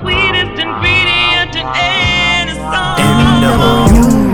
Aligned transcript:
sweetest 0.00 0.58
ingredient 0.58 1.54
in 1.56 1.66
any 1.74 2.54
song. 2.54 2.98
MW. 2.98 4.24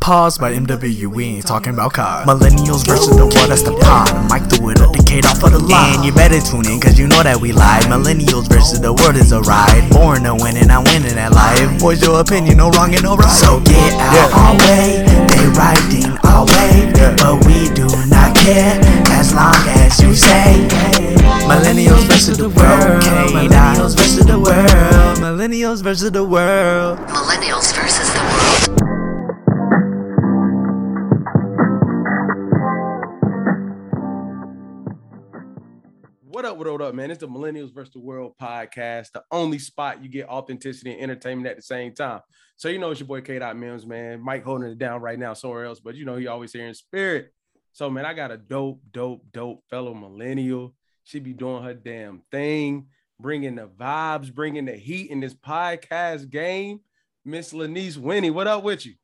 Pause 0.00 0.36
by 0.36 0.52
MW, 0.52 1.06
we 1.06 1.24
ain't 1.24 1.46
talking 1.46 1.72
about 1.72 1.94
cars. 1.94 2.26
Millennials 2.26 2.84
versus 2.84 3.16
the 3.16 3.24
world, 3.24 3.48
that's 3.48 3.62
the 3.62 3.72
pod. 3.72 4.12
Mike 4.28 4.50
threw 4.50 4.68
it 4.68 4.80
a 4.80 4.86
decade 4.92 5.24
off 5.24 5.42
of 5.42 5.52
the 5.52 5.58
line. 5.58 6.02
You 6.04 6.12
better 6.12 6.40
tune 6.40 6.66
in, 6.66 6.78
cause 6.78 6.98
you 6.98 7.08
know 7.08 7.22
that 7.22 7.40
we 7.40 7.52
live. 7.52 7.84
Millennials 7.84 8.46
versus 8.46 8.80
the 8.80 8.92
world 8.92 9.16
is 9.16 9.32
a 9.32 9.40
ride. 9.40 9.88
Born 9.90 10.24
to 10.24 10.34
win 10.36 10.58
and 10.58 10.70
I'm 10.70 10.84
winning 10.84 11.16
at 11.16 11.32
life. 11.32 11.80
Voice 11.80 12.02
your 12.02 12.20
opinion, 12.20 12.58
no 12.58 12.68
wrong 12.70 12.92
and 12.92 13.02
no 13.02 13.16
right. 13.16 13.32
So 13.32 13.60
get 13.64 13.94
out 13.96 14.28
our 14.36 14.54
way. 14.68 15.08
They 15.08 15.46
riding 15.56 16.12
our 16.28 16.44
way. 16.44 16.92
But 17.16 17.40
we 17.48 17.72
do 17.72 17.88
not 18.12 18.36
care 18.36 18.76
as 19.16 19.32
long 19.32 19.56
as 19.80 19.96
you 20.02 20.14
say. 20.14 21.23
Millennials 21.42 22.04
versus 22.06 22.38
the 22.38 22.48
world. 22.48 23.02
Millennials 23.02 23.96
versus 23.96 24.24
the 24.24 24.38
world. 24.38 25.18
Millennials 25.18 25.82
versus 25.82 26.10
the 26.10 26.24
world. 26.24 26.98
Millennials 27.08 27.74
versus 27.74 28.10
the 28.14 28.20
world. 28.20 28.80
What 36.22 36.44
up, 36.44 36.56
what 36.56 36.66
up, 36.66 36.72
what 36.72 36.82
up, 36.82 36.94
man? 36.94 37.10
It's 37.10 37.20
the 37.20 37.28
Millennials 37.28 37.74
versus 37.74 37.92
the 37.92 38.00
World 38.00 38.34
podcast, 38.40 39.12
the 39.12 39.22
only 39.30 39.58
spot 39.58 40.02
you 40.02 40.08
get 40.08 40.28
authenticity 40.28 40.92
and 40.92 41.02
entertainment 41.02 41.48
at 41.48 41.56
the 41.56 41.62
same 41.62 41.94
time. 41.94 42.20
So 42.56 42.68
you 42.68 42.78
know 42.78 42.90
it's 42.90 43.00
your 43.00 43.06
boy 43.06 43.20
K. 43.20 43.38
Dot 43.38 43.56
Mims, 43.56 43.84
man. 43.84 44.20
Mike 44.20 44.44
holding 44.44 44.70
it 44.70 44.78
down 44.78 45.02
right 45.02 45.18
now 45.18 45.34
somewhere 45.34 45.64
else, 45.66 45.80
but 45.80 45.94
you 45.94 46.04
know 46.04 46.16
he 46.16 46.26
always 46.26 46.52
here 46.52 46.66
in 46.66 46.74
spirit. 46.74 47.32
So 47.72 47.90
man, 47.90 48.06
I 48.06 48.14
got 48.14 48.30
a 48.30 48.36
dope, 48.36 48.80
dope, 48.92 49.24
dope 49.32 49.64
fellow 49.68 49.94
millennial. 49.94 50.74
She 51.04 51.20
be 51.20 51.32
doing 51.32 51.62
her 51.62 51.74
damn 51.74 52.22
thing, 52.30 52.86
bringing 53.20 53.56
the 53.56 53.68
vibes, 53.68 54.32
bringing 54.32 54.64
the 54.64 54.72
heat 54.72 55.10
in 55.10 55.20
this 55.20 55.34
podcast 55.34 56.30
game. 56.30 56.80
Miss 57.24 57.52
Lanice 57.52 57.96
Winnie, 57.96 58.30
what 58.30 58.46
up 58.46 58.64
with 58.64 58.84
you? 58.84 58.94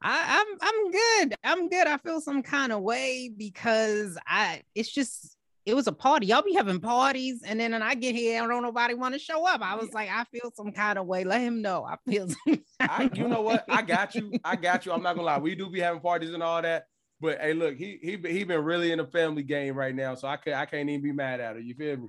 I, 0.00 0.40
I'm 0.40 0.58
I'm 0.60 0.90
good. 0.90 1.34
I'm 1.44 1.68
good. 1.68 1.86
I 1.86 1.96
feel 1.98 2.20
some 2.20 2.42
kind 2.42 2.72
of 2.72 2.82
way 2.82 3.30
because 3.36 4.16
I 4.26 4.62
it's 4.74 4.90
just 4.90 5.36
it 5.66 5.74
was 5.74 5.86
a 5.86 5.92
party. 5.92 6.26
Y'all 6.26 6.42
be 6.42 6.54
having 6.54 6.80
parties, 6.80 7.42
and 7.44 7.60
then 7.60 7.72
when 7.72 7.82
I 7.82 7.94
get 7.94 8.14
here, 8.14 8.42
I 8.42 8.46
don't 8.46 8.62
nobody 8.62 8.94
want 8.94 9.14
to 9.14 9.18
show 9.18 9.46
up. 9.46 9.60
I 9.60 9.74
was 9.74 9.92
like, 9.92 10.08
I 10.08 10.24
feel 10.24 10.50
some 10.54 10.72
kind 10.72 10.98
of 10.98 11.06
way. 11.06 11.24
Let 11.24 11.40
him 11.40 11.60
know. 11.60 11.84
I 11.84 11.96
feel. 12.08 12.28
Some 12.28 12.64
I, 12.80 13.10
you 13.12 13.28
know 13.28 13.42
what? 13.42 13.64
I 13.68 13.82
got 13.82 14.14
you. 14.14 14.32
I 14.44 14.56
got 14.56 14.86
you. 14.86 14.92
I'm 14.92 15.02
not 15.02 15.14
gonna 15.16 15.26
lie. 15.26 15.38
We 15.38 15.54
do 15.54 15.68
be 15.68 15.80
having 15.80 16.00
parties 16.00 16.32
and 16.32 16.42
all 16.42 16.62
that. 16.62 16.86
But 17.20 17.40
hey, 17.40 17.52
look, 17.52 17.76
he 17.76 17.98
he 18.00 18.16
he 18.16 18.44
been 18.44 18.62
really 18.62 18.92
in 18.92 18.98
the 18.98 19.06
family 19.06 19.42
game 19.42 19.74
right 19.74 19.94
now, 19.94 20.14
so 20.14 20.28
I 20.28 20.36
can 20.36 20.54
I 20.54 20.66
can't 20.66 20.88
even 20.88 21.02
be 21.02 21.12
mad 21.12 21.40
at 21.40 21.56
her. 21.56 21.60
You 21.60 21.74
feel 21.74 21.96
me? 21.96 22.08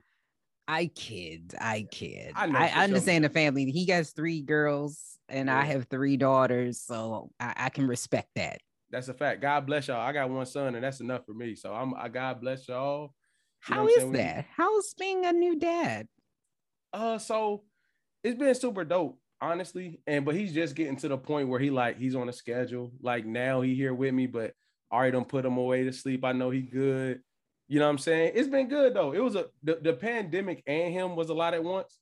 I 0.68 0.86
kid. 0.86 1.56
I 1.60 1.88
kid. 1.90 2.34
I 2.36 2.44
I, 2.44 2.46
know, 2.46 2.60
I, 2.60 2.70
sure. 2.70 2.82
understand 2.84 3.26
the 3.26 3.30
family. 3.30 3.72
He 3.72 3.88
has 3.92 4.12
three 4.12 4.42
girls, 4.42 5.18
and 5.28 5.50
I 5.50 5.66
have 5.66 5.88
three 5.90 6.16
daughters, 6.16 6.80
so 6.80 7.32
I, 7.40 7.54
I 7.58 7.70
can 7.70 7.88
respect 7.88 8.30
that. 8.36 8.60
That's 8.92 9.08
a 9.08 9.16
fact. 9.16 9.42
God 9.42 9.66
bless 9.66 9.88
y'all. 9.88 10.00
I 10.00 10.12
got 10.12 10.30
one 10.30 10.46
son, 10.46 10.76
and 10.76 10.84
that's 10.84 11.00
enough 11.00 11.26
for 11.26 11.34
me. 11.34 11.56
So 11.56 11.74
I'm 11.74 11.96
I 11.96 12.08
God 12.08 12.42
bless 12.42 12.68
y'all. 12.68 13.14
You 13.68 13.76
How 13.76 13.88
is 13.88 14.12
that? 14.12 14.46
How's 14.56 14.94
being 14.94 15.26
a 15.26 15.34
new 15.34 15.58
dad? 15.58 16.08
Uh, 16.94 17.18
so 17.18 17.64
it's 18.24 18.38
been 18.38 18.56
super 18.56 18.84
dope, 18.84 19.20
honestly. 19.42 20.02
And 20.06 20.24
but 20.24 20.36
he's 20.36 20.54
just 20.54 20.76
getting 20.76 20.98
to 20.98 21.08
the 21.08 21.18
point 21.18 21.50
where 21.50 21.60
he 21.60 21.72
like 21.72 21.98
he's 21.98 22.16
on 22.16 22.30
a 22.30 22.34
schedule. 22.34 22.92
Like 23.02 23.26
now 23.26 23.62
he 23.62 23.76
here 23.76 23.94
with 23.94 24.14
me, 24.14 24.28
but 24.28 24.54
I 24.92 24.96
already 24.96 25.12
done 25.14 25.26
put 25.26 25.46
him 25.46 25.58
away 25.58 25.84
to 25.84 25.94
sleep. 25.94 26.24
I 26.26 26.32
know 26.32 26.50
he 26.50 26.62
good. 26.62 27.22
You 27.68 27.80
know 27.80 27.86
what 27.86 27.92
I'm 27.92 27.98
saying? 28.00 28.32
It's 28.36 28.48
been 28.48 28.68
good 28.68 28.96
though. 28.96 29.12
It 29.14 29.24
was 29.24 29.36
a 29.36 29.46
the, 29.64 29.76
the 29.82 29.94
pandemic 29.94 30.64
and 30.66 30.92
him 30.94 31.16
was 31.16 31.30
a 31.30 31.34
lot 31.34 31.54
at 31.54 31.64
once. 31.64 31.98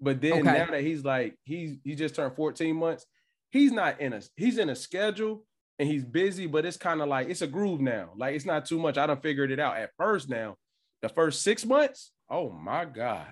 But 0.00 0.20
then 0.20 0.40
Okay. 0.40 0.52
now 0.52 0.66
that 0.70 0.82
he's 0.82 1.04
like 1.04 1.36
he's 1.44 1.76
he 1.84 1.94
just 1.94 2.14
turned 2.14 2.36
14 2.36 2.76
months, 2.76 3.04
he's 3.50 3.72
not 3.72 4.00
in 4.00 4.12
a 4.12 4.22
he's 4.36 4.58
in 4.58 4.70
a 4.70 4.76
schedule 4.76 5.44
and 5.78 5.88
he's 5.88 6.04
busy, 6.04 6.46
but 6.46 6.64
it's 6.64 6.76
kind 6.76 7.00
of 7.02 7.08
like 7.08 7.28
it's 7.28 7.42
a 7.42 7.46
groove 7.46 7.80
now. 7.80 8.10
Like 8.16 8.36
it's 8.36 8.46
not 8.46 8.66
too 8.66 8.78
much. 8.78 8.98
I 8.98 9.06
done 9.06 9.20
figured 9.20 9.50
it 9.50 9.58
out 9.58 9.76
at 9.78 9.90
first 9.96 10.28
now. 10.28 10.56
The 11.02 11.08
first 11.08 11.42
six 11.42 11.64
months, 11.64 12.12
oh 12.30 12.50
my 12.50 12.84
God. 12.84 13.26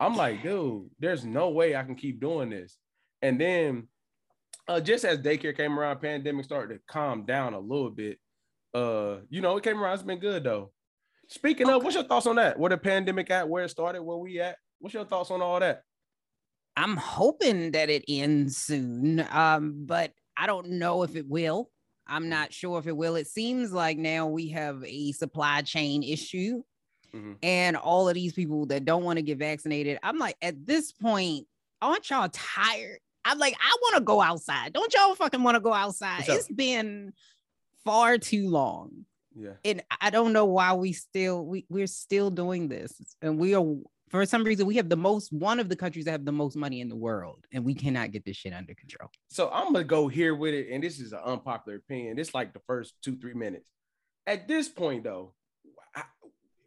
I'm 0.00 0.16
like, 0.16 0.42
dude, 0.42 0.90
there's 0.98 1.24
no 1.24 1.50
way 1.50 1.76
I 1.76 1.84
can 1.84 1.94
keep 1.94 2.20
doing 2.20 2.50
this. 2.50 2.76
And 3.22 3.40
then 3.40 3.88
uh 4.66 4.80
just 4.80 5.04
as 5.04 5.18
daycare 5.20 5.56
came 5.56 5.78
around, 5.78 6.00
pandemic 6.00 6.44
started 6.44 6.74
to 6.74 6.80
calm 6.88 7.24
down 7.24 7.54
a 7.54 7.60
little 7.60 7.90
bit. 7.90 8.18
Uh, 8.74 9.18
you 9.30 9.40
know, 9.40 9.56
it 9.56 9.62
came 9.64 9.80
around, 9.80 9.94
it's 9.94 10.02
been 10.02 10.18
good 10.18 10.42
though. 10.44 10.72
Speaking 11.28 11.68
of, 11.70 11.82
what's 11.82 11.94
your 11.94 12.04
thoughts 12.04 12.26
on 12.26 12.36
that? 12.36 12.58
Where 12.58 12.70
the 12.70 12.76
pandemic 12.76 13.30
at, 13.30 13.48
where 13.48 13.64
it 13.64 13.70
started, 13.70 14.02
where 14.02 14.16
we 14.18 14.40
at? 14.40 14.56
What's 14.80 14.94
your 14.94 15.04
thoughts 15.06 15.30
on 15.30 15.40
all 15.40 15.60
that? 15.60 15.82
I'm 16.76 16.96
hoping 16.96 17.70
that 17.72 17.88
it 17.88 18.04
ends 18.08 18.56
soon, 18.56 19.24
um, 19.30 19.84
but 19.86 20.12
I 20.36 20.46
don't 20.46 20.70
know 20.70 21.04
if 21.04 21.14
it 21.14 21.26
will. 21.28 21.70
I'm 22.06 22.28
not 22.28 22.52
sure 22.52 22.78
if 22.78 22.86
it 22.86 22.96
will. 22.96 23.14
It 23.16 23.28
seems 23.28 23.72
like 23.72 23.96
now 23.96 24.26
we 24.26 24.48
have 24.48 24.82
a 24.84 25.12
supply 25.12 25.62
chain 25.62 26.02
issue, 26.02 26.62
Mhm. 27.14 27.36
and 27.42 27.76
all 27.76 28.08
of 28.08 28.14
these 28.14 28.32
people 28.32 28.66
that 28.66 28.84
don't 28.84 29.04
want 29.04 29.18
to 29.18 29.22
get 29.22 29.38
vaccinated. 29.38 29.98
I'm 30.02 30.18
like, 30.18 30.36
at 30.42 30.66
this 30.66 30.90
point, 30.92 31.46
aren't 31.80 32.10
y'all 32.10 32.28
tired? 32.30 32.98
I'm 33.24 33.38
like, 33.38 33.56
I 33.58 33.76
want 33.80 33.94
to 33.96 34.02
go 34.02 34.20
outside. 34.20 34.72
Don't 34.74 34.92
y'all 34.92 35.14
fucking 35.14 35.42
want 35.42 35.54
to 35.54 35.60
go 35.60 35.72
outside? 35.72 36.24
It's 36.28 36.48
been 36.48 37.14
far 37.84 38.18
too 38.18 38.48
long 38.48 39.04
Yeah. 39.36 39.54
and 39.64 39.82
I 40.00 40.10
don't 40.10 40.32
know 40.32 40.46
why 40.46 40.72
we 40.74 40.92
still 40.92 41.44
we 41.44 41.66
we're 41.68 41.86
still 41.86 42.30
doing 42.30 42.68
this, 42.68 42.92
and 43.22 43.38
we 43.38 43.54
are 43.54 43.64
for 44.10 44.24
some 44.26 44.44
reason 44.44 44.66
we 44.66 44.76
have 44.76 44.88
the 44.88 44.96
most 44.96 45.32
one 45.32 45.58
of 45.60 45.68
the 45.68 45.76
countries 45.76 46.04
that 46.04 46.12
have 46.12 46.24
the 46.24 46.32
most 46.32 46.56
money 46.56 46.80
in 46.80 46.88
the 46.88 46.96
world, 46.96 47.44
and 47.52 47.64
we 47.64 47.74
cannot 47.74 48.12
get 48.12 48.24
this 48.24 48.36
shit 48.36 48.52
under 48.52 48.74
control. 48.74 49.10
So 49.28 49.50
I'm 49.50 49.72
gonna 49.72 49.84
go 49.84 50.08
here 50.08 50.34
with 50.34 50.54
it, 50.54 50.68
and 50.70 50.82
this 50.82 51.00
is 51.00 51.12
an 51.12 51.20
unpopular 51.24 51.78
opinion. 51.78 52.18
It's 52.18 52.32
like 52.34 52.52
the 52.52 52.60
first 52.66 52.94
two, 53.02 53.16
three 53.16 53.34
minutes. 53.34 53.66
At 54.26 54.46
this 54.48 54.68
point, 54.68 55.04
though, 55.04 55.34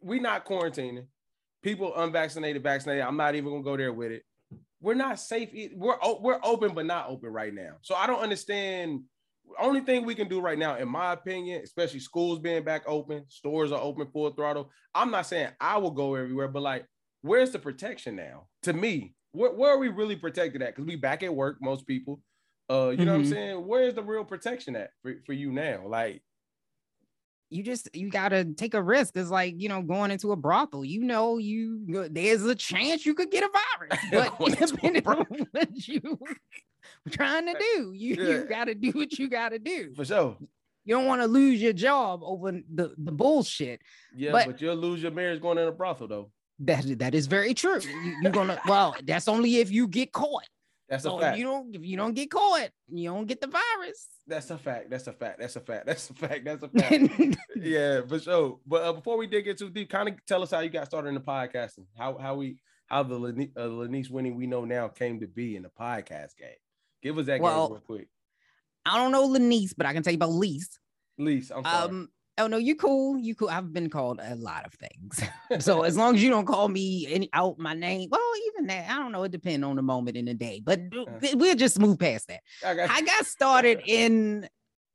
we're 0.00 0.20
not 0.20 0.44
quarantining. 0.44 1.06
People 1.62 1.92
unvaccinated, 1.96 2.62
vaccinated. 2.62 3.02
I'm 3.02 3.16
not 3.16 3.34
even 3.34 3.50
gonna 3.50 3.62
go 3.64 3.76
there 3.76 3.92
with 3.92 4.12
it. 4.12 4.22
We're 4.80 4.94
not 4.94 5.18
safe. 5.18 5.50
We're 5.74 5.96
we're 6.20 6.38
open, 6.44 6.72
but 6.74 6.86
not 6.86 7.08
open 7.08 7.30
right 7.30 7.52
now. 7.52 7.76
So 7.82 7.94
I 7.94 8.06
don't 8.06 8.20
understand. 8.20 9.02
Only 9.58 9.80
thing 9.80 10.04
we 10.04 10.14
can 10.14 10.28
do 10.28 10.40
right 10.40 10.58
now, 10.58 10.76
in 10.76 10.88
my 10.88 11.12
opinion, 11.12 11.62
especially 11.62 12.00
schools 12.00 12.38
being 12.38 12.64
back 12.64 12.82
open, 12.86 13.24
stores 13.28 13.72
are 13.72 13.80
open 13.80 14.08
full 14.12 14.30
throttle. 14.32 14.70
I'm 14.94 15.10
not 15.10 15.26
saying 15.26 15.50
I 15.60 15.76
will 15.78 15.90
go 15.90 16.14
everywhere, 16.14 16.48
but 16.48 16.62
like, 16.62 16.86
where's 17.22 17.50
the 17.50 17.58
protection 17.58 18.16
now? 18.16 18.46
To 18.62 18.72
me, 18.72 19.14
where, 19.32 19.52
where 19.52 19.70
are 19.72 19.78
we 19.78 19.88
really 19.88 20.16
protected 20.16 20.62
at? 20.62 20.74
Because 20.74 20.86
we 20.86 20.96
back 20.96 21.22
at 21.22 21.34
work, 21.34 21.58
most 21.60 21.86
people. 21.86 22.20
Uh, 22.70 22.90
you 22.90 23.04
know 23.04 23.12
what 23.12 23.18
I'm 23.20 23.24
Mhm. 23.24 23.30
saying? 23.30 23.66
Where's 23.66 23.94
the 23.94 24.02
real 24.02 24.24
protection 24.24 24.76
at 24.76 24.90
for, 25.02 25.14
for 25.24 25.32
you 25.32 25.50
now? 25.50 25.86
Like, 25.88 26.22
You 27.50 27.62
just 27.62 27.88
you 27.94 28.10
gotta 28.10 28.44
take 28.44 28.74
a 28.74 28.82
risk. 28.82 29.16
It's 29.16 29.30
like 29.30 29.54
you 29.58 29.70
know 29.70 29.80
going 29.80 30.10
into 30.10 30.32
a 30.32 30.36
brothel. 30.36 30.84
You 30.84 31.02
know 31.02 31.38
you 31.38 31.86
there's 32.10 32.44
a 32.44 32.54
chance 32.54 33.06
you 33.06 33.14
could 33.14 33.30
get 33.30 33.42
a 33.42 33.48
virus, 33.78 33.98
but 34.12 34.38
Going 34.38 34.52
into 34.60 34.64
a 34.64 34.66
depending 34.66 35.06
on 35.06 35.24
what 35.52 35.88
you 35.88 36.18
trying 37.10 37.46
to 37.46 37.54
do, 37.58 37.92
you 37.92 38.14
Yeah. 38.16 38.28
you 38.30 38.44
gotta 38.44 38.74
do 38.74 38.90
what 38.92 39.18
you 39.18 39.28
gotta 39.28 39.58
do. 39.58 39.94
for 39.94 40.04
sure. 40.04 40.36
You 40.84 40.94
don't 40.94 41.06
want 41.06 41.20
to 41.20 41.26
lose 41.28 41.60
your 41.60 41.74
job 41.74 42.20
over 42.22 42.52
the 42.52 42.94
the 42.96 43.12
bullshit. 43.12 43.80
Yeah, 44.16 44.32
But- 44.32 44.46
but, 44.46 44.60
you'll 44.62 44.76
lose 44.76 45.02
your 45.02 45.12
marriage 45.12 45.40
going 45.42 45.58
in 45.58 45.68
a 45.68 45.72
brothel, 45.72 46.08
though. 46.08 46.30
That 46.60 46.98
that 46.98 47.14
is 47.14 47.26
very 47.26 47.54
true. 47.54 47.80
You, 47.80 48.16
you're 48.22 48.32
gonna 48.32 48.58
well, 48.66 48.96
that's 49.04 49.28
only 49.28 49.56
if 49.58 49.70
you 49.70 49.86
get 49.86 50.12
caught. 50.12 50.48
That's 50.88 51.02
So 51.04 51.12
a 51.12 51.16
if 51.16 51.20
fact. 51.22 51.38
you 51.38 51.44
don't 51.44 51.74
if 51.76 51.84
you 51.84 51.96
don't 51.98 52.14
get 52.14 52.30
caught, 52.30 52.70
you 52.90 53.10
don't 53.10 53.26
get 53.26 53.40
the 53.42 53.46
virus. 53.48 54.08
That's 54.26 54.50
a 54.50 54.56
fact. 54.56 54.88
That's 54.90 55.06
a 55.06 55.12
fact. 55.12 55.38
That's 55.38 55.54
a 55.56 55.60
fact. 55.60 55.84
That's 55.86 56.08
a 56.10 56.14
fact. 56.14 56.44
That's 56.46 56.62
a 56.62 56.68
fact. 56.68 57.36
yeah, 57.56 58.00
for 58.08 58.18
sure. 58.18 58.58
But 58.66 58.82
uh, 58.82 58.92
before 58.94 59.18
we 59.18 59.26
dig 59.26 59.46
in 59.46 59.56
too 59.56 59.68
deep, 59.70 59.90
kind 59.90 60.08
of 60.08 60.14
tell 60.26 60.42
us 60.42 60.50
how 60.50 60.60
you 60.60 60.70
got 60.70 60.86
started 60.86 61.08
in 61.10 61.14
the 61.14 61.20
podcasting. 61.20 61.84
How 61.96 62.16
how 62.16 62.34
we 62.36 62.56
how 62.86 63.02
the 63.02 63.16
uh, 63.56 63.66
Lanice 63.68 64.08
winning 64.08 64.34
we 64.34 64.46
know 64.46 64.64
now 64.64 64.88
came 64.88 65.20
to 65.20 65.26
be 65.26 65.54
in 65.56 65.62
the 65.62 65.68
podcast 65.68 66.36
game. 66.38 66.56
Give 67.02 67.16
us 67.18 67.26
that 67.26 67.40
Well, 67.40 67.68
game 67.68 67.72
real 67.74 67.80
quick. 67.80 68.08
I 68.84 68.96
don't 68.96 69.12
know 69.12 69.26
Lanice, 69.26 69.74
but 69.76 69.86
I 69.86 69.92
can 69.92 70.02
tell 70.02 70.12
you 70.12 70.16
about 70.18 70.30
Lise. 70.30 70.78
Lise, 71.18 71.50
I'm 71.54 71.64
sorry. 71.64 71.88
Um, 71.88 72.08
oh 72.38 72.46
no, 72.46 72.56
you 72.56 72.74
cool. 72.74 73.18
You 73.18 73.34
cool. 73.34 73.48
I've 73.50 73.72
been 73.72 73.90
called 73.90 74.20
a 74.22 74.34
lot 74.36 74.64
of 74.64 74.72
things. 74.74 75.22
so 75.64 75.82
as 75.82 75.96
long 75.96 76.14
as 76.14 76.22
you 76.22 76.30
don't 76.30 76.46
call 76.46 76.68
me 76.68 77.06
any 77.08 77.28
out 77.32 77.58
my 77.58 77.74
name, 77.74 78.08
well, 78.10 78.20
even 78.48 78.66
that, 78.68 78.90
I 78.90 78.94
don't 78.96 79.12
know. 79.12 79.24
It 79.24 79.32
depends 79.32 79.64
on 79.64 79.76
the 79.76 79.82
moment 79.82 80.16
in 80.16 80.24
the 80.24 80.34
day, 80.34 80.60
but 80.64 80.80
Uh. 80.96 81.04
we'll 81.34 81.54
just 81.56 81.78
move 81.78 81.98
past 81.98 82.28
that. 82.28 82.40
I 82.64 82.74
got 82.74 82.90
I 82.90 83.02
got 83.02 83.26
started 83.26 83.82
in 83.86 84.48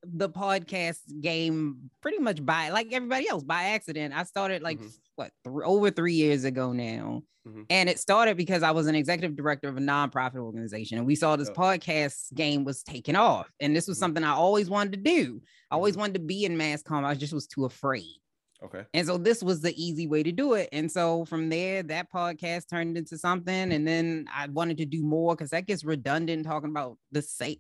the 0.05 0.29
podcast 0.29 0.99
game 1.21 1.89
pretty 2.01 2.17
much 2.19 2.45
by 2.45 2.69
like 2.69 2.91
everybody 2.91 3.29
else 3.29 3.43
by 3.43 3.63
accident. 3.65 4.13
I 4.13 4.23
started 4.23 4.61
like 4.61 4.79
Mhm. 4.79 4.91
What 5.15 5.31
th- 5.43 5.55
over 5.65 5.91
three 5.91 6.13
years 6.13 6.43
ago 6.43 6.71
now. 6.73 7.23
Mhm. 7.47 7.65
And 7.69 7.89
it 7.89 7.99
started 7.99 8.37
because 8.37 8.63
I 8.63 8.71
was 8.71 8.87
an 8.87 8.95
executive 8.95 9.35
director 9.35 9.67
of 9.67 9.75
a 9.77 9.81
nonprofit 9.81 10.37
organization, 10.37 10.97
and 10.97 11.05
we 11.05 11.15
saw 11.15 11.35
this 11.35 11.49
Yeah. 11.49 11.55
podcast 11.61 12.33
game 12.33 12.63
was 12.63 12.83
taking 12.83 13.15
off. 13.15 13.51
And 13.59 13.75
this 13.75 13.87
was 13.87 13.97
Mhm. 13.97 13.99
something 13.99 14.23
I 14.23 14.33
always 14.33 14.69
wanted 14.69 14.93
to 14.93 14.99
do. 14.99 15.41
I 15.69 15.75
always 15.75 15.95
Mhm. 15.95 15.99
wanted 15.99 16.13
to 16.15 16.19
be 16.21 16.45
in 16.45 16.55
mass 16.57 16.81
comm. 16.81 17.03
I 17.03 17.13
just 17.15 17.33
was 17.33 17.45
too 17.47 17.65
afraid. 17.65 18.15
Okay. 18.63 18.85
And 18.93 19.05
so 19.05 19.17
this 19.17 19.43
was 19.43 19.59
the 19.59 19.73
easy 19.75 20.07
way 20.07 20.23
to 20.23 20.31
do 20.31 20.53
it. 20.53 20.69
And 20.71 20.89
so 20.89 21.25
from 21.25 21.49
there, 21.49 21.83
that 21.83 22.09
podcast 22.09 22.69
turned 22.69 22.97
into 22.97 23.17
something. 23.17 23.73
And 23.73 23.85
then 23.85 24.25
I 24.33 24.47
wanted 24.47 24.77
to 24.77 24.85
do 24.85 25.03
more 25.03 25.35
because 25.35 25.49
that 25.49 25.65
gets 25.65 25.83
redundant 25.83 26.45
talking 26.45 26.69
about 26.69 26.97
the 27.11 27.21
same. 27.21 27.57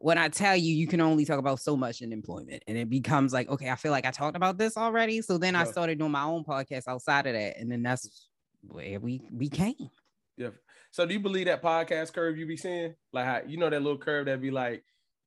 When 0.00 0.16
I 0.16 0.28
tell 0.28 0.56
you, 0.56 0.74
you 0.74 0.86
can 0.86 1.00
only 1.00 1.24
talk 1.24 1.38
about 1.38 1.60
so 1.60 1.76
much 1.76 2.02
in 2.02 2.12
employment, 2.12 2.62
and 2.68 2.78
it 2.78 2.88
becomes 2.88 3.32
like, 3.32 3.48
okay, 3.48 3.68
I 3.70 3.74
feel 3.76 3.90
like 3.90 4.06
I 4.06 4.10
talked 4.12 4.36
about 4.36 4.56
this 4.56 4.76
already. 4.76 5.22
So 5.22 5.38
then 5.38 5.56
I 5.56 5.64
started 5.64 5.98
doing 5.98 6.12
my 6.12 6.22
own 6.22 6.44
podcast 6.44 6.86
outside 6.86 7.26
of 7.26 7.32
that, 7.34 7.58
and 7.58 7.70
then 7.70 7.82
that's 7.82 8.28
where 8.62 9.00
we 9.00 9.20
we 9.32 9.48
came. 9.48 9.90
Yeah. 10.36 10.50
So 10.90 11.04
do 11.04 11.14
you 11.14 11.20
believe 11.20 11.46
that 11.46 11.62
podcast 11.62 12.12
curve 12.12 12.38
you 12.38 12.46
be 12.46 12.56
seeing? 12.56 12.94
Like 13.12 13.24
how 13.24 13.40
you 13.46 13.56
know 13.56 13.68
that 13.70 13.82
little 13.82 13.98
curve 13.98 14.26
that 14.26 14.40
be 14.40 14.50
like 14.50 14.84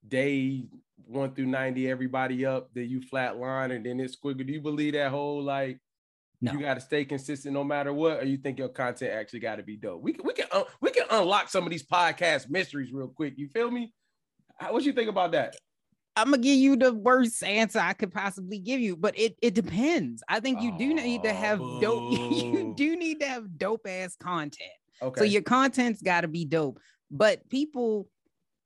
day 0.07 0.65
one 1.05 1.33
through 1.33 1.47
90, 1.47 1.89
everybody 1.89 2.45
up, 2.45 2.69
then 2.73 2.89
you 2.89 3.01
flat 3.01 3.37
line 3.37 3.71
and 3.71 3.85
then 3.85 3.99
it's 3.99 4.15
squiggle. 4.15 4.45
Do 4.47 4.53
you 4.53 4.61
believe 4.61 4.93
that 4.93 5.11
whole 5.11 5.43
like 5.43 5.79
No. 6.39 6.53
you 6.53 6.59
gotta 6.59 6.79
stay 6.81 7.05
consistent 7.05 7.53
no 7.53 7.63
matter 7.63 7.93
what, 7.93 8.19
or 8.21 8.25
you 8.25 8.37
think 8.37 8.57
your 8.57 8.69
content 8.69 9.11
actually 9.11 9.39
gotta 9.39 9.63
be 9.63 9.75
dope? 9.77 10.01
We 10.01 10.13
can 10.13 10.25
we 10.25 10.33
can 10.33 10.47
un- 10.51 10.63
we 10.79 10.91
can 10.91 11.05
unlock 11.11 11.49
some 11.49 11.65
of 11.65 11.69
these 11.71 11.85
podcast 11.85 12.49
mysteries 12.49 12.91
real 12.93 13.09
quick. 13.09 13.33
You 13.37 13.49
feel 13.49 13.69
me? 13.69 13.93
What 14.69 14.83
you 14.83 14.93
think 14.93 15.09
about 15.09 15.31
that? 15.31 15.55
I'm 16.15 16.31
gonna 16.31 16.41
give 16.41 16.57
you 16.57 16.75
the 16.75 16.93
worst 16.93 17.43
answer 17.43 17.79
I 17.79 17.93
could 17.93 18.11
possibly 18.11 18.59
give 18.59 18.81
you, 18.81 18.97
but 18.97 19.17
it 19.17 19.35
it 19.41 19.53
depends. 19.53 20.21
I 20.27 20.39
think 20.39 20.61
you 20.61 20.77
do 20.77 20.93
need 20.93 21.23
to 21.23 21.33
have 21.33 21.59
dope. 21.79 22.11
You 22.31 22.73
do 22.75 22.95
need 22.95 23.19
to 23.21 23.27
have 23.27 23.57
dope 23.57 23.87
ass 23.87 24.15
content. 24.15 24.71
Okay. 25.01 25.19
So 25.19 25.25
your 25.25 25.41
content's 25.41 26.01
got 26.01 26.21
to 26.21 26.27
be 26.27 26.45
dope, 26.45 26.79
but 27.09 27.47
people 27.49 28.07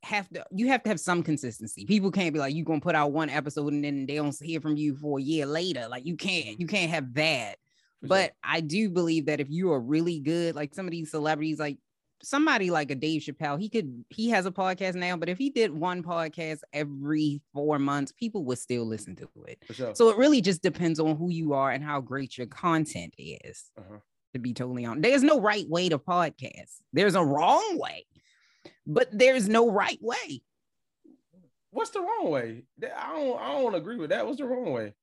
have 0.03 0.27
to. 0.29 0.43
You 0.51 0.67
have 0.67 0.83
to 0.83 0.89
have 0.89 0.99
some 0.99 1.23
consistency. 1.23 1.85
People 1.85 2.11
can't 2.11 2.33
be 2.33 2.39
like 2.39 2.55
you 2.55 2.63
gonna 2.63 2.81
put 2.81 2.95
out 2.95 3.11
one 3.11 3.29
episode 3.29 3.73
and 3.73 3.83
then 3.83 4.05
they 4.05 4.15
don't 4.15 4.35
hear 4.41 4.59
from 4.59 4.75
you 4.75 4.95
for 4.95 5.19
a 5.19 5.21
year 5.21 5.45
later. 5.45 5.87
Like 5.87 6.05
you 6.05 6.17
can't. 6.17 6.45
Mm-hmm. 6.45 6.61
You 6.61 6.67
can't 6.67 6.91
have 6.91 7.13
that. 7.13 7.57
For 8.01 8.07
sure. 8.07 8.09
But 8.09 8.33
I 8.43 8.61
do 8.61 8.89
believe 8.89 9.27
that 9.27 9.39
if 9.39 9.49
you 9.49 9.71
are 9.71 9.79
really 9.79 10.19
good, 10.19 10.55
like 10.55 10.73
some 10.73 10.85
of 10.85 10.91
these 10.91 11.11
celebrities, 11.11 11.59
like 11.59 11.77
somebody 12.23 12.71
like 12.71 12.91
a 12.91 12.95
Dave 12.95 13.21
Chappelle, 13.21 13.59
he 13.59 13.69
could 13.69 14.03
he 14.09 14.29
has 14.29 14.45
a 14.45 14.51
podcast 14.51 14.95
now, 14.95 15.17
but 15.17 15.29
if 15.29 15.37
he 15.37 15.49
did 15.49 15.71
one 15.71 16.03
podcast 16.03 16.59
every 16.73 17.41
four 17.53 17.79
months, 17.79 18.11
people 18.11 18.43
would 18.45 18.57
still 18.57 18.85
listen 18.85 19.15
to 19.17 19.27
it. 19.47 19.63
sure. 19.71 19.95
So 19.95 20.09
it 20.09 20.17
really 20.17 20.41
just 20.41 20.61
depends 20.61 20.99
on 20.99 21.15
who 21.15 21.29
you 21.29 21.53
are 21.53 21.71
and 21.71 21.83
how 21.83 22.01
great 22.01 22.37
your 22.37 22.47
content 22.47 23.13
is. 23.17 23.71
Uh-huh. 23.77 23.99
To 24.33 24.39
be 24.39 24.53
totally 24.53 24.85
honest, 24.85 25.03
there's 25.03 25.23
no 25.23 25.39
right 25.39 25.67
way 25.69 25.87
to 25.87 25.97
podcast. 25.97 26.73
There's 26.91 27.15
a 27.15 27.23
wrong 27.23 27.77
way, 27.77 28.05
but 28.85 29.07
there's 29.11 29.47
no 29.47 29.71
right 29.71 29.99
way. 30.01 30.41
What's 31.71 31.91
the 31.91 32.01
wrong 32.01 32.29
way? 32.29 32.63
I 32.83 33.13
don't 33.13 33.39
I 33.39 33.53
don't 33.53 33.75
agree 33.75 33.97
with 33.97 34.09
that. 34.09 34.25
What's 34.25 34.39
the 34.39 34.45
wrong 34.45 34.71
way? 34.71 34.93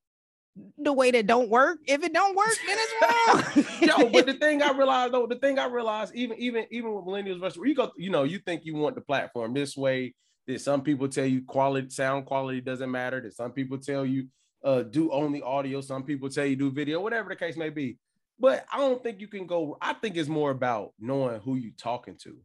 The 0.78 0.92
way 0.92 1.10
that 1.12 1.26
don't 1.26 1.48
work. 1.48 1.78
If 1.86 2.02
it 2.04 2.12
don't 2.12 2.36
work, 2.36 2.56
then 2.66 2.76
it's 2.78 3.66
wrong. 3.80 4.02
Yo, 4.04 4.10
but 4.10 4.26
the 4.26 4.34
thing 4.34 4.60
I 4.62 4.72
realized 4.76 5.14
though, 5.14 5.26
the 5.26 5.36
thing 5.36 5.58
I 5.58 5.66
realized, 5.66 6.14
even 6.14 6.38
even 6.38 6.66
even 6.70 6.92
with 6.94 7.04
millennials 7.06 7.40
versus 7.40 7.58
you 7.64 7.74
go, 7.74 7.90
you 7.96 8.10
know, 8.10 8.24
you 8.24 8.38
think 8.38 8.64
you 8.64 8.74
want 8.74 8.94
the 8.94 9.00
platform 9.00 9.54
this 9.54 9.76
way. 9.76 10.14
That 10.46 10.60
some 10.60 10.82
people 10.82 11.08
tell 11.08 11.24
you 11.24 11.42
quality 11.44 11.88
sound 11.90 12.26
quality 12.26 12.60
doesn't 12.60 12.90
matter. 12.90 13.20
That 13.20 13.34
some 13.34 13.52
people 13.52 13.78
tell 13.78 14.04
you 14.04 14.26
uh 14.62 14.82
do 14.82 15.10
only 15.10 15.40
audio. 15.40 15.80
Some 15.80 16.02
people 16.02 16.28
tell 16.28 16.44
you 16.44 16.56
do 16.56 16.70
video, 16.70 17.00
whatever 17.00 17.28
the 17.30 17.36
case 17.36 17.56
may 17.56 17.70
be. 17.70 17.98
But 18.38 18.66
I 18.72 18.78
don't 18.78 19.02
think 19.02 19.20
you 19.20 19.28
can 19.28 19.46
go. 19.46 19.78
I 19.80 19.94
think 19.94 20.16
it's 20.16 20.28
more 20.28 20.50
about 20.50 20.92
knowing 20.98 21.40
who 21.40 21.54
you 21.54 21.72
talking 21.78 22.16
to. 22.24 22.36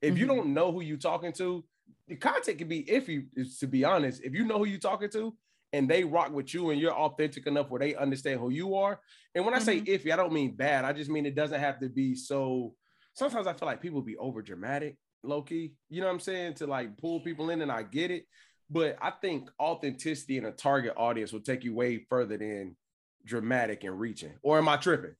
If 0.00 0.16
you 0.16 0.24
Mhm. 0.26 0.28
don't 0.36 0.54
know 0.54 0.70
who 0.72 0.80
you 0.80 0.96
talking 0.96 1.32
to, 1.34 1.64
the 2.08 2.16
content 2.16 2.56
can 2.58 2.68
be 2.68 2.84
iffy. 2.84 3.26
To 3.58 3.66
be 3.66 3.84
honest, 3.84 4.22
if 4.22 4.32
you 4.32 4.44
know 4.44 4.58
who 4.58 4.66
you 4.66 4.78
talking 4.78 5.10
to 5.10 5.36
and 5.74 5.88
they 5.88 6.04
rock 6.04 6.32
with 6.32 6.54
you 6.54 6.70
and 6.70 6.80
you're 6.80 6.94
authentic 6.94 7.46
enough 7.46 7.68
where 7.68 7.80
they 7.80 7.96
understand 7.96 8.38
who 8.38 8.50
you 8.50 8.76
are. 8.76 9.00
And 9.34 9.44
when 9.44 9.54
I 9.54 9.58
say 9.58 9.80
mm-hmm. 9.80 9.92
iffy, 9.92 10.12
I 10.12 10.16
don't 10.16 10.32
mean 10.32 10.54
bad. 10.54 10.84
I 10.84 10.92
just 10.92 11.10
mean 11.10 11.26
it 11.26 11.34
doesn't 11.34 11.60
have 11.60 11.80
to 11.80 11.88
be 11.88 12.14
so. 12.14 12.74
Sometimes 13.14 13.46
I 13.46 13.52
feel 13.52 13.66
like 13.66 13.82
people 13.82 14.00
be 14.00 14.16
over 14.16 14.40
dramatic, 14.40 14.96
low 15.22 15.42
key. 15.42 15.74
You 15.90 16.00
know 16.00 16.06
what 16.06 16.14
I'm 16.14 16.20
saying? 16.20 16.54
To 16.54 16.66
like 16.66 16.96
pull 16.96 17.20
people 17.20 17.50
in, 17.50 17.60
and 17.60 17.72
I 17.72 17.82
get 17.82 18.10
it. 18.10 18.24
But 18.70 18.96
I 19.02 19.10
think 19.10 19.50
authenticity 19.60 20.38
in 20.38 20.44
a 20.46 20.52
target 20.52 20.94
audience 20.96 21.32
will 21.32 21.40
take 21.40 21.64
you 21.64 21.74
way 21.74 22.06
further 22.08 22.38
than 22.38 22.76
dramatic 23.24 23.84
and 23.84 23.98
reaching. 23.98 24.32
Or 24.42 24.58
am 24.58 24.68
I 24.68 24.76
tripping? 24.76 25.14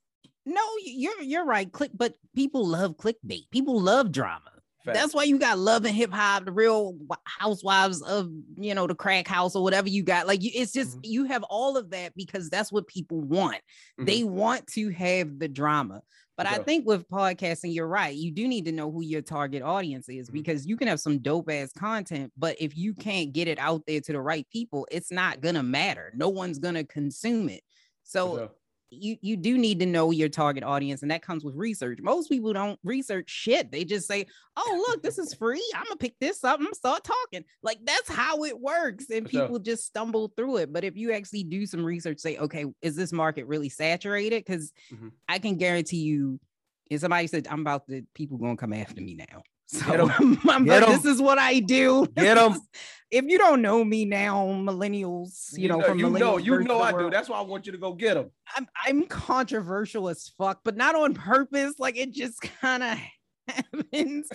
no, 0.46 0.62
you're 0.84 1.20
you're 1.22 1.44
right. 1.44 1.70
Click, 1.70 1.90
but 1.94 2.14
people 2.34 2.66
love 2.66 2.96
clickbait. 2.96 3.50
People 3.50 3.80
love 3.80 4.12
drama. 4.12 4.50
Facts. 4.84 4.98
That's 4.98 5.14
why 5.14 5.24
you 5.24 5.38
got 5.38 5.58
love 5.58 5.84
and 5.84 5.94
hip 5.94 6.12
hop, 6.12 6.44
the 6.44 6.52
real 6.52 6.96
housewives 7.24 8.02
of 8.02 8.30
you 8.56 8.74
know 8.74 8.86
the 8.86 8.94
crack 8.94 9.26
house 9.26 9.56
or 9.56 9.62
whatever 9.62 9.88
you 9.88 10.02
got. 10.02 10.26
Like 10.26 10.42
you, 10.42 10.50
it's 10.54 10.72
just 10.72 10.98
Mhm. 10.98 11.00
you 11.04 11.24
have 11.24 11.42
all 11.44 11.76
of 11.76 11.90
that 11.90 12.14
because 12.14 12.50
that's 12.50 12.70
what 12.70 12.86
people 12.86 13.20
want. 13.20 13.60
Mhm. 13.98 14.06
They 14.06 14.24
want 14.24 14.66
to 14.68 14.90
have 14.90 15.38
the 15.38 15.48
drama. 15.48 16.02
But 16.36 16.46
I 16.46 16.58
think 16.58 16.84
with 16.84 17.08
podcasting, 17.08 17.72
you're 17.72 17.86
right. 17.86 18.14
You 18.14 18.32
do 18.32 18.48
need 18.48 18.64
to 18.64 18.72
know 18.72 18.90
who 18.90 19.02
your 19.02 19.22
target 19.22 19.62
audience 19.62 20.08
is 20.08 20.28
Mhm. 20.28 20.32
because 20.32 20.66
you 20.66 20.76
can 20.76 20.88
have 20.88 20.98
some 20.98 21.18
dope 21.18 21.48
ass 21.48 21.72
content, 21.72 22.32
but 22.36 22.56
if 22.60 22.76
you 22.76 22.92
can't 22.92 23.32
get 23.32 23.46
it 23.46 23.58
out 23.60 23.86
there 23.86 24.00
to 24.00 24.12
the 24.12 24.20
right 24.20 24.44
people, 24.50 24.86
it's 24.90 25.12
not 25.12 25.40
gonna 25.40 25.62
matter. 25.62 26.12
No 26.16 26.28
one's 26.28 26.58
gonna 26.58 26.84
consume 26.84 27.48
it. 27.48 27.62
So. 28.02 28.50
You 28.90 29.16
you 29.22 29.36
do 29.36 29.58
need 29.58 29.80
to 29.80 29.86
know 29.86 30.10
your 30.10 30.28
target 30.28 30.62
audience 30.62 31.02
and 31.02 31.10
that 31.10 31.22
comes 31.22 31.44
with 31.44 31.54
research. 31.56 31.98
Most 32.00 32.28
people 32.28 32.52
don't 32.52 32.78
research 32.84 33.28
shit. 33.28 33.72
They 33.72 33.84
just 33.84 34.06
say 34.06 34.26
oh 34.56 34.84
look 34.88 35.02
this 35.02 35.18
is 35.18 35.34
free. 35.34 35.64
I'm 35.74 35.84
gonna 35.84 35.96
pick 35.96 36.18
this 36.20 36.44
up. 36.44 36.60
And 36.60 36.74
start 36.74 37.02
talking. 37.02 37.44
Like 37.62 37.78
that's 37.84 38.08
how 38.08 38.44
it 38.44 38.58
works 38.60 39.10
and 39.10 39.26
people 39.28 39.58
just 39.58 39.84
stumble 39.86 40.32
through 40.36 40.58
it. 40.58 40.72
But 40.72 40.84
if 40.84 40.96
you 40.96 41.12
actually 41.12 41.44
do 41.44 41.66
some 41.66 41.84
research 41.84 42.18
say 42.20 42.36
okay 42.38 42.66
is 42.82 42.94
this 42.94 43.12
market 43.12 43.46
really 43.46 43.68
saturated? 43.68 44.44
Because 44.44 44.72
Mhm. 44.92 45.10
i 45.28 45.38
can 45.38 45.56
guarantee 45.56 45.98
you 46.02 46.38
and 46.90 47.00
somebody 47.00 47.26
said 47.26 47.46
i'm 47.50 47.60
about 47.60 47.86
to 47.88 48.02
people 48.14 48.36
gonna 48.38 48.56
come 48.56 48.72
after 48.72 49.00
me 49.00 49.14
now 49.14 49.42
so 49.66 49.86
Get 49.86 50.00
'em. 50.00 50.10
I'm, 50.10 50.38
I'm 50.50 50.64
Get 50.64 50.80
like, 50.82 50.90
'em. 50.90 50.96
this 51.02 51.04
is 51.04 51.20
what 51.22 51.38
I 51.38 51.60
do. 51.60 52.06
Get 52.16 52.38
'em. 52.38 52.54
if 53.10 53.24
you 53.26 53.38
don't 53.38 53.62
know 53.62 53.84
me 53.84 54.04
now, 54.04 54.46
millennials, 54.46 55.56
you, 55.56 55.68
know, 55.68 55.80
from 55.80 55.98
you 55.98 56.10
know, 56.10 56.36
you 56.36 56.62
know 56.64 56.80
I 56.80 56.92
do. 56.92 57.10
That's 57.10 57.28
why 57.28 57.38
I 57.38 57.42
want 57.42 57.66
you 57.66 57.72
to 57.72 57.78
go 57.78 57.92
get 57.92 58.14
them. 58.14 58.30
I'm 58.56 58.66
I'm 58.84 59.06
controversial 59.06 60.08
as 60.08 60.28
fuck, 60.38 60.60
but 60.64 60.76
not 60.76 60.94
on 60.94 61.14
purpose. 61.14 61.74
Like 61.78 61.96
it 61.96 62.12
just 62.12 62.40
kind 62.42 62.82
of 62.82 62.98
happens. 63.48 64.28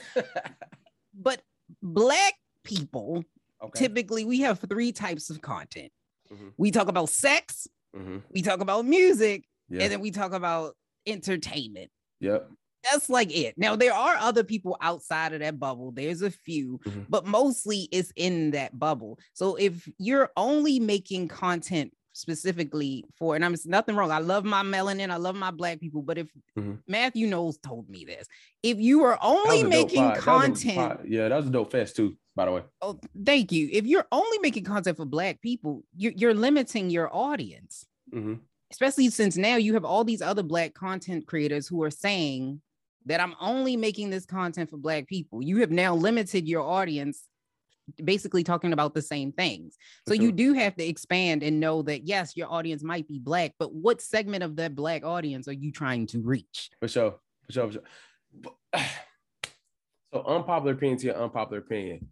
But 1.13 1.41
black 1.81 2.33
people 2.63 3.23
Okay. 3.61 3.87
typically 3.87 4.23
we 4.23 4.39
have 4.41 4.59
three 4.69 4.93
types 4.93 5.29
of 5.29 5.41
content. 5.41 5.91
Mhm. 6.31 6.53
We 6.57 6.71
talk 6.71 6.87
about 6.87 7.09
sex, 7.09 7.67
Mhm. 7.93 8.23
we 8.31 8.41
talk 8.41 8.61
about 8.61 8.85
music, 8.85 9.43
Yeah. 9.67 9.83
and 9.83 9.91
then 9.91 9.99
we 9.99 10.11
talk 10.11 10.31
about 10.31 10.75
entertainment. 11.05 11.91
Yep. 12.21 12.49
That's 12.83 13.09
like 13.09 13.35
it. 13.35 13.55
Now 13.57 13.75
there 13.75 13.93
are 13.93 14.15
other 14.15 14.43
people 14.43 14.77
outside 14.81 15.33
of 15.33 15.39
that 15.41 15.59
bubble. 15.59 15.91
There's 15.91 16.21
a 16.21 16.31
few, 16.31 16.79
Mhm. 16.85 17.05
but 17.09 17.25
mostly 17.25 17.89
it's 17.91 18.11
in 18.15 18.51
that 18.51 18.77
bubble. 18.79 19.19
So 19.33 19.55
if 19.55 19.87
you're 19.97 20.31
only 20.37 20.79
making 20.79 21.27
content 21.27 21.93
specifically 22.13 23.05
for, 23.17 23.35
and 23.35 23.45
I'm 23.45 23.55
nothing 23.65 23.95
wrong. 23.95 24.11
I 24.11 24.17
love 24.19 24.43
my 24.43 24.61
melanin, 24.63 25.09
I 25.09 25.15
love 25.17 25.35
my 25.35 25.51
black 25.51 25.79
people, 25.79 26.01
but 26.01 26.17
if 26.17 26.27
Mhm. 26.57 26.79
Matthew 26.87 27.27
Knowles 27.27 27.57
told 27.59 27.87
me 27.89 28.03
this, 28.03 28.27
if 28.63 28.77
you 28.79 29.03
are 29.03 29.17
only 29.21 29.63
making 29.63 30.03
pod. 30.03 30.15
That 30.15 30.19
a 30.19 30.21
content, 30.21 30.99
Yeah, 31.09 31.29
that 31.29 31.35
was 31.37 31.47
a 31.47 31.51
dope 31.51 31.71
fest 31.71 31.95
too, 31.95 32.17
by 32.35 32.45
the 32.45 32.51
way. 32.51 32.63
oh, 32.81 32.99
thank 33.25 33.51
you. 33.51 33.69
If 33.71 33.85
you're 33.85 34.07
only 34.11 34.37
making 34.39 34.63
content 34.65 34.97
for 34.97 35.05
black 35.05 35.41
people, 35.41 35.83
you're, 35.95 36.13
you're 36.13 36.33
limiting 36.33 36.89
your 36.89 37.13
audience 37.15 37.85
Mhm. 38.13 38.39
especially 38.71 39.09
since 39.09 39.37
now 39.37 39.55
you 39.55 39.73
have 39.75 39.85
all 39.85 40.03
these 40.03 40.21
other 40.21 40.43
black 40.43 40.73
content 40.73 41.25
creators 41.27 41.67
who 41.67 41.81
are 41.83 41.91
saying 41.91 42.61
that 43.05 43.19
I'm 43.19 43.35
only 43.39 43.77
making 43.77 44.09
this 44.09 44.25
content 44.25 44.69
for 44.69 44.77
black 44.77 45.07
people. 45.07 45.41
You 45.41 45.57
have 45.61 45.71
now 45.71 45.95
limited 45.95 46.47
your 46.47 46.63
audience 46.63 47.23
basically 48.03 48.43
talking 48.43 48.73
about 48.73 48.93
the 48.93 49.01
same 49.01 49.31
things. 49.31 49.77
So 50.07 50.13
you 50.13 50.31
do 50.31 50.53
have 50.53 50.75
to 50.75 50.85
expand 50.85 51.43
and 51.43 51.59
know 51.59 51.81
that 51.83 52.07
yes, 52.07 52.37
your 52.37 52.51
audience 52.51 52.83
might 52.83 53.07
be 53.07 53.19
black, 53.19 53.53
but 53.57 53.73
what 53.73 54.01
segment 54.01 54.43
of 54.43 54.55
that 54.57 54.75
black 54.75 55.03
audience 55.03 55.47
are 55.47 55.53
you 55.53 55.71
trying 55.71 56.07
to 56.07 56.21
reach? 56.21 56.69
For 56.79 56.87
sure. 56.87 57.15
For 57.47 57.51
sure. 57.53 57.71
For 57.71 57.73
sure. 57.73 58.85
So 60.11 60.23
unpopular 60.23 60.73
opinion 60.73 60.97
to 61.01 61.05
your 61.05 61.21
unpopular 61.21 61.59
opinion. 61.59 62.07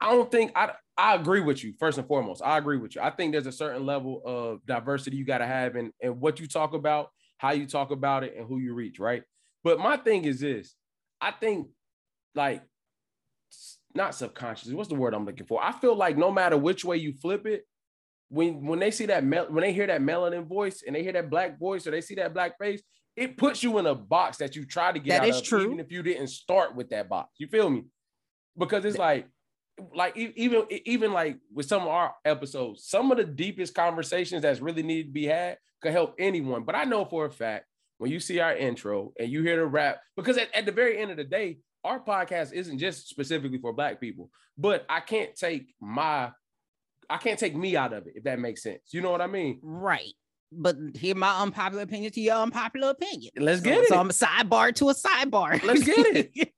I 0.00 0.12
don't 0.12 0.30
think 0.30 0.52
I 0.54 0.74
I 0.96 1.16
agree 1.16 1.40
with 1.40 1.64
you 1.64 1.74
first 1.80 1.98
and 1.98 2.06
foremost. 2.06 2.42
I 2.44 2.58
agree 2.58 2.78
with 2.78 2.94
you. 2.94 3.02
I 3.02 3.10
think 3.10 3.32
there's 3.32 3.48
a 3.48 3.52
certain 3.52 3.84
level 3.84 4.22
of 4.24 4.64
diversity 4.66 5.16
you 5.16 5.24
got 5.24 5.38
to 5.38 5.46
have 5.46 5.74
in, 5.74 5.92
in 6.00 6.20
what 6.20 6.38
you 6.38 6.46
talk 6.46 6.74
about, 6.74 7.10
how 7.38 7.50
you 7.50 7.66
talk 7.66 7.90
about 7.90 8.22
it, 8.22 8.34
and 8.36 8.46
who 8.46 8.58
you 8.58 8.72
reach, 8.72 9.00
right? 9.00 9.24
But 9.66 9.80
my 9.80 9.96
thing 9.96 10.24
is 10.24 10.38
this: 10.38 10.76
I 11.20 11.32
think 11.32 11.66
like 12.36 12.62
not 13.96 14.14
subconsciously. 14.14 14.76
What's 14.76 14.88
the 14.88 14.94
word 14.94 15.12
I'm 15.12 15.26
looking 15.26 15.44
for? 15.44 15.60
I 15.60 15.72
feel 15.72 15.96
like 15.96 16.16
no 16.16 16.30
matter 16.30 16.56
which 16.56 16.84
way 16.84 16.98
you 16.98 17.12
flip 17.14 17.48
it, 17.48 17.66
when 18.28 18.64
when 18.64 18.78
they 18.78 18.92
see 18.92 19.06
that 19.06 19.24
mel- 19.24 19.48
when 19.50 19.62
they 19.62 19.72
hear 19.72 19.88
that 19.88 20.00
melanin 20.00 20.46
voice 20.46 20.84
and 20.86 20.94
they 20.94 21.02
hear 21.02 21.14
that 21.14 21.30
black 21.30 21.58
voice 21.58 21.84
or 21.84 21.90
they 21.90 22.00
see 22.00 22.14
that 22.14 22.32
black 22.32 22.56
face, 22.60 22.80
it 23.16 23.36
puts 23.36 23.64
you 23.64 23.76
in 23.78 23.86
a 23.86 23.94
box 23.96 24.36
that 24.36 24.54
you 24.54 24.64
try 24.64 24.92
to 24.92 25.00
get 25.00 25.14
That 25.14 25.22
out 25.22 25.28
is 25.30 25.38
of, 25.38 25.42
true. 25.42 25.64
even 25.64 25.80
if 25.80 25.90
you 25.90 26.04
didn't 26.04 26.28
start 26.28 26.76
with 26.76 26.90
that 26.90 27.08
box. 27.08 27.30
You 27.38 27.48
feel 27.48 27.68
me? 27.68 27.86
Because 28.56 28.84
it's 28.84 28.98
like 28.98 29.26
like 29.92 30.16
even 30.16 30.62
even 30.84 31.12
like 31.12 31.38
with 31.52 31.66
some 31.66 31.82
of 31.82 31.88
our 31.88 32.14
episodes, 32.24 32.86
some 32.86 33.10
of 33.10 33.16
the 33.16 33.24
deepest 33.24 33.74
conversations 33.74 34.42
that's 34.42 34.60
really 34.60 34.84
need 34.84 35.06
to 35.06 35.12
be 35.12 35.24
had 35.24 35.58
could 35.82 35.90
help 35.90 36.14
anyone. 36.20 36.62
But 36.62 36.76
I 36.76 36.84
know 36.84 37.04
for 37.04 37.26
a 37.26 37.32
fact 37.32 37.64
when 37.98 38.10
you 38.10 38.20
see 38.20 38.40
our 38.40 38.54
intro 38.54 39.12
and 39.18 39.30
you 39.30 39.42
hear 39.42 39.56
the 39.56 39.66
rap, 39.66 39.98
because 40.16 40.36
at, 40.38 40.54
at 40.54 40.66
the 40.66 40.72
very 40.72 40.98
end 40.98 41.10
of 41.10 41.16
the 41.16 41.24
day, 41.24 41.58
our 41.84 42.00
podcast 42.00 42.52
isn't 42.52 42.78
just 42.78 43.08
specifically 43.08 43.58
for 43.58 43.72
black 43.72 44.00
people, 44.00 44.30
but 44.58 44.84
I 44.88 45.00
can't 45.00 45.34
take 45.34 45.74
my 45.80 46.30
I 47.08 47.18
can't 47.18 47.38
take 47.38 47.54
me 47.54 47.76
out 47.76 47.92
of 47.92 48.06
it, 48.08 48.14
if 48.16 48.24
that 48.24 48.40
makes 48.40 48.62
sense. 48.62 48.80
You 48.90 49.00
know 49.00 49.12
what 49.12 49.20
I 49.20 49.28
mean? 49.28 49.60
Right. 49.62 50.12
But 50.50 50.76
hear 50.94 51.14
my 51.14 51.40
unpopular 51.40 51.82
opinion 51.84 52.10
to 52.12 52.20
your 52.20 52.36
unpopular 52.36 52.90
opinion. 52.90 53.30
Let's 53.36 53.60
So- 53.60 53.64
get 53.64 53.78
it. 53.78 53.88
So 53.88 53.98
I'm 53.98 54.10
a 54.10 54.12
sidebar 54.12 54.74
to 54.76 54.90
a 54.90 54.94
sidebar. 54.94 55.62
Let's 55.62 55.84
get 55.84 56.30
it. 56.34 56.52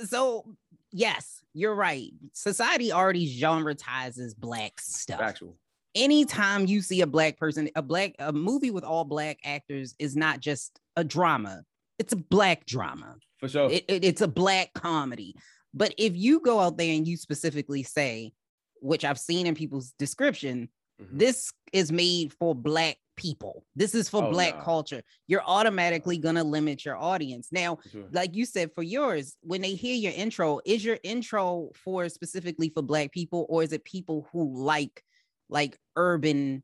so 0.06 0.54
yes, 0.90 1.42
you're 1.52 1.74
right. 1.74 2.10
Society 2.32 2.92
already 2.92 3.26
genre 3.26 3.74
genretizes 3.74 4.36
black 4.36 4.80
stuff. 4.80 5.18
Factual. 5.20 5.56
Anytime 5.98 6.66
you 6.66 6.80
see 6.80 7.00
a 7.00 7.06
black 7.06 7.36
person, 7.38 7.68
a 7.74 7.82
black 7.82 8.14
a 8.20 8.32
movie 8.32 8.70
with 8.70 8.84
all 8.84 9.04
black 9.04 9.38
actors 9.44 9.94
is 9.98 10.14
not 10.14 10.38
just 10.40 10.78
a 10.96 11.02
drama. 11.02 11.62
It's 11.98 12.12
a 12.12 12.16
black 12.16 12.66
drama. 12.66 13.16
For 13.40 13.48
sure. 13.48 13.68
It- 13.70 13.84
it- 13.88 14.04
it's 14.04 14.20
a 14.20 14.28
black 14.28 14.72
comedy. 14.74 15.34
But 15.74 15.94
if 15.98 16.16
you 16.16 16.40
go 16.40 16.60
out 16.60 16.76
there 16.78 16.94
and 16.94 17.06
you 17.06 17.16
specifically 17.16 17.82
say, 17.82 18.32
which 18.80 19.04
I've 19.04 19.18
seen 19.18 19.46
in 19.46 19.54
people's 19.56 19.92
description, 19.98 20.68
Mhm. 21.02 21.18
this 21.18 21.52
is 21.72 21.90
made 21.90 22.32
for 22.32 22.54
black 22.54 22.98
people. 23.16 23.64
This 23.74 23.96
is 23.96 24.08
for 24.08 24.22
Oh, 24.22 24.30
black 24.30 24.56
nah. 24.58 24.64
culture. 24.64 25.02
You're 25.26 25.42
automatically 25.44 26.18
gonna 26.18 26.44
limit 26.44 26.84
your 26.84 26.96
audience. 26.96 27.48
Now, 27.50 27.78
sure. 27.90 28.08
like 28.12 28.36
you 28.36 28.44
said, 28.46 28.70
for 28.72 28.84
yours, 28.84 29.36
when 29.42 29.60
they 29.60 29.74
hear 29.74 29.96
your 29.96 30.12
intro, 30.12 30.60
is 30.64 30.84
your 30.84 30.98
intro 31.02 31.70
for 31.74 32.08
specifically 32.08 32.70
for 32.70 32.82
black 32.82 33.10
people, 33.10 33.46
or 33.48 33.64
is 33.64 33.72
it 33.72 33.82
people 33.84 34.28
who 34.32 34.56
like 34.56 35.02
like 35.48 35.78
urban 35.96 36.62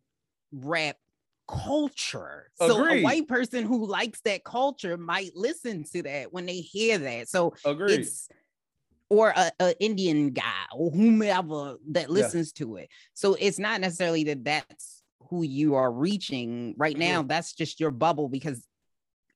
rap 0.53 0.97
culture? 1.49 2.51
So 2.57 2.87
a 2.87 3.03
white 3.03 3.29
person 3.29 3.65
who 3.65 3.87
likes 3.87 4.21
that 4.23 4.45
culture 4.45 4.97
might 4.97 5.33
listen 5.35 5.85
to 5.93 6.03
that 6.03 6.33
when 6.33 6.47
they 6.47 6.59
hear 6.59 6.99
that. 6.99 7.29
So 7.29 7.55
Agreed. 7.65 8.01
it's 8.01 8.29
or 9.11 9.33
a, 9.37 9.53
a 9.61 9.83
Indian 9.83 10.31
guy 10.31 10.65
or 10.73 10.91
whomever 10.91 11.77
that 11.91 12.11
listens 12.11 12.53
to 12.53 12.77
it. 12.77 12.89
So 13.13 13.37
it's 13.39 13.59
not 13.59 13.81
necessarily 13.81 14.25
that 14.25 14.45
that's 14.45 15.03
who 15.29 15.43
you 15.43 15.75
are 15.75 15.93
reaching 15.93 16.75
right 16.77 16.97
now. 16.97 17.23
That's 17.23 17.53
just 17.53 17.81
your 17.81 17.91
bubble 17.91 18.29
because 18.29 18.67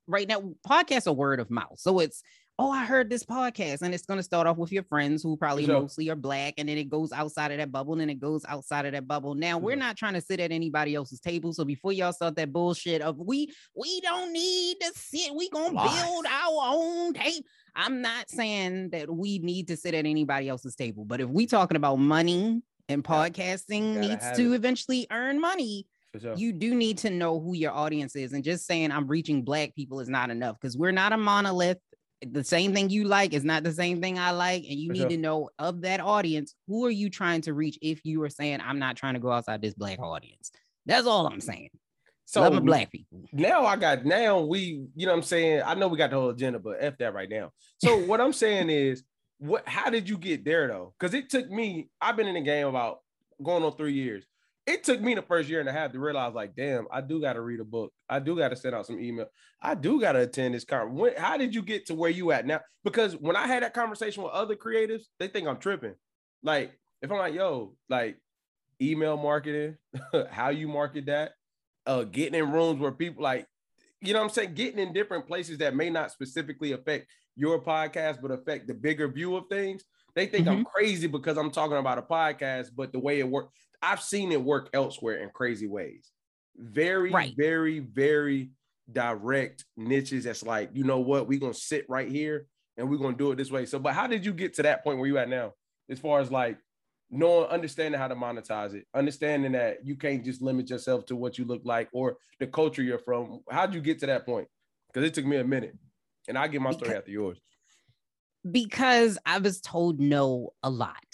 right 0.06 0.26
now 0.26 0.54
podcasts 0.66 1.06
are 1.06 1.12
word 1.12 1.40
of 1.40 1.50
mouth. 1.50 1.78
So 1.78 2.00
it's 2.00 2.22
oh, 2.60 2.70
I 2.72 2.84
heard 2.84 3.08
this 3.08 3.22
podcast, 3.22 3.82
and 3.82 3.94
it's 3.94 4.04
going 4.04 4.18
to 4.18 4.22
start 4.22 4.46
off 4.48 4.56
with 4.56 4.72
your 4.72 4.82
friends 4.82 5.22
who 5.22 5.36
probably 5.36 5.64
sure. 5.64 5.80
mostly 5.80 6.08
are 6.10 6.16
black, 6.16 6.54
and 6.58 6.68
then 6.68 6.76
it 6.76 6.88
goes 6.90 7.12
outside 7.12 7.52
of 7.52 7.58
that 7.58 7.70
bubble, 7.70 7.92
and 7.92 8.00
then 8.00 8.10
it 8.10 8.18
goes 8.18 8.44
outside 8.48 8.84
of 8.84 8.92
that 8.92 9.06
bubble. 9.06 9.34
Now 9.34 9.58
we're 9.58 9.76
Mhm. 9.76 9.80
not 9.80 9.96
trying 9.96 10.14
to 10.14 10.20
sit 10.20 10.40
at 10.40 10.50
anybody 10.50 10.94
else's 10.94 11.20
table. 11.20 11.52
So 11.52 11.64
before 11.64 11.92
y'all 11.92 12.12
start 12.12 12.34
that 12.36 12.52
bullshit 12.52 13.00
of 13.00 13.16
we 13.18 13.52
we 13.76 14.00
don't 14.00 14.32
need 14.32 14.76
to 14.80 14.92
sit, 14.96 15.34
we 15.34 15.48
gonna 15.50 15.70
build 15.70 16.26
our 16.26 16.60
own 16.74 17.14
tape. 17.14 17.44
I'm 17.76 18.02
not 18.02 18.28
saying 18.28 18.90
that 18.90 19.08
we 19.08 19.38
need 19.38 19.68
to 19.68 19.76
sit 19.76 19.94
at 19.94 20.04
anybody 20.04 20.48
else's 20.48 20.74
table, 20.74 21.04
but 21.04 21.20
if 21.20 21.28
we 21.28 21.46
talking 21.46 21.76
about 21.76 21.96
money 21.96 22.60
and 22.88 23.04
podcasting 23.04 23.98
needs 23.98 24.24
to 24.36 24.52
it. 24.52 24.56
eventually 24.56 25.06
earn 25.12 25.40
money, 25.40 25.86
sure. 26.20 26.34
you 26.34 26.52
do 26.52 26.74
need 26.74 26.98
to 26.98 27.10
know 27.10 27.38
who 27.38 27.54
your 27.54 27.70
audience 27.70 28.16
is. 28.16 28.32
And 28.32 28.42
just 28.42 28.66
saying 28.66 28.90
I'm 28.90 29.06
reaching 29.06 29.42
black 29.44 29.74
people 29.76 30.00
is 30.00 30.08
not 30.08 30.30
enough 30.30 30.56
because 30.60 30.76
we're 30.76 30.90
not 30.90 31.12
a 31.12 31.16
monolith. 31.16 31.78
The 32.26 32.42
same 32.42 32.74
thing 32.74 32.90
you 32.90 33.04
like 33.04 33.32
is 33.32 33.44
not 33.44 33.62
the 33.62 33.72
same 33.72 34.00
thing 34.00 34.18
I 34.18 34.32
like. 34.32 34.64
And 34.64 34.78
you 34.78 34.88
For 34.88 34.92
need 34.94 35.00
sure. 35.00 35.08
to 35.10 35.16
know 35.16 35.50
of 35.58 35.82
that 35.82 36.00
audience, 36.00 36.54
who 36.66 36.84
are 36.86 36.90
you 36.90 37.10
trying 37.10 37.42
to 37.42 37.54
reach 37.54 37.78
if 37.80 38.04
you 38.04 38.22
are 38.22 38.30
saying 38.30 38.60
I'm 38.60 38.78
not 38.78 38.96
trying 38.96 39.14
to 39.14 39.20
go 39.20 39.30
outside 39.30 39.62
this 39.62 39.74
black 39.74 40.00
audience. 40.00 40.50
That's 40.86 41.06
all 41.06 41.26
I'm 41.26 41.40
saying. 41.40 41.70
so 42.24 42.40
Love 42.40 42.54
my 42.54 42.60
black 42.60 42.90
people. 42.90 43.22
now 43.32 43.64
I 43.66 43.76
got 43.76 44.04
now 44.04 44.40
we, 44.40 44.86
you 44.96 45.06
know 45.06 45.12
what 45.12 45.18
I'm 45.18 45.22
saying? 45.22 45.62
I 45.64 45.74
know 45.74 45.86
we 45.88 45.98
got 45.98 46.10
the 46.10 46.16
whole 46.16 46.30
agenda, 46.30 46.58
but 46.58 46.78
F 46.80 46.98
that 46.98 47.14
right 47.14 47.28
now. 47.28 47.50
So 47.78 47.96
what 48.06 48.20
I'm 48.20 48.32
saying 48.32 48.70
is 48.70 49.04
what 49.38 49.68
how 49.68 49.88
did 49.90 50.08
you 50.08 50.18
get 50.18 50.44
there 50.44 50.66
though? 50.66 50.94
Because 50.98 51.14
it 51.14 51.30
took 51.30 51.48
me, 51.50 51.88
I've 52.00 52.16
been 52.16 52.26
in 52.26 52.34
the 52.34 52.40
game 52.40 52.66
about 52.66 52.98
going 53.42 53.62
on 53.62 53.76
three 53.76 53.92
years. 53.94 54.24
It 54.68 54.84
took 54.84 55.00
me 55.00 55.14
the 55.14 55.22
first 55.22 55.48
year 55.48 55.60
and 55.60 55.68
a 55.68 55.72
half 55.72 55.92
to 55.92 55.98
realize, 55.98 56.34
like, 56.34 56.54
damn, 56.54 56.86
I 56.92 57.00
do 57.00 57.22
got 57.22 57.32
to 57.32 57.40
read 57.40 57.58
a 57.58 57.64
book. 57.64 57.90
I 58.06 58.18
do 58.18 58.36
got 58.36 58.50
to 58.50 58.56
send 58.56 58.74
out 58.74 58.86
some 58.86 59.00
email. 59.00 59.24
I 59.62 59.74
do 59.74 59.98
got 59.98 60.12
to 60.12 60.20
attend 60.20 60.54
this 60.54 60.64
conference. 60.64 61.00
When, 61.00 61.16
how 61.16 61.38
did 61.38 61.54
you 61.54 61.62
get 61.62 61.86
to 61.86 61.94
where 61.94 62.10
you 62.10 62.32
at 62.32 62.44
now? 62.44 62.60
Because 62.84 63.16
when 63.16 63.34
I 63.34 63.46
had 63.46 63.62
that 63.62 63.72
conversation 63.72 64.22
with 64.22 64.32
other 64.32 64.56
creatives, 64.56 65.04
they 65.18 65.28
think 65.28 65.48
I'm 65.48 65.56
tripping. 65.56 65.94
Like, 66.42 66.78
if 67.00 67.10
I'm 67.10 67.16
like, 67.16 67.32
yo, 67.32 67.76
like 67.88 68.18
email 68.78 69.16
marketing, 69.16 69.78
how 70.30 70.50
you 70.50 70.68
market 70.68 71.06
that, 71.06 71.32
uh, 71.86 72.04
getting 72.04 72.38
in 72.38 72.52
rooms 72.52 72.78
where 72.78 72.92
people 72.92 73.22
like, 73.22 73.46
you 74.02 74.12
know 74.12 74.18
what 74.18 74.26
I'm 74.26 74.30
saying, 74.34 74.52
getting 74.52 74.80
in 74.80 74.92
different 74.92 75.26
places 75.26 75.58
that 75.58 75.74
may 75.74 75.88
not 75.88 76.12
specifically 76.12 76.72
affect 76.72 77.06
your 77.36 77.58
podcast, 77.58 78.20
but 78.20 78.32
affect 78.32 78.66
the 78.66 78.74
bigger 78.74 79.08
view 79.08 79.34
of 79.34 79.44
things. 79.48 79.82
They 80.14 80.26
think 80.26 80.46
I'm 80.48 80.64
crazy 80.64 81.06
because 81.06 81.38
I'm 81.38 81.50
talking 81.50 81.76
about 81.76 81.98
a 81.98 82.02
podcast, 82.02 82.68
but 82.76 82.92
the 82.92 82.98
way 82.98 83.20
it 83.20 83.28
works, 83.28 83.52
I've 83.82 84.02
seen 84.02 84.32
it 84.32 84.42
work 84.42 84.70
elsewhere 84.72 85.16
in 85.18 85.30
crazy 85.30 85.66
ways. 85.66 86.10
Very, 86.56 87.10
Right. 87.10 87.34
very, 87.36 87.78
very 87.80 88.50
direct 88.90 89.64
niches. 89.76 90.24
That's 90.24 90.42
like, 90.42 90.70
you 90.72 90.84
know 90.84 90.98
what, 91.00 91.28
we're 91.28 91.38
gonna 91.38 91.54
sit 91.54 91.84
right 91.88 92.10
here 92.10 92.46
and 92.76 92.90
we're 92.90 92.96
gonna 92.98 93.16
do 93.16 93.30
it 93.32 93.36
this 93.36 93.50
way. 93.50 93.66
So, 93.66 93.78
but 93.78 93.94
how 93.94 94.06
did 94.06 94.24
you 94.24 94.32
get 94.32 94.54
to 94.54 94.62
that 94.62 94.82
point 94.82 94.98
where 94.98 95.06
you 95.06 95.18
at 95.18 95.28
now? 95.28 95.52
As 95.88 95.98
far 96.00 96.20
as 96.20 96.30
like 96.32 96.58
knowing, 97.10 97.48
understanding 97.48 97.98
how 98.00 98.08
to 98.08 98.16
monetize 98.16 98.74
it, 98.74 98.86
understanding 98.94 99.52
that 99.52 99.86
you 99.86 99.96
can't 99.96 100.24
just 100.24 100.42
limit 100.42 100.68
yourself 100.70 101.06
to 101.06 101.16
what 101.16 101.38
you 101.38 101.44
look 101.44 101.62
like 101.64 101.88
or 101.92 102.16
the 102.40 102.46
culture 102.46 102.82
you're 102.82 102.98
from. 102.98 103.40
How'd 103.50 103.72
you 103.74 103.80
get 103.80 103.98
to 104.00 104.06
that 104.06 104.26
point? 104.26 104.48
Because 104.92 105.06
it 105.08 105.14
took 105.14 105.24
me 105.26 105.36
a 105.36 105.44
minute, 105.44 105.76
and 106.28 106.36
I 106.36 106.48
get 106.48 106.60
my 106.60 106.72
story 106.72 106.88
Because- 106.88 106.98
after 106.98 107.10
yours. 107.10 107.40
Because 108.50 109.18
I 109.26 109.38
was 109.38 109.60
told 109.60 110.00
no 110.00 110.54
a 110.62 110.70
lot. 110.70 111.07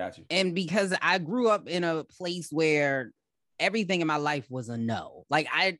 Got 0.00 0.16
you. 0.16 0.24
and 0.30 0.54
because 0.54 0.94
I 1.02 1.18
grew 1.18 1.50
up 1.50 1.68
in 1.68 1.84
a 1.84 2.04
place 2.04 2.48
where 2.50 3.12
everything 3.58 4.00
in 4.00 4.06
my 4.06 4.16
life 4.16 4.50
was 4.50 4.70
a 4.70 4.78
no. 4.78 5.24
Like 5.28 5.46
I, 5.52 5.76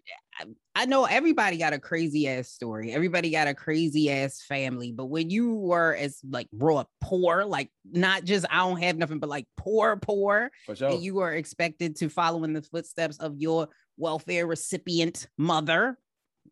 I, 0.76 0.84
know 0.84 1.06
everybody 1.06 1.56
got 1.56 1.72
a 1.72 1.78
crazy 1.78 2.28
ass 2.28 2.48
story. 2.48 2.92
Everybody 2.92 3.30
got 3.30 3.48
a 3.48 3.54
crazy 3.54 4.10
ass 4.10 4.42
family. 4.46 4.92
But 4.92 5.06
when 5.06 5.30
you 5.30 5.54
were 5.54 5.94
as 5.94 6.20
like 6.28 6.50
brought 6.52 6.80
up 6.80 6.90
poor, 7.00 7.44
like 7.44 7.70
not 7.90 8.24
just 8.24 8.44
I 8.50 8.58
don't 8.58 8.82
have 8.82 8.98
nothing, 8.98 9.18
but 9.18 9.30
like 9.30 9.46
poor, 9.56 9.96
poor, 9.96 10.50
For 10.66 10.76
sure. 10.76 10.90
and 10.90 11.02
you 11.02 11.14
were 11.14 11.32
expected 11.32 11.96
to 11.96 12.10
follow 12.10 12.44
in 12.44 12.52
the 12.52 12.62
footsteps 12.62 13.16
of 13.16 13.38
your 13.38 13.68
welfare 13.96 14.46
recipient 14.46 15.26
mother. 15.38 15.98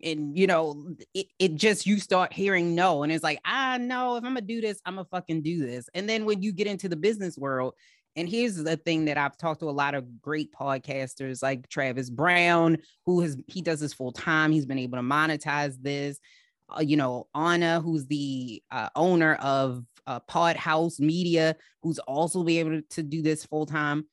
And 0.03 0.37
you 0.37 0.47
know, 0.47 0.95
it, 1.15 1.27
it 1.39 1.55
just 1.57 1.87
you 1.87 1.99
start 1.99 2.33
hearing 2.33 2.75
no, 2.75 3.03
and 3.03 3.13
it's 3.13 3.25
like, 3.25 3.41
I 3.45 3.79
know 3.79 4.17
if 4.17 4.25
I'm 4.25 4.31
gonna 4.31 4.43
do 4.43 4.61
this, 4.61 4.81
I'm 4.85 4.95
gonna 4.95 5.07
fucking 5.11 5.43
do 5.43 5.67
this. 5.67 5.89
And 5.95 6.09
then 6.09 6.25
when 6.25 6.43
you 6.43 6.53
get 6.53 6.67
into 6.67 6.89
the 6.89 6.97
business 6.97 7.37
world, 7.37 7.75
and 8.17 8.29
here's 8.29 8.57
the 8.57 8.77
thing 8.77 9.05
that 9.05 9.17
I've 9.17 9.37
talked 9.37 9.61
to 9.61 9.69
a 9.69 9.71
lot 9.71 9.95
of 9.95 10.21
great 10.21 10.53
podcasters 10.53 11.43
like 11.43 11.69
Travis 11.69 12.11
Brown, 12.11 12.79
who 13.07 13.21
has 13.21 13.37
he 13.47 13.63
does 13.63 13.81
this 13.81 13.93
full 13.93 14.13
time. 14.13 14.51
He's 14.51 14.67
been 14.67 14.79
able 14.79 14.99
to 14.99 15.03
monetize 15.03 15.81
this. 15.81 16.19
Uh, 16.69 16.81
you 16.81 16.97
know, 16.97 17.29
Anna, 17.35 17.81
who's 17.81 18.07
the 18.07 18.63
uh, 18.71 18.89
owner 18.97 19.35
of 19.37 19.85
uh, 20.07 20.21
Pod 20.21 20.57
House 20.57 20.99
Media, 20.99 21.55
who's 21.83 21.99
also 22.01 22.43
be 22.43 22.59
able 22.59 22.81
to 22.91 23.03
do 23.03 23.23
this 23.23 23.45
full 23.45 23.67
time. 23.67 24.07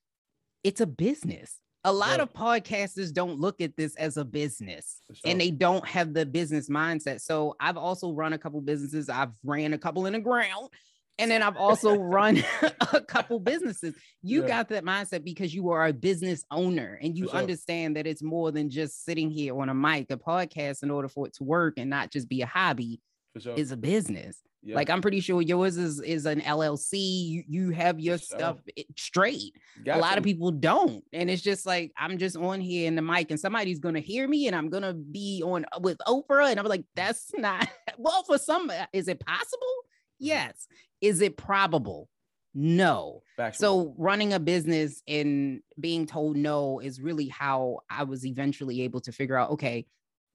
It's 0.63 0.81
a 0.81 0.87
business. 0.87 1.59
A 1.85 1.93
lot 1.93 2.17
Yeah. 2.17 2.23
of 2.23 2.33
podcasters 2.33 3.13
don't 3.13 3.39
look 3.39 3.61
at 3.61 3.77
this 3.77 3.95
as 3.95 4.17
a 4.17 4.25
business 4.25 5.01
sure. 5.13 5.31
and 5.31 5.39
they 5.39 5.51
don't 5.51 5.85
have 5.87 6.13
the 6.13 6.25
business 6.25 6.67
mindset. 6.67 7.21
So 7.21 7.55
I've 7.59 7.77
also 7.77 8.11
run 8.11 8.33
a 8.33 8.37
couple 8.39 8.59
businesses. 8.61 9.07
I've 9.07 9.31
ran 9.43 9.71
a 9.73 9.77
couple 9.77 10.05
in 10.07 10.13
the 10.13 10.19
ground. 10.19 10.69
And 11.17 11.29
then 11.31 11.41
I've 11.43 11.55
also 11.57 11.95
run 12.17 12.43
a 12.93 13.01
couple 13.01 13.39
businesses. 13.39 13.93
You 14.23 14.41
Yeah. 14.41 14.47
got 14.47 14.69
that 14.69 14.83
mindset 14.83 15.23
because 15.23 15.53
you 15.53 15.69
are 15.69 15.85
a 15.85 15.93
business 15.93 16.43
owner 16.51 16.99
and 17.01 17.15
you 17.17 17.27
sure. 17.29 17.37
understand 17.37 17.95
that 17.97 18.07
it's 18.07 18.23
more 18.23 18.51
than 18.51 18.69
just 18.69 19.05
sitting 19.05 19.29
here 19.29 19.57
on 19.57 19.69
a 19.69 19.73
mic, 19.75 20.07
a 20.11 20.17
podcast, 20.17 20.81
in 20.83 20.89
order 20.91 21.07
for 21.07 21.27
it 21.27 21.33
to 21.35 21.43
work 21.43 21.75
and 21.77 21.89
not 21.89 22.11
just 22.11 22.27
be 22.27 22.41
a 22.41 22.47
hobby, 22.47 22.99
sure. 23.39 23.55
is 23.55 23.71
a 23.71 23.77
business. 23.77 24.41
Yeah. 24.63 24.75
Like 24.75 24.89
I'm 24.89 25.01
pretty 25.01 25.19
sure 25.19 25.41
yours 25.41 25.77
is 25.77 26.01
is 26.01 26.25
an 26.25 26.41
LLC. 26.41 26.93
You 26.93 27.43
you 27.47 27.69
have 27.71 27.99
your 27.99 28.17
sure. 28.17 28.37
stuff 28.39 28.57
straight 28.97 29.53
a 29.87 29.97
lot 29.97 30.17
of 30.17 30.23
people 30.23 30.51
don't 30.51 31.03
and 31.13 31.29
it's 31.29 31.41
just 31.41 31.65
like 31.65 31.91
i'm 31.97 32.17
just 32.17 32.35
on 32.37 32.59
here 32.61 32.87
in 32.87 32.95
the 32.95 33.01
mic 33.01 33.29
and 33.29 33.39
somebody's 33.39 33.79
gonna 33.79 33.99
hear 33.99 34.27
me 34.27 34.47
and 34.47 34.55
i'm 34.55 34.69
gonna 34.69 34.93
be 34.93 35.41
on 35.45 35.65
with 35.81 35.97
oprah 36.07 36.49
and 36.49 36.59
i'm 36.59 36.65
like 36.65 36.83
that's 36.95 37.31
not 37.37 37.67
well 37.97 38.23
for 38.23 38.37
some 38.37 38.69
uh, 38.69 38.85
is 38.93 39.07
it 39.07 39.19
possible 39.19 39.67
Mm-hmm. 40.15 40.27
yes 40.27 40.67
is 41.01 41.19
it 41.19 41.35
probable 41.35 42.07
no 42.53 43.21
so 43.51 43.93
running 43.97 44.31
a 44.31 44.39
business 44.39 45.03
and 45.09 45.59
being 45.77 46.05
told 46.05 46.37
no 46.37 46.79
is 46.79 47.01
really 47.01 47.27
how 47.27 47.79
i 47.89 48.03
was 48.03 48.25
eventually 48.25 48.83
able 48.83 49.01
to 49.01 49.11
figure 49.11 49.35
out 49.35 49.51
okay 49.51 49.85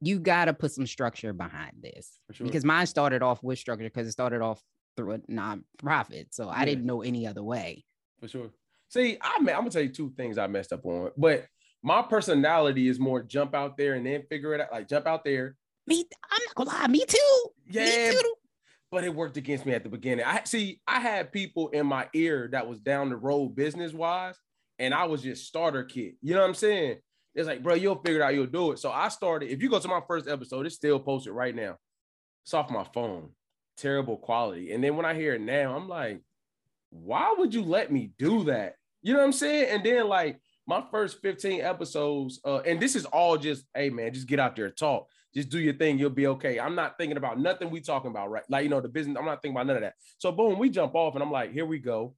you 0.01 0.19
got 0.19 0.47
to 0.47 0.55
put 0.55 0.73
some 0.73 0.87
structure 0.87 1.33
behind 1.33 1.73
this 1.81 2.19
sure. 2.33 2.47
because 2.47 2.65
mine 2.65 2.87
started 2.87 3.23
off 3.23 3.43
with 3.43 3.59
structure 3.59 3.85
because 3.85 4.07
it 4.07 4.13
started 4.13 4.41
off 4.41 4.63
through 4.97 5.13
a 5.13 5.19
nonprofit. 5.31 6.27
So 6.31 6.49
I 6.49 6.65
didn't 6.65 6.87
know 6.87 7.03
any 7.03 7.27
other 7.27 7.43
way. 7.43 7.85
for 8.21 8.29
sure. 8.29 8.51
See, 8.89 9.19
I 9.21 9.37
I'm 9.39 9.45
gonna 9.47 9.71
tell 9.71 9.83
you 9.83 9.89
two 9.91 10.13
things 10.17 10.37
I 10.39 10.47
messed 10.49 10.73
up 10.73 10.85
on, 10.85 11.11
but 11.17 11.47
my 11.83 12.03
personality 12.03 12.89
is 12.89 12.99
more 12.99 13.23
jump 13.23 13.55
out 13.55 13.77
there 13.77 13.95
and 13.95 14.05
then 14.05 14.23
figure 14.29 14.55
it 14.55 14.61
out. 14.61 14.73
Like 14.73 14.89
jump 14.89 15.07
out 15.07 15.25
there, 15.25 15.57
Me, 15.87 16.05
I'm 16.31 16.41
not 16.47 16.55
gonna 16.55 16.71
lie, 16.71 16.89
me 16.89 17.05
too. 17.07 17.47
yeah, 17.71 18.11
Me 18.11 18.13
too. 18.21 18.35
but 18.91 19.05
it 19.05 19.15
worked 19.15 19.37
against 19.37 19.65
me 19.65 19.73
at 19.75 19.85
the 19.85 19.89
beginning. 19.91 20.25
I 20.27 20.43
see, 20.45 20.81
I 20.87 20.99
had 21.01 21.31
people 21.33 21.69
in 21.69 21.87
my 21.87 22.09
ear 22.15 22.49
that 22.53 22.69
was 22.69 22.81
down 22.81 23.11
the 23.11 23.17
road 23.17 23.55
business 23.55 23.93
wise, 23.93 24.35
and 24.79 24.93
I 24.93 25.05
was 25.05 25.23
just 25.23 25.47
starter 25.47 25.85
kit. 25.85 26.15
You 26.21 26.35
know 26.35 26.41
what 26.41 26.49
I'm 26.49 26.55
saying? 26.55 26.97
It's 27.35 27.47
like, 27.47 27.63
bro, 27.63 27.75
you'll 27.75 27.97
figure 27.97 28.21
it 28.21 28.25
out, 28.25 28.35
you'll 28.35 28.47
do 28.47 28.73
it. 28.73 28.79
So 28.79 28.91
I 28.91 29.09
started. 29.09 29.51
If 29.51 29.63
you 29.63 29.71
go 29.71 29.79
to 29.79 29.89
my 29.89 30.01
first 30.07 30.29
episode, 30.29 30.67
it's 30.67 30.75
still 30.75 30.99
posted 30.99 31.33
right 31.33 31.55
now. 31.55 31.77
It's 32.45 32.55
off 32.55 32.71
my 32.71 32.85
phone, 32.93 33.31
terrible 33.77 34.17
quality. 34.17 34.73
And 34.73 34.83
then 34.83 34.97
when 34.97 35.07
I 35.07 35.15
hear 35.15 35.35
it 35.35 35.41
now, 35.41 35.77
I'm 35.77 35.89
like, 35.89 36.23
why 36.91 37.35
would 37.39 37.55
you 37.55 37.63
let 37.63 37.93
me 37.93 38.13
do 38.19 38.45
that? 38.45 38.75
You 39.03 39.13
know 39.13 39.21
what 39.21 39.27
I'm 39.27 39.33
saying? 39.33 39.69
And 39.71 39.85
then 39.85 40.09
like 40.09 40.41
my 40.67 40.83
first 40.91 41.23
15 41.23 41.61
episodes, 41.61 42.41
uh, 42.45 42.61
and 42.61 42.81
this 42.81 42.97
is 42.97 43.05
all 43.07 43.37
just, 43.37 43.65
hey 43.75 43.91
man, 43.91 44.13
just 44.13 44.27
get 44.27 44.41
out 44.41 44.57
there 44.57 44.71
talk. 44.71 45.09
Just 45.33 45.49
do 45.49 45.61
your 45.61 45.75
thing, 45.75 45.99
you'll 45.99 46.11
be 46.11 46.27
okay. 46.27 46.59
I'm 46.59 46.75
not 46.75 46.99
thinking 46.99 47.17
about 47.17 47.39
nothing 47.39 47.71
we 47.71 47.81
talking 47.81 48.11
about, 48.11 48.31
right? 48.31 48.43
Like, 48.49 48.65
you 48.65 48.69
know, 48.69 48.81
the 48.81 48.89
business, 48.89 49.17
I'm 49.17 49.25
not 49.25 49.41
thinking 49.41 49.57
about 49.57 49.69
none 49.69 49.77
of 49.77 49.83
that. 49.83 49.95
So 50.19 50.33
boom, 50.33 50.59
we 50.59 50.71
jump 50.71 50.97
off 50.97 51.15
and 51.15 51.23
I'm 51.23 51.31
like, 51.31 51.53
here 51.53 51.67
we 51.67 51.79
go. 51.79 52.17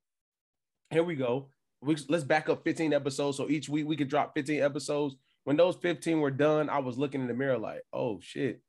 Here 0.90 1.04
we 1.04 1.14
go. 1.14 1.50
We, 1.82 1.96
let's 2.08 2.24
back 2.24 2.48
up 2.48 2.62
15 2.64 2.92
episodes. 2.92 3.36
So 3.36 3.48
each 3.48 3.68
week 3.68 3.86
we 3.86 3.96
could 3.96 4.08
drop 4.08 4.34
15 4.34 4.62
episodes. 4.62 5.16
When 5.44 5.56
those 5.56 5.74
15 5.76 6.20
were 6.20 6.30
done, 6.30 6.70
I 6.70 6.78
was 6.78 6.96
looking 6.96 7.20
in 7.20 7.26
the 7.26 7.34
mirror 7.34 7.58
like, 7.58 7.82
oh 7.92 8.20
shit. 8.22 8.60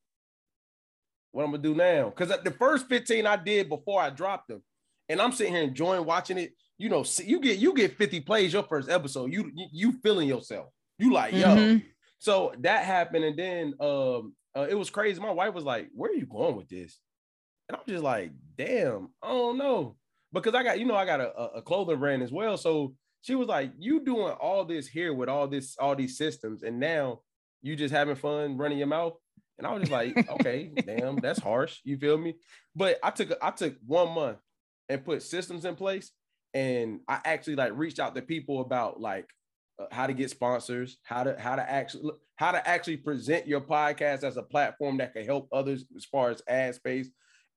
What 1.31 1.43
I'm 1.43 1.51
gonna 1.51 1.63
do 1.63 1.73
now? 1.75 2.09
Because 2.09 2.29
the 2.43 2.51
first 2.51 2.87
15 2.89 3.25
I 3.25 3.35
did 3.37 3.69
before 3.69 4.01
I 4.01 4.09
dropped 4.11 4.47
them, 4.49 4.61
and 5.09 5.19
I'm 5.21 5.31
sitting 5.31 5.53
here 5.53 5.63
enjoying 5.63 6.05
watching 6.05 6.37
it. 6.37 6.53
You 6.77 6.89
know, 6.89 7.03
see, 7.03 7.25
you 7.25 7.39
get 7.39 7.57
you 7.59 7.73
get 7.73 7.97
50 7.97 8.19
plays 8.21 8.53
your 8.53 8.63
first 8.63 8.89
episode. 8.89 9.31
You 9.33 9.49
you, 9.53 9.67
you 9.71 9.91
feeling 10.03 10.27
yourself. 10.27 10.69
You 10.99 11.11
like, 11.11 11.33
yo. 11.33 11.47
Mhm. 11.55 11.83
So 12.19 12.53
that 12.59 12.85
happened, 12.85 13.25
and 13.25 13.37
then 13.37 13.73
um, 13.79 14.35
uh, 14.55 14.67
it 14.69 14.75
was 14.75 14.89
crazy. 14.91 15.19
My 15.19 15.31
wife 15.31 15.53
was 15.55 15.63
like, 15.65 15.89
"Where 15.95 16.11
are 16.11 16.15
you 16.15 16.25
going 16.27 16.55
with 16.55 16.69
this?" 16.69 16.99
And 17.67 17.77
I'm 17.77 17.83
just 17.87 18.03
like, 18.03 18.31
"Damn, 18.57 19.09
I 19.21 19.29
don't 19.29 19.57
know," 19.57 19.97
because 20.31 20.53
I 20.53 20.61
got 20.63 20.79
you 20.79 20.85
know 20.85 20.95
I 20.95 21.05
got 21.05 21.19
a, 21.19 21.35
a- 21.35 21.57
a 21.57 21.61
clothing 21.63 21.99
brand 21.99 22.21
as 22.23 22.31
well. 22.31 22.57
So 22.57 22.93
she 23.23 23.35
was 23.35 23.47
like, 23.47 23.71
"You 23.79 24.01
doing 24.01 24.33
all 24.33 24.65
this 24.65 24.87
here 24.87 25.13
with 25.13 25.29
all 25.29 25.47
this 25.47 25.75
all 25.77 25.95
these 25.95 26.17
systems, 26.17 26.61
and 26.61 26.79
now 26.79 27.21
you 27.61 27.75
just 27.75 27.93
having 27.93 28.15
fun 28.15 28.57
running 28.57 28.77
your 28.77 28.87
mouth." 28.87 29.13
And 29.57 29.65
I 29.65 29.71
was 29.71 29.81
just 29.81 29.91
like, 29.91 30.29
"Okay, 30.29 30.71
damn, 30.85 31.15
that's 31.15 31.39
harsh." 31.39 31.79
You 31.83 31.97
feel 31.97 32.17
me? 32.17 32.35
But 32.75 32.99
I 33.01 33.09
took 33.09 33.31
I 33.41 33.51
took 33.51 33.75
one 33.85 34.13
month 34.13 34.37
and 34.89 35.03
put 35.03 35.23
systems 35.23 35.63
in 35.65 35.75
place, 35.75 36.11
and 36.53 36.99
I 37.07 37.19
actually 37.23 37.55
like 37.55 37.71
reached 37.73 37.99
out 37.99 38.13
to 38.13 38.21
people 38.21 38.59
about 38.59 38.99
like 38.99 39.29
uh, 39.79 39.85
how 39.89 40.05
to 40.05 40.13
get 40.13 40.29
sponsors, 40.29 40.97
how 41.03 41.23
to 41.23 41.39
how 41.39 41.55
to 41.55 41.67
actually 41.69 42.11
how 42.35 42.51
to 42.51 42.67
actually 42.67 42.97
present 42.97 43.47
your 43.47 43.61
podcast 43.61 44.23
as 44.23 44.35
a 44.35 44.43
platform 44.43 44.97
that 44.97 45.13
can 45.13 45.25
help 45.25 45.47
others 45.53 45.85
as 45.95 46.03
far 46.03 46.29
as 46.29 46.41
ad 46.47 46.75
space. 46.75 47.09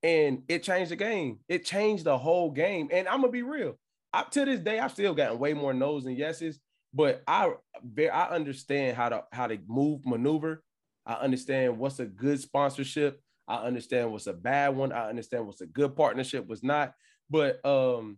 And 0.05 0.45
it 0.47 0.63
changed 0.63 0.93
the 0.93 0.97
game. 0.97 1.41
It 1.49 1.65
changed 1.65 2.05
the 2.05 2.17
whole 2.17 2.53
game. 2.53 2.89
And 2.93 3.09
I'm 3.09 3.21
gonna 3.21 3.33
be 3.33 3.43
real. 3.43 3.77
Up 4.17 4.31
to 4.31 4.47
this 4.47 4.61
day, 4.61 4.79
I've 4.79 4.93
still 4.93 5.13
gotten 5.13 5.39
way 5.39 5.53
more 5.53 5.75
no's 5.75 6.05
than 6.05 6.17
yeses, 6.17 6.59
but 6.95 7.23
I 7.27 7.53
I 7.99 8.29
understand 8.31 8.97
how 8.97 9.11
to 9.11 9.25
how 9.31 9.47
to 9.47 9.59
move, 9.69 10.07
maneuver. 10.07 10.63
I 11.05 11.15
understand 11.17 11.77
what's 11.77 12.01
a 12.01 12.07
good 12.07 12.41
sponsorship. 12.41 13.21
I 13.47 13.57
understand 13.57 14.11
what's 14.11 14.27
a 14.27 14.33
bad 14.33 14.75
one. 14.75 14.91
I 14.91 15.11
understand 15.11 15.45
what's 15.47 15.61
a 15.61 15.67
good 15.67 15.95
partnership, 15.95 16.47
what's 16.47 16.63
not. 16.63 16.95
But 17.29 17.65
um, 17.67 18.17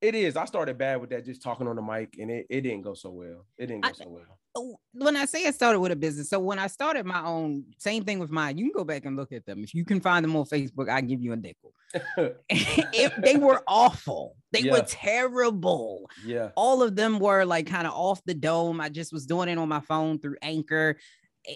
it 0.00 0.14
is. 0.14 0.38
I 0.38 0.46
started 0.46 0.78
bad 0.78 1.02
with 1.02 1.10
that, 1.10 1.26
just 1.26 1.42
talking 1.42 1.68
on 1.68 1.76
the 1.76 1.82
mic, 1.82 2.16
and 2.18 2.30
it, 2.30 2.46
it 2.48 2.62
didn't 2.62 2.82
go 2.82 2.94
so 2.94 3.10
well. 3.10 3.44
It 3.58 3.66
didn't 3.66 3.82
go 3.82 3.90
I- 3.90 3.92
so 3.92 4.08
well. 4.08 4.38
Oh, 4.58 4.78
when 4.94 5.16
I 5.16 5.26
say 5.26 5.46
I 5.46 5.50
started 5.50 5.80
with 5.80 5.92
a 5.92 5.96
business, 5.96 6.30
so 6.30 6.38
when 6.40 6.58
I 6.58 6.66
started 6.66 7.04
my 7.04 7.22
own, 7.22 7.64
same 7.78 8.04
thing 8.04 8.18
with 8.18 8.30
mine. 8.30 8.56
You 8.56 8.64
can 8.64 8.72
go 8.72 8.84
back 8.84 9.04
and 9.04 9.14
look 9.14 9.30
at 9.32 9.44
them. 9.44 9.62
If 9.62 9.74
you 9.74 9.84
can 9.84 10.00
find 10.00 10.24
them 10.24 10.34
on 10.34 10.46
Facebook, 10.46 10.88
I 10.88 11.02
give 11.02 11.20
you 11.20 11.32
a 11.32 11.36
nickel. 11.36 11.72
It- 12.48 13.12
they 13.22 13.36
were 13.36 13.62
awful. 13.68 14.34
They 14.52 14.60
Yeah. 14.60 14.72
were 14.72 14.84
terrible. 14.86 16.08
yeah, 16.24 16.50
All 16.56 16.82
of 16.82 16.96
them 16.96 17.18
were 17.18 17.44
like 17.44 17.66
kind 17.66 17.86
of 17.86 17.92
off 17.92 18.20
the 18.24 18.34
dome. 18.34 18.80
I 18.80 18.88
just 18.88 19.12
was 19.12 19.26
doing 19.26 19.48
it 19.50 19.58
on 19.58 19.68
my 19.68 19.80
phone 19.80 20.18
through 20.18 20.36
Anchor. 20.42 20.96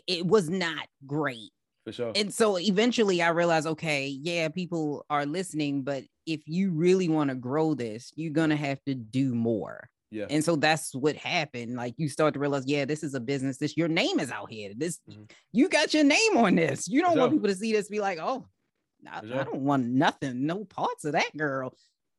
It 0.06 0.26
was 0.26 0.50
not 0.50 0.86
great. 1.06 1.50
for 1.84 1.92
sure. 1.92 2.12
And 2.14 2.32
so 2.32 2.58
eventually 2.58 3.22
I 3.22 3.30
realized, 3.30 3.66
okay, 3.66 4.06
yeah, 4.08 4.48
people 4.50 5.06
are 5.08 5.24
listening, 5.24 5.82
but 5.82 6.04
if 6.26 6.42
you 6.46 6.72
really 6.72 7.08
want 7.08 7.30
to 7.30 7.34
grow 7.36 7.72
this, 7.74 8.12
you're 8.14 8.32
gonna 8.32 8.56
have 8.56 8.82
to 8.84 8.94
do 8.94 9.34
more. 9.34 9.88
Yeah, 10.10 10.26
And 10.30 10.44
so 10.44 10.56
that's 10.56 10.94
what 10.94 11.16
happened. 11.16 11.76
Like 11.76 11.94
you 11.96 12.08
start 12.08 12.34
to 12.34 12.40
realize, 12.40 12.64
yeah, 12.66 12.84
this 12.84 13.02
is 13.02 13.14
a 13.14 13.20
business. 13.20 13.58
This 13.58 13.76
your 13.76 13.88
name 13.88 14.18
is 14.20 14.30
out 14.30 14.50
here. 14.50 14.72
This 14.76 14.98
Mhm. 15.08 15.30
you 15.52 15.68
got 15.68 15.94
your 15.94 16.04
name 16.04 16.36
on 16.36 16.56
this. 16.56 16.88
You 16.88 17.00
don't 17.02 17.18
want 17.18 17.32
people 17.32 17.48
to 17.48 17.54
see 17.54 17.72
this, 17.72 17.88
be 17.88 18.00
like, 18.00 18.18
oh, 18.20 18.46
I, 19.10 19.18
I 19.18 19.44
don't 19.44 19.62
want 19.62 19.86
nothing, 19.86 20.46
no 20.46 20.64
parts 20.64 21.04
of 21.04 21.12
that 21.12 21.34
girl. 21.36 21.74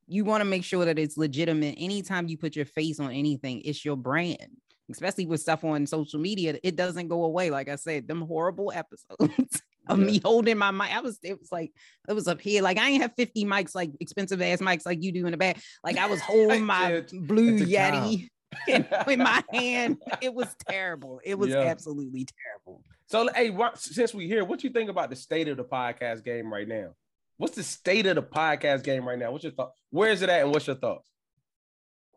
You 0.08 0.26
want 0.26 0.42
to 0.42 0.46
make 0.46 0.64
sure 0.64 0.86
that 0.86 0.98
it's 1.00 1.16
legitimate. 1.18 1.76
Anytime 1.78 2.28
you 2.28 2.38
put 2.38 2.56
your 2.56 2.66
face 2.66 3.00
on 3.00 3.12
anything, 3.12 3.62
it's 3.62 3.86
your 3.86 3.96
brand. 3.96 4.58
Especially 4.90 5.26
with 5.26 5.40
stuff 5.40 5.64
on 5.64 5.86
social 5.88 6.20
media, 6.20 6.60
it 6.64 6.76
doesn't 6.76 7.08
go 7.08 7.24
away. 7.24 7.50
Like 7.50 7.70
I 7.70 7.76
said, 7.76 8.08
them 8.08 8.22
horrible 8.22 8.72
episodes 8.74 9.62
of 9.88 10.00
Yeah. 10.00 10.06
me 10.06 10.20
holding 10.24 10.58
my 10.58 10.72
mic. 10.72 10.96
I 10.96 11.02
was, 11.02 11.18
it 11.24 11.40
was 11.40 11.52
like, 11.52 11.72
it 12.08 12.14
was 12.14 12.28
up 12.28 12.40
here. 12.42 12.62
Like 12.62 12.78
I 12.78 12.90
ain't 12.90 13.02
have 13.02 13.14
50 13.18 13.46
mics, 13.46 13.74
like 13.76 13.92
expensive 14.00 14.42
ass 14.42 14.60
mics 14.60 14.86
like 14.86 15.02
you 15.04 15.12
do 15.12 15.26
in 15.26 15.32
the 15.32 15.38
back. 15.38 15.58
Like 15.84 15.98
I 15.98 16.08
was 16.08 16.20
holding 16.22 16.66
my 16.66 17.04
blue. 17.12 17.60
Yeti 17.60 18.30
in, 18.68 18.86
in 19.08 19.20
my 19.20 19.44
hand. 19.54 19.98
It 20.22 20.34
was 20.34 20.54
terrible. 20.70 21.20
It 21.24 21.38
was 21.38 21.50
Yeah. 21.52 21.60
absolutely 21.62 22.28
terrible. 22.44 22.84
So, 23.08 23.30
hey, 23.34 23.50
what, 23.50 23.78
since 23.78 24.14
we 24.14 24.28
here, 24.28 24.46
what 24.46 24.64
you 24.64 24.70
think 24.70 24.90
about 24.90 25.10
the 25.10 25.16
state 25.16 25.48
of 25.48 25.58
the 25.58 25.64
podcast 25.66 26.24
game 26.24 26.52
right 26.52 26.68
now? 26.68 26.92
What's 27.38 27.56
the 27.56 27.64
state 27.64 28.06
of 28.06 28.16
the 28.16 28.22
podcast 28.24 28.84
game 28.84 29.08
right 29.08 29.18
now? 29.18 29.32
What's 29.32 29.44
your 29.44 29.54
thought? 29.54 29.72
Where 29.90 30.12
is 30.12 30.22
it 30.22 30.30
at, 30.30 30.42
and 30.44 30.52
what's 30.54 30.68
your 30.68 30.76
thoughts? 30.76 31.10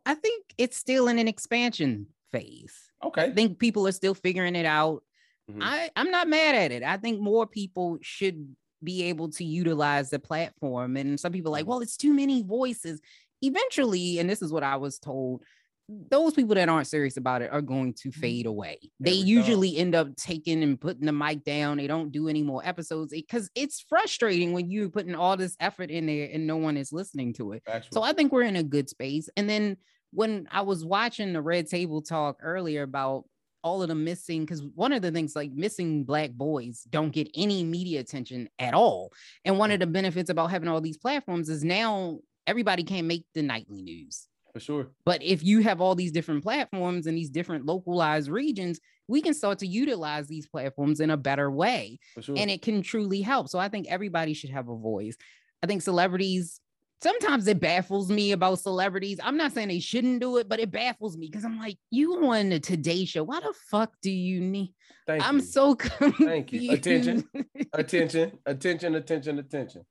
I 0.05 0.15
think 0.15 0.45
it's 0.59 0.77
still 0.77 1.09
in 1.09 1.19
an 1.19 1.29
expansion 1.29 2.09
phase. 2.31 2.75
Okay. 3.03 3.23
I 3.25 3.31
think 3.31 3.59
people 3.59 3.89
are 3.89 3.93
still 3.93 4.15
figuring 4.15 4.55
it 4.55 4.67
out. 4.67 5.03
Mhm. 5.51 5.59
I, 5.61 5.91
I'm 5.97 6.11
not 6.11 6.29
mad 6.29 6.55
at 6.55 6.73
it. 6.73 6.83
I 6.83 6.97
think 6.97 7.21
more 7.21 7.47
people 7.47 7.99
should 8.03 8.55
be 8.83 9.05
able 9.05 9.31
to 9.31 9.45
utilize 9.45 10.11
the 10.11 10.19
platform. 10.19 10.97
And 10.97 11.19
some 11.19 11.33
people 11.33 11.51
are 11.51 11.53
like, 11.53 11.65
Mhm. 11.65 11.69
well, 11.69 11.81
it's 11.81 11.97
too 11.97 12.13
many 12.15 12.43
voices. 12.43 13.01
Eventually, 13.43 14.19
and 14.19 14.29
this 14.29 14.43
is 14.43 14.53
what 14.53 14.63
I 14.63 14.77
was 14.77 14.99
told, 14.99 15.43
those 15.89 16.33
people 16.33 16.55
that 16.55 16.69
aren't 16.71 16.87
serious 16.87 17.19
about 17.19 17.43
it 17.43 17.53
are 17.53 17.61
going 17.61 17.93
to 17.93 18.11
fade 18.11 18.47
away. 18.47 18.79
They 19.01 19.21
Every 19.21 19.21
time. 19.21 19.27
usually 19.27 19.77
end 19.77 19.95
up 19.95 20.17
taking 20.17 20.63
and 20.63 20.81
putting 20.81 21.05
the 21.05 21.13
mic 21.13 21.45
down. 21.45 21.77
They 21.77 21.87
don't 21.87 22.11
do 22.11 22.29
any 22.29 22.43
more 22.43 22.63
episodes 22.67 23.13
because 23.13 23.51
it's 23.55 23.81
frustrating 23.87 24.55
when 24.55 24.71
you're 24.71 24.89
putting 24.89 25.15
all 25.15 25.37
this 25.37 25.57
effort 25.61 25.91
in 25.91 26.07
there 26.07 26.31
and 26.33 26.47
no 26.47 26.57
one 26.57 26.79
is 26.79 26.91
listening 26.91 27.35
to 27.35 27.53
it. 27.53 27.63
Factual. 27.67 27.91
So 27.93 28.03
I 28.03 28.15
think 28.15 28.33
we're 28.33 28.43
in 28.45 28.57
a 28.57 28.63
good 28.63 28.89
space. 28.89 29.29
And 29.37 29.49
then 29.49 29.77
when 30.11 30.49
I 30.51 30.63
was 30.63 30.87
watching 30.87 31.35
the 31.35 31.43
Red 31.43 31.67
Table 31.69 32.01
talk 32.01 32.39
earlier 32.41 32.83
about 32.83 33.25
all 33.65 33.83
of 33.83 33.89
the 33.89 33.95
missing, 33.95 34.43
because 34.43 34.63
one 34.63 34.93
of 34.93 35.03
the 35.03 35.11
things 35.11 35.35
like 35.35 35.51
missing 35.51 36.05
black 36.05 36.31
boys 36.31 36.87
don't 36.91 37.11
get 37.11 37.29
any 37.35 37.65
media 37.65 37.99
attention 37.99 38.49
at 38.61 38.75
all. 38.75 39.13
And 39.45 39.59
one 39.59 39.73
of 39.73 39.79
mm. 39.79 39.81
the 39.81 39.87
benefits 39.89 40.31
about 40.31 40.51
having 40.51 40.69
all 40.69 40.81
these 40.81 40.99
platforms 40.99 41.49
is 41.49 41.65
now 41.65 42.21
everybody 42.47 42.85
can 42.85 43.07
make 43.07 43.25
the 43.35 43.43
nightly 43.43 43.83
news. 43.83 44.29
for 44.53 44.61
sure. 44.61 44.91
But 45.05 45.23
if 45.23 45.43
you 45.43 45.61
have 45.61 45.81
all 45.81 45.95
these 45.97 46.13
different 46.13 46.45
platforms 46.45 47.07
and 47.07 47.17
these 47.17 47.31
different 47.31 47.67
localized 47.67 48.31
regions, 48.31 48.79
we 49.09 49.21
can 49.21 49.35
start 49.35 49.59
to 49.59 49.67
utilize 49.67 50.29
these 50.29 50.47
platforms 50.47 51.01
in 51.01 51.11
a 51.11 51.17
better 51.17 51.51
way 51.51 51.99
For 52.15 52.23
sure. 52.23 52.37
and 52.39 52.51
it 52.51 52.63
can 52.63 52.83
truly 52.83 53.21
help. 53.21 53.49
So 53.49 53.59
I 53.59 53.69
think 53.69 53.87
everybody 53.89 54.35
should 54.35 54.51
have 54.51 54.69
a 54.69 54.77
voice. 54.77 55.17
I 55.63 55.67
think 55.67 55.83
celebrities 55.83 56.61
sometimes 57.03 57.47
it 57.47 57.61
baffles 57.61 58.11
me 58.11 58.33
about 58.33 58.59
celebrities. 58.61 59.19
I'm 59.23 59.37
not 59.37 59.53
saying 59.53 59.69
they 59.69 59.81
shouldn't 59.81 60.21
do 60.21 60.39
it, 60.39 60.49
but 60.49 60.61
it 60.61 60.71
baffles 60.71 61.17
me 61.17 61.27
because 61.31 61.45
I'm 61.45 61.59
like, 61.59 61.77
you 61.91 62.25
on 62.27 62.49
the 62.51 62.61
Today 62.61 63.05
Show? 63.05 63.25
Why 63.25 63.41
the 63.41 63.53
fuck 63.71 63.93
do 64.03 64.11
you 64.11 64.41
need? 64.41 64.75
Thank 65.07 65.27
I'm 65.27 65.37
you. 65.37 65.43
so 65.43 65.75
Thank 65.75 66.53
you. 66.53 66.73
Attention. 66.73 67.25
attention, 67.73 68.39
attention, 68.47 68.95
attention, 68.95 69.39
attention. 69.39 69.83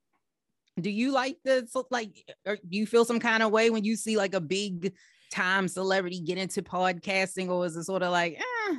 do 0.80 0.90
you 0.90 1.12
like 1.12 1.38
the 1.44 1.68
like? 1.92 2.34
Or 2.46 2.56
do 2.56 2.62
you 2.78 2.88
feel 2.88 3.06
some 3.06 3.20
kind 3.20 3.44
of 3.44 3.52
way 3.52 3.70
when 3.70 3.84
you 3.84 3.96
see 3.96 4.18
like 4.18 4.34
a 4.34 4.42
big 4.42 4.94
time 5.32 5.68
celebrity 5.68 6.20
get 6.20 6.38
into 6.38 6.62
podcasting, 6.64 7.50
or 7.50 7.66
is 7.66 7.76
it 7.76 7.84
sort 7.84 8.02
of 8.04 8.12
like, 8.12 8.40
eh, 8.40 8.76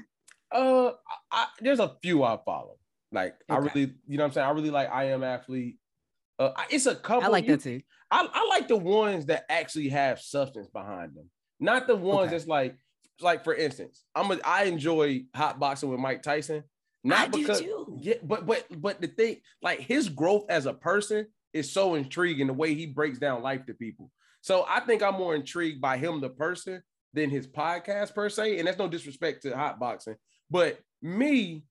Uh, 0.52 0.92
I, 1.30 1.46
there's 1.60 1.80
a 1.80 1.96
few 2.02 2.22
I 2.24 2.38
follow. 2.44 2.78
Like 3.12 3.36
I 3.48 3.58
really, 3.58 3.94
you 4.08 4.16
know, 4.18 4.24
what 4.24 4.28
I'm 4.28 4.32
saying 4.32 4.46
I 4.48 4.50
really 4.50 4.70
like 4.70 4.90
I 4.92 5.04
am 5.10 5.22
athlete. 5.22 5.76
Uh, 6.36 6.50
it's 6.68 6.86
a 6.86 6.96
couple. 6.96 7.22
I 7.24 7.28
like 7.28 7.46
you- 7.46 7.56
that 7.56 7.62
too. 7.62 7.80
I, 8.14 8.28
I 8.32 8.46
like 8.48 8.68
the 8.68 8.76
ones 8.76 9.26
that 9.26 9.44
actually 9.48 9.88
have 9.88 10.20
substance 10.20 10.68
behind 10.68 11.14
them, 11.16 11.28
not 11.58 11.86
the 11.88 11.96
ones 11.96 12.28
Okay. 12.28 12.30
that's 12.30 12.46
like, 12.46 12.76
like 13.20 13.42
for 13.44 13.54
instance, 13.54 14.04
I'm 14.14 14.30
a, 14.30 14.38
I 14.44 14.64
enjoy 14.64 15.24
hot 15.34 15.58
boxing 15.58 15.88
with 15.90 15.98
Mike 16.00 16.22
Tyson, 16.22 16.62
not 17.02 17.18
I 17.18 17.28
do 17.28 17.38
because 17.40 17.60
too. 17.60 17.98
yeah, 18.00 18.14
but 18.22 18.46
but 18.46 18.66
but 18.80 19.00
the 19.00 19.08
thing, 19.08 19.40
like 19.62 19.80
his 19.80 20.08
growth 20.08 20.44
as 20.48 20.66
a 20.66 20.72
person 20.74 21.26
is 21.52 21.72
so 21.72 21.94
intriguing 21.94 22.46
the 22.46 22.52
way 22.52 22.74
he 22.74 22.86
breaks 22.86 23.18
down 23.18 23.42
life 23.42 23.66
to 23.66 23.74
people. 23.74 24.10
So 24.42 24.64
I 24.68 24.80
think 24.80 25.02
I'm 25.02 25.14
more 25.14 25.34
intrigued 25.34 25.80
by 25.80 25.96
him, 25.96 26.20
the 26.20 26.28
person, 26.28 26.82
than 27.14 27.30
his 27.30 27.46
podcast 27.46 28.14
per 28.14 28.28
se. 28.28 28.58
And 28.58 28.66
that's 28.68 28.78
no 28.78 28.88
disrespect 28.88 29.42
to 29.42 29.56
hot 29.56 29.78
boxing, 29.80 30.16
but 30.50 30.78
me, 31.02 31.64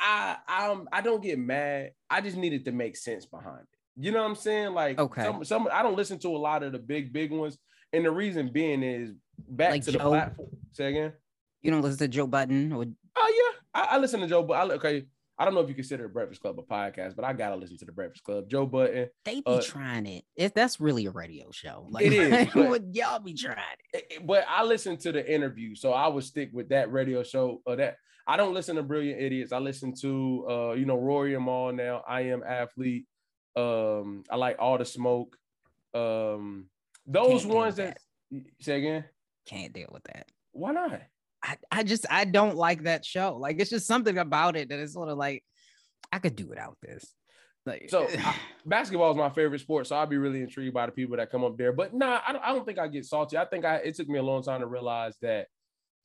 I 0.00 0.36
I'm 0.46 0.88
I 0.92 1.00
don't 1.02 1.22
get 1.22 1.38
mad. 1.38 1.92
I 2.08 2.20
just 2.20 2.36
needed 2.36 2.64
to 2.66 2.72
make 2.72 2.96
sense 2.96 3.26
behind 3.26 3.60
it. 3.62 3.77
You 3.98 4.12
know 4.12 4.22
what 4.22 4.28
I'm 4.30 4.36
saying? 4.36 4.74
Like 4.74 4.98
Okay. 4.98 5.22
some, 5.24 5.44
some 5.44 5.68
I 5.72 5.82
don't 5.82 5.96
listen 5.96 6.18
to 6.20 6.28
a 6.28 6.38
lot 6.38 6.62
of 6.62 6.72
the 6.72 6.78
big 6.78 7.12
big 7.12 7.32
ones, 7.32 7.58
and 7.92 8.04
the 8.04 8.10
reason 8.10 8.50
being 8.52 8.82
is 8.82 9.12
back 9.48 9.70
Like 9.72 9.84
to 9.84 9.92
the 9.92 9.98
platform. 9.98 10.48
Say 10.72 10.90
again. 10.90 11.12
You 11.62 11.70
don't 11.72 11.82
listen 11.82 11.98
to 11.98 12.08
Joe 12.08 12.26
Budden 12.26 12.72
or 12.72 12.84
Oh 13.16 13.52
yeah, 13.74 13.82
I, 13.82 13.96
I 13.96 13.98
listen 13.98 14.20
to 14.20 14.28
Joe. 14.28 14.44
But 14.44 14.54
I, 14.54 14.74
okay, 14.74 15.06
I 15.36 15.44
don't 15.44 15.54
know 15.54 15.60
if 15.60 15.68
you 15.68 15.74
consider 15.74 16.06
Breakfast 16.08 16.40
Club 16.40 16.56
a 16.58 16.62
podcast, 16.62 17.16
but 17.16 17.24
I 17.24 17.32
gotta 17.32 17.56
listen 17.56 17.76
to 17.78 17.84
the 17.84 17.90
Breakfast 17.92 18.22
Club. 18.22 18.48
Joe 18.48 18.66
Budden. 18.66 19.08
they 19.24 19.36
be 19.36 19.42
Uh, 19.46 19.60
trying 19.60 20.06
it. 20.06 20.24
It 20.36 20.54
that's 20.54 20.78
really 20.80 21.06
a 21.06 21.10
radio 21.10 21.50
show. 21.50 21.86
Like 21.90 22.04
It 22.06 22.12
is, 22.12 22.48
but- 22.54 22.94
y'all 22.94 23.18
be 23.18 23.34
trying 23.34 23.56
it. 23.92 24.24
But 24.24 24.44
I 24.48 24.62
listen 24.62 24.96
to 24.98 25.10
the 25.10 25.32
interview, 25.34 25.74
so 25.74 25.92
I 25.92 26.06
would 26.06 26.22
stick 26.24 26.50
with 26.52 26.68
that 26.68 26.92
radio 26.92 27.24
show. 27.24 27.60
Or 27.66 27.74
that 27.74 27.96
I 28.28 28.36
don't 28.36 28.54
listen 28.54 28.76
to 28.76 28.82
Brilliant 28.84 29.20
Idiots. 29.20 29.52
I 29.52 29.58
listen 29.58 29.92
to 30.02 30.46
uh, 30.48 30.72
you 30.74 30.86
know, 30.86 30.96
Rory 30.98 31.34
and 31.34 31.44
Mal 31.44 31.72
now. 31.72 32.04
I 32.06 32.20
am 32.22 32.44
athlete. 32.44 33.06
Um, 33.58 34.24
I 34.30 34.36
like 34.36 34.56
all 34.58 34.78
the 34.78 34.84
smoke. 34.84 35.36
Um, 35.94 36.66
those 37.06 37.44
ones 37.46 37.76
with 37.76 37.86
that 37.86 37.98
say 38.60 38.78
again. 38.78 39.04
Can't 39.46 39.72
deal 39.72 39.88
with 39.90 40.04
that. 40.04 40.26
Why 40.52 40.72
not? 40.72 41.00
I, 41.42 41.56
I 41.70 41.82
just 41.82 42.06
I 42.10 42.24
don't 42.24 42.56
like 42.56 42.84
that 42.84 43.04
show. 43.04 43.36
Like 43.36 43.60
it's 43.60 43.70
just 43.70 43.86
something 43.86 44.18
about 44.18 44.56
it 44.56 44.68
that 44.68 44.78
is 44.78 44.92
sort 44.92 45.08
of 45.08 45.18
like 45.18 45.44
I 46.12 46.18
could 46.18 46.36
do 46.36 46.46
without 46.46 46.76
this. 46.82 47.12
Like 47.64 47.88
So 47.88 48.06
I, 48.18 48.34
basketball 48.66 49.10
is 49.10 49.16
my 49.16 49.30
favorite 49.30 49.60
sport, 49.60 49.86
so 49.86 49.96
I'd 49.96 50.10
be 50.10 50.18
really 50.18 50.42
intrigued 50.42 50.74
by 50.74 50.86
the 50.86 50.92
people 50.92 51.16
that 51.16 51.30
come 51.30 51.44
up 51.44 51.56
there. 51.56 51.72
But 51.72 51.94
nah, 51.94 52.20
I 52.26 52.32
don't, 52.32 52.44
I 52.44 52.48
don't 52.48 52.66
think 52.66 52.78
I 52.78 52.88
get 52.88 53.06
salty. 53.06 53.36
I 53.36 53.44
think 53.44 53.64
I 53.64 53.76
it 53.76 53.94
took 53.94 54.08
me 54.08 54.18
a 54.18 54.22
long 54.22 54.42
time 54.42 54.60
to 54.60 54.66
realize 54.66 55.16
that 55.22 55.46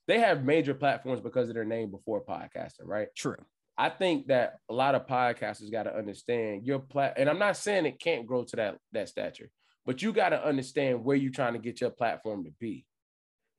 they 0.08 0.20
have 0.20 0.44
major 0.44 0.74
platforms 0.74 1.22
because 1.22 1.50
of 1.50 1.56
their 1.56 1.66
name 1.66 1.90
before 1.90 2.24
podcasting, 2.24 2.86
right? 2.86 3.08
true. 3.16 3.38
I 3.78 3.90
think 3.90 4.28
that 4.28 4.58
a 4.70 4.74
lot 4.74 4.96
of 4.96 5.08
podcasters 5.08 5.72
got 5.72 5.84
to 5.84 5.96
understand 5.96 6.66
your 6.66 6.80
plat, 6.80 7.16
and 7.18 7.30
I'm 7.30 7.40
not 7.40 7.58
saying 7.58 7.86
it 7.86 8.00
can't 8.00 8.28
grow 8.28 8.44
to 8.44 8.56
that 8.58 8.78
that 8.92 9.10
stature, 9.10 9.50
but 9.86 10.02
you 10.02 10.14
got 10.14 10.30
to 10.30 10.46
understand 10.46 11.04
where 11.04 11.16
you're 11.16 11.32
trying 11.32 11.54
to 11.54 11.60
get 11.60 11.82
your 11.82 11.90
platform 11.90 12.44
to 12.46 12.52
be. 12.60 12.86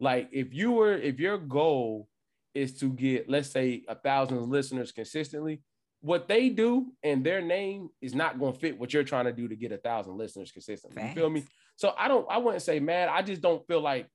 Like 0.00 0.28
if 0.32 0.54
you 0.54 0.72
were, 0.72 0.94
if 0.94 1.18
your 1.18 1.38
goal 1.38 2.08
is 2.54 2.78
to 2.78 2.90
get, 2.90 3.28
let's 3.28 3.50
say, 3.50 3.82
a 3.88 3.94
thousand 3.94 4.48
listeners 4.48 4.92
consistently, 4.92 5.62
what 6.00 6.28
they 6.28 6.48
do 6.50 6.92
and 7.02 7.24
their 7.24 7.40
name 7.40 7.88
is 8.00 8.14
not 8.14 8.38
going 8.38 8.52
to 8.52 8.58
fit 8.58 8.78
what 8.78 8.92
you're 8.92 9.02
trying 9.04 9.24
to 9.24 9.32
do 9.32 9.48
to 9.48 9.56
get 9.56 9.72
a 9.72 9.78
thousand 9.78 10.16
listeners 10.16 10.52
consistently. 10.52 11.02
You 11.02 11.14
feel 11.14 11.30
me? 11.30 11.44
So 11.76 11.94
I 11.98 12.08
don't, 12.08 12.26
I 12.30 12.38
wouldn't 12.38 12.62
say 12.62 12.78
mad. 12.78 13.08
I 13.08 13.22
just 13.22 13.42
don't 13.42 13.66
feel 13.66 13.80
like 13.80 14.08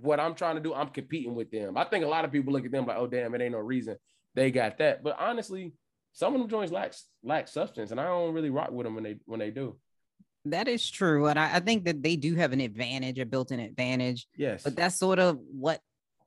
what 0.00 0.20
I'm 0.20 0.34
trying 0.34 0.56
to 0.56 0.60
do, 0.60 0.74
I'm 0.74 0.88
competing 0.88 1.34
with 1.34 1.50
them. 1.50 1.76
I 1.76 1.84
think 1.84 2.04
a 2.04 2.08
lot 2.08 2.24
of 2.24 2.32
people 2.32 2.52
look 2.52 2.64
at 2.64 2.70
them 2.70 2.86
like, 2.86 2.98
oh 2.98 3.06
damn, 3.06 3.34
it 3.34 3.40
ain't 3.40 3.52
no 3.52 3.58
reason 3.58 3.96
they 4.34 4.50
got 4.50 4.78
that. 4.78 5.02
But 5.02 5.16
honestly, 5.18 5.72
some 6.12 6.34
of 6.34 6.40
them 6.40 6.48
joints 6.48 6.72
lack 6.72 6.94
lack 7.22 7.48
substance, 7.48 7.90
and 7.90 8.00
I 8.00 8.04
don't 8.04 8.34
really 8.34 8.50
rock 8.50 8.70
with 8.70 8.84
them 8.86 8.94
when 8.94 9.04
they 9.04 9.16
when 9.26 9.40
they 9.40 9.50
do. 9.50 9.76
That 10.46 10.66
is 10.68 10.90
true. 10.90 11.26
And 11.26 11.38
I, 11.38 11.56
I 11.56 11.60
think 11.60 11.84
that 11.84 12.02
they 12.02 12.16
do 12.16 12.34
have 12.34 12.52
an 12.52 12.60
advantage, 12.60 13.18
a 13.20 13.24
built-in 13.26 13.60
advantage. 13.60 14.26
Yes, 14.36 14.64
But 14.64 14.74
that's 14.74 14.98
sort 14.98 15.20
of 15.20 15.38
what 15.38 15.80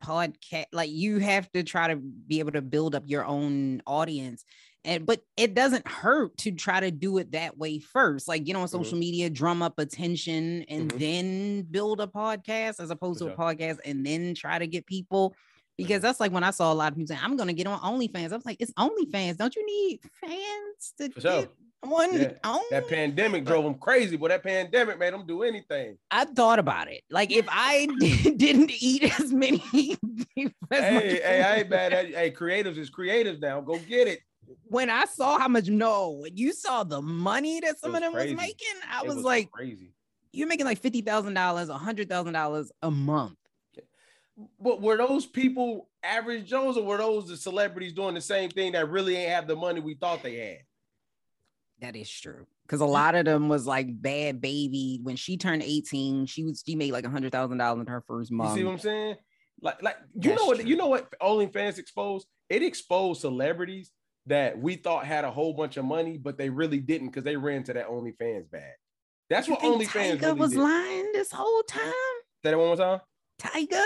podcast 0.03 0.65
like 0.71 0.89
you 0.89 1.19
have 1.19 1.51
to 1.51 1.63
try 1.63 1.87
to 1.89 1.95
be 1.97 2.39
able 2.39 2.51
to 2.53 2.61
build 2.61 2.95
up 2.95 3.03
your 3.07 3.25
own 3.25 3.81
audience. 3.85 4.45
And 4.85 5.05
but 5.05 5.21
it 5.35 5.53
doesn't 5.55 5.87
hurt 5.87 6.37
to 6.39 6.51
try 6.51 6.79
to 6.79 6.91
do 6.91 7.17
it 7.17 7.31
that 7.31 7.57
way 7.57 7.79
first. 7.79 8.27
Like 8.27 8.43
get 8.45 8.55
on 8.55 8.67
Mm-hmm. 8.67 8.77
social 8.83 8.97
media, 8.97 9.29
drum 9.29 9.61
up 9.61 9.79
attention, 9.79 10.63
and 10.69 10.93
Mhm. 10.93 10.99
then 10.99 11.61
build 11.63 11.99
a 11.99 12.07
podcast 12.07 12.79
as 12.79 12.91
opposed 12.91 13.19
For 13.19 13.25
to 13.29 13.33
a 13.33 13.37
podcast 13.37 13.79
and 13.83 14.05
then 14.05 14.35
try 14.35 14.59
to 14.59 14.67
get 14.67 14.85
people. 14.85 15.35
Because 15.77 15.97
mm-hmm. 15.97 16.01
that's 16.03 16.19
like 16.19 16.31
when 16.31 16.43
I 16.43 16.51
saw 16.51 16.71
a 16.71 16.75
lot 16.75 16.91
of 16.91 16.97
people 16.97 17.07
saying, 17.07 17.21
I'm 17.23 17.35
gonna 17.35 17.53
get 17.53 17.67
on 17.67 17.79
OnlyFans. 17.79 18.31
I 18.31 18.35
was 18.35 18.45
like, 18.45 18.57
it's 18.59 18.73
OnlyFans. 18.73 19.37
Don't 19.37 19.55
you 19.55 19.65
need 19.65 19.99
fans 20.21 20.93
to 20.97 21.11
For 21.11 21.21
sure. 21.21 21.41
get 21.41 21.49
on? 21.83 22.19
Yeah, 22.19 22.31
on? 22.43 22.61
that 22.71 22.87
pandemic 22.87 23.45
drove 23.45 23.63
them 23.63 23.75
crazy, 23.75 24.17
but 24.17 24.29
that 24.29 24.43
pandemic 24.43 24.99
made 24.99 25.13
them 25.13 25.25
do 25.25 25.43
anything. 25.43 25.97
I 26.11 26.25
thought 26.25 26.59
about 26.59 26.89
it. 26.89 27.03
Like 27.09 27.31
if 27.31 27.45
I 27.49 27.87
didn't 27.99 28.71
eat 28.79 29.19
as 29.19 29.31
many, 29.31 29.61
as 30.71 30.83
hey, 30.83 31.21
hey, 31.23 31.43
I 31.43 31.55
ain't 31.57 31.69
mad 31.69 31.93
at. 31.93 32.07
Hey, 32.07 32.31
creatives 32.31 32.77
is 32.77 32.89
creatives 32.89 33.41
now. 33.41 33.61
Go 33.61 33.77
get 33.79 34.07
it. 34.07 34.19
When 34.67 34.89
I 34.89 35.05
saw 35.05 35.39
how 35.39 35.47
much 35.47 35.67
no, 35.67 36.11
when 36.21 36.37
you 36.37 36.53
saw 36.53 36.83
the 36.83 37.01
money 37.01 37.59
that 37.61 37.79
some 37.79 37.95
of 37.95 38.01
them 38.01 38.13
crazy. 38.13 38.35
was 38.35 38.41
making, 38.41 38.75
I 38.91 39.01
It 39.01 39.07
was, 39.07 39.17
like, 39.17 39.51
crazy. 39.51 39.91
you're 40.31 40.47
making 40.47 40.65
like 40.65 40.79
fifty 40.79 41.01
thousand 41.01 41.33
dollars, 41.33 41.69
a 41.69 41.77
hundred 41.77 42.09
thousand 42.09 42.33
dollars 42.33 42.71
a 42.81 42.91
month. 42.91 43.37
But 44.59 44.81
were 44.81 44.97
those 44.97 45.25
people 45.25 45.89
average 46.03 46.45
Joes, 46.47 46.77
or 46.77 46.83
were 46.83 46.97
those 46.97 47.27
the 47.27 47.37
celebrities 47.37 47.93
doing 47.93 48.15
the 48.15 48.21
same 48.21 48.49
thing 48.49 48.73
that 48.73 48.89
really 48.89 49.15
ain't 49.15 49.31
have 49.31 49.47
the 49.47 49.55
money 49.55 49.79
we 49.79 49.95
thought 49.95 50.23
they 50.23 50.35
had? 50.35 50.57
That 51.81 51.95
is 51.95 52.09
true. 52.09 52.45
Because 52.63 52.81
a 52.81 52.85
lot 52.85 53.15
of 53.15 53.25
them 53.25 53.47
was 53.47 53.65
like 53.67 54.01
Bhad 54.01 54.41
Bhabie. 54.41 55.03
When 55.03 55.15
she 55.15 55.37
turned 55.37 55.61
18, 55.63 56.25
she 56.25 56.43
was 56.43 56.63
she 56.65 56.75
made 56.75 56.91
like 56.91 57.05
a 57.05 57.09
hundred 57.09 57.31
thousand 57.31 57.59
dollars 57.59 57.81
in 57.81 57.87
her 57.87 58.03
first 58.07 58.31
month. 58.31 58.51
You 58.51 58.55
see 58.57 58.63
what 58.65 58.71
I'm 58.73 58.79
saying? 58.79 59.15
Like, 59.61 59.81
like 59.83 59.97
you 60.15 60.31
That's 60.31 60.41
know 60.41 60.47
what 60.47 60.59
true. 60.59 60.67
you 60.69 60.75
know 60.75 60.87
what 60.87 61.13
OnlyFans 61.19 61.77
exposed? 61.77 62.27
It 62.49 62.61
exposed 62.63 63.21
celebrities 63.21 63.91
that 64.25 64.57
we 64.59 64.75
thought 64.75 65.05
had 65.05 65.23
a 65.23 65.31
whole 65.31 65.53
bunch 65.53 65.77
of 65.77 65.85
money, 65.85 66.17
but 66.17 66.37
they 66.37 66.49
really 66.49 66.79
didn't 66.79 67.07
because 67.07 67.23
they 67.23 67.37
ran 67.37 67.63
to 67.63 67.73
that 67.73 67.87
OnlyFans 67.87 68.49
bag. 68.49 68.73
That's 69.29 69.47
You 69.47 69.53
what 69.53 69.63
OnlyFans 69.63 70.17
Tyga 70.17 70.21
really 70.21 70.39
was 70.39 70.51
did. 70.51 70.59
lying 70.59 71.11
this 71.13 71.31
whole 71.31 71.63
time. 71.63 71.83
Say 72.43 72.51
that 72.51 72.57
one 72.57 72.67
more 72.67 72.75
time. 72.77 72.99
Tyga, 73.39 73.83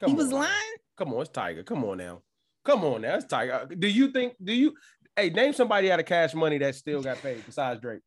Come 0.00 0.10
he 0.10 0.16
was 0.16 0.26
on 0.26 0.32
now. 0.32 0.38
lying. 0.40 0.76
Come 0.96 1.14
on, 1.14 1.22
it's 1.22 1.30
Tyga. 1.30 1.64
Come 1.64 1.84
on 1.84 1.98
now. 1.98 2.22
Come 2.64 2.84
on 2.84 3.02
now, 3.02 3.16
it's 3.16 3.24
Tyga. 3.26 3.78
Do 3.78 3.88
you 3.88 4.10
think? 4.10 4.34
Do 4.42 4.52
you? 4.52 4.74
Hey, 5.16 5.30
name 5.30 5.52
somebody 5.52 5.90
out 5.90 5.98
of 6.00 6.06
cash 6.06 6.34
money 6.34 6.58
that 6.58 6.74
still 6.74 7.02
got 7.02 7.20
paid 7.22 7.44
besides 7.44 7.80
Drake. 7.80 8.00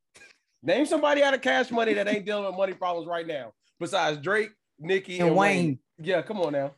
Name 0.63 0.85
somebody 0.85 1.23
out 1.23 1.33
of 1.33 1.41
cash 1.41 1.71
money 1.71 1.93
that 1.93 2.07
ain't 2.07 2.25
dealing 2.25 2.45
with 2.45 2.55
money 2.55 2.73
problems 2.73 3.07
right 3.07 3.25
now 3.25 3.51
besides 3.79 4.19
Drake, 4.19 4.51
Nicki, 4.79 5.19
and, 5.19 5.29
And 5.29 5.37
Wayne. 5.37 5.57
Wayne. 5.65 5.79
Yeah, 5.99 6.21
come 6.21 6.39
on 6.41 6.53
now. 6.53 6.71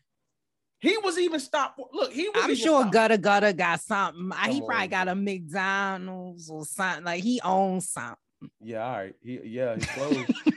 He 0.79 0.97
was 0.97 1.17
even 1.17 1.39
stopped. 1.39 1.79
Look, 1.93 2.11
he 2.11 2.27
was. 2.29 2.43
I'm 2.43 2.55
sure 2.55 2.81
stopped- 2.81 2.95
Gudda 2.95 3.17
Gudda 3.21 3.53
got 3.57 3.79
something. 3.81 4.31
Uh, 4.31 4.35
He 4.51 4.59
Come 4.59 4.67
probably 4.67 4.87
got 4.87 5.07
a. 5.07 5.15
McDonald's 5.15 6.49
or 6.49 6.65
something. 6.65 7.03
Like 7.05 7.23
he 7.23 7.39
owns 7.41 7.89
something. 7.89 8.15
Yeah, 8.61 8.85
all 8.85 8.91
right. 8.97 9.15
He, 9.21 9.39
yeah, 9.43 9.75
his 9.75 9.85
clothes. 9.85 10.25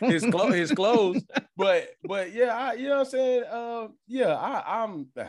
His 0.00 0.24
clothes, 0.24 0.54
his 0.54 0.72
clothes. 0.72 1.22
But 1.56 1.90
but 2.04 2.32
yeah, 2.32 2.56
I, 2.56 2.72
you 2.74 2.88
know 2.88 2.98
what 2.98 3.06
I'm 3.06 3.10
saying. 3.10 3.44
Uh, 3.50 3.88
yeah, 4.06 4.34
I, 4.34 4.82
I'm. 4.84 5.08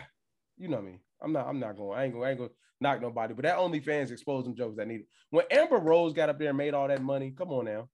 You 0.60 0.70
know 0.70 0.82
me. 0.82 1.00
I'm 1.22 1.32
not. 1.34 1.46
I'm 1.46 1.60
not 1.60 1.78
going. 1.78 2.00
I 2.00 2.06
ain't 2.06 2.14
gonna, 2.14 2.26
I 2.26 2.30
ain't 2.30 2.40
going 2.40 2.50
to 2.50 2.56
knock 2.82 3.00
nobody. 3.00 3.36
But 3.36 3.44
that 3.44 3.58
OnlyFans 3.58 4.10
exposed 4.10 4.46
some 4.46 4.56
jokes 4.56 4.78
that 4.78 4.88
need 4.88 5.02
it. 5.02 5.08
When 5.30 5.46
Amber 5.52 5.78
Rose 5.78 6.14
got 6.14 6.30
up 6.30 6.40
there 6.40 6.50
and 6.50 6.58
made 6.58 6.74
all 6.74 6.88
that 6.88 7.04
money, 7.04 7.32
come 7.38 7.50
on 7.50 7.66
now. 7.66 7.90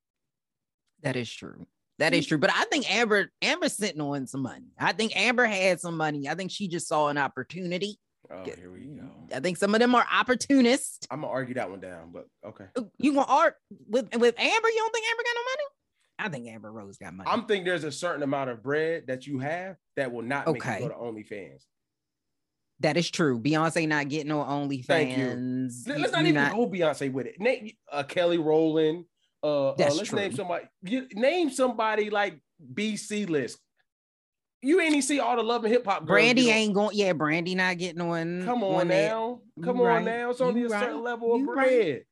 That 1.02 1.18
is 1.18 1.30
true. 1.30 1.68
That 2.00 2.14
is 2.14 2.26
true. 2.26 2.38
But 2.38 2.52
I 2.54 2.64
think 2.66 2.90
Amber 2.90 3.32
Amber's 3.42 3.74
sitting 3.74 4.02
on 4.02 4.28
some 4.28 4.42
money. 4.42 4.72
I 4.80 4.94
think 4.94 5.16
Amber 5.16 5.46
had 5.46 5.80
some 5.80 5.98
money. 5.98 6.28
I 6.28 6.36
think 6.36 6.52
she 6.52 6.68
just 6.68 6.88
saw 6.88 7.10
an 7.10 7.18
opportunity. 7.18 8.00
Oh, 8.32 8.44
here 8.44 8.72
we 8.72 8.80
go. 8.86 9.10
I 9.36 9.40
think 9.40 9.58
some 9.58 9.76
of 9.76 9.80
them 9.80 9.94
are 9.94 10.06
opportunists. 10.12 11.06
I'm 11.12 11.22
gonna 11.22 11.32
argue 11.32 11.56
that 11.56 11.70
one 11.70 11.82
down, 11.82 12.12
but 12.12 12.28
okay. 12.46 12.66
You 12.98 13.14
gonna 13.14 13.28
art 13.28 13.56
with 13.88 14.06
with 14.16 14.40
Amber? 14.40 14.70
You 14.70 14.78
don't 14.78 14.94
think 14.94 15.06
Amber 15.12 15.24
got 15.24 15.36
no 15.36 15.42
money? 15.44 15.64
I 16.20 16.30
think 16.30 16.48
Amber 16.48 16.72
Rose 16.72 16.98
got 16.98 17.14
money. 17.14 17.30
I'm 17.30 17.46
think 17.46 17.66
there's 17.66 17.84
a 17.84 17.92
certain 17.92 18.24
amount 18.24 18.50
of 18.50 18.62
bread 18.64 19.08
that 19.08 19.26
you 19.28 19.40
have 19.40 19.78
that 19.96 20.12
will 20.12 20.22
not 20.22 20.48
make 20.48 20.58
Okay. 20.66 20.84
you 20.84 20.90
go 20.90 20.90
to 20.90 20.96
OnlyFans. 20.96 21.64
that 22.80 22.98
is 22.98 23.10
true. 23.10 23.40
Beyonce 23.40 23.88
not 23.88 24.10
getting 24.10 24.28
no 24.30 24.44
OnlyFans. 24.44 24.86
Thank 24.86 25.18
you. 25.18 25.70
Let- 25.88 26.00
Let's 26.02 26.14
not 26.14 26.26
even 26.26 26.50
go 26.52 26.68
Beyonce 26.68 27.12
with 27.12 27.26
it. 27.28 27.40
Name 27.40 27.72
uh, 27.92 28.04
Kelly 28.04 28.38
Rowland. 28.38 29.06
Uh, 29.42 29.70
uh, 29.72 29.76
let's 29.78 30.12
name 30.14 30.34
somebody. 30.34 30.66
you- 30.84 31.08
Name 31.14 31.50
somebody 31.50 32.10
like 32.10 32.40
BC 32.74 33.28
list. 33.28 33.58
You 34.62 34.80
ain't 34.80 34.92
even 34.92 35.02
see 35.02 35.20
all 35.20 35.36
the 35.36 35.44
love 35.44 35.66
and 35.66 35.74
hip 35.74 35.86
hop. 35.86 36.06
Brandy 36.06 36.50
ain't 36.50 36.74
going. 36.74 36.96
Yeah, 36.96 37.12
Brandy 37.12 37.54
not 37.54 37.78
getting 37.78 38.08
one. 38.08 38.46
Come 38.46 38.64
on 38.64 38.74
one 38.74 38.88
that- 38.88 39.10
now. 39.10 39.42
Come 39.62 39.78
You 39.78 39.84
on 39.84 39.88
right. 39.90 40.06
now. 40.06 40.30
It's 40.30 40.40
only 40.40 40.62
You 40.62 40.68
a 40.68 40.70
certain 40.70 41.04
level 41.04 41.34
of 41.36 41.42
You 41.42 41.54
right. 41.54 41.68
bread. 41.68 42.06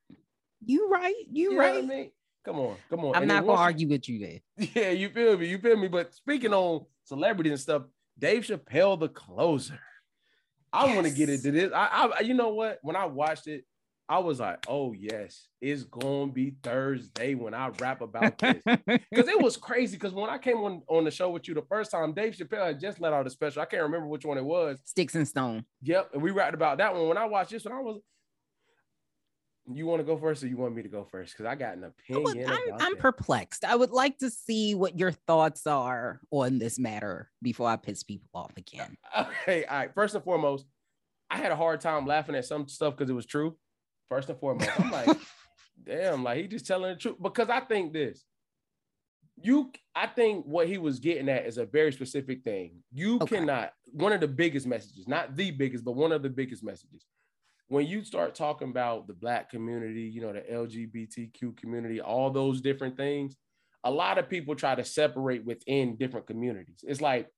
You 0.65 0.89
right. 0.89 1.15
You 1.31 1.43
You 1.43 1.49
know 1.51 1.55
what 1.57 1.65
right. 1.65 1.83
I 1.83 1.87
mean? 1.87 2.11
Come 2.43 2.59
on, 2.59 2.75
come 2.89 3.05
on. 3.05 3.15
I'm 3.15 3.23
And 3.23 3.27
not 3.29 3.45
gonna 3.45 3.59
argue 3.59 3.87
with 3.87 4.07
you 4.09 4.19
there. 4.19 4.39
Yeah, 4.75 4.89
you 4.89 5.09
feel 5.09 5.37
me? 5.37 5.47
You 5.47 5.57
feel 5.59 5.77
me? 5.77 5.87
But 5.87 6.13
speaking 6.13 6.53
on 6.53 6.85
celebrities 7.03 7.51
and 7.51 7.59
stuff, 7.59 7.83
Dave 8.17 8.43
Chappelle, 8.43 8.99
the 8.99 9.09
closer. 9.09 9.79
I 10.73 10.95
want 10.95 11.05
to 11.05 11.13
get 11.13 11.29
into 11.29 11.51
this. 11.51 11.71
I, 11.73 12.11
I, 12.17 12.21
you 12.21 12.33
know 12.33 12.49
what? 12.53 12.79
When 12.81 12.95
I 12.95 13.05
watched 13.05 13.47
it, 13.47 13.65
I 14.07 14.19
was 14.19 14.39
like, 14.39 14.65
oh 14.67 14.93
yes, 14.93 15.47
it's 15.61 15.83
gonna 15.83 16.31
be 16.31 16.55
Thursday 16.63 17.35
when 17.35 17.53
I 17.53 17.69
rap 17.79 18.01
about 18.01 18.37
this. 18.37 18.61
Because 18.85 19.27
it 19.27 19.39
was 19.41 19.55
crazy. 19.57 19.95
Because 19.97 20.13
when 20.13 20.29
I 20.29 20.37
came 20.37 20.57
on 20.57 20.81
on 20.87 21.03
the 21.03 21.11
show 21.11 21.29
with 21.29 21.47
you 21.47 21.53
the 21.53 21.61
first 21.69 21.91
time, 21.91 22.13
Dave 22.13 22.33
Chappelle 22.33 22.67
had 22.67 22.79
just 22.79 22.99
let 22.99 23.13
out 23.13 23.27
a 23.27 23.29
special. 23.29 23.61
I 23.61 23.65
can't 23.65 23.83
remember 23.83 24.07
which 24.07 24.25
one 24.25 24.37
it 24.37 24.43
was. 24.45 24.79
Sticks 24.85 25.15
and 25.15 25.27
stone. 25.27 25.63
Yep, 25.83 26.11
and 26.13 26.21
we 26.21 26.31
rapped 26.31 26.55
about 26.55 26.79
that 26.79 26.93
one. 26.93 27.07
When 27.07 27.17
I 27.17 27.25
watched 27.25 27.51
this 27.51 27.65
one, 27.65 27.73
I 27.73 27.79
was 27.79 27.99
You 29.75 29.85
want 29.85 29.99
to 29.99 30.03
go 30.03 30.17
first, 30.17 30.43
or 30.43 30.47
you 30.47 30.57
want 30.57 30.75
me 30.75 30.81
to 30.83 30.89
go 30.89 31.03
first? 31.03 31.33
Because 31.33 31.45
I 31.45 31.55
got 31.55 31.75
an 31.77 31.83
I 31.83 31.87
opinion. 31.87 32.49
I'm, 32.49 32.67
about 32.67 32.81
I'm 32.81 32.95
perplexed. 32.97 33.63
I 33.65 33.75
would 33.75 33.91
like 33.91 34.17
to 34.19 34.29
see 34.29 34.75
what 34.75 34.97
your 34.99 35.11
thoughts 35.11 35.65
are 35.67 36.21
on 36.31 36.59
this 36.59 36.77
matter 36.79 37.29
before 37.41 37.69
I 37.69 37.75
piss 37.77 38.03
people 38.03 38.29
off 38.33 38.51
again. 38.57 38.97
Okay, 39.43 39.65
all 39.65 39.77
right. 39.77 39.93
First 39.93 40.15
and 40.15 40.23
foremost, 40.23 40.65
I 41.29 41.37
had 41.37 41.51
a 41.51 41.55
hard 41.55 41.81
time 41.81 42.05
laughing 42.05 42.35
at 42.35 42.45
some 42.45 42.67
stuff 42.67 42.95
because 42.95 43.09
it 43.09 43.13
was 43.13 43.25
true. 43.25 43.55
First 44.09 44.29
and 44.29 44.39
foremost, 44.39 44.69
I'm 44.79 44.91
like, 44.91 45.17
damn, 45.83 46.23
like 46.23 46.37
he 46.37 46.47
just 46.47 46.65
telling 46.67 46.91
the 46.91 46.95
truth. 46.97 47.15
Because 47.21 47.49
I 47.49 47.61
think 47.61 47.93
this, 47.93 48.23
you, 49.41 49.71
I 49.95 50.07
think 50.07 50.45
what 50.45 50.67
he 50.67 50.77
was 50.77 50.99
getting 50.99 51.29
at 51.29 51.45
is 51.45 51.57
a 51.57 51.65
very 51.65 51.91
specific 51.91 52.43
thing. 52.43 52.83
You 52.91 53.17
Okay. 53.21 53.37
cannot. 53.37 53.73
One 53.91 54.13
of 54.13 54.21
the 54.21 54.27
biggest 54.27 54.67
messages, 54.67 55.07
not 55.07 55.35
the 55.35 55.51
biggest, 55.51 55.83
but 55.83 55.93
one 55.93 56.11
of 56.11 56.21
the 56.21 56.29
biggest 56.29 56.63
messages. 56.63 57.05
When 57.71 57.87
you 57.87 58.03
start 58.03 58.35
talking 58.35 58.69
about 58.69 59.07
the 59.07 59.13
black 59.13 59.49
community, 59.49 60.01
you 60.01 60.19
know, 60.19 60.33
the 60.33 60.41
LGBTQ 60.41 61.55
community, 61.55 62.01
all 62.01 62.29
those 62.29 62.59
different 62.59 62.97
things, 62.97 63.37
a 63.85 63.89
lot 63.89 64.17
of 64.17 64.27
people 64.27 64.55
try 64.55 64.75
to 64.75 64.83
separate 64.83 65.45
within 65.45 65.95
different 65.95 66.27
communities. 66.27 66.83
It's 66.83 66.99
like 66.99 67.29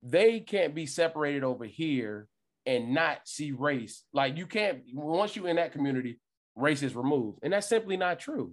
they 0.00 0.38
can't 0.38 0.76
be 0.76 0.86
separated 0.86 1.42
over 1.42 1.64
here 1.64 2.28
and 2.66 2.94
not 2.94 3.26
see 3.26 3.50
race. 3.50 4.04
Like 4.12 4.36
you 4.36 4.46
can't 4.46 4.78
once 4.94 5.34
you're 5.34 5.48
in 5.48 5.56
that 5.56 5.72
community, 5.72 6.20
race 6.54 6.84
is 6.84 6.94
removed, 6.94 7.40
and 7.42 7.52
that's 7.52 7.68
simply 7.68 7.96
not 7.96 8.20
true. 8.20 8.52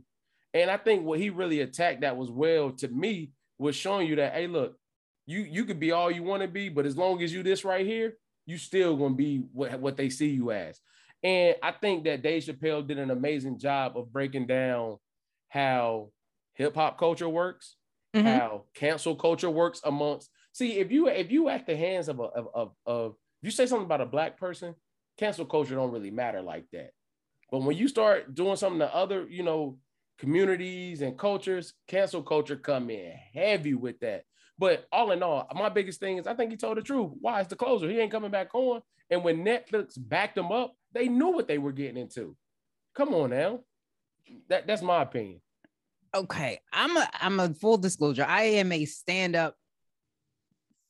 And 0.55 0.71
I 0.71 0.77
think 0.77 1.05
what 1.05 1.19
he 1.19 1.29
really 1.29 1.61
attacked 1.61 2.01
that 2.01 2.17
was 2.17 2.31
well 2.31 2.71
to 2.77 2.87
me 2.87 3.29
was 3.59 3.75
showing 3.75 4.07
you 4.07 4.15
that 4.15 4.33
hey, 4.33 4.47
look, 4.47 4.75
you 5.27 5.41
you 5.41 5.65
could 5.65 5.79
be 5.79 5.91
all 5.91 6.09
you 6.09 6.23
want 6.23 6.41
to 6.41 6.47
be, 6.47 6.69
but 6.69 6.87
as 6.87 6.97
long 6.97 7.21
as 7.21 7.31
you 7.31 7.43
this 7.43 7.63
right 7.63 7.85
here, 7.85 8.17
you 8.47 8.57
still 8.57 8.97
gonna 8.97 9.13
be 9.13 9.43
what 9.53 9.79
what 9.79 9.97
they 9.97 10.09
see 10.09 10.29
you 10.29 10.49
as. 10.49 10.81
And 11.23 11.55
I 11.63 11.71
think 11.71 12.03
that 12.05 12.21
Dave 12.21 12.43
Chappelle 12.43 12.87
did 12.87 12.99
an 12.99 13.11
amazing 13.11 13.59
job 13.59 13.97
of 13.97 14.11
breaking 14.13 14.47
down 14.47 14.97
how 15.49 16.11
hip 16.53 16.75
hop 16.75 16.97
culture 16.97 17.29
works, 17.29 17.75
Mhm. 18.15 18.23
how 18.23 18.65
cancel 18.73 19.15
culture 19.15 19.49
works 19.49 19.81
amongst. 19.83 20.29
See, 20.53 20.79
if 20.79 20.91
you 20.91 21.07
if 21.07 21.31
you 21.31 21.49
at 21.49 21.65
the 21.65 21.75
hands 21.75 22.07
of 22.09 22.19
a 22.19 22.23
of, 22.23 22.47
of 22.53 22.75
of 22.85 23.11
if 23.41 23.45
you 23.45 23.51
say 23.51 23.65
something 23.65 23.85
about 23.85 24.01
a 24.01 24.05
black 24.05 24.37
person, 24.37 24.75
cancel 25.17 25.45
culture 25.45 25.75
don't 25.75 25.91
really 25.91 26.11
matter 26.11 26.41
like 26.41 26.65
that. 26.71 26.91
But 27.51 27.59
when 27.63 27.77
you 27.77 27.87
start 27.87 28.35
doing 28.35 28.55
something 28.55 28.79
to 28.79 28.93
other, 28.93 29.27
you 29.27 29.43
know, 29.43 29.79
communities 30.17 31.01
and 31.01 31.17
cultures, 31.17 31.73
cancel 31.87 32.23
culture 32.23 32.55
come 32.57 32.89
in 32.89 33.11
heavy 33.33 33.73
with 33.73 33.99
that. 33.99 34.23
But 34.57 34.87
all 34.91 35.11
in 35.11 35.21
all, 35.21 35.47
my 35.53 35.69
biggest 35.69 35.99
thing 35.99 36.17
is 36.17 36.27
I 36.27 36.33
think 36.33 36.51
he 36.51 36.57
told 36.57 36.77
the 36.77 36.81
truth. 36.81 37.11
Why 37.21 37.41
is 37.41 37.47
the 37.47 37.55
closer? 37.55 37.89
He 37.89 37.99
ain't 37.99 38.11
coming 38.11 38.31
back 38.31 38.53
on. 38.55 38.81
And 39.09 39.23
when 39.23 39.45
Netflix 39.45 39.93
backed 39.97 40.35
them 40.35 40.51
up, 40.51 40.75
they 40.93 41.07
knew 41.07 41.29
what 41.29 41.47
they 41.47 41.57
were 41.57 41.71
getting 41.71 41.97
into. 41.97 42.35
Come 42.95 43.13
on 43.13 43.29
now. 43.29 43.59
That 44.49 44.67
that's 44.67 44.81
my 44.81 45.03
opinion. 45.03 45.41
Okay, 46.15 46.59
I'm 46.73 46.97
a 46.97 47.09
I'm 47.13 47.39
a 47.39 47.53
full 47.53 47.77
disclosure. 47.77 48.25
I 48.27 48.43
am 48.43 48.71
a 48.71 48.85
stand-up 48.85 49.55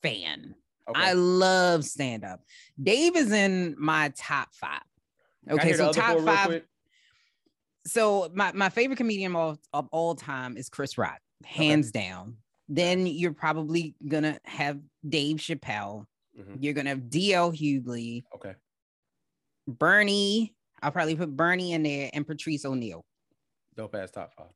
fan. 0.02 0.56
Okay. 0.90 1.02
I 1.02 1.14
love 1.14 1.84
stand-up. 1.84 2.42
Dave 2.82 3.16
is 3.16 3.32
in 3.32 3.76
my 3.78 4.14
top 4.18 4.50
five. 4.54 4.82
Okay, 5.50 5.74
so 5.74 5.92
top 5.92 6.20
five. 6.22 6.64
So 7.86 8.30
my, 8.34 8.52
my 8.54 8.70
favorite 8.70 8.98
comedian 8.98 9.36
of, 9.36 9.60
of 9.74 9.88
all 9.92 10.16
time 10.16 10.58
is 10.58 10.70
Chris 10.70 10.98
Rock, 10.98 11.20
hands 11.46 11.92
down. 11.92 12.38
Then 12.70 13.08
you're 13.08 13.34
probably 13.34 13.96
gonna 14.06 14.40
have 14.46 14.80
Dave 15.08 15.38
Chappelle. 15.38 16.06
Mhm. 16.38 16.58
You're 16.62 16.74
gonna 16.74 16.90
have 16.90 17.10
DL 17.10 17.52
Hughley, 17.52 18.24
Okay. 18.36 18.54
Bernie. 19.68 20.54
I'll 20.82 20.92
probably 20.92 21.16
put 21.16 21.36
Bernie 21.36 21.74
in 21.74 21.84
there 21.84 22.10
and 22.14 22.26
Patrice 22.28 22.64
O'Neal. 22.66 23.04
Dope 23.76 23.96
ass 23.96 24.12
top 24.12 24.34
five. 24.34 24.52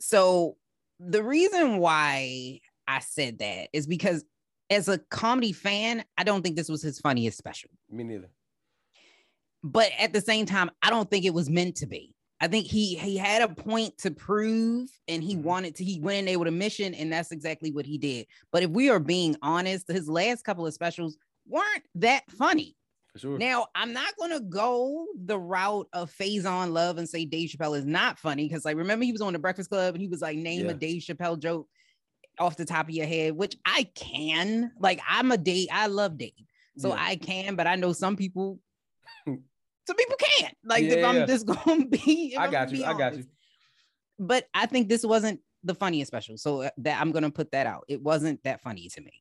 So 0.00 0.56
the 0.98 1.22
reason 1.22 1.78
why 1.78 2.60
I 2.88 2.98
said 3.00 3.38
that 3.38 3.68
is 3.72 3.86
because 3.86 4.24
as 4.70 4.88
a 4.88 4.98
comedy 4.98 5.52
fan, 5.52 6.04
I 6.16 6.24
don't 6.24 6.42
think 6.42 6.56
this 6.56 6.68
was 6.68 6.82
his 6.82 6.98
funniest 7.00 7.38
special. 7.38 7.70
Me 7.88 8.04
neither. 8.04 8.30
But 9.62 9.90
at 9.98 10.12
the 10.12 10.20
same 10.20 10.46
time, 10.46 10.70
I 10.82 10.90
don't 10.90 11.10
think 11.10 11.24
it 11.24 11.34
was 11.34 11.48
meant 11.48 11.76
to 11.76 11.86
be. 11.86 12.14
I 12.40 12.46
think 12.48 12.66
he 12.66 12.94
he 12.96 13.16
had 13.16 13.42
a 13.42 13.52
point 13.52 13.98
to 13.98 14.10
prove 14.12 14.88
and 15.08 15.22
he 15.24 15.34
Mhm. 15.36 15.42
wanted 15.42 15.74
to 15.76 15.84
he 15.84 15.98
went 16.00 16.18
in 16.18 16.24
there 16.26 16.38
with 16.38 16.48
a 16.48 16.52
mission 16.52 16.94
and 16.94 17.12
that's 17.12 17.32
exactly 17.32 17.72
what 17.72 17.84
he 17.86 17.98
did. 17.98 18.26
But 18.52 18.62
if 18.62 18.70
we 18.70 18.90
are 18.90 19.00
being 19.00 19.36
honest, 19.42 19.88
his 19.88 20.08
last 20.08 20.44
couple 20.44 20.66
of 20.66 20.72
specials 20.74 21.16
weren't 21.46 21.82
that 21.96 22.30
funny. 22.30 22.76
Sure. 23.16 23.36
Now, 23.38 23.66
I'm 23.74 23.92
not 23.92 24.14
going 24.16 24.30
to 24.30 24.38
go 24.40 25.06
the 25.24 25.38
route 25.38 25.88
of 25.92 26.12
Faizon 26.14 26.72
Love 26.72 26.98
and 26.98 27.08
say 27.08 27.24
Dave 27.24 27.50
Chappelle 27.50 27.76
is 27.76 27.86
not 27.86 28.16
funny 28.18 28.46
because, 28.46 28.64
like, 28.64 28.76
remember 28.76 29.04
he 29.04 29.10
was 29.10 29.22
on 29.22 29.32
the 29.32 29.38
Breakfast 29.40 29.70
Club 29.70 29.94
and 29.94 30.00
he 30.02 30.06
was 30.06 30.20
like, 30.20 30.36
name 30.38 30.66
Yeah. 30.66 30.70
a 30.70 30.74
Dave 30.74 31.02
Chappelle 31.02 31.36
joke 31.40 31.68
off 32.38 32.56
the 32.56 32.64
top 32.66 32.86
of 32.88 32.94
your 32.94 33.06
head, 33.06 33.34
which 33.34 33.56
I 33.64 33.84
can. 33.96 34.70
Like, 34.78 35.00
I'm 35.08 35.32
a 35.32 35.38
Dave, 35.38 35.66
I 35.72 35.88
love 35.88 36.16
Dave, 36.16 36.30
so 36.76 36.90
Yeah. 36.90 36.96
I 37.00 37.16
can, 37.16 37.56
but 37.56 37.66
I 37.66 37.74
know 37.74 37.92
some 37.92 38.14
people, 38.14 38.60
some 39.88 39.96
people 39.96 40.16
can't. 40.38 40.54
Like, 40.64 40.84
if 40.84 41.02
I'm 41.04 41.16
yeah. 41.16 41.26
just 41.26 41.46
going 41.64 41.90
to 41.90 41.98
be, 41.98 42.36
I 42.38 42.50
got 42.50 42.70
you. 42.70 42.84
I 42.84 42.92
got 42.92 43.16
you. 43.16 43.24
But 44.18 44.46
I 44.52 44.66
think 44.66 44.88
this 44.88 45.02
wasn't 45.04 45.40
the 45.64 45.74
funniest 45.74 46.08
special, 46.08 46.36
so 46.36 46.62
uh, 46.62 46.70
that 46.78 47.00
I'm 47.00 47.10
going 47.10 47.22
to 47.24 47.30
put 47.30 47.52
that 47.52 47.66
out. 47.66 47.84
It 47.88 48.02
wasn't 48.02 48.42
that 48.44 48.60
funny 48.60 48.88
to 48.90 49.00
me. 49.00 49.12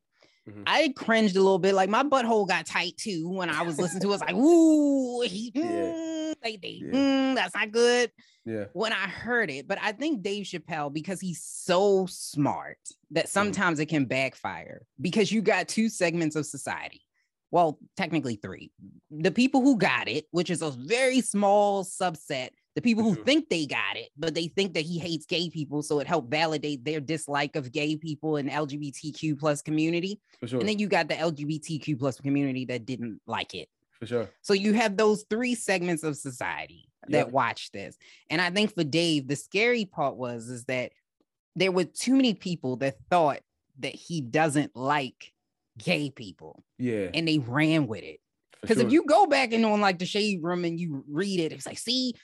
Mhm. 0.49 0.63
I 0.67 0.93
cringed 0.95 1.36
a 1.38 1.41
little 1.41 1.58
bit. 1.60 1.73
Like 1.73 1.89
my 1.89 2.03
butthole 2.03 2.47
got 2.47 2.65
tight 2.65 2.97
too 2.97 3.30
when 3.30 3.49
I 3.49 3.62
was 3.62 3.80
listening 3.80 4.01
to 4.01 4.12
it. 4.12 4.15
It's 4.15 4.21
like, 4.23 4.36
ooh, 4.36 5.21
he, 5.21 5.51
Yeah. 5.56 5.63
mm, 5.63 6.36
they, 6.43 6.58
they, 6.58 6.82
Yeah. 6.84 6.91
mm, 6.91 7.36
that's 7.36 7.56
not 7.56 7.71
good. 7.71 8.12
Yeah. 8.45 8.65
When 8.73 8.93
I 8.93 9.08
heard 9.08 9.49
it, 9.49 9.67
but 9.67 9.77
I 9.82 9.91
think 9.93 10.21
Dave 10.21 10.45
Chappelle, 10.45 10.93
because 10.93 11.19
he's 11.19 11.43
so 11.43 12.06
smart, 12.10 12.77
that 13.12 13.30
sometimes 13.30 13.80
it 13.80 13.88
can 13.88 14.06
backfire 14.06 14.84
because 15.01 15.32
you 15.32 15.41
got 15.41 15.67
two 15.67 15.89
segments 15.89 16.36
of 16.36 16.45
society. 16.45 17.01
Well, 17.58 17.80
technically 17.96 18.36
three. 18.36 18.70
The 19.10 19.32
people 19.32 19.62
who 19.62 19.80
got 19.80 20.08
it, 20.08 20.26
which 20.30 20.52
is 20.52 20.62
a 20.62 20.70
very 20.70 21.22
small 21.22 21.84
subset, 21.84 22.50
the 22.76 22.84
people 22.84 23.04
who 23.04 23.15
Sure. 23.15 23.24
think 23.26 23.50
they 23.50 23.65
got 23.65 23.98
it, 23.98 24.10
but 24.15 24.36
they 24.36 24.48
think 24.50 24.76
that 24.76 24.86
he 24.86 25.00
hates 25.00 25.26
gay 25.26 25.50
people, 25.50 25.82
so 25.82 26.00
it 26.00 26.06
helped 26.06 26.30
validate 26.30 26.86
their 26.86 27.00
dislike 27.00 27.56
of 27.56 27.72
gay 27.72 27.96
people 27.98 28.36
and 28.36 28.48
LGBTQ 28.48 29.36
plus 29.39 29.63
community. 29.63 30.22
For 30.39 30.46
sure. 30.46 30.60
And 30.60 30.70
then 30.70 30.78
you 30.78 30.88
got 30.88 31.08
the 31.08 31.15
LGBTQ 31.15 31.98
plus 31.98 32.20
community 32.22 32.65
that 32.65 32.86
didn't 32.86 33.22
like 33.26 33.56
it. 33.56 33.70
For 34.00 34.06
sure. 34.06 34.30
So 34.43 34.54
you 34.54 34.74
have 34.74 34.96
those 34.96 35.26
three 35.28 35.56
segments 35.56 36.04
of 36.04 36.15
society 36.15 36.91
that 37.08 37.26
Yep. 37.26 37.32
watch 37.32 37.72
this. 37.72 37.98
And 38.30 38.39
I 38.39 38.52
think 38.52 38.76
for 38.76 38.84
Dave, 38.84 39.28
the 39.28 39.36
scary 39.36 39.86
part 39.86 40.15
was 40.15 40.48
is 40.48 40.65
that 40.65 40.91
there 41.56 41.72
were 41.72 41.86
too 41.86 42.13
many 42.13 42.36
people 42.36 42.76
that 42.76 42.98
thought 43.10 43.39
that 43.80 43.96
he 43.96 44.22
doesn't 44.22 44.76
like 44.76 45.34
gay 45.78 46.10
people 46.10 46.63
Yeah. 46.78 47.10
and 47.13 47.28
they 47.28 47.40
ran 47.40 47.88
with 47.88 48.04
it. 48.04 48.20
Because 48.62 48.78
sure. 48.78 48.88
if 48.88 48.92
you 48.92 49.06
go 49.06 49.26
back 49.28 49.54
and 49.54 49.66
on 49.66 49.82
like 49.82 50.00
the 50.00 50.06
shade 50.06 50.42
room 50.44 50.66
and 50.66 50.80
you 50.80 51.04
read 51.10 51.40
it, 51.40 51.52
it's 51.52 51.66
like, 51.66 51.78
see, 51.78 52.16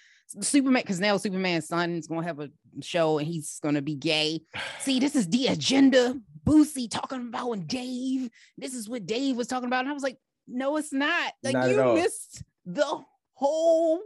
Superman, 0.42 0.82
because 0.82 1.00
now 1.00 1.18
Superman's 1.18 1.68
son 1.68 1.92
is 1.92 2.08
gonna 2.08 2.26
have 2.26 2.40
a 2.40 2.50
show 2.82 3.20
and 3.20 3.28
he's 3.28 3.60
gonna 3.62 3.82
be 3.82 3.96
gay. 3.96 4.42
See, 4.80 5.00
this 5.00 5.16
is 5.16 5.28
the 5.28 5.48
agenda. 5.48 6.16
Boosie 6.46 6.90
talking 6.90 7.28
about 7.28 7.50
when 7.50 7.66
Dave, 7.68 8.30
this 8.58 8.74
is 8.74 8.90
what 8.90 9.06
Dave 9.06 9.36
was 9.36 9.48
talking 9.48 9.68
about. 9.68 9.82
And 9.82 9.90
I 9.90 9.94
was 9.94 10.04
like, 10.04 10.18
no, 10.48 10.78
it's 10.78 10.92
not. 10.92 11.34
Like 11.44 11.54
Not 11.54 11.70
you 11.70 11.94
missed 11.94 12.44
the 12.66 13.02
whole 13.34 14.00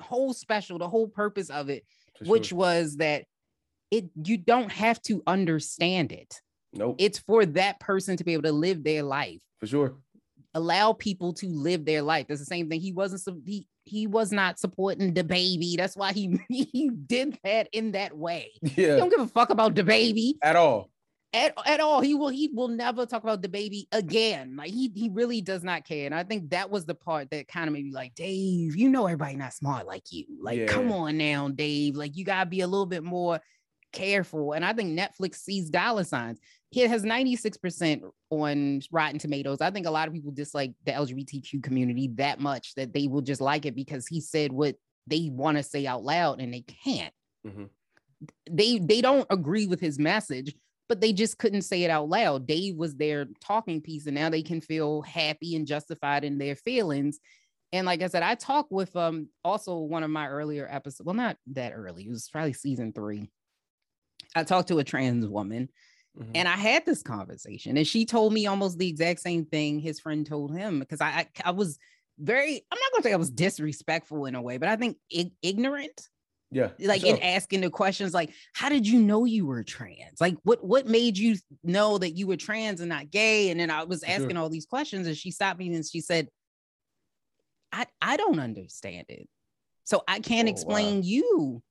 whole 0.00 0.32
special, 0.32 0.78
the 0.78 0.88
whole 0.88 1.08
purpose 1.08 1.48
of 1.50 1.68
it, 1.70 1.84
For 2.18 2.24
which 2.24 2.48
sure. 2.48 2.58
was 2.58 2.96
that 2.96 3.24
it 3.90 4.10
you 4.22 4.36
don't 4.36 4.70
have 4.72 5.00
to 5.02 5.22
understand 5.26 6.12
it. 6.12 6.40
Nope. 6.78 6.96
It's 6.98 7.18
for 7.18 7.44
that 7.46 7.80
person 7.80 8.16
to 8.16 8.24
be 8.24 8.32
able 8.34 8.44
to 8.44 8.52
live 8.52 8.82
their 8.84 9.02
life 9.02 9.40
for 9.60 9.66
sure. 9.66 9.96
allow 10.54 10.92
people 10.92 11.32
to 11.34 11.46
live 11.48 11.84
their 11.84 12.02
life. 12.02 12.26
That's 12.28 12.40
the 12.40 12.46
same 12.46 12.68
thing. 12.68 12.80
He 12.80 12.92
wasn't 12.92 13.22
he 13.46 13.66
he 13.84 14.06
was 14.06 14.32
not 14.32 14.58
supporting 14.58 15.14
the 15.14 15.24
baby. 15.24 15.76
That's 15.76 15.96
why 15.96 16.12
he 16.12 16.38
he 16.48 16.90
did 17.06 17.38
that 17.44 17.68
in 17.72 17.92
that 17.92 18.16
way. 18.16 18.52
He 18.62 18.82
Yeah. 18.86 18.96
don't 18.96 19.10
give 19.10 19.20
a 19.20 19.26
fuck 19.28 19.50
about 19.50 19.74
the 19.74 19.84
baby 19.84 20.36
At 20.42 20.56
all. 20.56 20.90
at, 21.32 21.54
at 21.66 21.80
all. 21.80 22.00
He 22.00 22.14
will 22.14 22.28
he 22.28 22.50
will 22.52 22.68
never 22.68 23.04
talk 23.06 23.22
about 23.22 23.42
the 23.42 23.48
baby 23.48 23.86
again. 23.92 24.56
Like 24.56 24.70
he 24.72 24.90
he 24.94 25.08
really 25.10 25.40
does 25.40 25.62
not 25.64 25.84
care. 25.84 26.06
And 26.06 26.14
I 26.14 26.22
think 26.24 26.50
that 26.50 26.70
was 26.70 26.86
the 26.86 26.94
part 26.94 27.30
that 27.30 27.48
kind 27.48 27.66
of 27.68 27.72
made 27.74 27.84
me 27.84 27.92
like, 27.92 28.14
Dave, 28.14 28.76
you 28.76 28.88
know 28.88 29.06
everybody 29.06 29.36
not 29.36 29.52
smart 29.54 29.86
like 29.86 30.04
you. 30.12 30.24
Like, 30.40 30.66
come 30.68 30.90
on 30.92 31.16
now, 31.18 31.48
Dave. 31.48 31.96
Like 31.96 32.16
you 32.16 32.24
gotta 32.24 32.48
be 32.48 32.60
a 32.62 32.66
little 32.66 32.86
bit 32.86 33.04
more 33.04 33.40
careful. 33.92 34.52
And 34.52 34.64
I 34.64 34.72
think 34.74 34.98
Netflix 34.98 35.36
sees 35.36 35.70
dollar 35.70 36.04
signs. 36.04 36.38
It 36.72 36.90
has 36.90 37.02
96% 37.02 38.02
on 38.30 38.82
Rotten 38.90 39.18
Tomatoes. 39.18 39.60
I 39.60 39.70
think 39.70 39.86
a 39.86 39.90
lot 39.90 40.06
of 40.06 40.14
people 40.14 40.32
dislike 40.32 40.72
the 40.84 40.92
LGBTQ 40.92 41.62
community 41.62 42.10
that 42.16 42.40
much 42.40 42.74
that 42.74 42.92
they 42.92 43.06
will 43.06 43.22
just 43.22 43.40
like 43.40 43.64
it 43.64 43.74
because 43.74 44.06
he 44.06 44.20
said 44.20 44.52
what 44.52 44.76
they 45.06 45.30
want 45.32 45.56
to 45.56 45.62
say 45.62 45.86
out 45.86 46.04
loud 46.04 46.40
and 46.40 46.52
they 46.52 46.60
can't. 46.60 47.14
Mhm. 47.46 47.70
They 48.50 48.78
they 48.78 49.00
don't 49.00 49.26
agree 49.30 49.66
with 49.66 49.80
his 49.80 49.98
message, 49.98 50.54
but 50.88 51.00
they 51.00 51.12
just 51.12 51.38
couldn't 51.38 51.62
say 51.62 51.84
it 51.84 51.90
out 51.90 52.08
loud. 52.08 52.46
Dave 52.46 52.76
was 52.76 52.96
their 52.96 53.26
talking 53.40 53.80
piece, 53.80 54.06
and 54.06 54.14
now 54.14 54.28
they 54.28 54.42
can 54.42 54.60
feel 54.60 55.02
happy 55.02 55.56
and 55.56 55.66
justified 55.66 56.24
in 56.24 56.36
their 56.36 56.56
feelings. 56.56 57.20
And 57.72 57.86
like 57.86 58.02
I 58.02 58.08
said, 58.08 58.22
I 58.22 58.34
talked 58.34 58.72
with 58.72 58.94
um 58.96 59.28
also 59.44 59.78
one 59.78 60.02
of 60.02 60.10
my 60.10 60.28
earlier 60.28 60.68
episodes. 60.70 61.06
Well, 61.06 61.14
not 61.14 61.38
that 61.48 61.72
early. 61.72 62.04
It 62.04 62.10
was 62.10 62.28
probably 62.28 62.52
season 62.52 62.92
three. 62.92 63.30
I 64.34 64.44
talked 64.44 64.68
to 64.68 64.78
a 64.78 64.84
trans 64.84 65.26
woman 65.26 65.70
Mhm. 66.16 66.30
and 66.34 66.48
I 66.48 66.56
had 66.56 66.86
this 66.86 67.02
conversation, 67.02 67.76
and 67.76 67.86
she 67.86 68.04
told 68.04 68.32
me 68.32 68.46
almost 68.46 68.78
the 68.78 68.88
exact 68.88 69.20
same 69.20 69.44
thing 69.44 69.78
his 69.80 69.98
friend 70.00 70.24
told 70.26 70.54
him 70.56 70.78
because 70.78 71.00
I, 71.00 71.08
I 71.10 71.26
I 71.46 71.50
was 71.50 71.78
very 72.18 72.54
I'm 72.70 72.78
not 72.78 72.92
gonna 72.92 73.02
say 73.02 73.12
I 73.12 73.16
was 73.16 73.30
disrespectful 73.30 74.26
in 74.26 74.34
a 74.34 74.42
way, 74.42 74.58
but 74.58 74.68
I 74.68 74.76
think 74.76 74.96
ig- 75.10 75.34
ignorant 75.42 76.08
yeah, 76.50 76.70
like 76.80 77.02
sure. 77.02 77.10
in 77.14 77.22
asking 77.22 77.60
the 77.60 77.68
questions 77.70 78.14
like 78.14 78.32
how 78.54 78.70
did 78.70 78.86
you 78.88 79.00
know 79.00 79.26
you 79.26 79.44
were 79.44 79.62
trans 79.62 80.18
like 80.18 80.34
what 80.44 80.64
what 80.64 80.86
made 80.86 81.18
you 81.18 81.36
know 81.62 81.98
that 81.98 82.12
you 82.12 82.26
were 82.26 82.36
trans 82.36 82.80
and 82.80 82.88
not 82.88 83.10
gay 83.10 83.50
and 83.50 83.60
then 83.60 83.70
i 83.70 83.84
was 83.84 84.00
For 84.00 84.06
sure. 84.06 84.14
asking 84.14 84.36
all 84.38 84.48
these 84.48 84.64
questions 84.64 85.06
and 85.06 85.14
she 85.14 85.30
stopped 85.30 85.58
me 85.58 85.72
and 85.74 85.84
she 85.84 86.00
said 86.00 86.28
i 87.70 87.84
i 88.00 88.16
don't 88.16 88.38
understand 88.40 89.04
it 89.10 89.28
so 89.84 90.02
i 90.08 90.20
can't 90.20 90.48
Oh, 90.48 90.52
wow. 90.52 90.56
explain 90.56 91.02
you 91.02 91.62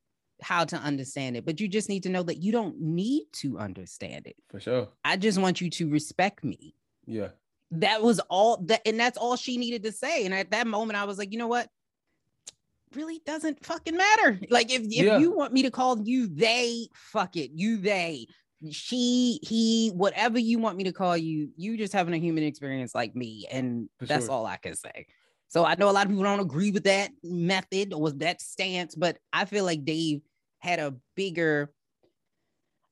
how 0.41 0.63
to 0.63 0.75
understand 0.77 1.35
it 1.35 1.45
but 1.45 1.59
you 1.59 1.67
just 1.67 1.89
need 1.89 2.03
to 2.03 2.09
know 2.09 2.23
that 2.23 2.37
you 2.37 2.51
don't 2.51 2.79
need 2.79 3.23
to 3.33 3.57
understand 3.57 4.27
it 4.27 4.35
for 4.49 4.59
sure. 4.59 4.87
i 5.03 5.17
just 5.17 5.39
want 5.39 5.59
you 5.61 5.69
to 5.69 5.89
respect 5.89 6.43
me 6.43 6.73
Yeah, 7.05 7.29
that 7.71 8.01
was 8.01 8.19
all 8.29 8.57
that 8.65 8.81
and 8.85 8.99
that's 8.99 9.17
all 9.17 9.35
she 9.35 9.57
needed 9.57 9.83
to 9.83 9.91
say 9.91 10.25
and 10.25 10.33
at 10.33 10.51
that 10.51 10.67
moment 10.67 10.97
i 10.99 11.05
was 11.05 11.17
like 11.17 11.31
you 11.31 11.37
know 11.39 11.47
what 11.47 11.69
really 12.95 13.19
doesn't 13.25 13.63
fucking 13.65 13.97
matter 13.97 14.39
like 14.49 14.71
if, 14.71 14.81
if 14.83 14.91
Yeah. 14.91 15.17
you 15.17 15.31
want 15.31 15.53
me 15.53 15.63
to 15.63 15.71
call 15.71 15.99
you 16.07 16.27
they 16.27 16.87
fuck 16.93 17.35
it 17.35 17.51
you 17.53 17.77
they 17.77 18.27
she 18.71 19.39
he 19.43 19.89
whatever 19.89 20.39
you 20.39 20.57
want 20.57 20.77
me 20.77 20.83
to 20.85 20.91
call 20.93 21.15
you 21.17 21.49
you 21.57 21.77
just 21.77 21.93
having 21.93 22.13
a 22.13 22.17
human 22.17 22.43
experience 22.43 22.95
like 22.95 23.15
me 23.15 23.45
and 23.51 23.89
For 23.99 24.05
that's 24.05 24.25
sure. 24.27 24.33
all 24.35 24.45
i 24.45 24.57
can 24.57 24.75
say 24.75 25.05
so 25.47 25.65
i 25.65 25.75
know 25.75 25.89
a 25.89 25.91
lot 25.91 26.05
of 26.05 26.09
people 26.09 26.23
don't 26.23 26.39
agree 26.39 26.71
with 26.71 26.83
that 26.83 27.11
method 27.23 27.93
or 27.93 28.01
with 28.01 28.19
that 28.19 28.41
stance 28.41 28.95
but 28.95 29.17
i 29.33 29.45
feel 29.45 29.65
like 29.65 29.85
dave 29.85 30.21
had 30.59 30.79
a 30.79 30.93
bigger 31.15 31.71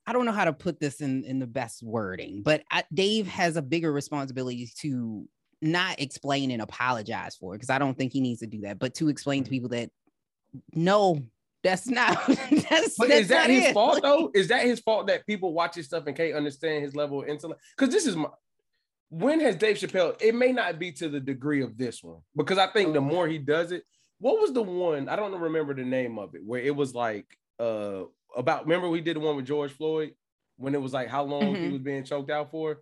I 0.08 0.14
don't 0.14 0.26
know 0.26 0.32
how 0.32 0.46
to 0.46 0.54
put 0.54 0.80
this 0.80 1.02
in 1.02 1.24
in 1.24 1.40
the 1.40 1.48
best 1.48 1.82
wording, 1.82 2.44
but 2.44 2.62
I, 2.70 2.84
Dave 2.94 3.28
has 3.28 3.58
a 3.58 3.62
bigger 3.62 3.92
responsibility 3.92 4.70
to 4.82 5.28
not 5.62 6.00
explain 6.00 6.52
and 6.52 6.62
apologize 6.62 7.36
for 7.36 7.54
it 7.54 7.58
because 7.58 7.72
I 7.72 7.80
don't 7.80 7.98
think 7.98 8.14
he 8.14 8.22
needs 8.22 8.42
to 8.42 8.48
do 8.48 8.62
that, 8.62 8.78
but 8.78 8.94
to 8.96 9.10
explain 9.10 9.44
to 9.44 9.50
people 9.50 9.70
that 9.70 9.90
no, 10.74 11.24
that's 11.64 11.88
not 11.88 12.24
that's, 12.28 12.98
but 12.98 13.10
that's 13.10 13.22
is 13.22 13.28
that 13.30 13.50
his 13.50 13.66
it. 13.66 13.74
fault 13.74 14.02
though? 14.04 14.32
Is 14.36 14.48
that 14.50 14.64
his 14.64 14.80
fault 14.80 15.08
that 15.08 15.26
people 15.26 15.54
watch 15.54 15.76
his 15.76 15.88
stuff 15.88 16.06
and 16.06 16.16
can't 16.16 16.36
understand 16.36 16.84
his 16.84 16.96
level 16.96 17.24
of 17.24 17.28
intellect? 17.28 17.62
Because 17.76 17.94
this 17.94 18.06
is 18.06 18.16
my. 18.16 18.30
When 19.10 19.40
has 19.40 19.56
Dave 19.56 19.78
Chappelle? 19.78 20.20
It 20.22 20.36
may 20.36 20.52
not 20.52 20.80
be 20.80 20.92
to 20.94 21.10
the 21.10 21.20
degree 21.20 21.62
of 21.62 21.78
this 21.78 22.04
one 22.04 22.20
because 22.36 22.58
I 22.58 22.68
think 22.68 22.94
the 22.94 23.02
more 23.02 23.28
he 23.28 23.38
does 23.38 23.72
it, 23.72 23.84
what 24.20 24.40
was 24.42 24.52
the 24.54 24.64
one? 24.64 25.08
I 25.10 25.16
don't 25.16 25.34
remember 25.40 25.74
the 25.74 25.84
name 25.86 26.18
of 26.20 26.36
it 26.36 26.42
where 26.44 26.62
it 26.62 26.76
was 26.76 26.94
like 26.96 27.26
uh 27.60 28.04
about. 28.36 28.64
Remember 28.66 28.90
we 28.90 29.02
did 29.02 29.16
the 29.16 29.20
one 29.22 29.36
with 29.36 29.46
George 29.46 29.72
Floyd 29.72 30.12
when 30.58 30.74
it 30.76 30.82
was 30.82 30.94
like 30.94 31.08
how 31.08 31.24
long 31.24 31.56
he 31.56 31.68
Mhm. 31.68 31.72
was 31.74 31.82
being 31.82 32.04
choked 32.04 32.32
out 32.32 32.50
for. 32.52 32.78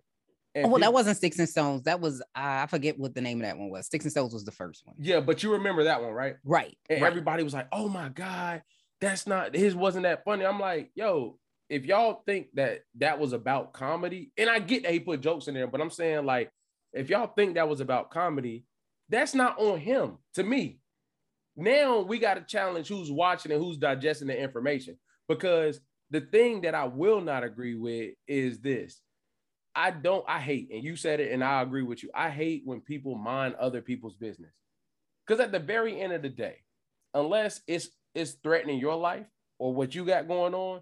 Oh, 0.56 0.60
And 0.60 0.70
well, 0.72 0.80
that 0.80 0.92
wasn't 0.92 1.16
Sticks 1.16 1.38
and 1.40 1.48
Stones. 1.48 1.82
That 1.82 2.00
was 2.00 2.20
uh, 2.20 2.24
I 2.34 2.66
forget 2.66 2.98
what 2.98 3.14
the 3.14 3.20
name 3.20 3.40
of 3.40 3.46
that 3.46 3.58
one 3.58 3.70
was. 3.70 3.86
Sticks 3.86 4.04
and 4.04 4.12
Stones 4.12 4.32
was 4.32 4.44
the 4.44 4.52
first 4.52 4.86
one. 4.86 4.96
yeah, 4.98 5.20
but 5.20 5.42
you 5.42 5.52
remember 5.52 5.84
that 5.84 6.00
one, 6.02 6.12
right? 6.12 6.36
Right. 6.44 6.76
And 6.88 7.02
right. 7.02 7.08
everybody 7.08 7.42
was 7.42 7.52
like, 7.54 7.68
"Oh 7.72 7.88
my 7.88 8.08
god, 8.08 8.62
that's 9.00 9.26
not 9.26 9.54
his. 9.54 9.74
Wasn't 9.74 10.04
that 10.04 10.24
funny?" 10.24 10.46
I'm 10.46 10.60
like, 10.60 10.90
"Yo, 10.94 11.38
if 11.68 11.84
y'all 11.84 12.22
think 12.26 12.48
that 12.54 12.80
that 12.98 13.18
was 13.18 13.32
about 13.32 13.72
comedy, 13.72 14.32
and 14.36 14.50
I 14.50 14.58
get 14.58 14.82
that 14.82 14.92
he 14.92 15.00
put 15.00 15.20
jokes 15.20 15.48
in 15.48 15.54
there, 15.54 15.66
but 15.66 15.80
I'm 15.80 15.90
saying 15.90 16.24
like, 16.24 16.50
if 16.92 17.10
y'all 17.10 17.26
think 17.26 17.54
that 17.54 17.68
was 17.68 17.80
about 17.80 18.10
comedy, 18.10 18.64
that's 19.08 19.34
not 19.34 19.58
on 19.58 19.78
him. 19.78 20.18
To 20.34 20.42
me, 20.42 20.78
now 21.56 22.00
we 22.00 22.18
got 22.18 22.34
to 22.34 22.42
challenge 22.42 22.88
who's 22.88 23.10
watching 23.10 23.52
and 23.52 23.62
who's 23.62 23.76
digesting 23.76 24.28
the 24.28 24.40
information 24.40 24.98
because 25.28 25.80
the 26.10 26.20
thing 26.20 26.62
that 26.62 26.74
I 26.74 26.84
will 26.84 27.20
not 27.20 27.44
agree 27.44 27.74
with 27.74 28.14
is 28.26 28.60
this." 28.60 29.00
I 29.74 29.90
don't, 29.90 30.24
I 30.28 30.38
hate, 30.38 30.70
and 30.72 30.84
you 30.84 30.94
said 30.94 31.18
it, 31.18 31.32
and 31.32 31.42
I 31.42 31.60
agree 31.60 31.82
with 31.82 32.02
you. 32.02 32.10
I 32.14 32.30
hate 32.30 32.62
when 32.64 32.80
people 32.80 33.16
mind 33.16 33.56
other 33.56 33.80
people's 33.80 34.14
business. 34.14 34.52
Because 35.26 35.40
at 35.40 35.52
the 35.52 35.58
very 35.58 36.00
end 36.00 36.12
of 36.12 36.22
the 36.22 36.28
day, 36.28 36.58
unless 37.12 37.60
it's 37.66 37.88
it's 38.14 38.32
threatening 38.32 38.78
your 38.78 38.94
life 38.94 39.26
or 39.58 39.74
what 39.74 39.94
you 39.94 40.04
got 40.04 40.28
going 40.28 40.54
on, 40.54 40.80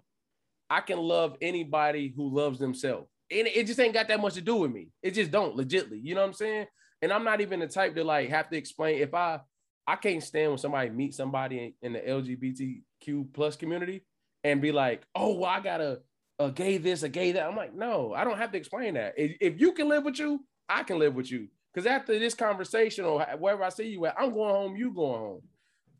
I 0.69 0.81
can 0.81 0.97
love 0.97 1.37
anybody 1.41 2.13
who 2.15 2.33
loves 2.33 2.59
themselves. 2.59 3.07
And 3.31 3.47
it 3.47 3.67
just 3.67 3.79
ain't 3.79 3.93
got 3.93 4.07
that 4.09 4.19
much 4.19 4.35
to 4.35 4.41
do 4.41 4.55
with 4.55 4.71
me. 4.71 4.89
It 5.01 5.11
just 5.11 5.31
don't 5.31 5.57
legitly. 5.57 5.99
You 6.01 6.15
know 6.15 6.21
what 6.21 6.27
I'm 6.27 6.33
saying? 6.33 6.67
And 7.01 7.11
I'm 7.11 7.23
not 7.23 7.41
even 7.41 7.59
the 7.59 7.67
type 7.67 7.95
to 7.95 8.03
like 8.03 8.29
have 8.29 8.49
to 8.49 8.57
explain 8.57 9.01
if 9.01 9.13
I 9.13 9.41
I 9.85 9.95
can't 9.95 10.23
stand 10.23 10.51
when 10.51 10.57
somebody 10.57 10.89
meets 10.89 11.17
somebody 11.17 11.73
in, 11.81 11.93
in 11.93 11.93
the 11.93 11.99
LGBTQ 11.99 13.33
plus 13.33 13.55
community 13.55 14.05
and 14.43 14.61
be 14.61 14.71
like, 14.71 15.03
oh, 15.15 15.35
well, 15.35 15.49
I 15.49 15.59
got 15.59 15.81
a, 15.81 15.99
a 16.39 16.51
gay 16.51 16.77
this, 16.77 17.03
a 17.03 17.09
gay 17.09 17.33
that. 17.33 17.45
I'm 17.45 17.55
like, 17.55 17.75
no, 17.75 18.13
I 18.13 18.23
don't 18.23 18.37
have 18.37 18.51
to 18.51 18.57
explain 18.57 18.93
that. 18.93 19.13
If, 19.17 19.37
if 19.41 19.59
you 19.59 19.73
can 19.73 19.89
live 19.89 20.05
with 20.05 20.19
you, 20.19 20.45
I 20.69 20.83
can 20.83 20.99
live 20.99 21.15
with 21.15 21.29
you. 21.31 21.47
Because 21.73 21.87
after 21.87 22.17
this 22.17 22.33
conversation 22.33 23.03
or 23.03 23.25
wherever 23.39 23.63
I 23.63 23.69
see 23.69 23.87
you 23.87 24.05
at, 24.05 24.15
I'm 24.17 24.33
going 24.33 24.53
home, 24.53 24.75
you 24.75 24.93
going 24.93 25.19
home. 25.19 25.41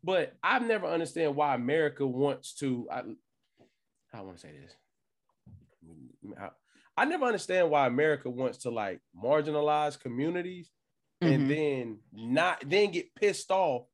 But 0.02 0.34
I've 0.42 0.62
never 0.62 0.86
understand 0.86 1.34
why 1.34 1.54
America 1.54 2.06
wants 2.06 2.54
to. 2.56 2.86
I, 2.90 3.02
I 4.14 4.20
want 4.20 4.36
to 4.36 4.40
say 4.40 4.52
this. 4.52 4.76
I, 6.40 6.50
I 6.96 7.04
never 7.04 7.26
understand 7.26 7.70
why 7.70 7.86
America 7.86 8.30
wants 8.30 8.58
to 8.58 8.70
like 8.70 9.00
marginalize 9.20 9.98
communities 9.98 10.70
and 11.20 11.42
Mhm. 11.44 11.48
then 11.48 11.98
not 12.12 12.62
then 12.66 12.90
get 12.92 13.14
pissed 13.14 13.50
off 13.50 13.86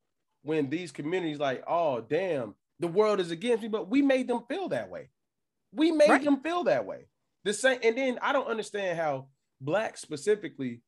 when 0.43 0.69
these 0.71 0.93
communities 0.93 1.39
like, 1.39 1.63
oh 1.67 2.01
damn, 2.01 2.55
the 2.79 2.89
world 2.89 3.21
is 3.21 3.31
against 3.31 3.63
me, 3.63 3.69
but 3.69 3.89
we 3.89 4.03
made 4.03 4.29
them 4.29 4.45
feel 4.49 4.69
that 4.69 4.91
way. 4.91 5.11
We 5.73 5.91
made 5.93 6.11
Right. 6.11 6.25
them 6.25 6.41
feel 6.43 6.65
that 6.65 6.85
way. 6.87 7.07
The 7.45 7.53
same, 7.55 7.79
and 7.83 7.97
then 7.97 8.19
I 8.21 8.33
don't 8.33 8.47
understand 8.49 8.99
how 8.99 9.29
black 9.61 9.97
specifically 9.97 10.83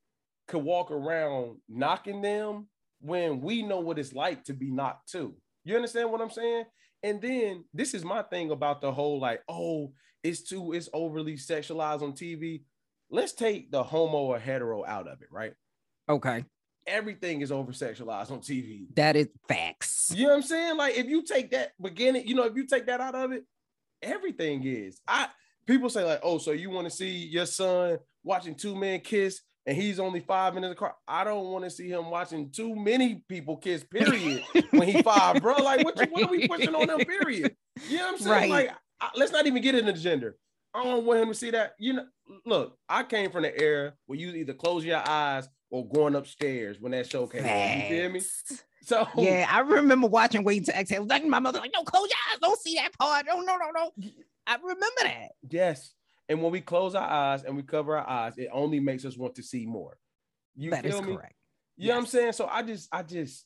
could 0.49 0.63
walk 0.63 0.91
around 0.91 1.61
knocking 1.69 2.21
them 2.21 2.69
when 3.01 3.41
we 3.41 3.63
know 3.63 3.81
what 3.81 3.99
it's 3.99 4.13
like 4.13 4.45
to 4.45 4.53
be 4.55 4.71
knocked 4.71 5.11
too. 5.11 5.37
You 5.65 5.77
understand 5.77 6.11
what 6.11 6.21
I'm 6.21 6.31
saying? 6.31 6.65
And 7.03 7.21
then 7.21 7.65
this 7.75 7.95
is 7.95 8.05
my 8.05 8.23
thing 8.23 8.51
about 8.51 8.81
the 8.81 8.93
whole 8.93 9.19
like, 9.19 9.43
oh, 9.49 9.93
it's 10.23 10.43
too, 10.43 10.73
it's 10.73 10.89
overly 10.93 11.35
sexualized 11.35 12.03
on 12.03 12.13
TV. 12.13 12.63
Let's 13.11 13.33
take 13.33 13.71
the 13.71 13.83
homo 13.83 14.19
or 14.19 14.39
hetero 14.39 14.85
out 14.85 15.09
of 15.09 15.21
it, 15.21 15.29
right? 15.31 15.55
Okay. 16.09 16.45
Everything 16.87 17.41
is 17.41 17.53
over 17.53 17.73
sexualized 17.73 18.31
on 18.31 18.41
TV. 18.41 18.87
That 18.95 19.17
is 19.17 19.29
facts. 19.49 20.13
You 20.15 20.25
know 20.25 20.31
what 20.31 20.37
I'm 20.37 20.43
saying? 20.43 20.77
Like 20.77 20.97
if 20.97 21.07
you 21.07 21.23
take 21.23 21.51
that 21.51 21.73
beginning, 21.81 22.27
you 22.27 22.35
know, 22.35 22.45
if 22.45 22.55
you 22.57 22.67
take 22.67 22.87
that 22.87 23.01
out 23.01 23.15
of 23.15 23.33
it, 23.33 23.45
everything 24.01 24.63
is. 24.65 25.01
I 25.07 25.29
people 25.67 25.91
say 25.91 26.05
like, 26.05 26.21
oh, 26.23 26.39
so 26.39 26.53
you 26.53 26.71
want 26.71 26.89
to 26.89 26.91
see 26.91 27.11
your 27.11 27.47
son 27.47 27.99
watching 28.25 28.55
two 28.55 28.75
men 28.75 29.01
kiss 29.01 29.41
and 29.67 29.77
he's 29.77 30.01
only 30.01 30.21
five 30.21 30.57
in 30.57 30.63
the 30.63 30.75
car. 30.75 30.95
I 31.07 31.25
don't 31.25 31.47
want 31.47 31.65
to 31.65 31.71
see 31.71 31.89
him 31.89 32.11
watching 32.11 32.51
too 32.51 32.75
many 32.75 33.23
people 33.29 33.57
kiss, 33.57 33.85
period, 33.91 34.43
when 34.71 34.89
he 34.89 35.03
five, 35.03 35.41
bro. 35.41 35.57
Like, 35.57 35.85
what, 35.85 35.99
you, 35.99 36.07
what 36.11 36.25
are 36.25 36.31
we 36.31 36.49
pushing 36.49 36.75
on 36.75 36.87
them, 36.87 37.01
period? 37.01 37.55
You 37.89 37.99
know 37.99 38.05
what 38.05 38.13
I'm 38.13 38.19
saying? 38.19 38.51
Right. 38.53 38.69
Like, 38.69 38.77
I, 39.01 39.11
let's 39.17 39.33
not 39.33 39.47
even 39.47 39.63
get 39.63 39.75
into 39.75 39.93
gender. 39.93 40.37
I 40.75 40.83
don't 40.85 41.05
want 41.05 41.21
him 41.21 41.29
to 41.29 41.35
see 41.35 41.51
that. 41.51 41.75
You 41.79 41.95
know, 41.95 42.07
look, 42.47 42.79
I 42.89 43.03
came 43.03 43.31
from 43.31 43.43
the 43.43 43.59
era 43.59 43.95
where 44.07 44.19
you 44.19 44.31
either 44.31 44.55
close 44.55 44.85
your 44.85 45.07
eyes 45.07 45.49
or 45.71 45.87
going 45.87 46.15
upstairs 46.15 46.79
when 46.81 46.93
that 46.93 47.11
show 47.11 47.27
came 47.27 47.45
on. 47.45 47.81
You 47.81 47.89
feel 47.89 48.11
me? 48.11 48.21
So 48.83 49.07
Yeah, 49.17 49.47
I 49.51 49.61
remember 49.61 50.09
watching 50.09 50.45
Waiting 50.45 50.65
to 50.65 50.79
Exhale. 50.79 51.07
Like 51.07 51.25
my 51.25 51.39
mother, 51.39 51.61
like, 51.61 51.73
no, 51.75 51.85
close 51.85 52.09
your 52.09 52.19
eyes. 52.33 52.39
Don't 52.41 52.59
see 52.59 52.75
that 52.77 52.93
part. 52.99 53.27
No, 53.27 53.41
no, 53.41 53.57
no, 53.57 53.71
no. 53.75 53.91
I 54.47 54.57
remember 54.57 55.03
that. 55.03 55.29
Yes. 55.49 55.95
And 56.29 56.43
when 56.43 56.53
we 56.53 56.61
close 56.61 56.95
our 56.95 57.09
eyes 57.09 57.45
and 57.45 57.57
we 57.57 57.63
cover 57.63 57.97
our 57.97 58.09
eyes, 58.09 58.39
it 58.39 58.49
only 58.53 58.81
makes 58.81 59.05
us 59.05 59.17
want 59.17 59.35
to 59.37 59.43
see 59.43 59.67
more. 59.67 59.99
You 60.57 60.71
That 60.71 60.85
is 60.87 60.95
feel 60.95 61.03
me? 61.03 61.15
correct. 61.17 61.35
You 61.77 61.89
know 61.89 61.95
what 61.95 62.01
I'm 62.01 62.07
saying? 62.07 62.33
So 62.33 62.47
I 62.47 62.63
just, 62.63 62.89
I 62.93 63.03
just 63.03 63.45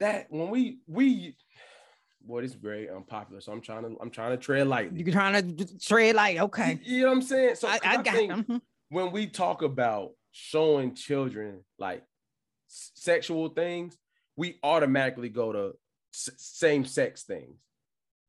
that 0.00 0.26
when 0.30 0.50
we 0.50 0.78
we 0.86 1.36
boy, 2.22 2.42
this 2.42 2.50
is 2.52 2.56
very 2.56 2.88
unpopular. 2.90 3.40
So 3.40 3.52
I'm 3.52 3.60
trying 3.60 3.82
to, 3.82 3.96
I'm 4.00 4.10
trying 4.10 4.32
to 4.32 4.36
tread 4.36 4.66
lightly. 4.66 5.02
You're 5.02 5.12
trying 5.12 5.56
to 5.56 5.78
tread 5.78 6.14
light, 6.16 6.38
okay. 6.38 6.78
You 6.84 7.02
know 7.02 7.06
what 7.08 7.12
I'm 7.16 7.22
saying? 7.22 7.54
So 7.56 7.68
I, 7.68 7.78
I 7.82 8.02
got 8.02 8.14
think 8.14 8.46
them. 8.46 8.62
when 8.90 9.10
we 9.12 9.26
talk 9.26 9.62
about 9.62 10.12
showing 10.32 10.94
children 10.94 11.64
like 11.78 12.02
s- 12.70 12.92
sexual 12.94 13.48
things, 13.48 13.96
we 14.36 14.58
automatically 14.62 15.28
go 15.30 15.52
to 15.52 15.72
s- 16.14 16.30
same 16.36 16.84
sex 16.84 17.22
things. 17.24 17.58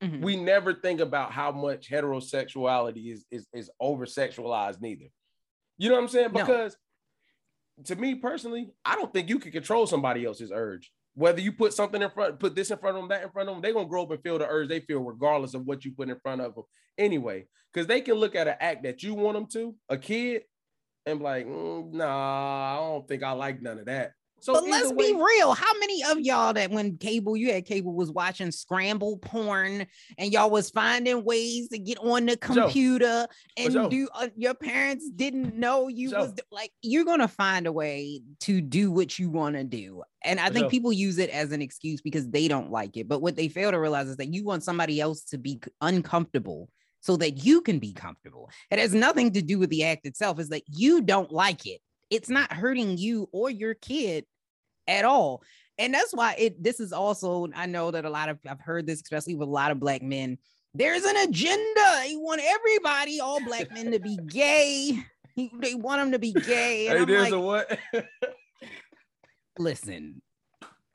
Mhm. 0.04 0.22
we 0.22 0.36
never 0.36 0.74
think 0.74 1.00
about 1.00 1.32
how 1.32 1.52
much 1.52 1.90
heterosexuality 1.90 3.12
is 3.12 3.26
is, 3.32 3.48
is 3.54 3.70
over 3.80 4.06
sexualized 4.06 4.80
neither. 4.82 5.06
You 5.78 5.90
know 5.90 5.96
what 5.96 6.02
i'm 6.04 6.08
saying? 6.08 6.32
No. 6.34 6.40
because 6.46 6.78
to 7.86 7.96
me 7.96 8.16
personally 8.16 8.72
i 8.86 8.96
don't 8.96 9.14
think 9.14 9.30
you 9.30 9.38
can 9.40 9.52
control 9.52 9.88
somebody 9.88 10.26
else's 10.26 10.52
urge. 10.54 10.92
Whether 11.16 11.42
you 11.42 11.52
put 11.52 11.74
something 11.74 12.02
in 12.02 12.10
front 12.12 12.40
put 12.40 12.54
this 12.56 12.70
in 12.70 12.78
front 12.78 12.96
of 12.98 13.02
them 13.02 13.10
that 13.10 13.24
in 13.24 13.32
front 13.32 13.50
of 13.50 13.56
them 13.56 13.62
they're 13.62 13.74
going 13.74 13.86
to 13.86 13.90
grow 13.90 14.04
up 14.04 14.12
and 14.12 14.22
feel 14.22 14.38
the 14.38 14.48
urge 14.48 14.70
they 14.70 14.82
feel 14.82 15.00
regardless 15.02 15.54
of 15.56 15.66
what 15.66 15.84
you 15.84 15.92
put 15.94 16.10
in 16.10 16.20
front 16.20 16.42
of 16.42 16.54
them 16.56 16.64
anyway. 16.98 17.48
Because 17.74 17.88
they 17.88 18.02
can 18.02 18.16
look 18.16 18.36
at 18.36 18.48
an 18.48 18.56
act 18.60 18.84
that 18.84 19.02
you 19.04 19.14
want 19.16 19.36
them 19.36 19.48
to 19.54 19.76
a 19.90 19.98
kid 19.98 20.44
and 21.08 21.20
be 21.20 21.24
like 21.26 21.48
"Mm, 21.48 21.94
nah 21.94 22.76
i 22.76 22.80
don't 22.80 23.08
think 23.08 23.24
i 23.24 23.32
like 23.32 23.62
none 23.62 23.80
of 23.80 23.86
that 23.86 24.12
So 24.48 24.54
but 24.54 24.64
let's 24.64 24.94
be 24.94 25.14
real. 25.14 25.54
How 25.54 25.78
many 25.78 26.04
of 26.06 26.22
y'all 26.22 26.54
that 26.54 26.72
when 26.72 26.96
cable, 26.96 27.36
you 27.36 27.52
had 27.52 27.66
cable, 27.66 27.94
was 27.94 28.10
watching 28.10 28.50
scramble 28.50 29.18
porn 29.18 29.86
and 30.18 30.32
y'all 30.32 30.50
was 30.50 30.70
finding 30.70 31.26
ways 31.26 31.68
to 31.68 31.78
get 31.78 31.98
on 31.98 32.28
the 32.28 32.38
computer 32.38 33.28
and 33.58 33.74
sure. 33.74 33.90
do 33.90 34.08
uh, 34.16 34.30
your 34.38 34.54
parents 34.54 35.10
didn't 35.14 35.56
know 35.56 35.90
you 35.90 36.12
For 36.12 36.20
was 36.20 36.34
like 36.50 36.72
you're 36.82 37.04
gonna 37.04 37.28
find 37.28 37.68
a 37.68 37.74
way 37.74 38.22
to 38.40 38.62
do 38.62 38.90
what 38.90 39.20
you 39.20 39.30
want 39.30 39.58
to 39.58 39.66
do. 39.66 40.04
And 40.24 40.40
I 40.40 40.50
think 40.50 40.72
people 40.72 40.94
use 40.94 41.18
it 41.18 41.30
as 41.32 41.52
an 41.52 41.62
excuse 41.62 42.00
because 42.00 42.30
they 42.30 42.48
don't 42.48 42.72
like 42.72 42.96
it. 42.96 43.10
But 43.10 43.22
what 43.22 43.36
they 43.36 43.50
fail 43.50 43.72
to 43.72 43.80
realize 43.82 44.08
is 44.08 44.16
that 44.16 44.34
you 44.34 44.46
want 44.46 44.64
somebody 44.64 45.02
else 45.02 45.24
to 45.26 45.38
be 45.38 45.60
uncomfortable 45.82 46.70
so 47.02 47.18
that 47.18 47.44
you 47.44 47.60
can 47.60 47.80
be 47.80 47.92
comfortable. 47.92 48.50
It 48.72 48.80
has 48.80 48.94
nothing 48.94 49.34
to 49.34 49.42
do 49.42 49.60
with 49.60 49.72
the 49.72 49.84
act 49.84 50.06
itself, 50.06 50.40
is 50.40 50.48
that 50.50 50.64
you 50.68 51.02
don't 51.02 51.34
like 51.34 51.66
it. 51.66 51.82
It's 52.10 52.30
not 52.30 52.54
hurting 52.54 52.98
you 52.98 53.28
or 53.34 53.50
your 53.50 53.74
kid 53.74 54.24
at 54.88 55.06
all. 55.06 55.44
And 55.78 55.94
that's 55.94 56.14
why 56.14 56.36
it 56.38 56.64
this 56.64 56.80
is 56.80 56.92
also, 56.92 57.48
I 57.56 57.66
know 57.68 57.92
that 57.92 58.06
a 58.06 58.10
lot 58.10 58.30
of 58.30 58.40
I've 58.50 58.60
heard 58.62 58.88
this, 58.88 59.02
especially 59.02 59.36
with 59.36 59.48
a 59.48 59.52
lot 59.52 59.72
of 59.72 59.80
black 59.80 60.02
men. 60.02 60.38
There's 60.74 61.04
an 61.04 61.18
agenda. 61.18 61.82
They 62.04 62.16
want 62.16 62.42
everybody, 62.44 63.20
all 63.20 63.44
black 63.44 63.72
men, 63.72 63.92
to 63.92 64.00
be 64.00 64.18
gay. 64.18 65.00
They 65.36 65.76
want 65.76 66.02
them 66.02 66.12
to 66.14 66.20
be 66.20 66.34
gay. 66.34 66.88
And 66.88 66.98
Hey, 66.98 67.02
I'm 67.04 67.08
there's 67.08 67.32
like, 67.32 67.34
a 67.34 67.40
what? 67.40 67.80
listen, 69.60 70.22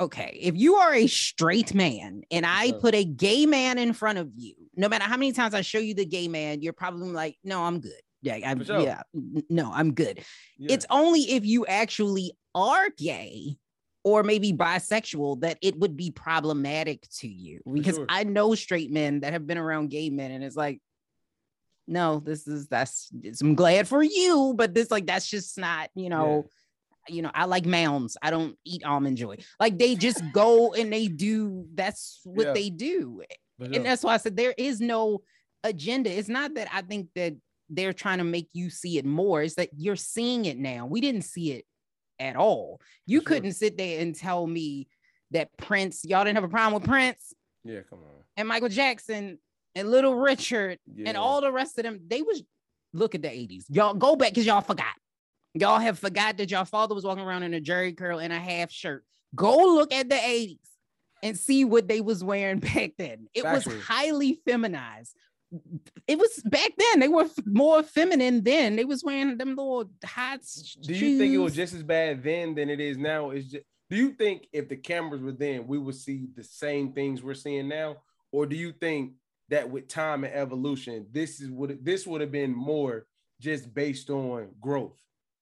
okay, 0.01 0.39
if 0.41 0.57
you 0.57 0.77
are 0.77 0.95
a 0.95 1.07
straight 1.07 1.75
man 1.75 2.23
and 2.31 2.45
I 2.47 2.73
put 2.73 2.95
a 2.95 3.05
gay 3.05 3.47
man 3.47 3.79
in 3.79 3.93
front 3.93 4.19
of 4.19 4.31
you, 4.37 4.55
no 4.77 4.89
matter 4.89 5.05
how 5.05 5.17
many 5.17 5.33
times 5.33 5.55
I 5.55 5.61
show 5.61 5.79
you 5.79 5.95
the 5.95 6.07
gay 6.07 6.29
man, 6.29 6.63
you're 6.63 6.73
probably 6.73 7.09
like, 7.11 7.37
no, 7.45 7.63
I'm 7.63 7.81
good. 7.81 7.93
Yeah, 8.23 8.39
I'm, 8.45 8.59
For 8.59 8.65
sure. 8.65 8.81
yeah, 8.81 9.03
no, 9.51 9.73
I'm 9.73 9.95
good. 9.95 10.19
Yeah. 10.59 10.75
It's 10.75 10.87
only 10.91 11.23
if 11.23 11.45
you 11.45 11.67
actually 11.67 12.33
are 12.55 12.89
gay 12.97 13.57
or 14.05 14.23
maybe 14.23 14.53
bisexual 14.53 15.41
that 15.43 15.59
it 15.63 15.79
would 15.79 15.97
be 15.97 16.11
problematic 16.11 17.07
to 17.19 17.29
you. 17.29 17.61
Because 17.71 17.97
sure. 17.97 18.07
I 18.09 18.25
know 18.25 18.55
straight 18.55 18.91
men 18.91 19.21
that 19.21 19.33
have 19.33 19.47
been 19.47 19.59
around 19.59 19.91
gay 19.91 20.11
men, 20.11 20.31
and 20.31 20.43
it's 20.43 20.57
like, 20.57 20.81
no, 21.87 22.21
this 22.21 22.47
is 22.47 22.69
that's. 22.69 23.11
I'm 23.41 23.55
glad 23.55 23.89
for 23.89 24.03
you, 24.03 24.55
but 24.57 24.75
this 24.75 24.91
like 24.91 25.07
that's 25.07 25.29
just 25.29 25.59
not, 25.59 25.91
you 25.95 26.09
know 26.09 26.47
you 27.09 27.23
know, 27.23 27.31
I 27.35 27.47
like 27.47 27.67
mounds. 27.67 28.17
I 28.23 28.31
don't 28.31 28.57
eat 28.65 28.85
almond 28.85 29.17
joy. 29.17 29.39
Like 29.59 29.79
they 29.79 29.95
just 29.95 30.23
go 30.33 30.73
and 30.73 30.93
they 30.93 31.09
do. 31.09 31.67
That's 31.75 32.21
what 32.25 32.49
Yeah. 32.49 32.53
they 32.53 32.71
do, 32.71 33.23
sure. 33.61 33.75
and 33.75 33.85
that's 33.85 34.03
why 34.05 34.15
I 34.15 34.19
said 34.19 34.37
there 34.37 34.55
is 34.57 34.81
no 34.81 35.23
agenda. 35.65 36.11
It's 36.11 36.29
not 36.29 36.55
that 36.55 36.69
I 36.73 36.83
think 36.83 37.09
that 37.15 37.35
they're 37.69 37.93
trying 37.93 38.19
to 38.19 38.25
make 38.25 38.49
you 38.53 38.71
see 38.71 38.99
it 38.99 39.05
more. 39.05 39.43
It's 39.43 39.55
that 39.55 39.71
you're 39.77 39.97
seeing 39.97 40.45
it 40.45 40.59
now. 40.59 40.87
We 40.87 41.01
didn't 41.01 41.23
see 41.23 41.53
it 41.53 41.65
at 42.23 42.37
all. 42.37 42.81
You 43.07 43.19
sure. 43.19 43.27
couldn't 43.27 43.53
sit 43.53 43.77
there 43.77 44.01
and 44.01 44.15
tell 44.15 44.47
me 44.47 44.87
that 45.33 45.57
Prince. 45.57 46.05
Y'all 46.05 46.25
didn't 46.25 46.37
have 46.37 46.45
a 46.45 46.49
problem 46.49 46.81
with 46.81 46.89
Prince 46.89 47.35
yeah, 47.65 47.81
come 47.89 48.01
on. 48.01 48.25
and 48.37 48.49
Michael 48.49 48.69
Jackson 48.69 49.39
and 49.75 49.91
Little 49.91 50.15
Richard 50.15 50.79
Yeah. 50.93 51.09
and 51.09 51.17
all 51.17 51.41
the 51.41 51.53
rest 51.53 51.79
of 51.79 51.85
them, 51.85 52.01
they 52.07 52.23
was 52.23 52.43
look 52.93 53.15
at 53.15 53.23
the 53.23 53.29
80s. 53.29 53.65
Y'all 53.69 53.95
go 53.95 54.17
back 54.17 54.31
because 54.31 54.47
y'all 54.47 54.61
forgot. 54.61 54.95
Y'all 55.55 55.79
have 55.79 55.99
forgot 55.99 56.37
that 56.39 56.51
y'all 56.51 56.65
father 56.65 56.95
was 56.95 57.05
walking 57.05 57.25
around 57.25 57.43
in 57.43 57.55
a 57.55 57.61
Jheri 57.61 57.97
curl 57.97 58.19
and 58.19 58.33
a 58.33 58.39
half 58.39 58.71
shirt. 58.71 59.05
Go 59.35 59.57
look 59.75 59.93
at 59.93 60.09
the 60.09 60.15
80s 60.15 60.59
and 61.23 61.39
see 61.39 61.65
what 61.65 61.89
they 61.89 62.01
was 62.01 62.23
wearing 62.23 62.59
back 62.75 62.93
then. 62.99 63.29
It 63.35 63.45
was 63.45 63.67
highly 63.87 64.41
feminized. 64.47 65.15
It 66.07 66.19
was 66.19 66.43
back 66.47 66.71
then. 66.79 67.01
They 67.01 67.09
were 67.09 67.29
more 67.47 67.83
feminine 67.83 68.43
then. 68.43 68.77
They 68.77 68.85
was 68.85 69.05
wearing 69.05 69.37
them 69.37 69.51
little 69.51 69.91
hot. 70.05 70.39
s- 70.41 70.77
Do 70.81 70.95
you 70.95 71.19
think 71.19 71.35
it 71.35 71.39
was 71.39 71.55
just 71.55 71.75
as 71.75 71.83
bad 71.83 72.23
then 72.23 72.55
than 72.55 72.71
it 72.71 72.81
is 72.81 72.97
now? 72.99 73.31
Is 73.31 73.51
just 73.51 73.65
do 73.91 73.97
you 73.97 74.13
think 74.13 74.49
if 74.53 74.69
the 74.69 74.77
cameras 74.77 75.21
were 75.21 75.33
then, 75.33 75.67
we 75.67 75.77
would 75.79 75.95
see 75.95 76.29
the 76.35 76.43
same 76.45 76.93
things 76.93 77.23
we're 77.23 77.35
seeing 77.35 77.69
now, 77.69 77.99
or 78.31 78.47
do 78.47 78.57
you 78.57 78.73
think 78.73 79.13
that 79.51 79.69
with 79.69 79.87
time 79.89 80.25
and 80.25 80.33
evolution, 80.33 81.07
this 81.13 81.41
is 81.43 81.51
what 81.51 81.85
this 81.85 82.07
would 82.07 82.23
have 82.23 82.33
been 82.33 82.55
more 82.55 83.07
just 83.39 83.75
based 83.75 84.09
on 84.09 84.49
growth, 84.61 84.99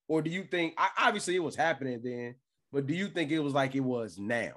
or 0.08 0.20
do 0.22 0.30
you 0.30 0.42
think 0.44 0.74
obviously 0.98 1.36
it 1.36 1.42
was 1.44 1.54
happening 1.54 2.00
then, 2.02 2.34
but 2.72 2.86
do 2.88 2.94
you 2.94 3.06
think 3.08 3.30
it 3.30 3.38
was 3.38 3.54
like 3.54 3.74
it 3.76 3.80
was 3.80 4.18
now? 4.18 4.54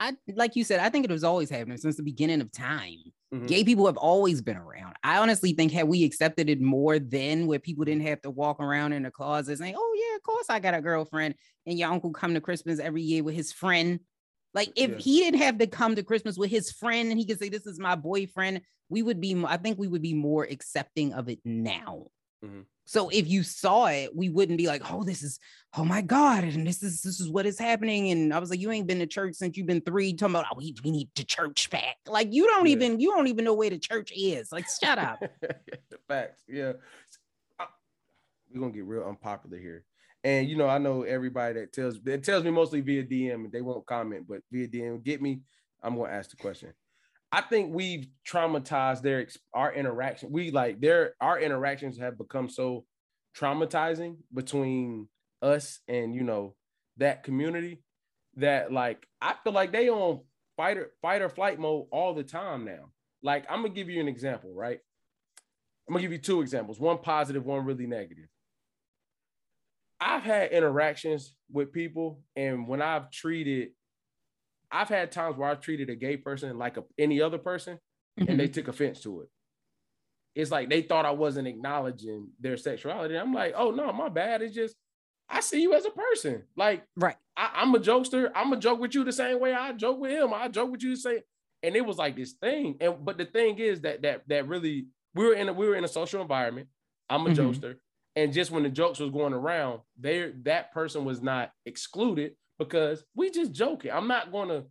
I 0.00 0.16
like 0.34 0.56
you 0.56 0.64
said, 0.64 0.80
I 0.80 0.88
think 0.88 1.04
it 1.04 1.10
was 1.10 1.24
always 1.24 1.50
happening 1.50 1.76
since 1.76 1.96
the 1.96 2.02
beginning 2.02 2.40
of 2.40 2.50
time. 2.50 2.98
Mhm. 3.32 3.48
Gay 3.48 3.64
people 3.64 3.86
have 3.86 3.96
always 3.96 4.40
been 4.40 4.56
around. 4.56 4.94
I 5.02 5.18
honestly 5.18 5.52
think 5.52 5.72
had 5.72 5.88
we 5.88 6.04
accepted 6.04 6.48
it 6.48 6.60
more 6.60 6.98
then, 6.98 7.46
where 7.46 7.58
people 7.58 7.84
didn't 7.84 8.02
have 8.06 8.22
to 8.22 8.30
walk 8.30 8.60
around 8.60 8.92
in 8.92 9.02
the 9.02 9.10
closet 9.10 9.58
saying, 9.58 9.74
"Oh 9.76 9.96
yeah, 10.10 10.16
of 10.16 10.22
course 10.22 10.46
I 10.48 10.60
got 10.60 10.74
a 10.74 10.80
girlfriend," 10.82 11.34
and 11.66 11.78
your 11.78 11.90
uncle 11.90 12.12
come 12.12 12.34
to 12.34 12.40
Christmas 12.40 12.78
every 12.78 13.02
year 13.02 13.24
with 13.24 13.34
his 13.34 13.52
friend. 13.52 14.00
Like 14.54 14.72
if 14.76 14.92
Yeah. 14.92 14.98
he 14.98 15.20
didn't 15.20 15.40
have 15.40 15.58
to 15.58 15.66
come 15.66 15.96
to 15.96 16.02
Christmas 16.04 16.36
with 16.38 16.50
his 16.50 16.70
friend 16.70 17.10
and 17.10 17.18
he 17.18 17.26
could 17.26 17.38
say, 17.40 17.48
"This 17.48 17.66
is 17.66 17.78
my 17.80 17.96
boyfriend," 17.96 18.62
we 18.88 19.02
would 19.02 19.20
be. 19.20 19.34
I 19.46 19.56
think 19.56 19.78
we 19.78 19.88
would 19.88 20.02
be 20.02 20.14
more 20.14 20.44
accepting 20.44 21.12
of 21.14 21.28
it 21.28 21.40
now. 21.44 22.08
Mhm. 22.42 22.66
So 22.84 23.08
if 23.10 23.28
you 23.28 23.42
saw 23.42 23.86
it, 23.86 24.14
we 24.14 24.28
wouldn't 24.28 24.58
be 24.58 24.66
like, 24.66 24.82
"Oh, 24.92 25.04
this 25.04 25.22
is 25.22 25.38
oh 25.76 25.84
my 25.84 26.02
god," 26.02 26.44
and 26.44 26.66
this 26.66 26.82
is 26.82 27.00
this 27.02 27.20
is 27.20 27.28
what 27.30 27.46
is 27.46 27.58
happening. 27.58 28.10
And 28.10 28.34
I 28.34 28.38
was 28.38 28.50
like, 28.50 28.60
"You 28.60 28.70
ain't 28.70 28.86
been 28.86 28.98
to 28.98 29.06
church 29.06 29.34
since 29.34 29.56
you've 29.56 29.66
been 29.66 29.80
three. 29.80 30.12
Talking 30.14 30.34
about, 30.34 30.46
oh, 30.52 30.56
we, 30.58 30.74
we 30.84 30.90
need 30.90 31.08
the 31.14 31.24
church 31.24 31.70
back. 31.70 31.96
Like 32.06 32.32
you 32.32 32.46
don't 32.46 32.66
Yeah. 32.66 32.72
even 32.72 33.00
you 33.00 33.10
don't 33.10 33.28
even 33.28 33.44
know 33.44 33.54
where 33.54 33.70
the 33.70 33.78
church 33.78 34.12
is. 34.14 34.50
Like 34.52 34.66
shut 34.68 34.98
up." 34.98 35.22
Facts. 36.08 36.42
Yeah. 36.48 36.72
We're 38.52 38.60
gonna 38.60 38.72
get 38.72 38.84
real 38.84 39.04
unpopular 39.04 39.58
here. 39.58 39.84
And 40.24 40.48
you 40.48 40.56
know, 40.56 40.68
I 40.68 40.78
know 40.78 41.02
everybody 41.02 41.54
that 41.60 41.72
tells 41.72 41.98
it 42.04 42.24
tells 42.24 42.44
me 42.44 42.50
mostly 42.50 42.80
via 42.80 43.04
DM 43.04 43.34
and 43.44 43.52
they 43.52 43.62
won't 43.62 43.86
comment, 43.86 44.26
but 44.28 44.42
via 44.50 44.68
DM, 44.68 45.02
get 45.02 45.22
me, 45.22 45.40
I'm 45.82 45.96
gonna 45.96 46.12
ask 46.12 46.30
the 46.30 46.36
question. 46.36 46.72
I 47.32 47.40
think 47.40 47.74
we've 47.74 48.06
traumatized 48.28 49.00
their 49.00 49.26
our 49.54 49.72
interaction. 49.72 50.30
We 50.30 50.50
like 50.50 50.80
their 50.80 51.14
our 51.20 51.40
interactions 51.40 51.98
have 51.98 52.18
become 52.18 52.50
so 52.50 52.84
traumatizing 53.36 54.16
between 54.32 55.08
us 55.40 55.80
and 55.88 56.14
you 56.14 56.22
know 56.22 56.54
that 56.98 57.22
community 57.22 57.82
that 58.36 58.70
like 58.70 59.06
I 59.20 59.34
feel 59.42 59.54
like 59.54 59.72
they 59.72 59.88
on 59.88 60.20
fight 60.58 60.76
or 60.76 60.90
fight 61.00 61.22
or 61.22 61.30
flight 61.30 61.58
mode 61.58 61.86
all 61.90 62.12
the 62.12 62.22
time 62.22 62.66
now. 62.66 62.90
Like 63.22 63.46
I'm 63.48 63.62
gonna 63.62 63.74
give 63.74 63.88
you 63.88 64.00
an 64.00 64.08
example, 64.08 64.52
right? 64.54 64.78
I'm 65.88 65.94
gonna 65.94 66.02
give 66.02 66.12
you 66.12 66.18
two 66.18 66.42
examples, 66.42 66.78
one 66.78 66.98
positive, 66.98 67.46
one 67.46 67.64
really 67.64 67.86
negative. 67.86 68.28
I've 69.98 70.22
had 70.22 70.50
interactions 70.50 71.34
with 71.50 71.72
people, 71.72 72.20
and 72.36 72.66
when 72.66 72.82
I've 72.82 73.10
treated, 73.10 73.70
I've 74.72 74.88
had 74.88 75.12
times 75.12 75.36
where 75.36 75.48
I've 75.50 75.60
treated 75.60 75.90
a 75.90 75.94
gay 75.96 76.16
person 76.16 76.56
like 76.58 76.76
a, 76.78 76.84
any 76.98 77.20
other 77.20 77.38
person, 77.38 77.78
and 78.16 78.40
they 78.40 78.48
took 78.48 78.68
offense 78.68 79.00
to 79.02 79.20
it. 79.22 79.28
It's 80.34 80.50
like 80.50 80.70
they 80.70 80.82
thought 80.82 81.04
I 81.04 81.10
wasn't 81.10 81.46
acknowledging 81.48 82.28
their 82.40 82.56
sexuality. 82.56 83.16
I'm 83.16 83.34
like, 83.34 83.54
oh 83.56 83.70
no, 83.70 83.92
my 83.92 84.08
bad. 84.08 84.40
It's 84.42 84.54
just 84.54 84.74
I 85.28 85.40
see 85.40 85.62
you 85.62 85.74
as 85.74 85.84
a 85.84 85.90
person. 85.90 86.44
Like, 86.56 86.84
Right. 86.96 87.16
I, 87.36 87.50
I'm 87.56 87.74
a 87.74 87.78
jokester. 87.78 88.30
I'm 88.34 88.52
a 88.52 88.56
joke 88.56 88.80
with 88.80 88.94
you 88.94 89.04
the 89.04 89.12
same 89.12 89.40
way 89.40 89.52
I 89.52 89.72
joke 89.72 89.98
with 90.00 90.10
him. 90.12 90.32
I 90.34 90.48
joke 90.48 90.70
with 90.70 90.82
you 90.82 90.90
the 90.94 91.00
same. 91.00 91.20
And 91.62 91.76
it 91.76 91.84
was 91.86 91.96
like 91.98 92.16
this 92.16 92.32
thing. 92.32 92.76
And 92.80 93.04
but 93.04 93.18
the 93.18 93.26
thing 93.26 93.58
is 93.58 93.82
that 93.82 94.02
that 94.02 94.22
that 94.28 94.48
really 94.48 94.86
we 95.14 95.26
were 95.26 95.34
in 95.34 95.48
a 95.48 95.52
we 95.52 95.68
were 95.68 95.76
in 95.76 95.84
a 95.84 95.88
social 95.88 96.22
environment. 96.22 96.68
I'm 97.10 97.26
a 97.26 97.30
Mhm. 97.30 97.36
jokester. 97.36 97.76
And 98.16 98.32
just 98.32 98.50
when 98.50 98.62
the 98.62 98.68
jokes 98.68 98.98
was 99.00 99.10
going 99.10 99.32
around, 99.34 99.80
there 99.98 100.32
that 100.44 100.72
person 100.72 101.04
was 101.04 101.22
not 101.22 101.50
excluded 101.66 102.36
because 102.64 103.04
we 103.14 103.30
just 103.30 103.52
joking. 103.52 103.90
I'm 103.90 104.08
not 104.08 104.32
gonna, 104.32 104.64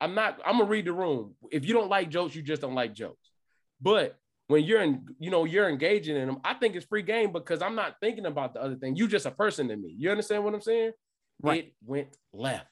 I'm 0.00 0.14
not, 0.14 0.40
I'm 0.44 0.58
gonna 0.58 0.70
read 0.70 0.86
the 0.86 0.92
room. 0.92 1.34
If 1.50 1.64
you 1.64 1.74
don't 1.74 1.88
like 1.88 2.10
jokes, 2.10 2.34
you 2.34 2.42
just 2.42 2.62
don't 2.62 2.74
like 2.74 2.94
jokes. 2.94 3.30
But 3.80 4.16
when 4.48 4.64
you're 4.64 4.82
in, 4.82 5.06
you 5.18 5.30
know, 5.30 5.44
you're 5.44 5.68
engaging 5.68 6.16
in 6.16 6.26
them, 6.26 6.38
I 6.44 6.54
think 6.54 6.74
it's 6.74 6.86
free 6.86 7.02
game 7.02 7.32
because 7.32 7.62
I'm 7.62 7.74
not 7.74 7.96
thinking 8.00 8.26
about 8.26 8.54
the 8.54 8.62
other 8.62 8.76
thing. 8.76 8.96
You 8.96 9.08
just 9.08 9.26
a 9.26 9.30
person 9.30 9.68
to 9.68 9.76
me. 9.76 9.94
You 9.96 10.10
understand 10.10 10.44
what 10.44 10.54
I'm 10.54 10.60
saying? 10.60 10.92
Right. 11.42 11.66
It 11.66 11.74
went 11.84 12.16
left. 12.32 12.66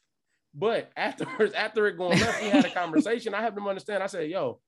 But 0.54 0.90
afterwards, 0.96 1.52
after 1.56 1.86
it 1.86 1.96
going 1.96 2.18
left, 2.18 2.42
we 2.42 2.48
had 2.48 2.64
a 2.64 2.70
conversation. 2.74 3.34
I 3.34 3.42
have 3.42 3.54
them 3.54 3.66
understand. 3.66 4.02
I 4.02 4.06
said, 4.06 4.28
yo, 4.28 4.60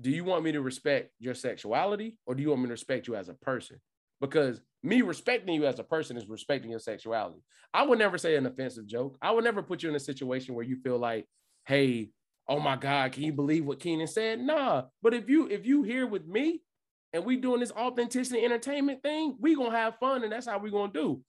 do 0.00 0.10
you 0.10 0.24
want 0.24 0.44
me 0.44 0.52
to 0.52 0.62
respect 0.62 1.12
your 1.18 1.34
sexuality 1.34 2.16
or 2.26 2.34
do 2.34 2.42
you 2.42 2.48
want 2.48 2.62
me 2.62 2.68
to 2.68 2.72
respect 2.72 3.06
you 3.06 3.14
as 3.14 3.28
a 3.28 3.34
person? 3.34 3.78
Because 4.22 4.62
me 4.82 5.02
respecting 5.02 5.54
you 5.54 5.66
as 5.66 5.78
a 5.80 5.84
person 5.84 6.16
is 6.16 6.28
respecting 6.28 6.70
your 6.70 6.80
sexuality. 6.80 7.42
I 7.74 7.82
would 7.82 7.98
never 7.98 8.16
say 8.16 8.36
an 8.36 8.46
offensive 8.46 8.86
joke. 8.86 9.18
I 9.20 9.32
would 9.32 9.44
never 9.44 9.62
put 9.62 9.82
you 9.82 9.90
in 9.90 9.96
a 9.96 10.00
situation 10.00 10.54
where 10.54 10.64
you 10.64 10.76
feel 10.76 10.96
like, 10.96 11.26
hey, 11.66 12.10
oh 12.48 12.60
my 12.60 12.76
God, 12.76 13.12
can 13.12 13.24
you 13.24 13.32
believe 13.32 13.64
what 13.64 13.80
Keenan 13.80 14.06
said? 14.06 14.40
Nah. 14.40 14.84
But 15.02 15.12
if 15.12 15.28
you 15.28 15.48
if 15.48 15.66
you 15.66 15.82
here 15.82 16.06
with 16.06 16.26
me 16.26 16.62
and 17.12 17.24
we 17.24 17.36
doing 17.36 17.60
this 17.60 17.72
authenticity 17.72 18.44
entertainment 18.44 19.02
thing, 19.02 19.36
we 19.40 19.56
gonna 19.56 19.76
have 19.76 19.98
fun 19.98 20.22
and 20.22 20.32
that's 20.32 20.46
how 20.46 20.58
we 20.58 20.70
gonna 20.70 20.92
do. 20.92 21.22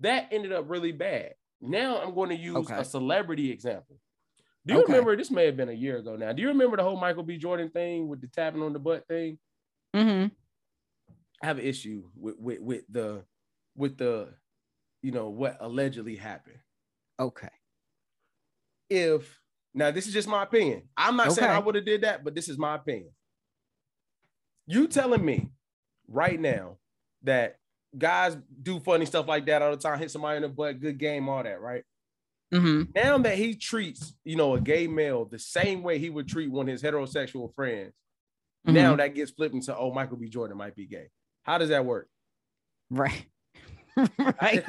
That 0.00 0.28
ended 0.32 0.52
up 0.52 0.70
really 0.70 0.92
bad. 0.92 1.34
Now 1.60 2.00
I'm 2.00 2.14
going 2.14 2.30
to 2.30 2.36
use 2.36 2.70
Okay. 2.70 2.78
a 2.78 2.84
celebrity 2.84 3.50
example. 3.50 3.98
Do 4.64 4.74
you 4.74 4.80
Okay. 4.80 4.92
remember 4.92 5.16
this 5.16 5.30
may 5.30 5.46
have 5.46 5.56
been 5.56 5.68
a 5.68 5.72
year 5.72 5.98
ago 5.98 6.16
now? 6.16 6.32
Do 6.32 6.40
you 6.40 6.48
remember 6.48 6.76
the 6.76 6.82
whole 6.84 6.96
Michael 6.98 7.24
B. 7.24 7.36
Jordan 7.36 7.68
thing 7.70 8.06
with 8.08 8.20
the 8.20 8.28
tapping 8.28 8.62
on 8.62 8.72
the 8.72 8.78
butt 8.78 9.06
thing? 9.08 9.38
hmm 9.94 10.26
I 11.42 11.46
have 11.46 11.58
an 11.58 11.64
issue 11.64 12.04
with 12.16 12.36
with 12.38 12.60
with 12.60 12.82
the 12.88 13.24
with 13.76 13.96
the 13.98 14.34
you 15.02 15.12
know 15.12 15.28
what 15.28 15.56
allegedly 15.60 16.16
happened. 16.16 16.58
Okay. 17.20 17.48
If 18.90 19.38
now 19.74 19.90
this 19.90 20.06
is 20.06 20.12
just 20.12 20.28
my 20.28 20.42
opinion. 20.42 20.82
I'm 20.96 21.16
not 21.16 21.32
saying 21.32 21.50
I 21.50 21.58
would 21.58 21.74
have 21.74 21.84
did 21.84 22.00
that, 22.02 22.24
but 22.24 22.34
this 22.34 22.48
is 22.48 22.58
my 22.58 22.74
opinion. 22.74 23.10
You 24.66 24.86
telling 24.88 25.24
me 25.24 25.48
right 26.08 26.38
now 26.40 26.78
that 27.22 27.56
guys 27.96 28.36
do 28.62 28.80
funny 28.80 29.06
stuff 29.06 29.26
like 29.28 29.46
that 29.46 29.62
all 29.62 29.70
the 29.70 29.76
time, 29.76 29.98
hit 29.98 30.10
somebody 30.10 30.36
in 30.36 30.42
the 30.42 30.48
butt, 30.48 30.80
good 30.80 30.98
game, 30.98 31.28
all 31.28 31.42
that, 31.42 31.60
right? 31.60 31.84
hmm 32.52 32.82
Now 32.94 33.18
that 33.18 33.36
he 33.36 33.54
treats, 33.54 34.14
you 34.24 34.36
know, 34.36 34.54
a 34.54 34.60
gay 34.60 34.86
male 34.86 35.24
the 35.24 35.38
same 35.38 35.82
way 35.82 35.98
he 35.98 36.10
would 36.10 36.28
treat 36.28 36.50
one 36.50 36.68
of 36.68 36.72
his 36.72 36.82
heterosexual 36.82 37.54
friends, 37.54 37.92
Mm-hmm. 38.66 38.74
now 38.74 38.96
that 38.96 39.14
gets 39.14 39.30
flipped 39.30 39.54
into, 39.54 39.74
oh, 39.74 39.92
Michael 39.94 40.16
B. 40.16 40.28
Jordan 40.28 40.58
might 40.58 40.74
be 40.74 40.84
gay. 40.84 41.08
How 41.48 41.56
does 41.56 41.70
that 41.70 41.86
work? 41.86 42.08
right. 42.90 43.24
right. 44.18 44.62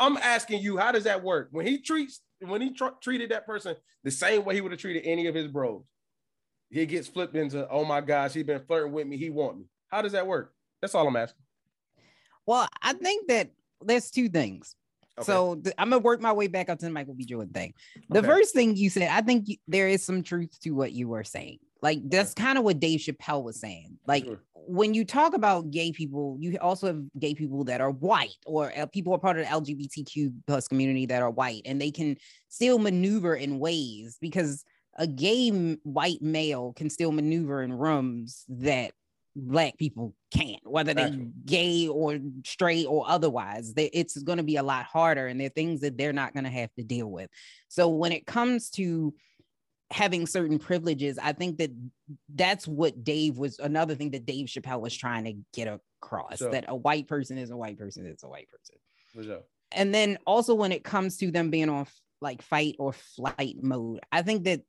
I'm 0.00 0.16
asking 0.16 0.62
you, 0.62 0.76
how 0.76 0.90
does 0.92 1.04
that 1.04 1.22
work? 1.22 1.48
When 1.52 1.64
he 1.64 1.78
treats, 1.80 2.20
when 2.40 2.60
he 2.60 2.72
tr- 2.74 2.98
treated 3.00 3.30
that 3.30 3.46
person 3.46 3.76
the 4.02 4.10
same 4.10 4.44
way 4.44 4.54
he 4.56 4.60
would 4.60 4.72
have 4.72 4.80
treated 4.80 5.04
any 5.06 5.28
of 5.28 5.34
his 5.34 5.46
bros, 5.46 5.84
he 6.70 6.84
gets 6.86 7.06
flipped 7.08 7.36
into, 7.36 7.66
oh 7.70 7.84
my 7.84 8.00
gosh, 8.00 8.34
he's 8.34 8.42
been 8.44 8.60
flirting 8.66 8.92
with 8.92 9.06
me, 9.06 9.16
he 9.16 9.30
want 9.30 9.58
me. 9.58 9.64
How 9.86 10.02
does 10.02 10.12
that 10.12 10.26
work? 10.26 10.52
That's 10.82 10.94
all 10.94 11.06
I'm 11.06 11.16
asking. 11.16 11.42
well, 12.46 12.68
I 12.82 12.92
think 12.94 13.28
that 13.28 13.50
there's 13.80 14.10
two 14.10 14.28
things. 14.28 14.74
Okay. 15.18 15.24
So 15.24 15.54
th- 15.54 15.74
I'm 15.78 15.90
gonna 15.90 16.02
work 16.02 16.20
my 16.20 16.32
way 16.32 16.48
back 16.48 16.68
up 16.68 16.78
to 16.80 16.86
the 16.86 16.90
Michael 16.92 17.14
B. 17.14 17.24
Jordan 17.24 17.52
thing. 17.52 17.74
The 18.10 18.18
Okay. 18.18 18.26
first 18.28 18.54
thing 18.54 18.76
you 18.76 18.90
said, 18.90 19.08
I 19.08 19.20
think 19.22 19.48
you, 19.48 19.56
there 19.68 19.88
is 19.88 20.04
some 20.04 20.22
truth 20.24 20.58
to 20.62 20.70
what 20.72 20.92
you 20.92 21.08
were 21.08 21.24
saying. 21.24 21.58
Like 21.82 22.00
that's 22.08 22.34
kind 22.34 22.58
of 22.58 22.64
what 22.64 22.80
Dave 22.80 23.00
Chappelle 23.00 23.42
was 23.42 23.60
saying. 23.60 23.98
Like 24.06 24.24
Sure. 24.24 24.42
when 24.54 24.94
you 24.94 25.04
talk 25.04 25.34
about 25.34 25.70
gay 25.70 25.92
people, 25.92 26.36
you 26.40 26.56
also 26.60 26.88
have 26.88 27.02
gay 27.18 27.34
people 27.34 27.64
that 27.64 27.80
are 27.80 27.90
white 27.90 28.36
or 28.46 28.72
uh, 28.76 28.86
people 28.86 29.12
are 29.14 29.18
part 29.18 29.38
of 29.38 29.44
the 29.44 29.50
LGBTQ 29.50 30.32
plus 30.46 30.68
community 30.68 31.06
that 31.06 31.22
are 31.22 31.30
white, 31.30 31.62
and 31.64 31.80
they 31.80 31.90
can 31.90 32.16
still 32.48 32.78
maneuver 32.78 33.34
in 33.34 33.58
ways 33.58 34.18
because 34.20 34.64
a 34.96 35.06
gay 35.06 35.50
white 35.84 36.20
male 36.20 36.72
can 36.74 36.90
still 36.90 37.12
maneuver 37.12 37.62
in 37.62 37.72
rooms 37.72 38.44
that 38.48 38.90
black 39.36 39.78
people 39.78 40.14
can't, 40.32 40.60
whether 40.64 40.92
they 40.92 41.10
Gotcha. 41.10 41.26
gay 41.46 41.88
or 41.88 42.18
straight 42.44 42.86
or 42.86 43.08
otherwise. 43.08 43.72
They, 43.74 43.86
it's 43.86 44.20
going 44.22 44.38
to 44.38 44.44
be 44.44 44.56
a 44.56 44.62
lot 44.62 44.84
harder, 44.84 45.28
and 45.28 45.38
there 45.38 45.46
are 45.46 45.50
things 45.50 45.80
that 45.82 45.96
they're 45.96 46.12
not 46.12 46.32
going 46.32 46.44
to 46.44 46.50
have 46.50 46.74
to 46.74 46.82
deal 46.82 47.06
with. 47.06 47.30
So 47.68 47.88
when 47.88 48.10
it 48.10 48.26
comes 48.26 48.70
to 48.70 49.14
having 49.90 50.26
certain 50.26 50.58
privileges, 50.58 51.18
I 51.18 51.32
think 51.32 51.58
that 51.58 51.70
that's 52.34 52.68
what 52.68 53.04
Dave 53.04 53.38
was 53.38 53.58
another 53.58 53.94
thing 53.94 54.10
that 54.10 54.26
Dave 54.26 54.46
Chappelle 54.46 54.80
was 54.80 54.94
trying 54.94 55.24
to 55.24 55.34
get 55.54 55.80
across 56.02 56.38
Sure. 56.38 56.50
that 56.50 56.66
a 56.68 56.76
white 56.76 57.08
person 57.08 57.38
is 57.38 57.50
a 57.50 57.56
white 57.56 57.78
person 57.78 58.04
is 58.06 58.22
a 58.22 58.28
white 58.28 58.48
person. 58.48 58.76
And 59.72 59.94
then 59.94 60.18
also 60.26 60.54
when 60.54 60.72
it 60.72 60.84
comes 60.84 61.16
to 61.18 61.30
them 61.30 61.50
being 61.50 61.68
on 61.68 61.86
like 62.20 62.42
fight 62.42 62.76
or 62.78 62.92
flight 62.92 63.56
mode, 63.62 64.00
I 64.12 64.22
think 64.22 64.44
that 64.44 64.62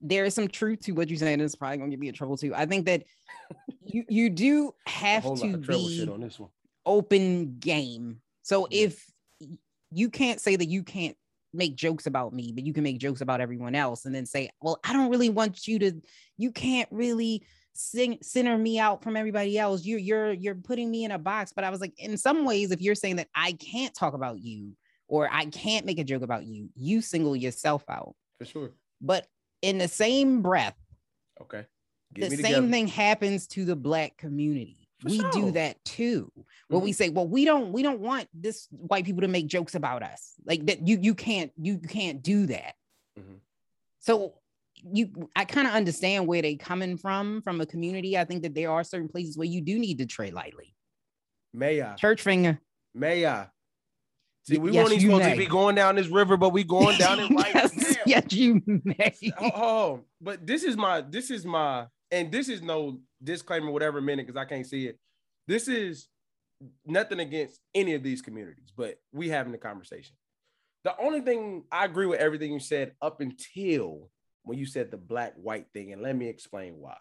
there 0.00 0.24
is 0.24 0.34
some 0.34 0.48
truth 0.48 0.80
to 0.80 0.92
what 0.92 1.08
you're 1.08 1.18
saying. 1.18 1.40
It's 1.40 1.54
probably 1.54 1.78
gonna 1.78 1.90
get 1.90 2.00
me 2.00 2.08
in 2.08 2.14
trouble 2.14 2.36
too. 2.36 2.54
I 2.54 2.66
think 2.66 2.86
that 2.86 3.04
you 3.84 4.04
you 4.08 4.30
do 4.30 4.74
have 4.86 5.22
to 5.22 5.58
be 5.58 6.06
on 6.08 6.20
this 6.20 6.38
one. 6.40 6.50
open 6.86 7.58
game. 7.58 8.20
So 8.42 8.66
Yeah. 8.70 8.84
if 8.86 9.06
you 9.90 10.08
can't 10.10 10.40
say 10.40 10.56
that 10.56 10.66
you 10.66 10.82
can't 10.82 11.16
make 11.54 11.76
jokes 11.76 12.06
about 12.06 12.32
me, 12.32 12.52
but 12.54 12.64
you 12.64 12.72
can 12.72 12.82
make 12.84 12.98
jokes 12.98 13.20
about 13.20 13.40
everyone 13.40 13.74
else 13.74 14.04
and 14.04 14.14
then 14.14 14.26
say, 14.26 14.50
well, 14.60 14.78
I 14.84 14.92
don't 14.92 15.10
really 15.10 15.28
want 15.28 15.66
you 15.68 15.78
to, 15.80 15.92
you 16.38 16.50
can't 16.52 16.88
really 16.90 17.44
sing 17.74 18.18
center 18.22 18.56
me 18.58 18.78
out 18.78 19.02
from 19.02 19.16
everybody 19.16 19.58
else. 19.58 19.84
You're 19.84 19.98
you're 19.98 20.32
you're 20.32 20.54
putting 20.54 20.90
me 20.90 21.04
in 21.04 21.10
a 21.10 21.18
box. 21.18 21.52
But 21.54 21.64
I 21.64 21.70
was 21.70 21.80
like, 21.80 21.94
in 21.98 22.16
some 22.18 22.44
ways, 22.44 22.70
if 22.70 22.80
you're 22.82 22.94
saying 22.94 23.16
that 23.16 23.28
I 23.34 23.52
can't 23.52 23.94
talk 23.94 24.14
about 24.14 24.40
you 24.40 24.72
or 25.08 25.28
I 25.32 25.46
can't 25.46 25.86
make 25.86 25.98
a 25.98 26.04
joke 26.04 26.22
about 26.22 26.44
you, 26.44 26.68
you 26.74 27.00
single 27.00 27.34
yourself 27.36 27.84
out. 27.88 28.14
For 28.38 28.44
sure. 28.44 28.70
But 29.00 29.26
in 29.62 29.78
the 29.78 29.88
same 29.88 30.42
breath, 30.42 30.76
Okay. 31.40 31.64
the 32.14 32.20
Get 32.20 32.30
me 32.30 32.36
same 32.36 32.44
together. 32.46 32.68
thing 32.70 32.86
happens 32.88 33.46
to 33.48 33.64
the 33.64 33.76
black 33.76 34.16
community. 34.16 34.81
For 35.02 35.08
we 35.08 35.18
sure. 35.18 35.30
do 35.32 35.50
that 35.52 35.84
too. 35.84 36.30
Where 36.68 36.80
we 36.80 36.92
say, 36.92 37.08
well, 37.10 37.26
we 37.28 37.44
don't 37.44 37.72
we 37.72 37.82
don't 37.82 38.00
want 38.00 38.28
this 38.32 38.66
white 38.70 39.04
people 39.04 39.22
to 39.22 39.28
make 39.28 39.46
jokes 39.46 39.74
about 39.74 40.02
us. 40.02 40.32
Like 40.46 40.66
that 40.66 40.86
you 40.86 40.98
you 41.00 41.14
can't 41.14 41.52
you 41.56 41.78
can't 41.78 42.22
do 42.22 42.46
that. 42.46 42.74
Mhm. 43.18 43.40
So 44.00 44.34
you 44.84 45.28
I 45.36 45.44
kind 45.44 45.66
of 45.66 45.74
understand 45.74 46.26
where 46.26 46.40
they're 46.42 46.56
coming 46.56 46.96
from 46.96 47.42
from 47.42 47.60
a 47.60 47.66
community. 47.66 48.16
I 48.18 48.24
think 48.24 48.42
that 48.42 48.54
there 48.54 48.70
are 48.70 48.84
certain 48.84 49.08
places 49.08 49.36
where 49.36 49.46
you 49.46 49.60
do 49.60 49.78
need 49.78 49.98
to 49.98 50.06
tread 50.06 50.32
lightly. 50.32 50.74
May 51.52 51.82
I? 51.82 51.94
Church 51.96 52.22
finger. 52.22 52.58
May 52.94 53.26
I? 53.26 53.48
See, 54.44 54.58
we 54.58 54.72
Yes, 54.72 54.84
weren't 54.88 54.94
even 54.96 55.06
supposed 55.10 55.24
may. 55.24 55.32
to 55.32 55.38
be 55.38 55.46
going 55.46 55.74
down 55.76 55.94
this 55.94 56.08
river, 56.08 56.36
but 56.36 56.50
we 56.50 56.64
going 56.64 56.98
down 56.98 57.20
it 57.20 57.30
right 57.30 57.50
yes, 57.54 57.76
now. 57.76 58.02
yes, 58.06 58.32
you 58.32 58.60
may. 58.84 59.14
oh, 59.38 59.50
oh, 59.54 60.04
but 60.20 60.46
this 60.46 60.64
is 60.64 60.76
my 60.76 61.00
this 61.02 61.30
is 61.30 61.44
my 61.44 61.86
and 62.10 62.32
this 62.32 62.48
is 62.48 62.60
no 62.62 62.98
disclaimer 63.22 63.70
whatever 63.70 64.00
minute 64.00 64.26
because 64.26 64.40
I 64.40 64.44
can't 64.44 64.66
see 64.66 64.86
it. 64.86 64.98
This 65.46 65.68
is 65.68 66.08
nothing 66.86 67.20
against 67.20 67.60
any 67.74 67.94
of 67.94 68.02
these 68.02 68.22
communities, 68.22 68.72
but 68.76 68.96
we 69.12 69.28
having 69.28 69.52
the 69.52 69.58
conversation. 69.58 70.16
The 70.84 70.94
only 70.98 71.20
thing 71.20 71.64
I 71.70 71.84
agree 71.84 72.06
with 72.06 72.20
everything 72.20 72.52
you 72.52 72.60
said 72.60 72.92
up 73.00 73.20
until 73.20 74.10
when 74.44 74.58
you 74.58 74.66
said 74.66 74.90
the 74.90 74.96
black 74.96 75.34
white 75.36 75.66
thing, 75.72 75.92
and 75.92 76.02
let 76.02 76.16
me 76.16 76.28
explain 76.28 76.74
why. 76.78 76.96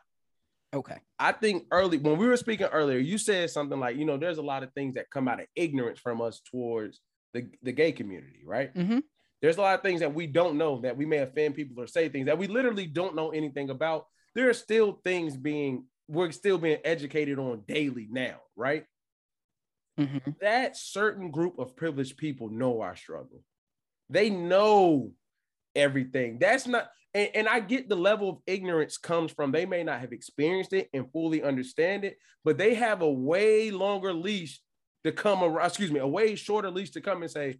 Okay. 0.73 0.97
I 1.19 1.31
think 1.31 1.65
early 1.71 1.97
when 1.97 2.17
we 2.17 2.27
were 2.27 2.37
speaking 2.37 2.67
earlier, 2.67 2.99
you 2.99 3.17
said 3.17 3.49
something 3.49 3.79
like, 3.79 3.97
you 3.97 4.05
know, 4.05 4.17
there's 4.17 4.37
a 4.37 4.43
lot 4.43 4.63
of 4.63 4.71
things 4.73 4.95
that 4.95 5.09
come 5.09 5.27
out 5.27 5.41
of 5.41 5.47
ignorance 5.55 5.99
from 5.99 6.21
us 6.21 6.41
towards 6.49 7.01
the, 7.33 7.47
the 7.61 7.71
gay 7.71 7.91
community, 7.91 8.41
right? 8.45 8.73
Mhm. 8.73 9.03
There's 9.41 9.57
a 9.57 9.61
lot 9.61 9.75
of 9.75 9.81
things 9.81 10.01
that 10.01 10.13
we 10.13 10.27
don't 10.27 10.57
know 10.57 10.79
that 10.81 10.95
we 10.95 11.05
may 11.05 11.17
offend 11.17 11.55
people 11.55 11.83
or 11.83 11.87
say 11.87 12.07
things 12.07 12.27
that 12.27 12.37
we 12.37 12.47
literally 12.47 12.85
don't 12.85 13.15
know 13.15 13.31
anything 13.31 13.69
about. 13.69 14.05
There 14.35 14.49
are 14.49 14.53
still 14.53 15.01
things 15.03 15.35
being 15.35 15.85
we're 16.11 16.31
still 16.31 16.57
being 16.57 16.79
educated 16.83 17.39
on 17.39 17.63
daily 17.67 18.07
now, 18.11 18.35
right? 18.57 18.85
Mhm. 19.97 20.37
That 20.39 20.75
certain 20.75 21.31
group 21.31 21.57
of 21.57 21.75
privileged 21.75 22.17
people 22.17 22.49
know 22.49 22.81
our 22.81 22.95
struggle. 22.95 23.43
They 24.09 24.29
know 24.29 25.13
everything. 25.73 26.37
That's 26.37 26.67
not 26.67 26.89
and, 27.13 27.29
and 27.33 27.47
I 27.47 27.59
get 27.61 27.87
the 27.87 27.95
level 27.95 28.29
of 28.29 28.37
ignorance 28.45 28.97
comes 28.97 29.31
from 29.31 29.51
they 29.51 29.65
may 29.65 29.83
not 29.83 30.01
have 30.01 30.11
experienced 30.11 30.73
it 30.73 30.89
and 30.93 31.11
fully 31.11 31.43
understand 31.43 32.03
it, 32.03 32.17
but 32.43 32.57
they 32.57 32.73
have 32.73 33.01
a 33.01 33.11
way 33.11 33.71
longer 33.71 34.13
leash 34.13 34.61
to 35.03 35.11
come 35.11 35.43
around, 35.43 35.67
excuse 35.67 35.91
me, 35.91 35.99
a 35.99 36.07
way 36.07 36.35
shorter 36.35 36.69
leash 36.69 36.91
to 36.91 37.01
come 37.01 37.21
and 37.21 37.31
say, 37.31 37.59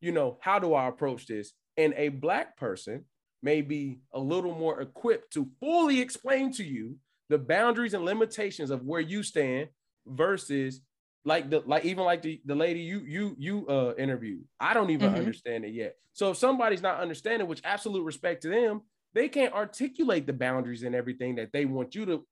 you 0.00 0.12
know, 0.12 0.38
how 0.40 0.58
do 0.58 0.74
I 0.74 0.88
approach 0.88 1.26
this? 1.26 1.52
And 1.76 1.94
a 1.96 2.08
black 2.08 2.56
person 2.56 3.04
may 3.42 3.60
be 3.62 4.00
a 4.12 4.20
little 4.20 4.54
more 4.54 4.80
equipped 4.80 5.32
to 5.34 5.50
fully 5.60 6.00
explain 6.00 6.52
to 6.52 6.64
you 6.64 6.96
the 7.30 7.38
boundaries 7.38 7.94
and 7.94 8.04
limitations 8.04 8.70
of 8.70 8.84
where 8.84 9.00
you 9.00 9.22
stand 9.22 9.70
versus 10.06 10.82
like 11.24 11.50
the 11.50 11.60
like 11.60 11.84
even 11.84 12.04
like 12.04 12.22
the, 12.22 12.42
the 12.44 12.54
lady 12.54 12.80
you 12.80 13.00
you 13.00 13.36
you 13.38 13.68
uh 13.68 13.94
interviewed. 13.96 14.44
I 14.58 14.74
don't 14.74 14.90
even 14.90 15.10
Mhm. 15.10 15.16
understand 15.16 15.64
it 15.64 15.72
yet. 15.74 15.96
So 16.12 16.32
if 16.32 16.36
somebody's 16.38 16.82
not 16.82 17.00
understanding 17.00 17.48
which 17.48 17.62
absolute 17.64 18.04
respect 18.04 18.42
to 18.42 18.48
them 18.50 18.82
they 19.14 19.28
can't 19.28 19.54
articulate 19.54 20.26
the 20.26 20.32
boundaries 20.32 20.82
and 20.84 20.94
everything 20.94 21.36
that 21.36 21.52
they 21.52 21.64
want 21.64 21.94
you 21.94 22.06
to 22.06 22.26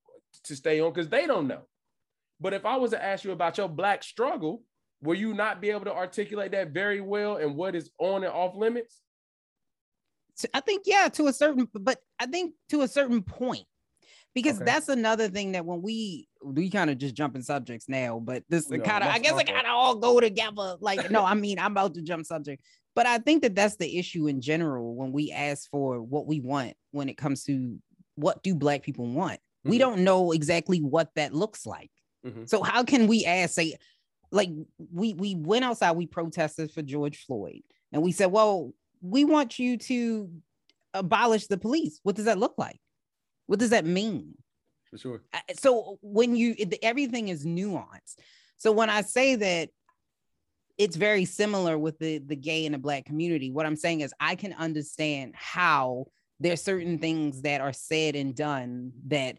to 0.45 0.57
stay 0.57 0.81
on 0.81 0.93
because 0.93 1.09
they 1.09 1.27
don't 1.27 1.49
know. 1.49 1.63
But 2.41 2.55
if 2.55 2.67
i 2.67 2.77
was 2.77 2.93
to 2.93 3.03
ask 3.05 3.25
you 3.25 3.33
about 3.33 3.59
your 3.59 3.69
black 3.69 4.03
struggle 4.03 4.65
will 5.01 5.17
you 5.17 5.33
not 5.35 5.61
be 5.61 5.71
able 5.71 5.85
to 5.87 5.95
articulate 5.95 6.53
that 6.53 6.71
very 6.71 7.01
well 7.01 7.37
and 7.37 7.55
what 7.57 7.77
is 7.77 7.91
on 8.01 8.25
and 8.25 8.33
off 8.33 8.57
limits? 8.57 9.03
I 10.55 10.61
think 10.61 10.85
yeah, 10.87 11.09
to 11.09 11.27
a 11.27 11.33
certain, 11.33 11.69
but 11.73 12.01
I 12.19 12.27
think 12.27 12.55
to 12.69 12.83
a 12.83 12.89
certain 12.89 13.23
point, 13.23 13.67
because 14.43 14.57
Okay. 14.57 14.65
that's 14.65 14.89
another 14.89 15.29
thing 15.29 15.53
that 15.53 15.65
when 15.65 15.83
we 15.83 16.29
we 16.45 16.71
kind 16.71 16.91
of 16.91 16.99
just 16.99 17.15
jumping 17.15 17.43
subjects 17.43 17.89
now, 17.89 18.21
but 18.21 18.45
this 18.49 18.71
No, 18.71 18.79
kind 18.81 19.03
of 19.05 19.11
I 19.11 19.19
guess 19.19 19.39
it 19.41 19.47
kind 19.47 19.67
of 19.67 19.73
all 19.73 19.97
go 19.97 20.21
together. 20.21 20.77
Like 20.81 21.11
no, 21.11 21.25
I 21.25 21.35
mean 21.35 21.59
I'm 21.59 21.73
about 21.73 21.95
to 21.95 22.03
jump 22.03 22.25
subject, 22.27 22.63
but 22.95 23.07
I 23.07 23.19
think 23.19 23.43
that 23.43 23.55
that's 23.55 23.77
the 23.77 23.99
issue 23.99 24.27
in 24.29 24.41
general 24.41 24.95
when 24.95 25.13
we 25.13 25.33
ask 25.33 25.69
for 25.71 26.01
what 26.01 26.27
we 26.27 26.41
want 26.41 26.75
when 26.93 27.09
it 27.09 27.17
comes 27.17 27.45
to 27.45 27.79
what 28.15 28.43
do 28.43 28.55
Black 28.55 28.83
people 28.83 29.07
want. 29.07 29.41
We 29.65 29.77
Mhm. 29.77 29.81
don't 29.81 30.05
know 30.05 30.33
exactly 30.33 30.81
what 30.81 31.11
that 31.17 31.35
looks 31.35 31.67
like. 31.67 31.91
Mhm. 32.25 32.49
So 32.49 32.63
how 32.63 32.85
can 32.85 33.07
we 33.09 33.25
ask 33.25 33.55
say 33.55 33.77
like 34.31 34.51
we 34.93 35.15
we 35.15 35.35
went 35.35 35.65
outside 35.65 35.93
we 35.93 36.07
protested 36.07 36.71
for 36.71 36.83
George 36.83 37.25
Floyd 37.27 37.63
and 37.93 38.03
we 38.03 38.13
said 38.13 38.27
well 38.33 38.73
we 39.01 39.25
want 39.25 39.59
you 39.59 39.77
to 39.79 40.31
abolish 40.95 41.47
the 41.47 41.57
police 41.59 42.01
what 42.03 42.17
does 42.17 42.25
that 42.27 42.39
look 42.39 42.55
like 42.59 42.81
what 43.49 43.59
does 43.59 43.71
that 43.71 43.85
mean 43.85 44.35
for 44.89 44.97
sure 44.97 45.23
so 45.55 45.99
when 46.01 46.37
you 46.37 46.55
it- 46.57 46.79
everything 46.83 47.29
is 47.29 47.45
nuanced 47.45 48.17
so 48.57 48.71
when 48.71 48.89
i 48.89 49.03
say 49.03 49.35
that 49.35 49.69
it's 50.79 50.97
very 50.97 51.25
similar 51.25 51.77
with 51.77 51.99
the 51.99 52.19
the 52.19 52.37
gay 52.37 52.65
and 52.65 52.75
the 52.75 52.79
black 52.79 53.05
community 53.05 53.51
what 53.51 53.67
i'm 53.67 53.77
saying 53.77 54.01
is 54.01 54.15
i 54.21 54.35
can 54.37 54.53
understand 54.53 55.35
how 55.35 56.07
there's 56.41 56.63
certain 56.63 56.99
things 56.99 57.43
that 57.43 57.61
are 57.61 57.73
said 57.73 58.15
and 58.15 58.37
done 58.37 58.93
that 59.09 59.37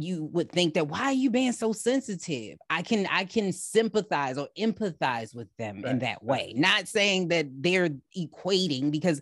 you 0.00 0.26
would 0.26 0.52
think 0.52 0.74
that 0.74 0.86
why 0.86 1.06
are 1.06 1.12
you 1.12 1.28
being 1.28 1.50
so 1.50 1.72
sensitive? 1.72 2.56
I 2.70 2.82
can 2.82 3.08
I 3.10 3.24
can 3.24 3.52
sympathize 3.52 4.38
or 4.38 4.48
empathize 4.56 5.34
with 5.34 5.48
them 5.56 5.82
in 5.84 5.98
that 6.00 6.22
way. 6.22 6.52
Not 6.56 6.86
saying 6.86 7.28
that 7.28 7.46
they're 7.50 7.90
equating 8.16 8.92
because 8.92 9.20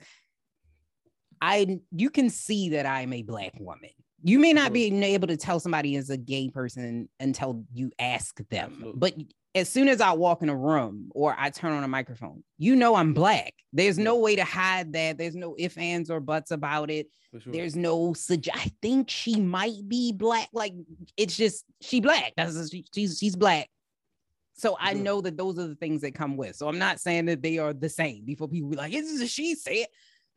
I 1.40 1.80
you 1.92 2.10
can 2.10 2.28
see 2.28 2.70
that 2.70 2.84
I'm 2.84 3.14
a 3.14 3.22
black 3.22 3.54
woman. 3.58 3.88
You 4.22 4.38
may 4.38 4.52
not 4.52 4.72
be 4.72 4.86
able 5.04 5.28
to 5.28 5.36
tell 5.36 5.60
somebody 5.60 5.94
is 5.94 6.10
a 6.10 6.16
gay 6.16 6.48
person 6.48 7.08
until 7.20 7.64
you 7.72 7.92
ask 7.98 8.36
them. 8.48 8.70
Absolutely. 8.72 8.98
But 8.98 9.14
as 9.54 9.68
soon 9.68 9.88
as 9.88 10.00
I 10.00 10.12
walk 10.12 10.42
in 10.42 10.48
a 10.48 10.56
room 10.56 11.10
or 11.14 11.34
I 11.38 11.50
turn 11.50 11.72
on 11.72 11.84
a 11.84 11.88
microphone, 11.88 12.42
you 12.58 12.76
know 12.76 12.94
I'm 12.94 13.14
black. 13.14 13.54
There's 13.72 13.98
no 13.98 14.16
way 14.16 14.36
to 14.36 14.44
hide 14.44 14.92
that. 14.94 15.18
There's 15.18 15.36
no 15.36 15.54
ifs, 15.58 15.76
ands, 15.76 16.10
or 16.10 16.20
buts 16.20 16.50
about 16.50 16.90
it. 16.90 17.08
Sure. 17.38 17.52
There's 17.52 17.76
no 17.76 18.12
sugge- 18.12 18.48
I 18.52 18.72
think 18.80 19.10
she 19.10 19.40
might 19.40 19.86
be 19.86 20.12
black. 20.12 20.48
Like 20.52 20.74
it's 21.16 21.36
just 21.36 21.64
she 21.82 22.00
black. 22.00 22.32
That's 22.36 22.70
she, 22.70 22.84
she's 22.94 23.18
she's 23.18 23.36
black. 23.36 23.68
So 24.54 24.76
I 24.80 24.94
know 24.94 25.20
that 25.20 25.36
those 25.36 25.58
are 25.58 25.68
the 25.68 25.74
things 25.74 26.00
that 26.00 26.14
come 26.14 26.38
with. 26.38 26.56
So 26.56 26.66
I'm 26.66 26.78
not 26.78 26.98
saying 26.98 27.26
that 27.26 27.42
they 27.42 27.58
are 27.58 27.74
the 27.74 27.90
same. 27.90 28.24
Before 28.24 28.48
people 28.48 28.70
be 28.70 28.76
like, 28.76 28.94
"Is 28.94 29.12
this 29.12 29.22
a 29.22 29.26
she 29.26 29.54
say 29.54 29.82
it?" 29.82 29.90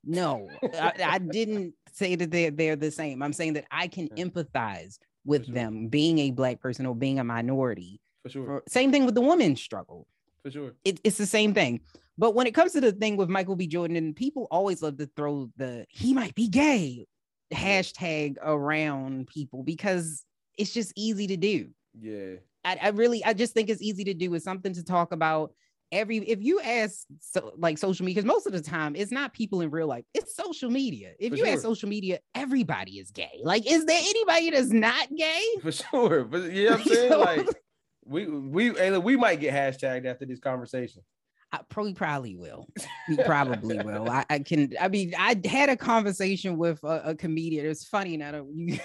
No, 0.04 0.50
I, 0.62 0.94
I 1.04 1.18
didn't 1.20 1.74
say 1.94 2.16
that 2.16 2.32
they're 2.32 2.52
they're 2.52 2.76
the 2.76 2.92
same. 2.92 3.22
I'm 3.22 3.34
saying 3.34 3.54
that 3.54 3.66
I 3.72 3.88
can 3.88 4.10
Yeah. 4.16 4.26
empathize 4.26 4.98
with 5.26 5.46
sure. 5.46 5.56
them 5.56 5.88
being 5.88 6.20
a 6.20 6.32
black 6.32 6.60
person 6.60 6.86
or 6.86 6.96
being 6.96 7.20
a 7.20 7.24
minority. 7.24 8.00
for 8.24 8.30
sure. 8.30 8.46
For, 8.46 8.64
same 8.68 8.92
thing 8.92 9.06
with 9.06 9.16
the 9.16 9.22
women's 9.22 9.62
struggle 9.62 10.08
For 10.44 10.52
sure. 10.52 10.72
it, 10.84 11.00
it's 11.04 11.18
the 11.18 11.26
same 11.26 11.54
thing. 11.54 11.82
But 12.18 12.36
when 12.36 12.48
it 12.48 12.54
comes 12.54 12.74
to 12.74 12.82
the 12.82 12.92
thing 12.92 13.16
with 13.16 13.30
Michael 13.30 13.56
B. 13.56 13.66
Jordan, 13.66 13.96
and 13.96 14.14
people 14.16 14.48
always 14.52 14.82
love 14.82 14.98
to 14.98 15.10
throw 15.16 15.50
the 15.58 15.86
he 15.90 16.14
might 16.14 16.36
be 16.36 16.48
gay 16.50 17.06
hashtag 17.54 18.36
around 18.44 19.28
people 19.28 19.64
because 19.64 20.26
it's 20.58 20.74
just 20.74 20.94
easy 20.96 21.28
to 21.28 21.38
do. 21.38 21.70
Yeah. 22.00 22.36
I, 22.66 22.78
I 22.82 22.88
really, 22.90 23.24
I 23.24 23.34
just 23.34 23.54
think 23.54 23.70
it's 23.70 23.82
easy 23.82 24.04
to 24.04 24.14
do. 24.14 24.34
It's 24.34 24.44
something 24.46 24.74
to 24.74 24.84
talk 24.84 25.12
about. 25.14 25.54
Every 25.92 26.18
if 26.18 26.42
you 26.42 26.60
ask 26.60 27.06
so 27.20 27.52
like 27.58 27.78
social 27.78 28.06
media, 28.06 28.22
because 28.22 28.28
most 28.28 28.46
of 28.46 28.54
the 28.54 28.62
time 28.62 28.96
it's 28.96 29.12
not 29.12 29.34
people 29.34 29.62
in 29.62 29.72
real 29.72 29.88
life, 29.88 30.06
it's 30.14 30.36
social 30.36 30.70
media. 30.70 31.14
If 31.20 31.32
For 31.32 31.38
you 31.38 31.46
ask 31.48 31.62
social 31.64 31.90
media, 31.90 32.20
everybody 32.36 33.00
is 33.00 33.12
gay. 33.12 33.40
Like, 33.44 33.70
is 33.70 33.86
there 33.86 34.00
anybody 34.00 34.52
that's 34.52 34.70
not 34.70 35.08
gay? 35.16 35.44
For 35.62 35.72
sure. 35.72 36.24
But 36.26 36.52
you 36.52 36.66
know 36.66 36.72
what 36.72 36.82
I'm 36.82 36.88
saying? 36.94 37.20
Like 37.20 37.48
we 38.06 38.28
we 38.28 38.72
look, 38.72 39.04
we 39.04 39.18
might 39.18 39.40
get 39.40 39.54
hashtagged 39.54 40.06
after 40.06 40.26
this 40.26 40.40
conversation. 40.40 41.02
I 41.52 41.62
probably 41.68 41.94
probably 41.94 42.36
will. 42.36 42.68
We 43.08 43.18
probably 43.26 43.80
will. 43.80 44.10
I, 44.10 44.26
I 44.30 44.40
can. 44.40 44.74
I 44.80 44.88
mean, 44.88 45.14
I 45.18 45.40
had 45.46 45.70
a 45.70 45.78
conversation 45.78 46.58
with 46.58 46.84
a, 46.84 47.02
a 47.06 47.16
comedian. 47.16 47.66
It's 47.66 47.88
funny 47.88 48.18
now 48.18 48.32
that 48.34 48.46
you, 48.54 48.80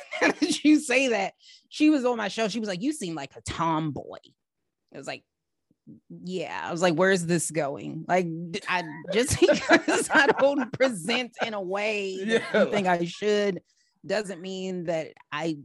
you 0.63 0.79
say 0.81 1.09
that. 1.09 1.35
She 1.69 1.91
was 1.91 2.05
on 2.05 2.17
my 2.17 2.29
show. 2.29 2.49
She 2.49 2.61
was 2.61 2.69
like, 2.69 2.81
"You 2.81 2.93
seem 2.93 3.15
like 3.15 3.33
a 3.37 3.43
tomboy." 3.43 4.19
I 4.95 4.99
was 4.99 5.07
like, 5.07 5.25
"Yeah." 6.09 6.62
I 6.64 6.72
was 6.72 6.82
like, 6.82 6.95
"Where's 6.95 7.24
this 7.26 7.51
going?" 7.51 8.05
Like, 8.09 8.26
I 8.68 8.85
just 9.12 9.39
because 9.41 10.09
I 10.11 10.26
don't 10.26 10.72
present 10.72 11.32
in 11.45 11.55
a 11.55 11.61
way 11.61 12.24
that 12.24 12.43
Yeah. 12.53 12.64
you 12.64 12.70
think 12.70 12.87
I 12.87 13.05
should 13.05 13.61
doesn't 14.07 14.41
mean 14.41 14.85
that 14.85 15.09
I 15.32 15.59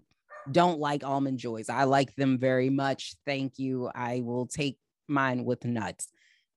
don't 0.52 0.80
like 0.80 1.04
almond 1.04 1.38
joys. 1.40 1.70
I 1.70 1.84
like 1.84 2.16
them 2.16 2.40
very 2.40 2.70
much. 2.70 3.16
Thank 3.26 3.60
you. 3.60 3.90
I 3.94 4.22
will 4.24 4.48
take 4.48 4.78
mine 5.08 5.44
with 5.44 5.66
nuts 5.66 6.08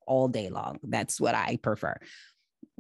all 0.06 0.28
day 0.28 0.48
long. 0.48 0.78
That's 0.82 1.20
what 1.20 1.34
I 1.34 1.58
prefer. 1.62 1.96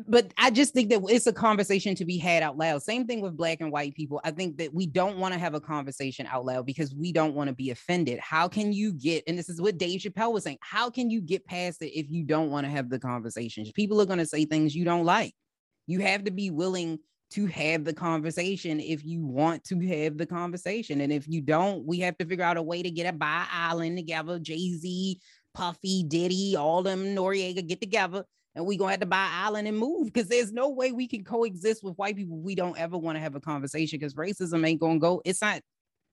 But 0.08 0.32
I 0.38 0.50
just 0.50 0.72
think 0.72 0.88
that 0.88 1.02
it's 1.08 1.26
a 1.26 1.34
conversation 1.34 1.94
to 1.96 2.06
be 2.06 2.16
had 2.16 2.42
out 2.42 2.56
loud. 2.56 2.82
Same 2.82 3.06
thing 3.06 3.20
with 3.20 3.36
black 3.36 3.60
and 3.60 3.70
white 3.70 3.94
people. 3.94 4.22
I 4.24 4.30
think 4.30 4.56
that 4.56 4.72
we 4.72 4.86
don't 4.86 5.18
want 5.18 5.34
to 5.34 5.38
have 5.38 5.52
a 5.52 5.60
conversation 5.60 6.26
out 6.26 6.46
loud 6.46 6.64
because 6.64 6.94
we 6.94 7.12
don't 7.12 7.34
want 7.34 7.48
to 7.48 7.54
be 7.54 7.70
offended. 7.70 8.18
How 8.18 8.48
can 8.48 8.72
you 8.72 8.94
get, 8.94 9.22
and 9.26 9.38
this 9.38 9.50
is 9.50 9.60
what 9.60 9.76
Dave 9.76 10.00
Chappelle 10.00 10.32
was 10.32 10.44
saying, 10.44 10.58
how 10.62 10.88
can 10.88 11.10
you 11.10 11.20
get 11.20 11.44
past 11.44 11.82
it 11.82 11.98
if 11.98 12.10
you 12.10 12.24
don't 12.24 12.50
want 12.50 12.64
to 12.64 12.70
have 12.70 12.88
the 12.88 12.98
conversations? 12.98 13.70
People 13.72 14.00
are 14.00 14.06
going 14.06 14.18
to 14.18 14.26
say 14.26 14.46
things 14.46 14.74
you 14.74 14.86
don't 14.86 15.04
like. 15.04 15.34
You 15.86 16.00
have 16.00 16.24
to 16.24 16.30
be 16.30 16.50
willing 16.50 16.98
to 17.32 17.46
have 17.46 17.84
the 17.84 17.94
conversation 17.94 18.80
if 18.80 19.04
you 19.04 19.24
want 19.26 19.62
to 19.64 19.78
have 19.80 20.16
the 20.16 20.26
conversation. 20.26 21.02
And 21.02 21.12
if 21.12 21.28
you 21.28 21.42
don't, 21.42 21.86
we 21.86 21.98
have 22.00 22.16
to 22.16 22.24
figure 22.24 22.44
out 22.44 22.56
a 22.56 22.62
way 22.62 22.82
to 22.82 22.90
get 22.90 23.12
a 23.12 23.12
by 23.12 23.44
island 23.52 23.98
together. 23.98 24.38
Jay 24.38 24.72
Z, 24.72 25.20
Puffy, 25.52 26.02
Diddy, 26.02 26.56
all 26.56 26.82
them 26.82 27.14
Noreaga 27.14 27.66
get 27.66 27.80
together 27.80 28.24
and 28.54 28.66
we 28.66 28.76
gonna 28.76 28.90
have 28.90 29.00
to 29.00 29.06
buy 29.06 29.28
island 29.32 29.66
and 29.68 29.78
move 29.78 30.06
because 30.06 30.28
there's 30.28 30.52
no 30.52 30.70
way 30.70 30.92
we 30.92 31.06
can 31.06 31.24
coexist 31.24 31.82
with 31.82 31.96
white 31.96 32.16
people. 32.16 32.38
We 32.38 32.54
don't 32.54 32.78
ever 32.78 32.98
want 32.98 33.16
to 33.16 33.20
have 33.20 33.34
a 33.34 33.40
conversation 33.40 33.98
because 33.98 34.14
racism 34.14 34.66
ain't 34.66 34.80
gonna 34.80 34.98
go. 34.98 35.22
It's 35.24 35.42
not. 35.42 35.62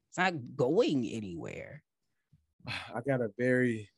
It's 0.10 0.18
not 0.18 0.34
going 0.56 1.06
anywhere. 1.06 1.84
I 2.68 3.02
got 3.06 3.22
a 3.22 3.30
very 3.38 3.90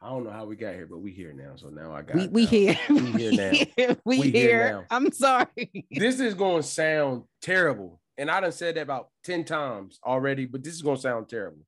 I 0.00 0.10
don't 0.10 0.24
know 0.24 0.30
how 0.30 0.44
we 0.44 0.54
got 0.54 0.74
here, 0.74 0.86
but 0.86 0.98
we 0.98 1.10
here 1.10 1.32
now. 1.32 1.56
So 1.56 1.68
now 1.68 1.92
I 1.92 2.02
got 2.02 2.16
We 2.16 2.28
we 2.28 2.44
here. 2.44 2.78
We 2.88 3.00
here 3.12 3.32
now. 3.32 3.96
We, 4.04 4.18
We 4.18 4.30
here 4.30 4.32
here. 4.32 4.72
now. 4.72 4.84
I'm 4.90 5.10
sorry. 5.10 5.86
this 5.90 6.20
is 6.20 6.34
going 6.34 6.62
to 6.62 6.68
sound 6.68 7.24
terrible. 7.42 8.00
And 8.16 8.30
I 8.30 8.40
done 8.40 8.52
said 8.52 8.76
that 8.76 8.82
about 8.82 9.08
10 9.24 9.44
times 9.44 9.98
already, 10.04 10.46
but 10.46 10.62
this 10.62 10.74
is 10.74 10.82
going 10.82 10.96
to 10.96 11.02
sound 11.02 11.28
terrible. 11.28 11.64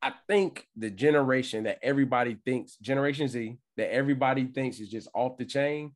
I 0.00 0.12
think 0.28 0.66
the 0.76 0.90
generation 0.90 1.64
that 1.64 1.78
everybody 1.82 2.36
thinks, 2.44 2.76
Generation 2.76 3.26
Z, 3.28 3.58
that 3.76 3.92
everybody 3.92 4.46
thinks 4.46 4.78
is 4.80 4.88
just 4.88 5.08
off 5.14 5.36
the 5.38 5.44
chain, 5.44 5.94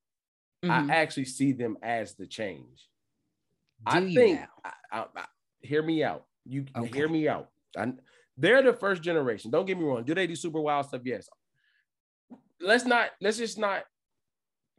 Mhm. 0.64 0.90
I 0.90 0.94
actually 0.96 1.24
see 1.26 1.52
them 1.52 1.76
as 1.82 2.14
the 2.14 2.26
change. 2.26 2.88
I 3.86 4.00
Do 4.00 4.06
you 4.08 4.14
think. 4.18 4.40
I, 4.64 4.72
I- 4.92 5.06
I- 5.16 5.26
hear 5.60 5.82
me 5.82 6.02
out. 6.04 6.26
You 6.44 6.66
Okay. 6.76 6.96
hear 6.96 7.08
me 7.08 7.28
out. 7.28 7.50
I- 7.76 7.94
they're 8.36 8.62
the 8.62 8.72
first 8.72 9.02
generation. 9.02 9.50
Don't 9.50 9.66
get 9.66 9.78
me 9.78 9.84
wrong. 9.84 10.04
Do 10.04 10.14
they 10.14 10.26
do 10.26 10.34
super 10.36 10.60
wild 10.60 10.86
stuff? 10.86 11.02
Yes. 11.04 11.28
Let's 12.60 12.84
not, 12.84 13.10
let's 13.20 13.38
just 13.38 13.58
not, 13.58 13.84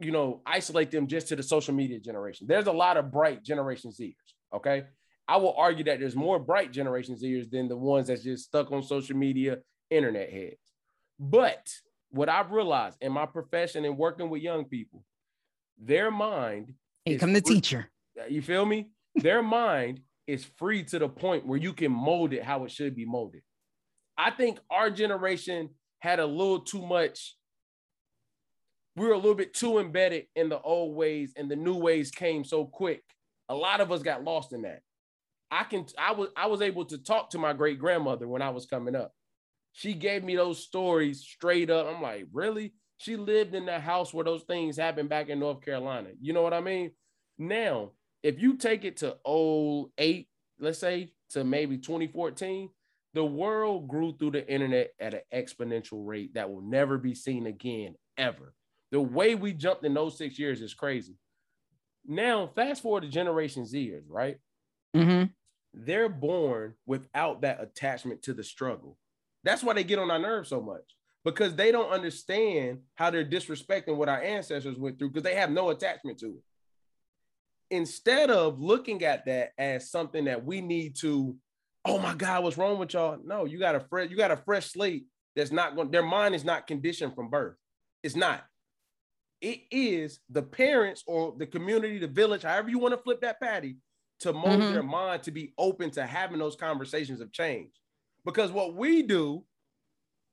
you 0.00 0.10
know, 0.10 0.42
isolate 0.46 0.90
them 0.90 1.06
just 1.06 1.28
to 1.28 1.36
the 1.36 1.42
social 1.42 1.74
media 1.74 2.00
generation. 2.00 2.46
There's 2.46 2.66
a 2.66 2.72
lot 2.72 2.96
of 2.96 3.10
bright 3.10 3.42
Generation 3.42 3.90
Zers. 3.90 4.14
Okay. 4.52 4.84
I 5.26 5.38
will 5.38 5.54
argue 5.56 5.84
that 5.84 6.00
there's 6.00 6.16
more 6.16 6.38
bright 6.38 6.72
generations 6.72 7.22
Zers 7.22 7.50
than 7.50 7.68
the 7.68 7.76
ones 7.76 8.08
that's 8.08 8.22
just 8.22 8.44
stuck 8.44 8.70
on 8.72 8.82
social 8.82 9.16
media, 9.16 9.58
internet 9.90 10.30
heads. 10.30 10.56
But 11.18 11.66
what 12.10 12.28
I've 12.28 12.50
realized 12.50 12.98
in 13.00 13.12
my 13.12 13.26
profession 13.26 13.84
and 13.84 13.96
working 13.96 14.28
with 14.28 14.42
young 14.42 14.66
people, 14.66 15.04
their 15.80 16.10
mind 16.10 16.74
Here 17.04 17.18
come 17.18 17.32
the 17.32 17.40
free- 17.40 17.54
teacher. 17.56 17.90
Uh, 18.20 18.26
you 18.26 18.42
feel 18.42 18.64
me? 18.64 18.90
Their 19.16 19.42
mind 19.42 20.00
is 20.26 20.44
free 20.56 20.82
to 20.84 20.98
the 20.98 21.08
point 21.08 21.46
where 21.46 21.58
you 21.58 21.72
can 21.72 21.92
mold 21.92 22.32
it 22.32 22.42
how 22.42 22.64
it 22.64 22.70
should 22.70 22.94
be 22.96 23.04
molded. 23.04 23.42
I 24.16 24.30
think 24.30 24.58
our 24.70 24.90
generation 24.90 25.70
had 26.00 26.20
a 26.20 26.26
little 26.26 26.60
too 26.60 26.84
much. 26.84 27.36
We 28.96 29.06
were 29.06 29.12
a 29.12 29.16
little 29.18 29.34
bit 29.34 29.54
too 29.54 29.78
embedded 29.78 30.26
in 30.36 30.48
the 30.48 30.60
old 30.60 30.94
ways, 30.96 31.32
and 31.36 31.50
the 31.50 31.56
new 31.56 31.74
ways 31.74 32.10
came 32.10 32.44
so 32.44 32.64
quick. 32.66 33.02
A 33.48 33.54
lot 33.54 33.80
of 33.80 33.90
us 33.90 34.02
got 34.02 34.22
lost 34.22 34.52
in 34.52 34.62
that. 34.62 34.80
I 35.50 35.64
can 35.64 35.86
I 35.98 36.12
was 36.12 36.28
I 36.36 36.46
was 36.46 36.62
able 36.62 36.84
to 36.86 36.98
talk 36.98 37.30
to 37.30 37.38
my 37.38 37.52
great 37.52 37.78
grandmother 37.78 38.26
when 38.26 38.42
I 38.42 38.50
was 38.50 38.66
coming 38.66 38.96
up. 38.96 39.12
She 39.72 39.94
gave 39.94 40.22
me 40.22 40.36
those 40.36 40.62
stories 40.62 41.20
straight 41.20 41.70
up. 41.70 41.86
I'm 41.86 42.00
like, 42.00 42.26
really? 42.32 42.74
She 42.96 43.16
lived 43.16 43.54
in 43.54 43.66
the 43.66 43.80
house 43.80 44.14
where 44.14 44.24
those 44.24 44.44
things 44.44 44.76
happened 44.76 45.08
back 45.08 45.28
in 45.28 45.40
North 45.40 45.60
Carolina. 45.62 46.10
You 46.20 46.32
know 46.32 46.42
what 46.42 46.54
I 46.54 46.60
mean? 46.60 46.92
Now, 47.38 47.90
if 48.22 48.40
you 48.40 48.56
take 48.56 48.84
it 48.84 48.98
to 48.98 49.16
08, 49.98 50.28
let's 50.60 50.78
say 50.78 51.12
to 51.30 51.42
maybe 51.42 51.78
2014, 51.78 52.70
the 53.14 53.24
world 53.24 53.88
grew 53.88 54.16
through 54.16 54.32
the 54.32 54.48
internet 54.48 54.90
at 55.00 55.14
an 55.14 55.20
exponential 55.32 56.06
rate 56.06 56.34
that 56.34 56.50
will 56.50 56.62
never 56.62 56.98
be 56.98 57.14
seen 57.14 57.46
again, 57.46 57.94
ever. 58.16 58.54
The 58.92 59.00
way 59.00 59.34
we 59.34 59.52
jumped 59.52 59.84
in 59.84 59.94
those 59.94 60.16
six 60.16 60.38
years 60.38 60.60
is 60.60 60.74
crazy. 60.74 61.16
Now, 62.06 62.50
fast 62.54 62.82
forward 62.82 63.02
to 63.02 63.08
Generation 63.08 63.64
Zers, 63.64 64.04
right? 64.08 64.38
Mhm. 64.94 65.32
They're 65.72 66.08
born 66.08 66.74
without 66.86 67.40
that 67.42 67.60
attachment 67.60 68.22
to 68.22 68.32
the 68.32 68.44
struggle. 68.44 68.98
That's 69.42 69.62
why 69.62 69.74
they 69.74 69.84
get 69.84 69.98
on 69.98 70.10
our 70.10 70.18
nerves 70.18 70.48
so 70.48 70.60
much 70.60 70.96
because 71.24 71.54
they 71.56 71.72
don't 71.72 71.90
understand 71.90 72.82
how 72.94 73.10
they're 73.10 73.24
disrespecting 73.24 73.96
what 73.96 74.08
our 74.08 74.22
ancestors 74.22 74.78
went 74.78 74.98
through 74.98 75.10
because 75.10 75.24
they 75.24 75.34
have 75.34 75.50
no 75.50 75.70
attachment 75.70 76.18
to 76.18 76.26
it 76.26 76.42
instead 77.70 78.30
of 78.30 78.60
looking 78.60 79.02
at 79.04 79.24
that 79.26 79.52
as 79.58 79.90
something 79.90 80.24
that 80.26 80.44
we 80.44 80.60
need 80.60 80.96
to, 80.96 81.36
oh 81.84 81.98
my 81.98 82.14
God, 82.14 82.44
what's 82.44 82.58
wrong 82.58 82.78
with 82.78 82.94
y'all? 82.94 83.18
No, 83.24 83.44
you 83.44 83.58
got 83.58 83.74
a 83.74 83.80
fresh, 83.80 84.10
you 84.10 84.16
got 84.16 84.30
a 84.30 84.36
fresh 84.36 84.72
slate 84.72 85.06
that's 85.34 85.50
not 85.50 85.74
going, 85.74 85.90
their 85.90 86.02
mind 86.02 86.34
is 86.34 86.44
not 86.44 86.66
conditioned 86.66 87.14
from 87.14 87.30
birth. 87.30 87.56
It's 88.02 88.16
not. 88.16 88.44
It 89.40 89.60
is 89.70 90.20
the 90.30 90.42
parents 90.42 91.02
or 91.06 91.34
the 91.36 91.46
community, 91.46 91.98
the 91.98 92.06
village, 92.06 92.42
however 92.42 92.70
you 92.70 92.78
want 92.78 92.94
to 92.94 93.02
flip 93.02 93.20
that 93.22 93.40
patty, 93.40 93.76
to 94.20 94.32
mold 94.32 94.60
Mhm. 94.60 94.72
their 94.72 94.82
mind 94.82 95.22
to 95.24 95.30
be 95.30 95.52
open 95.58 95.90
to 95.92 96.06
having 96.06 96.38
those 96.38 96.56
conversations 96.56 97.20
of 97.20 97.32
change. 97.32 97.74
Because 98.24 98.52
what 98.52 98.74
we 98.74 99.02
do, 99.02 99.44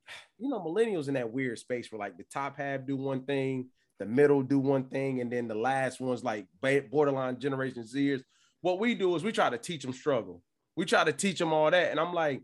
you 0.38 0.48
know, 0.48 0.60
millennials 0.60 1.08
in 1.08 1.14
that 1.14 1.32
weird 1.32 1.58
space 1.58 1.90
where 1.90 1.98
like 1.98 2.16
the 2.16 2.24
top 2.24 2.56
half 2.56 2.84
do 2.86 2.96
one 2.96 3.24
thing, 3.24 3.70
the 3.98 4.06
middle 4.06 4.42
do 4.42 4.58
one 4.58 4.88
thing, 4.88 5.20
and 5.20 5.30
then 5.32 5.46
the 5.48 5.54
last 5.54 6.00
one's 6.00 6.24
like 6.24 6.46
borderline 6.90 7.38
generation 7.38 7.82
Zers. 7.84 8.22
What 8.60 8.78
we 8.78 8.94
do 8.94 9.14
is 9.16 9.24
we 9.24 9.32
try 9.32 9.50
to 9.50 9.58
teach 9.58 9.82
them 9.82 9.92
struggle. 9.92 10.42
We 10.76 10.84
try 10.84 11.04
to 11.04 11.12
teach 11.12 11.38
them 11.38 11.52
all 11.52 11.70
that, 11.70 11.90
and 11.90 12.00
I'm 12.00 12.14
like, 12.14 12.42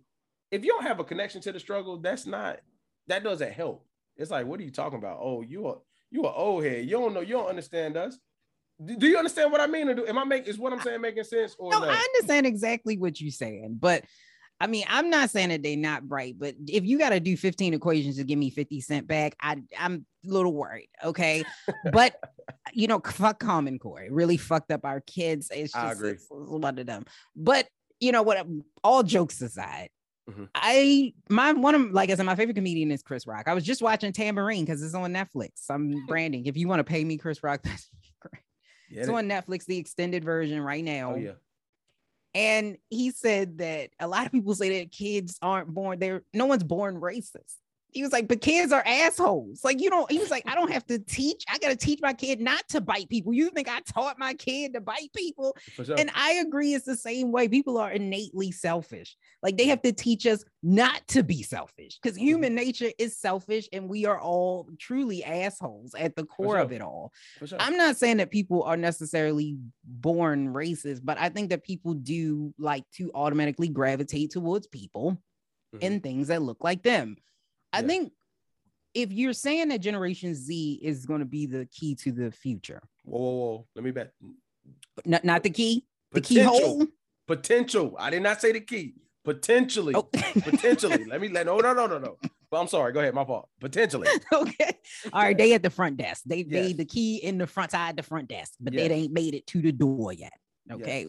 if 0.50 0.64
you 0.64 0.72
don't 0.72 0.82
have 0.84 1.00
a 1.00 1.04
connection 1.04 1.40
to 1.42 1.52
the 1.52 1.60
struggle, 1.60 1.98
that's 1.98 2.26
not 2.26 2.60
that 3.06 3.24
doesn't 3.24 3.52
help. 3.52 3.86
It's 4.16 4.30
like, 4.30 4.46
what 4.46 4.60
are 4.60 4.64
you 4.64 4.70
talking 4.70 4.98
about? 4.98 5.18
Oh, 5.22 5.42
you 5.42 5.66
are 5.66 5.78
you 6.10 6.24
are 6.24 6.34
old 6.34 6.64
head. 6.64 6.84
You 6.84 6.92
don't 6.92 7.14
know. 7.14 7.20
You 7.20 7.34
don't 7.34 7.48
understand 7.48 7.96
us. 7.96 8.18
Do, 8.84 9.06
you 9.06 9.18
understand 9.18 9.50
what 9.50 9.60
I 9.60 9.66
mean? 9.66 9.88
Or 9.88 9.94
do, 9.94 10.06
am 10.06 10.18
I 10.18 10.24
making 10.24 10.50
is 10.50 10.58
what 10.58 10.72
I'm 10.72 10.80
saying 10.80 11.00
making 11.00 11.24
sense? 11.24 11.56
Or 11.58 11.70
No, 11.70 11.80
no? 11.80 11.88
I 11.88 11.96
understand 11.96 12.46
exactly 12.46 12.96
what 12.96 13.20
you're 13.20 13.32
saying, 13.32 13.78
but 13.80 14.04
I 14.60 14.66
mean, 14.66 14.84
I'm 14.88 15.08
not 15.08 15.30
saying 15.30 15.50
that 15.50 15.62
they're 15.62 15.76
not 15.76 16.08
bright, 16.08 16.36
but 16.38 16.54
if 16.66 16.84
you 16.84 16.98
got 16.98 17.10
to 17.10 17.20
do 17.20 17.36
15 17.36 17.74
equations 17.74 18.16
to 18.16 18.24
give 18.24 18.38
me 18.38 18.50
50 18.50 18.80
cent 18.80 19.06
back, 19.06 19.36
I 19.40 19.56
I'm 19.78 20.06
a 20.26 20.28
little 20.28 20.52
worried. 20.52 20.88
Okay, 21.04 21.44
but 21.92 22.16
you 22.72 22.88
know, 22.88 23.00
fuck 23.00 23.38
Common 23.38 23.78
Core, 23.78 24.02
it 24.02 24.12
really 24.12 24.36
fucked 24.36 24.72
up 24.72 24.84
our 24.84 25.00
kids. 25.00 25.50
It's 25.54 25.72
just. 25.72 26.02
It's, 26.02 26.22
it's 26.22 26.26
one 26.30 26.78
of 26.78 26.86
them. 26.86 27.04
But 27.36 27.68
you 28.00 28.12
know 28.12 28.22
what? 28.22 28.46
All 28.82 29.02
jokes 29.02 29.40
aside. 29.40 29.90
Mhm. 30.28 30.48
I 30.54 31.14
my 31.30 31.52
one 31.52 31.74
of 31.74 31.92
like 31.92 32.10
I 32.10 32.14
said, 32.14 32.26
my 32.26 32.34
favorite 32.34 32.54
comedian 32.54 32.90
is 32.90 33.02
Chris 33.02 33.26
Rock. 33.26 33.44
I 33.46 33.54
was 33.54 33.64
just 33.64 33.80
watching 33.80 34.12
Tambourine 34.12 34.64
because 34.64 34.82
it's 34.82 34.94
on 34.94 35.12
Netflix. 35.12 35.70
I'm 35.70 35.90
branding. 36.06 36.46
If 36.46 36.56
you 36.56 36.68
want 36.68 36.80
to 36.80 36.84
pay 36.84 37.02
me, 37.04 37.16
Chris 37.16 37.42
Rock, 37.42 37.60
that's 37.64 37.88
great. 38.20 38.42
Get 38.90 39.00
It's 39.00 39.08
it? 39.08 39.14
on 39.14 39.28
Netflix, 39.28 39.64
the 39.64 39.78
extended 39.78 40.24
version 40.24 40.60
right 40.60 40.84
now. 40.84 41.14
Oh 41.14 41.16
yeah. 41.16 41.32
And 42.34 42.76
he 42.90 43.10
said 43.10 43.58
that 43.58 43.90
a 43.98 44.06
lot 44.06 44.26
of 44.26 44.32
people 44.32 44.54
say 44.54 44.78
that 44.80 44.92
kids 44.92 45.38
aren't 45.42 45.68
born, 45.68 45.98
they're 45.98 46.22
no 46.34 46.46
one's 46.46 46.62
born 46.64 47.00
racist. 47.00 47.56
He 47.92 48.02
was 48.02 48.12
like, 48.12 48.28
but 48.28 48.40
kids 48.40 48.70
are 48.70 48.82
assholes. 48.86 49.64
Like, 49.64 49.80
you 49.80 49.88
don't, 49.88 50.10
he 50.10 50.18
was 50.18 50.30
like, 50.30 50.44
I 50.46 50.54
don't 50.54 50.70
have 50.70 50.86
to 50.86 50.98
teach. 50.98 51.42
I 51.48 51.58
got 51.58 51.70
to 51.70 51.76
teach 51.76 52.00
my 52.02 52.12
kid 52.12 52.40
not 52.40 52.68
to 52.68 52.80
bite 52.80 53.08
people. 53.08 53.32
You 53.32 53.50
think 53.50 53.68
I 53.68 53.80
taught 53.80 54.18
my 54.18 54.34
kid 54.34 54.74
to 54.74 54.80
bite 54.80 55.10
people? 55.16 55.56
Sure. 55.72 55.96
And 55.98 56.10
I 56.14 56.34
agree, 56.34 56.74
it's 56.74 56.84
the 56.84 56.96
same 56.96 57.32
way. 57.32 57.48
People 57.48 57.78
are 57.78 57.90
innately 57.90 58.50
selfish. 58.52 59.16
Like, 59.42 59.56
they 59.56 59.66
have 59.66 59.80
to 59.82 59.92
teach 59.92 60.26
us 60.26 60.44
not 60.62 61.06
to 61.08 61.22
be 61.22 61.42
selfish 61.42 61.98
because 62.02 62.16
human 62.16 62.54
nature 62.54 62.90
is 62.98 63.16
selfish 63.16 63.68
and 63.72 63.88
we 63.88 64.04
are 64.04 64.20
all 64.20 64.68
truly 64.78 65.24
assholes 65.24 65.94
at 65.94 66.14
the 66.14 66.24
core 66.24 66.58
of 66.58 66.72
it 66.72 66.82
all. 66.82 67.12
Sure. 67.44 67.58
I'm 67.60 67.76
not 67.76 67.96
saying 67.96 68.18
that 68.18 68.30
people 68.30 68.64
are 68.64 68.76
necessarily 68.76 69.56
born 69.84 70.52
racist, 70.52 71.00
but 71.04 71.18
I 71.18 71.28
think 71.30 71.50
that 71.50 71.64
people 71.64 71.94
do 71.94 72.52
like 72.58 72.84
to 72.96 73.10
automatically 73.14 73.68
gravitate 73.68 74.30
towards 74.30 74.66
people 74.66 75.16
Mhm. 75.74 75.78
and 75.82 76.02
things 76.02 76.28
that 76.28 76.42
look 76.42 76.64
like 76.64 76.82
them. 76.82 77.16
I 77.72 77.80
Yeah. 77.80 77.86
think 77.86 78.12
if 78.94 79.12
you're 79.12 79.32
saying 79.32 79.68
that 79.68 79.80
Generation 79.80 80.34
Z 80.34 80.80
is 80.82 81.06
going 81.06 81.20
to 81.20 81.26
be 81.26 81.46
the 81.46 81.66
key 81.66 81.94
to 81.96 82.12
the 82.12 82.30
future, 82.30 82.80
whoa, 83.04 83.18
whoa, 83.20 83.32
whoa. 83.36 83.66
Let 83.74 83.84
me 83.84 83.90
bet. 83.90 84.12
not, 85.04 85.24
not 85.24 85.42
the 85.42 85.50
key, 85.50 85.84
the 86.12 86.20
Potential. 86.20 86.52
keyhole. 86.52 86.86
Potential. 87.26 87.94
I 87.98 88.10
did 88.10 88.22
not 88.22 88.40
say 88.40 88.52
the 88.52 88.60
key. 88.60 88.94
Potentially. 89.24 89.94
Oh. 89.94 90.04
Potentially. 90.04 91.04
Let 91.06 91.20
me 91.20 91.28
let 91.28 91.44
no 91.44 91.58
no 91.58 91.74
no 91.74 91.86
no 91.86 91.98
no. 91.98 92.16
But 92.50 92.60
I'm 92.60 92.66
sorry. 92.68 92.92
Go 92.94 93.00
ahead. 93.00 93.12
My 93.12 93.26
fault. 93.26 93.50
Potentially. 93.60 94.08
okay. 94.32 94.70
All 95.12 95.20
right. 95.22 95.36
They 95.36 95.52
at 95.52 95.62
the 95.62 95.68
front 95.68 95.98
desk. 95.98 96.22
They 96.24 96.38
Yes. 96.38 96.46
made 96.48 96.76
the 96.78 96.86
key 96.86 97.16
in 97.18 97.36
the 97.36 97.46
front 97.46 97.72
side, 97.72 97.96
the 97.98 98.02
front 98.02 98.28
desk, 98.28 98.54
but 98.58 98.72
Yes. 98.72 98.88
they 98.88 98.94
ain't 98.94 99.12
made 99.12 99.34
it 99.34 99.46
to 99.48 99.60
the 99.60 99.72
door 99.72 100.14
yet. 100.14 100.32
Okay. 100.72 101.06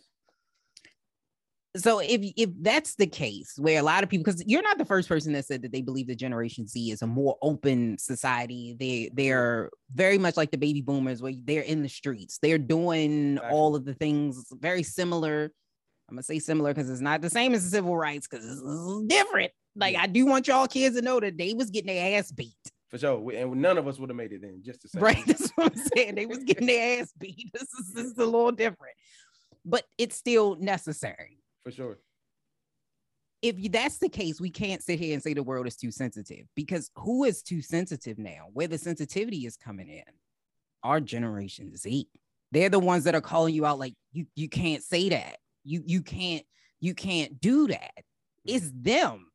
So 1.77 1.99
if 1.99 2.21
if 2.35 2.49
that's 2.61 2.95
the 2.95 3.05
case, 3.05 3.53
where 3.57 3.79
a 3.79 3.83
lot 3.83 4.03
of 4.03 4.09
people, 4.09 4.23
because 4.23 4.43
you're 4.47 4.63
not 4.63 4.79
the 4.79 4.85
first 4.85 5.07
person 5.07 5.33
that 5.33 5.45
said 5.45 5.61
that 5.61 5.71
they 5.71 5.81
believe 5.81 6.07
that 6.07 6.15
Generation 6.15 6.65
Z 6.65 6.89
is 6.89 7.03
a 7.03 7.07
more 7.07 7.37
open 7.43 7.97
society. 7.99 8.75
They 8.79 9.11
they're 9.13 9.69
very 9.93 10.17
much 10.17 10.35
like 10.35 10.49
the 10.49 10.57
baby 10.57 10.81
boomers, 10.81 11.21
where 11.21 11.33
they're 11.43 11.61
in 11.61 11.83
the 11.83 11.89
streets. 11.89 12.39
They're 12.41 12.57
doing 12.57 13.37
all 13.51 13.75
of 13.75 13.85
the 13.85 13.93
things 13.93 14.45
very 14.59 14.81
similar. 14.81 15.51
I'm 16.09 16.15
gonna 16.15 16.23
say 16.23 16.39
similar 16.39 16.73
because 16.73 16.89
it's 16.89 17.01
not 17.01 17.21
the 17.21 17.29
same 17.29 17.53
as 17.53 17.63
the 17.63 17.69
civil 17.69 17.95
rights 17.95 18.27
because 18.27 18.45
it's 18.45 19.07
different. 19.07 19.51
Like. 19.75 19.95
I 19.95 20.07
do 20.07 20.25
want 20.25 20.47
y'all 20.47 20.67
kids 20.67 20.95
to 20.95 21.03
know 21.03 21.19
that 21.19 21.37
they 21.37 21.53
was 21.53 21.69
getting 21.69 21.93
their 21.93 22.17
ass 22.17 22.31
beat. 22.31 22.55
For 22.89 22.97
sure. 22.97 23.31
And 23.31 23.61
none 23.61 23.77
of 23.77 23.87
us 23.87 23.99
would 23.99 24.09
have 24.09 24.17
made 24.17 24.33
it 24.33 24.41
then, 24.41 24.61
just 24.65 24.81
to 24.81 24.87
say. 24.87 24.99
Right. 24.99 25.23
That's 25.27 25.51
what 25.51 25.71
I'm 25.71 25.83
saying. 25.95 26.15
They 26.15 26.25
was 26.25 26.39
getting 26.39 26.65
their 26.65 27.01
ass 27.01 27.13
beat. 27.17 27.51
This 27.53 27.61
is 27.79 27.93
this 27.93 28.05
is 28.07 28.17
a 28.17 28.25
little 28.25 28.51
different, 28.51 28.95
but 29.63 29.85
it's 29.99 30.15
still 30.15 30.55
necessary. 30.55 31.38
For 31.63 31.71
sure. 31.71 31.99
If 33.41 33.71
that's 33.71 33.99
the 33.99 34.09
case, 34.09 34.41
we 34.41 34.49
can't 34.49 34.83
sit 34.83 34.99
here 34.99 35.13
and 35.13 35.23
say 35.23 35.33
the 35.33 35.43
world 35.43 35.65
is 35.65 35.77
too 35.77 35.91
sensitive 35.91 36.45
because 36.55 36.91
who 36.95 37.23
is 37.23 37.41
too 37.41 37.61
sensitive 37.61 38.17
now? 38.17 38.47
Where 38.51 38.67
the 38.67 38.77
sensitivity 38.77 39.45
is 39.45 39.55
coming 39.55 39.87
in, 39.87 40.03
our 40.83 40.99
generation 40.99 41.75
Z. 41.77 42.07
They're 42.51 42.69
the 42.69 42.79
ones 42.79 43.05
that 43.05 43.15
are 43.15 43.21
calling 43.21 43.53
you 43.53 43.65
out 43.65 43.79
like 43.79 43.93
you 44.11 44.25
you 44.35 44.49
can't 44.49 44.83
say 44.83 45.09
that. 45.09 45.37
You 45.63 45.83
you 45.85 46.01
can't 46.01 46.43
you 46.81 46.93
can't 46.93 47.39
do 47.39 47.67
that. 47.67 47.91
It's 48.43 48.71
them. 48.73 49.28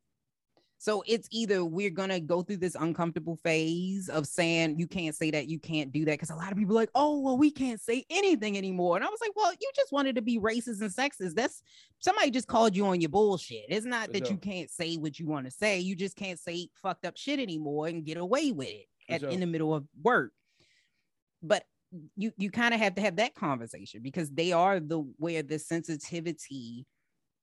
So 0.84 1.02
it's 1.06 1.26
either 1.30 1.64
we're 1.64 1.88
gonna 1.88 2.20
go 2.20 2.42
through 2.42 2.58
this 2.58 2.74
uncomfortable 2.74 3.36
phase 3.36 4.10
of 4.10 4.26
saying 4.26 4.78
you 4.78 4.86
can't 4.86 5.16
say 5.16 5.30
that, 5.30 5.48
you 5.48 5.58
can't 5.58 5.90
do 5.90 6.04
that, 6.04 6.10
because 6.10 6.28
a 6.28 6.34
lot 6.34 6.52
of 6.52 6.58
people 6.58 6.76
are 6.76 6.82
like, 6.82 6.90
oh 6.94 7.20
well, 7.20 7.38
we 7.38 7.50
can't 7.50 7.80
say 7.80 8.04
anything 8.10 8.58
anymore. 8.58 8.96
And 8.96 9.02
I 9.02 9.08
was 9.08 9.18
like, 9.22 9.30
well, 9.34 9.50
you 9.50 9.70
just 9.74 9.92
wanted 9.92 10.14
to 10.16 10.20
be 10.20 10.38
racist 10.38 10.82
and 10.82 10.90
sexist. 10.90 11.36
That's 11.36 11.62
somebody 12.00 12.30
just 12.30 12.48
called 12.48 12.76
you 12.76 12.84
on 12.84 13.00
your 13.00 13.08
bullshit. 13.08 13.64
It's 13.70 13.86
not 13.86 14.12
that 14.12 14.28
you 14.28 14.36
can't 14.36 14.68
say 14.70 14.96
what 14.96 15.18
you 15.18 15.26
want 15.26 15.46
to 15.46 15.50
say. 15.50 15.80
You 15.80 15.96
just 15.96 16.16
can't 16.16 16.38
say 16.38 16.68
fucked 16.74 17.06
up 17.06 17.16
shit 17.16 17.40
anymore 17.40 17.86
and 17.86 18.04
get 18.04 18.18
away 18.18 18.52
with 18.52 18.68
it 18.68 18.84
at, 19.08 19.22
sure. 19.22 19.30
in 19.30 19.40
the 19.40 19.46
middle 19.46 19.72
of 19.72 19.86
work. 20.02 20.32
But 21.42 21.64
you 22.14 22.30
you 22.36 22.50
kind 22.50 22.74
of 22.74 22.80
have 22.80 22.96
to 22.96 23.00
have 23.00 23.16
that 23.16 23.34
conversation 23.34 24.02
because 24.02 24.30
they 24.30 24.52
are 24.52 24.80
the 24.80 24.98
where 25.16 25.42
the 25.42 25.58
sensitivity 25.58 26.84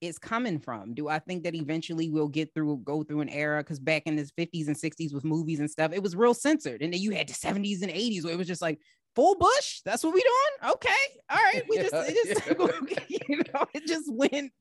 is 0.01 0.17
coming 0.17 0.59
from. 0.59 0.93
Do 0.93 1.07
I 1.07 1.19
think 1.19 1.43
that 1.43 1.55
eventually 1.55 2.09
we'll 2.09 2.27
get 2.27 2.53
through 2.53 2.81
go 2.83 3.03
through 3.03 3.21
an 3.21 3.29
era? 3.29 3.59
Because 3.59 3.79
back 3.79 4.03
in 4.05 4.15
the 4.15 4.23
50s 4.37 4.67
and 4.67 4.75
60s 4.75 5.13
with 5.13 5.23
movies 5.23 5.59
and 5.59 5.69
stuff, 5.69 5.93
it 5.93 6.01
was 6.01 6.15
real 6.15 6.33
censored. 6.33 6.81
And 6.81 6.93
then 6.93 7.01
you 7.01 7.11
had 7.11 7.29
the 7.29 7.33
70s 7.33 7.81
and 7.83 7.91
80s 7.91 8.23
where 8.23 8.33
it 8.33 8.37
was 8.37 8.47
just 8.47 8.61
like 8.61 8.79
full 9.15 9.35
bush. 9.35 9.81
That's 9.85 10.03
what 10.03 10.13
we 10.13 10.21
doing? 10.21 10.73
Okay. 10.73 10.89
All 11.29 11.37
right. 11.37 11.63
We 11.69 11.77
just, 11.77 11.93
it 11.93 12.35
just 12.35 13.09
you 13.29 13.37
know, 13.53 13.65
it 13.73 13.87
just 13.87 14.11
went, 14.11 14.51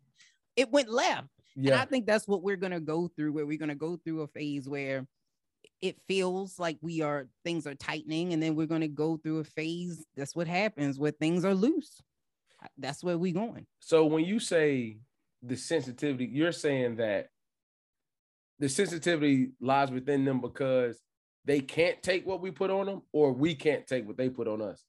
it 0.56 0.70
went 0.70 0.88
left. 0.88 1.28
And 1.56 1.74
I 1.74 1.84
think 1.84 2.06
that's 2.06 2.28
what 2.28 2.42
we're 2.42 2.56
gonna 2.56 2.80
go 2.80 3.08
through, 3.08 3.32
where 3.32 3.46
we're 3.46 3.58
gonna 3.58 3.74
go 3.74 3.96
through 3.96 4.22
a 4.22 4.28
phase 4.28 4.68
where 4.68 5.06
it 5.82 5.96
feels 6.08 6.58
like 6.58 6.78
we 6.80 7.02
are 7.02 7.28
things 7.44 7.66
are 7.66 7.74
tightening, 7.74 8.32
and 8.32 8.42
then 8.42 8.54
we're 8.54 8.66
gonna 8.66 8.88
go 8.88 9.16
through 9.16 9.40
a 9.40 9.44
phase. 9.44 10.04
That's 10.16 10.34
what 10.34 10.46
happens 10.46 10.98
where 10.98 11.10
things 11.10 11.44
are 11.44 11.54
loose. 11.54 12.00
That's 12.78 13.02
where 13.02 13.18
we're 13.18 13.34
going. 13.34 13.66
So 13.80 14.04
when 14.04 14.24
you 14.24 14.38
say 14.38 14.98
the 15.42 15.56
sensitivity, 15.56 16.26
you're 16.26 16.52
saying 16.52 16.96
that 16.96 17.28
the 18.58 18.68
sensitivity 18.68 19.50
lies 19.60 19.90
within 19.90 20.24
them 20.24 20.40
because 20.40 21.00
they 21.44 21.60
can't 21.60 22.02
take 22.02 22.26
what 22.26 22.40
we 22.40 22.50
put 22.50 22.70
on 22.70 22.86
them, 22.86 23.02
or 23.12 23.32
we 23.32 23.54
can't 23.54 23.86
take 23.86 24.06
what 24.06 24.16
they 24.16 24.28
put 24.28 24.46
on 24.46 24.60
us. 24.60 24.84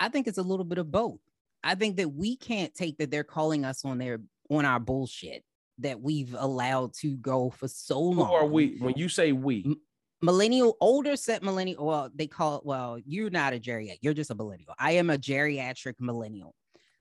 I 0.00 0.08
think 0.08 0.26
it's 0.26 0.38
a 0.38 0.42
little 0.42 0.64
bit 0.64 0.78
of 0.78 0.90
both. 0.90 1.20
I 1.62 1.74
think 1.74 1.96
that 1.96 2.08
we 2.08 2.36
can't 2.36 2.74
take 2.74 2.98
that 2.98 3.10
they're 3.10 3.24
calling 3.24 3.64
us 3.64 3.84
on 3.84 3.98
their 3.98 4.20
on 4.48 4.64
our 4.64 4.80
bullshit 4.80 5.42
that 5.78 6.00
we've 6.00 6.34
allowed 6.38 6.94
to 6.94 7.16
go 7.16 7.50
for 7.50 7.68
so 7.68 8.00
long 8.00 8.28
Who 8.28 8.34
are 8.34 8.46
we? 8.46 8.76
When 8.78 8.94
you 8.96 9.08
say 9.08 9.32
we, 9.32 9.76
millennial 10.22 10.76
older 10.80 11.16
set 11.16 11.42
millennial 11.42 11.84
well 11.84 12.10
they 12.14 12.26
call 12.26 12.56
it 12.56 12.64
well 12.64 12.98
you're 13.04 13.30
not 13.30 13.52
a 13.52 13.58
geriatric 13.58 13.98
you're 14.00 14.14
just 14.14 14.30
a 14.30 14.34
millennial 14.34 14.74
i 14.78 14.92
am 14.92 15.10
a 15.10 15.18
geriatric 15.18 15.94
millennial 16.00 16.54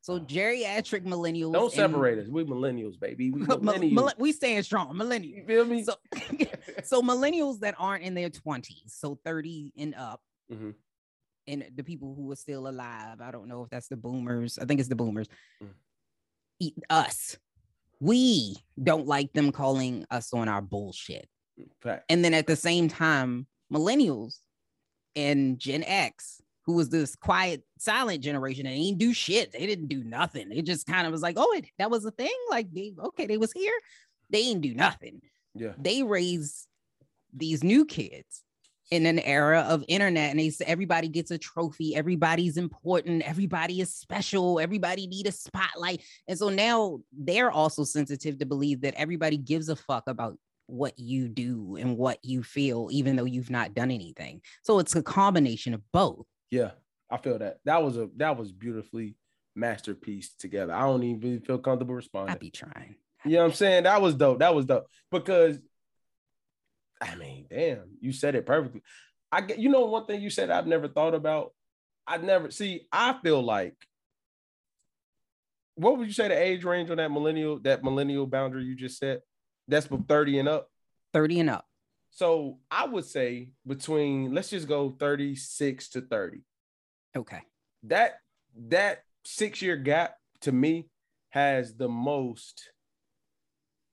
so 0.06 0.20
geriatric 0.20 1.04
millennials 1.04 1.52
don't 1.54 1.64
and- 1.64 1.72
separate 1.74 2.20
us. 2.20 2.28
We 2.28 2.44
millennials, 2.44 3.00
baby. 3.00 3.32
We 3.32 3.42
Mil- 3.48 3.60
millennials. 3.60 3.92
mille- 3.92 4.14
we 4.20 4.32
staying 4.32 4.62
strong 4.62 4.94
Millennials. 4.96 5.36
you 5.38 5.44
feel 5.48 5.66
me? 5.66 5.84
so 5.84 5.96
so 6.84 7.02
millennials 7.02 7.60
that 7.62 7.74
aren't 7.80 8.04
in 8.04 8.14
their 8.14 8.30
20s 8.30 8.90
so 9.02 9.18
30 9.26 9.74
and 9.80 9.96
up 9.96 10.22
Mhm. 10.54 10.76
and 11.48 11.66
the 11.76 11.84
people 11.84 12.14
who 12.14 12.32
are 12.32 12.36
still 12.36 12.68
alive 12.68 13.20
i 13.20 13.32
don't 13.32 13.48
know 13.48 13.64
if 13.64 13.70
that's 13.72 13.88
the 13.88 13.98
boomers 13.98 14.60
i 14.60 14.66
think 14.66 14.80
it's 14.80 14.90
the 14.90 14.96
boomers 14.96 15.28
Mm. 15.64 15.70
Us 16.90 17.38
we 18.00 18.56
don't 18.82 19.08
like 19.08 19.34
them 19.34 19.52
calling 19.52 20.06
us 20.12 20.34
on 20.34 20.48
our 20.48 20.62
bullshit 20.62 21.28
Fact. 21.82 22.06
and 22.10 22.24
then 22.24 22.34
at 22.34 22.46
the 22.48 22.56
same 22.56 22.88
time, 22.90 23.48
millennials 23.74 24.36
and 25.16 25.58
Gen 25.58 25.84
X, 25.84 26.42
who 26.66 26.74
was 26.74 26.90
this 26.90 27.16
quiet, 27.16 27.64
silent 27.86 28.22
generation, 28.24 28.66
and 28.66 28.76
didn't 28.76 28.98
do 28.98 29.14
shit. 29.14 29.54
They 29.54 29.66
didn't 29.66 29.88
do 29.88 30.04
nothing. 30.04 30.52
It 30.52 30.66
just 30.66 30.86
kind 30.88 31.08
of 31.08 31.14
was 31.14 31.22
like, 31.22 31.36
oh, 31.38 31.54
it, 31.56 31.66
that 31.80 31.90
was 31.90 32.04
a 32.04 32.12
thing. 32.12 32.36
Like, 32.50 32.68
they 32.74 32.94
okay, 33.06 33.28
they 33.28 33.38
was 33.38 33.54
here. 33.54 33.78
They 34.30 34.44
didn't 34.44 34.62
do 34.62 34.74
nothing. 34.74 35.22
Yeah. 35.54 35.74
They 35.78 36.04
raise 36.04 36.68
these 37.34 37.64
new 37.64 37.86
kids 37.86 38.44
in 38.92 39.06
an 39.06 39.20
era 39.20 39.62
of 39.62 39.84
internet, 39.88 40.30
and 40.32 40.40
they 40.40 40.50
say 40.50 40.66
everybody 40.68 41.08
gets 41.08 41.32
a 41.32 41.38
trophy, 41.38 41.96
everybody's 41.96 42.58
important, 42.58 43.24
everybody 43.24 43.82
is 43.82 43.94
special, 43.94 44.60
everybody 44.60 45.08
need 45.08 45.28
a 45.28 45.32
spotlight. 45.32 46.04
And 46.28 46.38
so 46.38 46.50
now 46.50 47.00
they're 47.12 47.52
also 47.52 47.84
sensitive 47.84 48.38
to 48.40 48.46
believe 48.46 48.82
that 48.82 48.94
everybody 48.96 49.38
gives 49.38 49.70
a 49.70 49.76
fuck 49.76 50.04
about 50.08 50.38
what 50.68 50.98
you 50.98 51.28
do 51.28 51.78
and 51.80 51.98
what 51.98 52.20
you 52.24 52.44
feel, 52.44 52.90
even 52.92 53.16
though 53.16 53.26
you've 53.26 53.50
not 53.50 53.74
done 53.74 53.92
anything. 53.92 54.42
So 54.62 54.80
it's 54.80 54.96
a 54.96 55.02
combination 55.02 55.74
of 55.74 55.82
both. 55.92 56.26
Yeah, 56.52 56.72
I 57.10 57.18
feel 57.18 57.40
that. 57.40 57.58
That 57.66 57.84
was 57.84 57.98
a 57.98 58.10
that 58.18 58.38
was 58.38 58.52
beautifully 58.52 59.16
masterpiece 59.56 60.34
together. 60.38 60.74
I 60.74 60.82
don't 60.82 61.04
even 61.04 61.42
feel 61.42 61.58
comfortable 61.58 61.96
responding. 61.96 62.36
I 62.36 62.38
be 62.38 62.50
trying. 62.50 62.96
You 63.24 63.34
know 63.34 63.40
what 63.40 63.46
I'm 63.46 63.54
saying? 63.54 63.84
That 63.84 64.02
was 64.02 64.16
dope. 64.16 64.40
That 64.40 64.54
was 64.56 64.66
dope 64.66 64.88
because 65.12 65.60
I 67.02 67.16
mean, 67.16 67.48
damn, 67.50 67.98
you 68.00 68.12
said 68.12 68.36
it 68.36 68.46
perfectly. 68.46 68.82
I 69.32 69.42
get 69.42 69.60
you 69.60 69.70
know 69.70 69.86
one 69.86 70.06
thing 70.06 70.22
you 70.22 70.30
said 70.30 70.50
I've 70.50 70.68
never 70.68 70.88
thought 70.88 71.16
about. 71.16 71.54
I 72.08 72.18
never 72.18 72.52
see. 72.52 72.88
I 72.92 73.18
feel 73.24 73.42
like 73.42 73.76
what 75.76 75.98
would 75.98 76.08
you 76.08 76.14
say 76.14 76.28
the 76.28 76.42
age 76.42 76.64
range 76.64 76.90
on 76.90 76.98
that 76.98 77.12
millennial 77.12 77.60
that 77.60 77.84
millennial 77.84 78.28
boundary 78.28 78.64
you 78.64 78.76
just 78.76 78.98
set? 78.98 79.22
That's 79.68 79.88
from 79.88 80.04
30 80.04 80.40
and 80.40 80.50
up. 80.50 80.70
30 81.14 81.42
and 81.42 81.50
up. 81.50 81.66
So 82.12 82.60
I 82.72 82.86
would 82.86 83.06
say 83.06 83.50
between 83.68 84.34
let's 84.34 84.50
just 84.50 84.68
go 84.68 84.92
36 84.92 85.90
to 85.90 86.02
30. 86.02 86.42
Okay. 87.16 87.42
That 87.84 88.16
that 88.68 89.04
six 89.24 89.62
year 89.62 89.78
gap 89.78 90.16
to 90.42 90.52
me 90.52 90.90
has 91.30 91.76
the 91.76 91.90
most. 91.90 92.70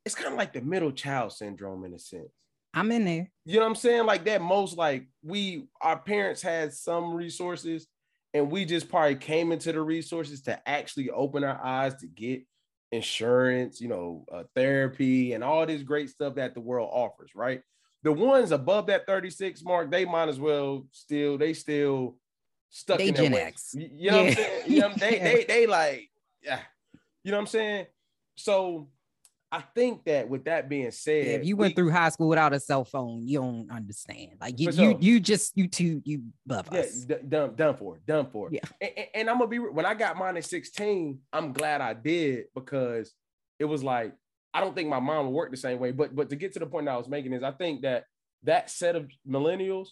It's 0.05 0.15
kind 0.15 0.33
of 0.33 0.39
like 0.39 0.53
the 0.53 0.61
middle 0.61 0.93
child 0.93 1.33
syndrome 1.33 1.85
in 1.85 1.95
a 1.95 1.99
sense. 1.99 2.33
I'm 2.75 2.91
in 2.91 3.05
there. 3.05 3.31
You 3.45 3.57
know 3.57 3.61
what 3.61 3.69
I'm 3.69 3.75
saying? 3.77 4.07
Like 4.07 4.25
that 4.25 4.41
most 4.41 4.77
like 4.77 5.07
we 5.23 5.67
our 5.81 5.99
parents 5.99 6.43
had 6.43 6.73
some 6.73 7.15
resources 7.15 7.87
and 8.35 8.51
we 8.51 8.65
just 8.65 8.89
probably 8.89 9.17
came 9.17 9.53
into 9.53 9.73
the 9.73 9.83
resources 9.83 10.43
to 10.43 10.69
actually 10.69 11.11
open 11.11 11.45
our 11.45 11.63
eyes 11.63 11.95
to 11.97 12.07
get 12.07 12.43
insurance, 12.91 13.81
you 13.81 13.89
know, 13.89 14.25
uh, 14.33 14.45
therapy 14.55 15.33
and 15.35 15.45
all 15.45 15.67
this 15.67 15.83
great 15.83 16.11
stuff 16.11 16.37
that 16.37 16.55
the 16.55 16.61
world 16.61 16.91
offers, 16.93 17.33
right? 17.35 17.61
The 18.05 18.13
ones 18.13 18.53
above 18.53 18.87
that 18.87 19.07
36 19.07 19.63
mark, 19.63 19.91
they 19.91 20.05
might 20.05 20.29
as 20.29 20.41
well 20.41 20.87
still 20.93 21.39
they 21.39 21.53
still 21.53 22.17
stuck 22.73 22.99
They 22.99 23.09
in 23.09 23.15
their 23.15 23.23
Gen 23.25 23.33
ways. 23.33 23.43
X. 23.45 23.75
You 23.77 23.91
you 23.95 24.11
know 24.11 24.17
what 24.25 24.27
I'm 24.29 24.35
saying? 24.35 24.63
You 24.67 24.81
know, 24.81 24.93
they 24.99 25.17
Yeah. 25.17 25.23
they 25.25 25.45
they 25.45 25.67
like 25.69 26.11
yeah. 26.43 26.61
You 27.23 27.31
know 27.31 27.37
what 27.37 27.43
I'm 27.43 27.47
saying? 27.47 27.87
So 28.37 28.89
I 29.53 29.61
think 29.75 30.05
that 30.07 30.29
with 30.31 30.45
that 30.45 30.69
being 30.71 30.91
said, 30.91 31.27
if 31.41 31.45
you 31.47 31.57
went 31.57 31.73
we- 31.73 31.75
through 31.75 31.91
high 31.91 32.09
school 32.09 32.29
without 32.29 32.55
a 32.55 32.59
cell 32.59 32.85
phone, 32.85 33.29
you 33.29 33.39
don't 33.39 33.71
understand. 33.71 34.31
Like 34.41 34.59
you, 34.59 34.73
sure. 34.73 34.97
you 34.99 35.21
just 35.21 35.57
you 35.57 35.69
two 35.69 36.01
you 36.07 36.23
above 36.47 36.69
Yeah, 36.73 36.81
us. 36.81 37.05
d- 37.05 37.15
done, 37.29 37.55
done 37.55 37.77
for, 37.77 37.99
done 38.07 38.27
for. 38.33 38.49
Yeah. 38.51 38.61
And, 38.81 38.91
and- 38.97 39.07
and 39.15 39.31
I'm 39.31 39.37
gonna 39.39 39.49
be 39.49 39.59
when 39.59 39.85
I 39.87 39.93
got 39.95 40.17
mine 40.17 40.37
at 40.39 40.45
16, 40.47 41.19
I'm 41.33 41.53
glad 41.53 41.81
I 41.83 41.93
did 41.93 42.47
because 42.55 43.13
it 43.59 43.67
was 43.67 43.85
like 43.85 44.15
I 44.55 44.61
don't 44.61 44.75
think 44.75 44.89
my 44.89 45.01
mom 45.01 45.27
would 45.27 45.33
work 45.35 45.51
the 45.51 45.57
same 45.59 45.79
way. 45.79 45.93
But 45.93 46.17
but 46.17 46.31
to 46.31 46.37
get 46.37 46.55
to 46.55 46.59
the 46.59 46.67
point 46.67 46.89
I 46.89 46.97
was 46.97 47.09
making 47.09 47.33
is 47.35 47.43
I 47.43 47.53
think 47.53 47.83
that 47.83 48.05
that 48.45 48.71
set 48.71 48.97
of 48.97 49.09
millennials 49.29 49.89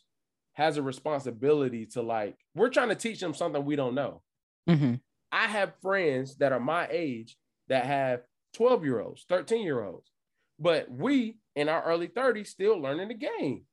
has 0.61 0.77
a 0.77 0.83
responsibility 0.83 1.87
to 1.87 2.03
like 2.03 2.37
we're 2.55 2.69
trying 2.69 2.91
to 2.91 2.95
teach 2.95 3.19
them 3.19 3.33
something 3.33 3.65
we 3.65 3.77
don't 3.77 3.95
know. 3.95 4.21
Mhm. 4.69 5.01
I 5.33 5.47
have 5.47 5.73
friends 5.81 6.37
that 6.37 6.53
are 6.53 6.61
my 6.61 6.87
age 6.91 7.39
that 7.69 7.87
have 7.87 8.23
12 8.53 8.85
year 8.85 9.01
olds, 9.01 9.25
13 9.29 9.63
year 9.65 9.83
olds, 9.83 10.11
but 10.59 10.91
we 10.91 11.39
in 11.57 11.71
our 11.71 11.83
early 11.85 12.09
30s 12.09 12.49
still 12.51 12.79
learning 12.79 13.09
the 13.09 13.15
game. 13.15 13.65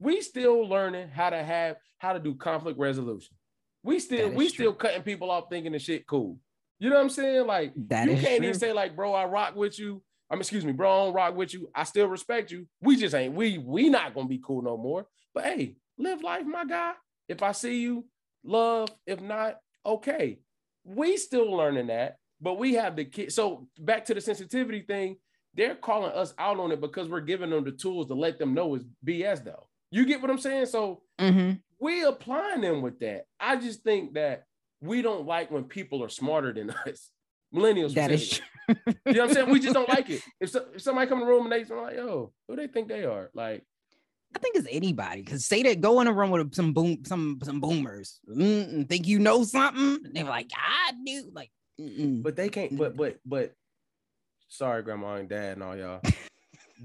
We 0.00 0.20
still 0.20 0.68
learning 0.68 1.08
how 1.08 1.30
to 1.30 1.42
have 1.42 1.76
how 1.98 2.12
to 2.12 2.18
do 2.20 2.34
conflict 2.34 2.78
resolution. 2.78 3.34
We 3.82 3.98
still 3.98 4.28
we 4.28 4.44
true. 4.46 4.48
still 4.50 4.74
cutting 4.74 5.02
people 5.02 5.30
off 5.30 5.44
thinking 5.48 5.72
the 5.72 5.78
shit 5.78 6.06
cool. 6.06 6.38
You 6.78 6.90
know 6.90 6.96
what 6.96 7.02
I'm 7.02 7.10
saying? 7.10 7.46
Like 7.46 7.72
That 7.88 8.06
you 8.10 8.16
can't 8.16 8.38
true. 8.38 8.48
even 8.48 8.58
say 8.58 8.72
like, 8.74 8.94
bro, 8.94 9.14
I 9.14 9.24
rock 9.24 9.56
with 9.56 9.78
you. 9.78 10.02
I'm 10.28 10.40
excuse 10.40 10.64
me, 10.66 10.72
bro, 10.72 10.90
I 10.92 11.04
don't 11.06 11.14
rock 11.14 11.36
with 11.36 11.54
you. 11.54 11.70
I 11.74 11.84
still 11.84 12.08
respect 12.08 12.50
you. 12.50 12.66
We 12.82 12.96
just 12.96 13.14
ain't 13.14 13.34
we 13.34 13.56
we 13.56 13.88
not 13.88 14.14
gonna 14.14 14.28
be 14.28 14.42
cool 14.44 14.60
no 14.60 14.76
more. 14.76 15.06
But 15.32 15.44
hey, 15.44 15.76
live 15.98 16.22
life, 16.22 16.44
my 16.46 16.64
guy. 16.64 16.92
If 17.28 17.42
I 17.42 17.52
see 17.52 17.80
you, 17.80 18.04
love. 18.44 18.88
If 19.06 19.20
not, 19.20 19.56
okay. 19.86 20.38
We 20.84 21.16
still 21.16 21.50
learning 21.50 21.86
that, 21.88 22.16
but 22.40 22.58
we 22.58 22.74
have 22.74 22.96
the 22.96 23.04
kid. 23.04 23.32
So 23.32 23.68
back 23.78 24.04
to 24.06 24.14
the 24.14 24.20
sensitivity 24.20 24.82
thing, 24.82 25.16
they're 25.54 25.74
calling 25.76 26.12
us 26.12 26.34
out 26.38 26.58
on 26.58 26.72
it 26.72 26.80
because 26.80 27.08
we're 27.08 27.20
giving 27.20 27.50
them 27.50 27.64
the 27.64 27.72
tools 27.72 28.08
to 28.08 28.14
let 28.14 28.38
them 28.38 28.54
know 28.54 28.74
it's 28.74 28.84
BS 29.06 29.44
though. 29.44 29.68
You 29.90 30.04
get 30.04 30.20
what 30.20 30.30
I'm 30.30 30.38
saying? 30.38 30.66
So 30.66 31.02
Mhm. 31.18 31.60
we 31.78 32.02
applying 32.04 32.60
them 32.60 32.82
with 32.82 32.98
that. 33.00 33.24
I 33.38 33.56
just 33.56 33.82
think 33.82 34.14
that 34.14 34.44
we 34.80 35.00
don't 35.00 35.26
like 35.26 35.50
when 35.50 35.64
people 35.64 36.02
are 36.04 36.08
smarter 36.08 36.52
than 36.52 36.70
us. 36.86 37.10
Millennials. 37.54 37.94
That 37.94 38.10
is 38.10 38.28
true. 38.30 38.46
You 38.68 38.74
know 39.12 39.20
what 39.20 39.20
I'm 39.20 39.34
saying? 39.34 39.50
We 39.50 39.60
just 39.60 39.74
don't 39.74 39.88
like 39.96 40.10
it. 40.10 40.20
If, 40.40 40.50
so, 40.50 40.66
if 40.74 40.82
somebody 40.82 41.08
come 41.08 41.20
in 41.20 41.26
the 41.26 41.30
room 41.32 41.44
and 41.44 41.52
they 41.52 41.72
are 41.74 41.82
like, 41.82 41.94
yo, 41.96 42.32
who 42.48 42.56
they 42.56 42.66
think 42.66 42.88
they 42.88 43.04
are? 43.04 43.30
Like, 43.32 43.64
I 44.34 44.38
think 44.38 44.56
it's 44.56 44.68
anybody 44.70 45.22
because 45.22 45.44
say 45.44 45.62
that 45.62 45.80
go 45.80 46.00
in 46.00 46.06
a 46.06 46.12
room 46.12 46.30
with 46.30 46.54
some 46.54 46.72
boom, 46.72 47.04
some 47.04 47.38
some 47.42 47.60
boomers, 47.60 48.20
mm, 48.28 48.88
think 48.88 49.06
you 49.06 49.18
know 49.18 49.44
something. 49.44 49.98
They're 50.12 50.24
like, 50.24 50.50
I 50.56 50.92
knew, 50.92 51.30
like, 51.32 51.50
mm-mm. 51.80 52.22
but 52.22 52.34
they 52.34 52.48
can't, 52.48 52.76
but 52.76 52.96
but 52.96 53.18
but 53.24 53.52
sorry, 54.48 54.82
grandma 54.82 55.14
and 55.14 55.28
dad 55.28 55.54
and 55.54 55.62
all 55.62 55.76
y'all. 55.76 56.00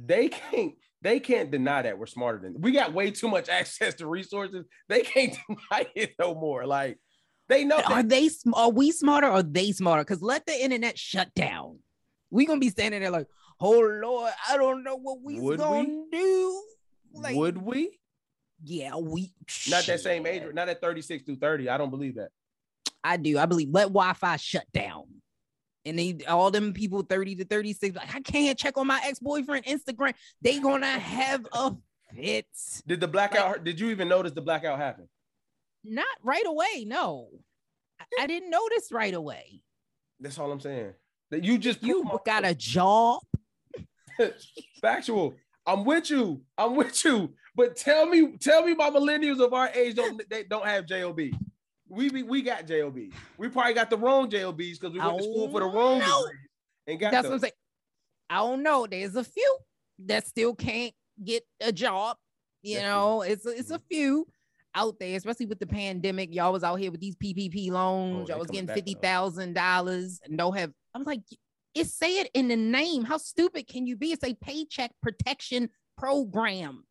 they 0.06 0.30
can't 0.30 0.74
they 1.02 1.20
can't 1.20 1.50
deny 1.50 1.82
that 1.82 1.98
we're 1.98 2.06
smarter 2.06 2.40
than 2.40 2.60
we 2.60 2.72
got 2.72 2.94
way 2.94 3.12
too 3.12 3.28
much 3.28 3.50
access 3.50 3.96
to 3.96 4.08
resources. 4.08 4.66
They 4.88 5.02
can't 5.02 5.36
deny 5.48 5.88
it 5.96 6.14
no 6.20 6.36
more. 6.36 6.66
Like 6.66 7.00
they 7.48 7.64
know 7.66 7.82
are 7.88 8.04
they 8.04 8.30
sm- 8.30 8.54
are 8.54 8.70
we 8.70 8.92
smarter 8.92 9.28
or 9.28 9.32
are 9.32 9.44
they 9.44 9.72
smarter? 9.72 10.04
Because 10.04 10.22
let 10.22 10.46
the 10.46 10.54
internet 10.64 10.98
shut 10.98 11.34
down. 11.34 11.80
We 12.30 12.46
gonna 12.46 12.60
be 12.60 12.70
standing 12.70 13.02
there 13.02 13.10
like, 13.10 13.28
oh 13.60 13.80
Lord, 13.80 14.32
I 14.48 14.58
don't 14.58 14.84
know 14.84 14.98
what 14.98 15.22
we 15.24 15.40
Would 15.40 15.58
gonna 15.58 15.80
we? 15.80 16.06
do. 16.12 16.64
Like, 17.14 17.36
would 17.36 17.58
we? 17.58 18.00
yeah, 18.64 18.96
we 18.96 19.32
Not 19.70 19.86
that 19.86 20.02
same 20.02 20.26
age, 20.26 20.44
not 20.54 20.70
at 20.70 20.82
36 20.82 21.24
through 21.24 21.38
30. 21.38 21.70
I 21.70 21.78
don't 21.78 21.90
believe 21.90 22.16
that. 22.16 22.30
I 23.04 23.18
do. 23.18 23.38
I 23.38 23.46
believe 23.46 23.70
let 23.72 23.88
Wi-Fi 23.88 24.36
shut 24.38 24.66
down. 24.74 25.06
And 25.86 25.98
they 25.98 26.20
all 26.28 26.52
them 26.52 26.74
people 26.74 27.04
30 27.04 27.36
to 27.36 27.46
36, 27.46 27.96
like 27.96 28.16
I 28.16 28.20
can't 28.20 28.58
check 28.58 28.78
on 28.78 28.88
my 28.88 29.00
ex-boyfriend 29.06 29.66
Instagram. 29.66 30.14
They 30.42 30.60
gonna 30.60 30.88
have 30.88 31.48
a 31.54 31.74
fit. 32.14 32.48
Did 32.86 33.00
the 33.00 33.08
blackout 33.08 33.64
did 33.64 33.80
you 33.80 33.90
even 33.90 34.10
notice 34.10 34.34
the 34.34 34.42
blackout 34.42 34.78
happen? 34.78 35.08
Not 35.86 36.06
right 36.22 36.46
away. 36.46 36.84
No, 36.86 37.30
I, 38.00 38.24
I 38.24 38.28
didn't 38.28 38.50
notice 38.50 38.92
right 38.92 39.14
away. 39.14 39.64
That's 40.20 40.38
all 40.38 40.52
I'm 40.52 40.60
saying. 40.60 40.94
That 41.32 41.46
you 41.46 41.58
just 41.58 41.82
You 41.82 42.20
got 42.26 42.46
a 42.46 42.54
job. 42.54 43.22
factual. 44.82 45.36
I'm 45.70 45.86
with 45.86 46.10
you. 46.10 46.42
I'm 46.58 46.76
with 46.76 47.04
you. 47.06 47.34
But 47.56 47.76
tell 47.76 48.06
me, 48.08 48.38
tell 48.38 48.66
me 48.66 48.74
my 48.74 48.90
millennials 48.90 49.40
of 49.40 49.54
our 49.54 49.70
age 49.70 49.96
don't 49.96 50.22
they 50.30 50.44
don't 50.44 50.66
have 50.66 50.86
job. 50.88 51.18
We 51.92 52.10
be, 52.10 52.24
we 52.24 52.42
got 52.42 52.66
job. 52.68 52.96
We 53.38 53.48
probably 53.50 53.74
got 53.74 53.90
the 53.90 53.98
wrong 53.98 54.30
jobs 54.30 54.58
because 54.58 54.94
we 54.94 55.00
went 55.00 55.18
to 55.18 55.24
school 55.24 55.50
for 55.50 55.60
the 55.60 55.66
wrong 55.68 56.02
and 56.88 57.00
got 57.00 57.12
That's 57.12 57.24
them. 57.24 57.32
what 57.32 57.36
I'm 57.36 57.40
saying. 57.42 57.54
I 58.30 58.36
don't 58.38 58.64
know. 58.64 58.88
There's 58.90 59.16
a 59.16 59.24
few 59.24 59.58
that 60.06 60.28
still 60.28 60.56
can't 60.56 60.94
get 61.24 61.44
a 61.62 61.72
job. 61.72 62.18
You 62.62 62.76
That's 62.76 62.86
true. 62.86 62.94
know, 62.94 63.22
it's 63.24 63.46
a, 63.46 63.50
it's 63.50 63.72
a 63.72 63.80
Mhm. 63.80 63.84
few 63.92 64.28
out 64.76 64.96
there, 65.00 65.18
especially 65.18 65.48
with 65.48 65.60
the 65.60 65.68
pandemic. 65.68 66.34
Y'all 66.34 66.54
was 66.54 66.64
out 66.64 66.76
here 66.76 66.92
with 66.92 67.02
these 67.02 67.16
PPP 67.16 67.72
loans. 67.72 68.26
Oh, 68.30 68.34
Y'all 68.34 68.40
was 68.40 68.50
getting 68.52 68.68
fifty 68.68 68.96
thousand 68.96 69.54
dollars 69.54 70.20
and 70.24 70.38
don't 70.38 70.56
have. 70.58 70.72
I'm 70.94 71.04
like, 71.04 71.22
it 71.76 72.30
in 72.34 72.48
the 72.48 72.56
name. 72.56 73.04
How 73.04 73.18
stupid 73.18 73.68
can 73.68 73.86
you 73.86 73.96
be? 73.96 74.12
It's 74.12 74.24
a 74.24 74.34
paycheck 74.36 74.92
protection 75.02 75.70
program, 75.98 76.86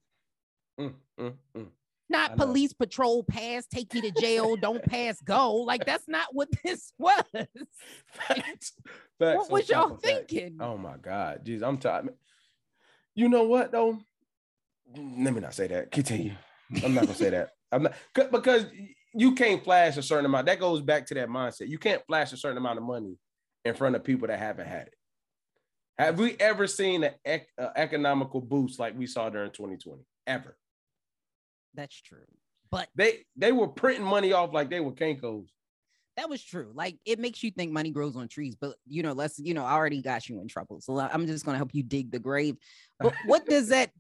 Mm, 0.78 0.94
mm, 1.18 1.34
mm. 1.56 1.66
not 2.08 2.36
police 2.36 2.72
patrol 2.72 3.24
pass, 3.24 3.66
take 3.66 3.92
you 3.94 4.02
to 4.02 4.10
jail, 4.12 4.54
don't 4.56 4.82
pass 4.84 5.20
go. 5.22 5.54
Like 5.56 5.84
that's 5.86 6.06
not 6.08 6.28
what 6.32 6.48
this 6.64 6.92
was. 6.98 7.22
Facts. 8.12 8.72
Facts 9.18 9.36
what 9.36 9.50
was 9.50 9.68
y'all 9.68 9.88
facts. 9.96 10.02
thinking? 10.04 10.58
Oh 10.60 10.76
my 10.78 10.96
God. 10.98 11.44
Jeez, 11.44 11.62
I'm 11.62 11.78
tired. 11.78 12.10
You 13.14 13.28
know 13.28 13.42
what 13.44 13.72
though? 13.72 13.98
Let 14.96 15.34
me 15.34 15.40
not 15.40 15.54
say 15.54 15.66
that. 15.68 15.90
Continue. 15.90 16.34
I'm 16.84 16.94
not 16.94 17.04
gonna 17.06 17.14
say 17.16 17.30
that. 17.30 17.50
I'm 17.72 17.82
not 17.82 17.94
'cause- 18.14 18.28
because 18.30 18.66
you 19.14 19.34
can't 19.34 19.64
flash 19.64 19.96
a 19.96 20.02
certain 20.02 20.26
amount. 20.26 20.46
That 20.46 20.60
goes 20.60 20.80
back 20.82 21.06
to 21.06 21.14
that 21.14 21.28
mindset. 21.28 21.68
You 21.68 21.78
can't 21.78 22.02
flash 22.06 22.32
a 22.32 22.36
certain 22.36 22.58
amount 22.58 22.78
of 22.78 22.84
money 22.84 23.16
in 23.64 23.74
front 23.74 23.96
of 23.96 24.04
people 24.04 24.28
that 24.28 24.38
haven't 24.38 24.66
had 24.66 24.88
it. 24.88 24.94
Have 25.98 26.18
we 26.18 26.36
ever 26.38 26.66
seen 26.66 27.02
an 27.02 27.14
ec- 27.24 27.48
uh, 27.58 27.70
economical 27.74 28.40
boost 28.40 28.78
like 28.78 28.96
we 28.96 29.06
saw 29.06 29.28
during 29.30 29.50
2020? 29.50 30.02
Ever? 30.26 30.56
That's 31.74 32.00
true. 32.00 32.26
But 32.70 32.88
They 32.94 33.24
they 33.36 33.50
were 33.52 33.68
printing 33.68 34.04
money 34.04 34.32
off 34.32 34.52
like 34.52 34.70
they 34.70 34.80
were 34.80 34.92
Kinkos. 34.92 35.46
that 36.16 36.28
was 36.28 36.42
true. 36.42 36.70
Like 36.74 36.98
it 37.04 37.18
makes 37.18 37.42
you 37.42 37.50
think 37.50 37.72
money 37.72 37.90
grows 37.90 38.14
on 38.14 38.28
trees, 38.28 38.54
but 38.54 38.76
you 38.86 39.02
know, 39.02 39.12
let's 39.12 39.38
you 39.38 39.54
know, 39.54 39.64
I 39.64 39.72
already 39.72 40.02
got 40.02 40.28
you 40.28 40.40
in 40.40 40.48
trouble. 40.48 40.80
So 40.80 40.98
I'm 40.98 41.26
just 41.26 41.44
gonna 41.44 41.56
help 41.56 41.74
you 41.74 41.82
dig 41.82 42.10
the 42.12 42.18
grave. 42.18 42.56
But 43.00 43.14
what 43.24 43.46
does 43.46 43.68
that 43.68 43.90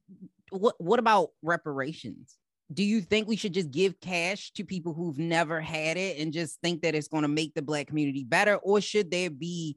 what 0.50 0.74
what 0.78 0.98
about 0.98 1.30
reparations? 1.42 2.37
Do 2.72 2.82
you 2.84 3.00
think 3.00 3.26
we 3.28 3.36
should 3.36 3.54
just 3.54 3.70
give 3.70 3.98
cash 4.00 4.50
to 4.52 4.64
people 4.64 4.92
who've 4.92 5.18
never 5.18 5.60
had 5.60 5.96
it 5.96 6.18
and 6.18 6.32
just 6.32 6.60
think 6.60 6.82
that 6.82 6.94
it's 6.94 7.08
gonna 7.08 7.28
make 7.28 7.54
the 7.54 7.62
black 7.62 7.86
community 7.86 8.24
better? 8.24 8.56
Or 8.56 8.80
should 8.80 9.10
there 9.10 9.30
be 9.30 9.76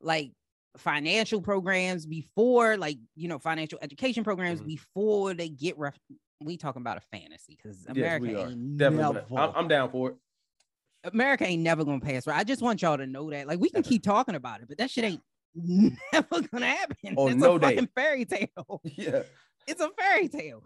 like 0.00 0.32
financial 0.76 1.40
programs 1.40 2.04
before, 2.06 2.76
like 2.76 2.98
you 3.14 3.28
know, 3.28 3.38
financial 3.38 3.78
education 3.82 4.24
programs 4.24 4.60
Mhm. 4.60 4.66
before 4.66 5.34
they 5.34 5.48
get 5.48 5.78
ref- 5.78 5.98
we 6.40 6.56
talking 6.56 6.82
about 6.82 6.96
a 6.96 7.00
fantasy 7.00 7.56
because 7.62 7.86
America 7.86 8.42
are. 8.42 8.48
ain't 8.48 8.76
Definitely. 8.76 9.14
never 9.30 9.40
I'm, 9.40 9.52
I'm 9.54 9.68
down 9.68 9.90
for 9.92 10.10
it. 10.10 10.16
America 11.04 11.44
ain't 11.44 11.62
never 11.62 11.84
gonna 11.84 12.00
pass. 12.00 12.26
Right? 12.26 12.38
I 12.38 12.42
just 12.44 12.62
want 12.62 12.82
y'all 12.82 12.96
to 12.96 13.06
know 13.06 13.30
that. 13.30 13.46
Like 13.46 13.60
we 13.60 13.70
can 13.70 13.82
keep 13.84 14.02
talking 14.02 14.34
about 14.34 14.60
it, 14.60 14.68
but 14.68 14.78
that 14.78 14.90
shit 14.90 15.04
ain't 15.04 15.22
never 16.12 16.40
gonna 16.50 16.66
happen. 16.66 17.14
On 17.16 17.30
it's 17.30 17.40
no 17.40 17.54
a 17.56 17.58
day. 17.60 17.66
fucking 17.76 17.88
fairy 17.94 18.24
tale. 18.24 18.80
Yeah. 18.84 19.22
It's 19.68 19.80
a 19.80 19.90
fairy 19.96 20.26
tale. 20.28 20.64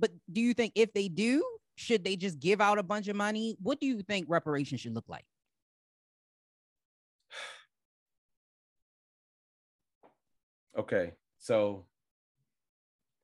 But 0.00 0.10
do 0.32 0.40
you 0.40 0.54
think 0.54 0.72
if 0.74 0.92
they 0.92 1.08
do, 1.08 1.44
should 1.76 2.04
they 2.04 2.16
just 2.16 2.38
give 2.38 2.60
out 2.60 2.78
a 2.78 2.82
bunch 2.82 3.08
of 3.08 3.16
money? 3.16 3.56
What 3.62 3.80
do 3.80 3.86
you 3.86 4.02
think 4.02 4.26
reparations 4.28 4.80
should 4.80 4.94
look 4.94 5.08
like? 5.08 5.24
Okay. 10.76 11.12
So 11.38 11.86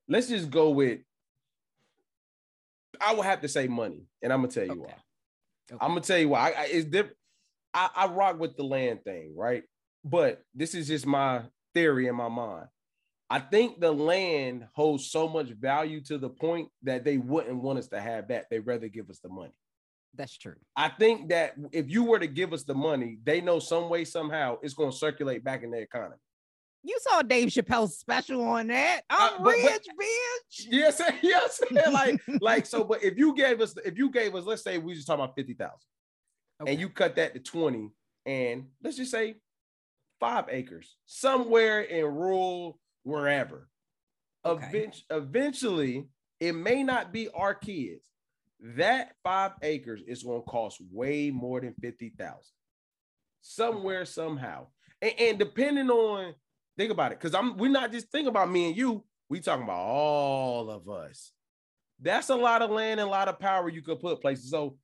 let's 0.09 0.29
just 0.29 0.51
go 0.51 0.71
with 0.71 1.01
I 3.01 3.15
will 3.15 3.23
have 3.23 3.41
to 3.41 3.49
say 3.49 3.67
money, 3.67 4.07
and 4.23 4.33
I'm 4.33 4.41
gonna 4.41 4.53
tell 4.53 4.65
you 4.65 4.73
Okay. 4.73 4.81
why. 4.83 4.95
Okay. 5.73 5.79
I'm 5.81 5.91
gonna 5.91 6.01
tell 6.01 6.19
you 6.19 6.29
why. 6.29 6.51
I, 6.51 6.63
I, 6.63 6.65
it's 6.67 6.85
different. 6.87 7.17
I, 7.73 7.91
I 7.95 8.07
rock 8.07 8.39
with 8.39 8.57
the 8.57 8.63
land 8.63 9.03
thing, 9.05 9.35
right? 9.37 9.65
But 10.05 10.43
this 10.55 10.75
is 10.75 10.87
just 10.87 11.07
my 11.07 11.43
theory 11.75 12.07
in 12.07 12.15
my 12.15 12.29
mind. 12.29 12.67
I 13.31 13.39
think 13.41 13.81
the 13.81 13.91
land 13.93 14.67
holds 14.75 15.11
so 15.11 15.29
much 15.29 15.49
value 15.51 16.01
to 16.03 16.19
the 16.19 16.29
point 16.29 16.69
that 16.83 17.05
they 17.05 17.17
wouldn't 17.19 17.57
want 17.63 17.79
us 17.79 17.89
to 17.89 18.01
have 18.01 18.29
that. 18.29 18.47
They'd 18.51 18.61
rather 18.61 18.89
give 18.89 19.09
us 19.11 19.19
the 19.21 19.29
money. 19.31 19.55
That's 20.17 20.37
true. 20.37 20.55
I 20.77 20.91
think 20.91 21.31
that 21.31 21.55
if 21.73 21.91
you 21.91 22.05
were 22.05 22.19
to 22.21 22.27
give 22.29 22.53
us 22.53 22.63
the 22.63 22.75
money, 22.75 23.19
they 23.25 23.41
know 23.41 23.59
some 23.59 23.89
way, 23.89 24.05
somehow 24.05 24.59
it's 24.63 24.75
going 24.75 24.93
to 24.93 24.97
circulate 24.97 25.43
back 25.43 25.63
in 25.65 25.71
the 25.71 25.79
economy. 25.79 26.17
You 26.87 26.97
saw 27.01 27.23
Dave 27.23 27.49
Chappelle's 27.49 27.97
special 27.99 28.43
on 28.43 28.67
that. 28.69 29.01
Uh, 29.09 29.31
I'm 29.33 29.43
but- 29.43 29.57
but- 29.63 29.71
rich, 29.73 29.87
bitch. 30.01 30.67
Yes, 30.71 31.01
yes, 31.23 31.61
like, 31.93 32.21
like 32.41 32.67
so. 32.67 32.85
But 32.85 33.03
if 33.03 33.17
you 33.17 33.35
gave 33.35 33.61
us, 33.63 33.75
if 33.85 33.97
you 33.97 34.11
gave 34.11 34.35
us, 34.35 34.45
let's 34.45 34.63
say 34.63 34.77
we 34.79 34.95
just 34.95 35.07
talking 35.07 35.25
about 35.25 35.35
fifty 35.35 35.55
thousand, 35.55 35.79
Okay. 36.63 36.73
and 36.73 36.81
you 36.81 36.91
cut 36.91 37.17
that 37.17 37.33
to 37.35 37.41
twenty, 37.41 37.91
and 38.27 38.67
let's 38.83 38.99
just 38.99 39.11
say 39.11 39.37
five 40.21 40.45
acres 40.51 40.95
somewhere 41.07 41.81
in 41.81 42.05
rural 42.05 42.79
wherever. 43.05 43.69
Okay. 44.45 44.67
Event- 44.67 45.03
eventually, 45.11 46.09
it 46.41 46.53
may 46.53 46.83
not 46.83 47.13
be 47.13 47.29
our 47.29 47.55
kids. 47.55 48.03
That 48.61 49.13
five 49.23 49.53
acres 49.63 50.03
is 50.07 50.23
going 50.23 50.43
to 50.43 50.47
cost 50.47 50.81
way 50.91 51.31
more 51.31 51.61
than 51.61 51.75
fifty 51.81 52.13
thousand, 52.19 52.55
somewhere 53.41 54.05
somehow, 54.05 54.67
and, 55.01 55.13
and 55.19 55.39
depending 55.39 55.91
on 55.91 56.35
think 56.77 56.91
about 56.91 57.13
it, 57.13 57.21
because 57.21 57.35
I'm 57.35 57.57
we're 57.57 57.71
not 57.71 57.93
just 57.93 58.11
thinking 58.11 58.29
about 58.29 58.51
me 58.51 58.69
and 58.69 58.77
you. 58.77 59.05
We 59.29 59.41
talking 59.41 59.65
about 59.65 59.81
all 59.81 60.71
of 60.71 60.89
us. 60.89 61.33
That's 62.01 62.29
a 62.29 62.37
lot 62.37 62.63
of 62.63 62.71
land 62.71 63.01
and 63.01 63.09
a 63.09 63.11
lot 63.11 63.29
of 63.29 63.39
power 63.39 63.69
you 63.69 63.83
could 63.83 64.01
put 64.01 64.21
places. 64.21 64.51
So, 64.51 64.77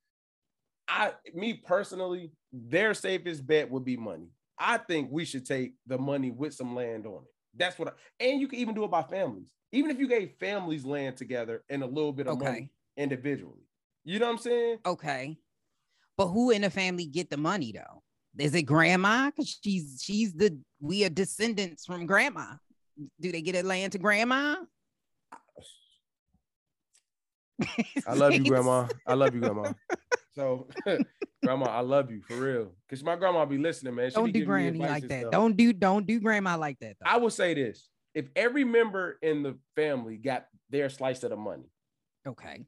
I, 0.87 1.13
me 1.33 1.53
personally, 1.53 2.31
their 2.51 2.93
safest 2.93 3.45
bet 3.45 3.69
would 3.69 3.85
be 3.85 3.97
money. 3.97 4.29
I 4.57 4.77
think 4.77 5.09
we 5.11 5.25
should 5.25 5.45
take 5.45 5.73
the 5.87 5.97
money 5.97 6.31
with 6.31 6.53
some 6.53 6.75
land 6.75 7.05
on 7.05 7.23
it. 7.23 7.30
That's 7.55 7.77
what, 7.77 7.89
I, 7.89 7.91
and 8.23 8.39
you 8.39 8.47
can 8.47 8.59
even 8.59 8.75
do 8.75 8.83
it 8.83 8.91
by 8.91 9.03
families. 9.03 9.47
Even 9.71 9.91
if 9.91 9.99
you 9.99 10.07
gave 10.07 10.31
families 10.39 10.85
land 10.85 11.17
together 11.17 11.63
and 11.69 11.83
a 11.83 11.85
little 11.85 12.11
bit 12.11 12.27
of 12.27 12.39
money 12.39 12.71
individually. 12.97 13.67
You 14.03 14.19
know 14.19 14.27
what 14.27 14.33
I'm 14.33 14.37
saying? 14.39 14.77
Okay. 14.85 15.37
But 16.17 16.27
who 16.27 16.51
in 16.51 16.63
the 16.63 16.69
family 16.69 17.05
get 17.05 17.29
the 17.29 17.37
money 17.37 17.71
though? 17.71 18.01
Is 18.37 18.53
it 18.55 18.63
grandma? 18.63 19.29
Because 19.29 19.59
she's 19.63 20.01
she's 20.03 20.33
the 20.33 20.57
we 20.79 21.05
are 21.05 21.09
descendants 21.09 21.85
from 21.85 22.05
grandma. 22.05 22.53
Do 23.19 23.31
they 23.31 23.41
get 23.41 23.55
a 23.55 23.63
land 23.63 23.93
to 23.93 23.99
grandma? 23.99 24.57
I 28.07 28.13
love 28.13 28.33
you, 28.33 28.43
grandma. 28.43 28.87
I 29.05 29.13
love 29.13 29.33
you, 29.33 29.41
grandma. 29.41 29.73
So, 30.33 30.67
grandma, 31.43 31.65
I 31.65 31.81
love 31.81 32.11
you 32.11 32.21
for 32.21 32.35
real. 32.35 32.71
Cause 32.89 33.03
my 33.03 33.15
grandma 33.15 33.45
be 33.45 33.57
listening, 33.57 33.95
man. 33.95 34.09
She 34.09 34.15
Don't 34.15 34.31
be 34.31 34.39
do 34.39 34.45
granny 34.45 34.79
like 34.79 35.07
that. 35.07 35.19
stuff. 35.21 35.31
Don't 35.31 35.57
do 35.57 35.73
don't 35.73 36.05
do 36.07 36.19
grandma 36.19 36.57
like 36.57 36.79
that. 36.79 36.97
Though. 36.99 37.09
I 37.09 37.17
will 37.17 37.29
say 37.29 37.53
this: 37.53 37.89
if 38.13 38.27
every 38.35 38.63
member 38.63 39.17
in 39.21 39.43
the 39.43 39.57
family 39.75 40.17
got 40.17 40.47
their 40.69 40.89
slice 40.89 41.23
of 41.23 41.31
the 41.31 41.35
money, 41.35 41.69
okay. 42.27 42.65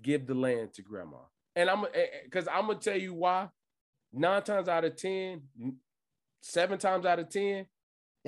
give 0.00 0.26
the 0.26 0.34
land 0.34 0.74
to 0.74 0.82
grandma. 0.82 1.18
And 1.56 1.68
I'm 1.68 1.84
because 2.24 2.46
I'm 2.48 2.66
gonna 2.68 2.78
tell 2.78 2.98
you 2.98 3.14
why. 3.14 3.48
Nine 4.12 4.42
times 4.42 4.68
out 4.68 4.84
of 4.84 4.96
ten, 4.96 5.42
seven 6.40 6.78
times 6.78 7.04
out 7.04 7.18
of 7.18 7.28
ten, 7.28 7.66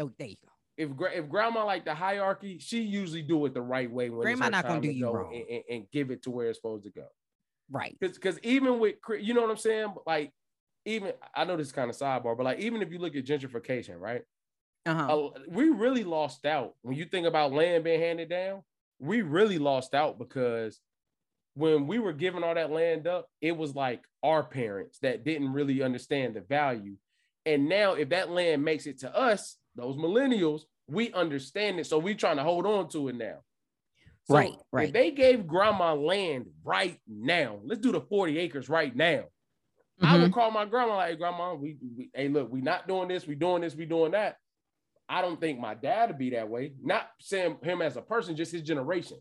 Oh, 0.01 0.11
there 0.18 0.28
you 0.28 0.36
go. 0.45 0.48
If 0.79 0.91
if 1.12 1.29
grandma 1.29 1.66
like 1.66 1.85
the 1.85 1.95
hierarchy, 1.95 2.59
she 2.61 2.81
usually 2.81 3.20
do 3.22 3.45
it 3.47 3.53
the 3.53 3.61
right 3.61 3.91
way 3.91 4.09
when 4.11 4.20
it's 4.20 4.39
Grandma 4.39 4.49
not 4.49 4.66
gonna 4.66 4.81
do 4.81 4.89
to 4.89 4.95
you 4.95 5.05
go 5.07 5.12
wrong. 5.12 5.35
and, 5.35 5.45
and- 5.51 5.64
and 5.68 5.91
give 5.91 6.11
it 6.12 6.22
to 6.22 6.31
where 6.31 6.49
it's 6.49 6.59
supposed 6.59 6.85
to 6.85 6.91
go. 6.91 7.07
Right. 7.70 7.97
Because 8.01 8.39
even 8.43 8.79
with 8.79 8.95
you 9.20 9.35
know 9.35 9.43
what 9.43 9.51
I'm 9.51 9.57
saying, 9.57 9.93
like 10.07 10.33
even 10.87 11.12
I 11.35 11.45
know 11.45 11.57
this 11.57 11.66
is 11.66 11.72
kind 11.72 11.91
of 11.91 11.97
sidebar, 11.97 12.37
but 12.37 12.45
like 12.45 12.61
even 12.61 12.81
if 12.81 12.93
you 12.93 12.99
look 12.99 13.16
at 13.16 13.24
gentrification, 13.24 13.99
right? 13.99 14.22
Uh-huh. 14.87 15.26
uh, 15.26 15.31
we 15.49 15.68
really 15.68 16.05
lost 16.05 16.47
out 16.47 16.74
when 16.83 16.97
you 16.97 17.05
think 17.05 17.26
about 17.26 17.53
land 17.53 17.85
being 17.85 18.01
handed 18.01 18.31
down. 18.31 18.62
We 19.01 19.22
really 19.22 19.59
lost 19.59 19.95
out 19.95 20.18
because 20.18 20.81
when 21.55 21.89
we 21.89 21.99
were 21.99 22.12
giving 22.12 22.45
all 22.45 22.55
that 22.55 22.70
land 22.70 23.07
up, 23.09 23.29
it 23.41 23.57
was 23.57 23.74
like 23.74 24.03
our 24.22 24.45
parents 24.45 25.01
that 25.01 25.24
didn't 25.24 25.53
really 25.53 25.83
understand 25.83 26.35
the 26.35 26.41
value. 26.41 26.95
And 27.45 27.68
now, 27.68 27.95
if 27.95 28.11
that 28.11 28.31
land 28.31 28.64
makes 28.64 28.87
it 28.87 29.01
to 29.01 29.14
us, 29.14 29.57
those 29.79 29.97
millennials, 29.97 30.62
we 30.89 31.12
understand 31.12 31.79
it. 31.81 31.87
So 31.87 31.99
we 31.99 32.14
trying 32.14 32.37
to 32.37 32.43
hold 32.43 32.66
on 32.66 32.89
to 32.91 33.09
it 33.09 33.16
now. 33.16 33.39
So 34.24 34.35
Right, 34.35 34.53
right. 34.72 34.89
If 34.89 34.93
they 34.93 35.11
gave 35.11 35.47
grandma 35.47 35.95
land 35.95 36.47
right 36.64 36.99
now, 37.07 37.61
let's 37.64 37.81
do 37.81 37.93
the 37.93 38.01
40 38.01 38.39
acres 38.39 38.68
right 38.68 38.95
now. 38.95 39.24
I 40.03 40.16
Mhm. 40.16 40.22
would 40.22 40.33
call 40.33 40.51
my 40.51 40.64
grandma 40.64 40.97
like, 40.97 41.11
hey, 41.11 41.16
grandma, 41.16 41.55
we, 41.55 41.76
we 41.97 42.11
hey, 42.14 42.29
look, 42.29 42.51
we 42.53 42.61
not 42.61 42.87
doing 42.87 43.09
this, 43.09 43.26
we 43.26 43.35
doing 43.35 43.62
this, 43.62 43.74
we 43.74 43.87
doing 43.87 44.12
that. 44.12 44.37
I 45.09 45.22
don't 45.22 45.41
think 45.41 45.59
my 45.59 45.74
dad 45.74 46.11
would 46.11 46.18
be 46.18 46.31
that 46.31 46.49
way. 46.49 46.74
Not 46.83 47.09
saying 47.20 47.59
him 47.62 47.81
as 47.81 47.97
a 47.97 48.03
person, 48.03 48.37
just 48.37 48.53
his 48.53 48.62
generation. 48.62 49.18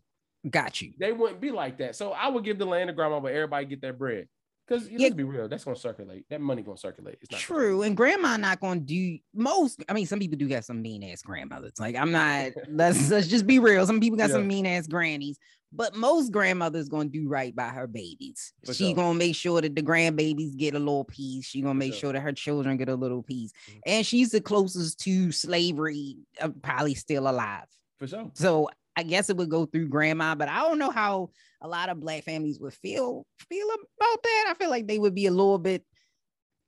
Got 0.50 0.82
you. 0.82 0.94
They 1.00 1.14
wouldn't 1.14 1.40
be 1.40 1.52
like 1.52 1.78
that. 1.78 1.96
So 1.96 2.12
I 2.12 2.28
would 2.28 2.44
give 2.44 2.60
the 2.60 2.66
land 2.66 2.90
to 2.90 2.94
grandma, 2.94 3.20
but 3.20 3.32
everybody 3.34 3.66
get 3.66 3.82
their 3.82 3.94
bread. 3.94 4.28
Because 4.68 4.90
Yeah. 4.90 4.98
let's 5.00 5.16
be 5.16 5.24
real, 5.24 5.48
that's 5.48 5.64
gonna 5.64 5.78
circulate. 5.78 6.26
That 6.30 6.42
money 6.42 6.62
gonna 6.62 6.78
circulate. 6.78 7.18
It's 7.22 7.30
gonna 7.30 7.40
True. 7.42 7.84
And 7.84 7.96
grandma 7.96 8.36
not 8.38 8.60
gonna 8.60 8.82
do 8.82 9.18
most. 9.34 9.84
I 9.88 9.94
mean, 9.94 10.06
some 10.06 10.20
people 10.20 10.38
do 10.38 10.48
got 10.50 10.66
some 10.66 10.82
mean 10.82 11.04
ass 11.04 11.22
grandmothers. 11.22 11.74
Like 11.80 11.96
I'm 11.96 12.12
not. 12.12 12.52
let's 12.70 13.10
let's 13.10 13.28
just 13.28 13.48
be 13.48 13.60
real. 13.60 13.86
Some 13.86 14.00
people 14.00 14.18
got 14.18 14.30
Yeah. 14.30 14.36
some 14.36 14.48
mean 14.48 14.66
ass 14.66 14.86
grannies, 14.88 15.38
but 15.72 15.96
most 15.96 16.32
grandmothers 16.34 16.90
gonna 16.90 17.08
do 17.10 17.30
right 17.30 17.56
by 17.56 17.70
her 17.70 17.88
babies. 17.88 18.52
For 18.66 18.74
she 18.74 18.88
sure. 18.88 18.96
gonna 18.96 19.18
make 19.18 19.36
sure 19.36 19.62
that 19.62 19.74
the 19.74 19.82
grandbabies 19.82 20.58
get 20.58 20.76
a 20.76 20.80
little 20.80 21.06
piece. 21.06 21.46
She 21.46 21.62
gonna 21.62 21.74
make 21.76 21.94
sure. 21.94 22.00
sure 22.02 22.14
that 22.14 22.22
her 22.22 22.34
children 22.34 22.76
get 22.76 22.90
a 22.90 22.96
little 22.96 23.24
piece. 23.24 23.52
Mhm. 23.70 23.80
And 23.86 24.06
she's 24.06 24.32
the 24.32 24.42
closest 24.42 25.00
to 25.02 25.32
slavery, 25.32 26.18
uh, 26.42 26.50
probably 26.62 26.94
still 26.96 27.30
alive. 27.30 27.66
For 28.00 28.08
sure. 28.08 28.30
So 28.36 28.70
I 28.98 29.04
guess 29.04 29.30
it 29.30 29.38
would 29.38 29.50
go 29.50 29.68
through 29.68 29.90
grandma, 29.90 30.34
but 30.34 30.50
I 30.50 30.64
don't 30.64 30.80
know 30.80 30.90
how 30.90 31.30
a 31.62 31.68
lot 31.68 31.90
of 31.90 32.00
black 32.00 32.24
families 32.24 32.60
would 32.60 32.74
feel 32.74 33.26
feel 33.48 33.68
about 33.68 34.24
that. 34.24 34.46
I 34.50 34.54
feel 34.56 34.72
like 34.72 34.88
they 34.88 34.98
would 34.98 35.14
be 35.14 35.28
a 35.28 35.32
little 35.32 35.60
bit 35.60 35.86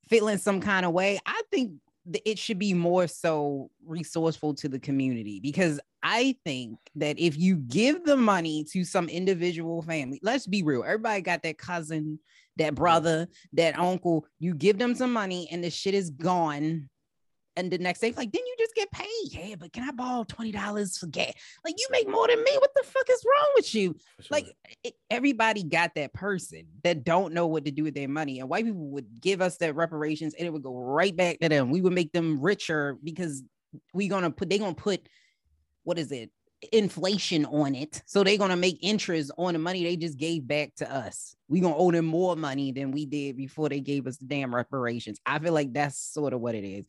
feeling 0.09 0.38
some 0.38 0.61
kind 0.61 0.86
of 0.86 0.93
way. 0.93 1.19
I 1.25 1.41
think 1.51 1.73
it 2.25 2.38
should 2.38 2.59
be 2.59 2.73
more 2.73 3.07
so 3.07 3.71
resourceful 3.86 4.53
to 4.55 4.69
the 4.69 4.80
community 4.80 5.39
because 5.39 5.80
I 6.03 6.36
think 6.45 6.77
that 6.95 7.19
if 7.19 7.38
you 7.38 7.57
give 7.57 8.03
the 8.03 8.15
money 8.15 8.63
to 8.71 8.84
some 8.84 9.09
individual 9.09 9.82
family, 9.82 10.19
let's 10.23 10.45
be 10.45 10.61
real, 10.63 10.84
everybody 10.84 11.21
got 11.21 11.43
that 11.43 11.57
cousin, 11.57 12.19
that 12.57 12.75
brother, 12.75 13.27
that 13.53 13.77
uncle, 13.77 14.25
you 14.38 14.53
give 14.53 14.77
them 14.77 14.93
some 14.93 15.13
money 15.13 15.47
and 15.51 15.63
the 15.63 15.69
shit 15.71 15.95
is 15.95 16.11
gone. 16.11 16.89
And 17.60 17.70
the 17.70 17.78
next 17.78 17.99
day, 17.99 18.14
like, 18.16 18.32
didn't 18.32 18.47
you 18.47 18.55
just 18.57 18.74
get 18.74 18.89
paid? 18.91 19.07
Yeah, 19.32 19.55
but 19.60 19.74
can 19.74 19.84
I 19.84 19.91
borrow 19.91 20.24
$20 20.24 20.97
for 20.97 21.07
gas? 21.07 21.34
Like, 21.66 21.76
you 21.78 21.88
make 21.91 22.10
more 22.10 22.26
than 22.26 22.41
me. 22.41 22.51
What 22.57 22.72
the 22.74 22.84
fuck 22.84 23.10
is 23.10 23.26
wrong 23.26 23.51
with 23.57 23.76
you? 23.76 23.97
Sure. 24.22 24.28
like 24.32 24.45
it, 24.84 24.93
everybody 25.10 25.64
got 25.64 25.95
that 25.95 26.14
person 26.14 26.68
that 26.84 27.03
don't 27.03 27.34
know 27.34 27.47
what 27.47 27.66
to 27.66 27.72
do 27.72 27.84
with 27.84 27.95
their 27.95 28.07
money 28.07 28.39
and 28.39 28.47
white 28.47 28.64
people 28.64 28.89
would 28.91 29.07
give 29.20 29.41
us 29.41 29.57
that 29.57 29.76
reparations 29.76 30.34
and 30.36 30.47
it 30.47 30.51
would 30.51 30.64
go 30.64 30.78
right 30.78 31.16
back 31.16 31.39
to 31.39 31.49
them 31.49 31.70
we 31.70 31.82
would 31.82 31.93
make 31.93 32.12
them 32.12 32.39
richer 32.39 32.97
because 33.03 33.43
we 33.93 34.07
gonna 34.07 34.32
put 34.32 34.49
they 34.49 34.57
gonna 34.57 34.74
put 34.74 35.07
what 35.84 35.97
is 35.97 36.12
it 36.12 36.32
inflation 36.74 37.45
on 37.45 37.74
it 37.74 38.01
so 38.05 38.24
they're 38.24 38.38
gonna 38.38 38.55
make 38.55 38.78
interest 38.82 39.32
on 39.38 39.53
the 39.53 39.60
money 39.60 39.84
they 39.84 39.95
just 39.95 40.18
gave 40.18 40.45
back 40.45 40.76
to 40.76 40.93
us 40.93 41.36
we 41.47 41.62
gonna 41.62 41.78
owe 41.78 41.91
them 41.91 42.05
more 42.05 42.36
money 42.36 42.74
than 42.74 42.91
we 42.91 43.05
did 43.05 43.38
before 43.38 43.70
they 43.70 43.80
gave 43.80 44.05
us 44.05 44.18
the 44.18 44.26
damn 44.26 44.53
reparations 44.53 45.20
i 45.26 45.39
feel 45.39 45.53
like 45.53 45.72
that's 45.72 45.97
sort 45.97 46.34
of 46.34 46.41
what 46.41 46.55
it 46.55 46.66
is 46.66 46.86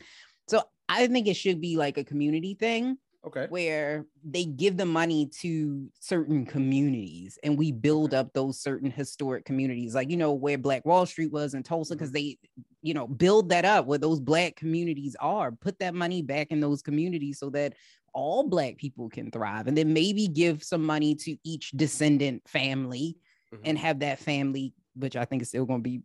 so 0.51 0.63
i 0.89 1.07
think 1.07 1.27
it 1.27 1.35
should 1.35 1.61
be 1.61 1.77
like 1.77 1.97
a 1.99 2.05
community 2.05 2.55
thing 2.55 2.97
okay. 3.27 3.47
where 3.49 4.07
they 4.25 4.45
give 4.45 4.77
the 4.77 4.87
money 4.87 5.27
to 5.27 5.89
certain 6.01 6.45
communities 6.45 7.39
and 7.43 7.59
we 7.59 7.71
build 7.73 8.15
up 8.15 8.33
those 8.33 8.61
certain 8.61 8.91
historic 8.91 9.45
communities 9.45 9.95
like 9.95 10.11
you 10.11 10.17
know 10.17 10.33
where 10.33 10.59
black 10.59 10.85
wall 10.85 11.07
street 11.07 11.33
was 11.33 11.55
in 11.55 11.63
tulsa 11.63 11.95
because 11.95 12.13
they 12.13 12.37
you 12.83 12.95
know 12.95 13.07
build 13.07 13.49
that 13.49 13.65
up 13.65 13.87
where 13.87 13.99
those 13.99 14.21
black 14.21 14.57
communities 14.57 15.17
are 15.21 15.53
put 15.53 15.79
that 15.79 15.95
money 15.95 16.23
back 16.23 16.49
in 16.51 16.61
those 16.61 16.83
communities 16.83 17.39
so 17.39 17.51
that 17.51 17.75
all 18.13 18.49
black 18.49 18.77
people 18.77 19.09
can 19.09 19.31
thrive 19.31 19.69
and 19.69 19.77
then 19.77 19.93
maybe 19.93 20.27
give 20.27 20.65
some 20.65 20.83
money 20.83 21.15
to 21.15 21.37
each 21.45 21.71
descendant 21.73 22.43
family 22.49 23.17
Mhm. 23.53 23.61
and 23.65 23.79
have 23.79 23.99
that 24.01 24.19
family 24.21 24.73
which 24.95 25.17
i 25.17 25.25
think 25.25 25.43
is 25.43 25.49
still 25.49 25.67
going 25.67 25.81
to 25.81 25.91
be 25.91 26.03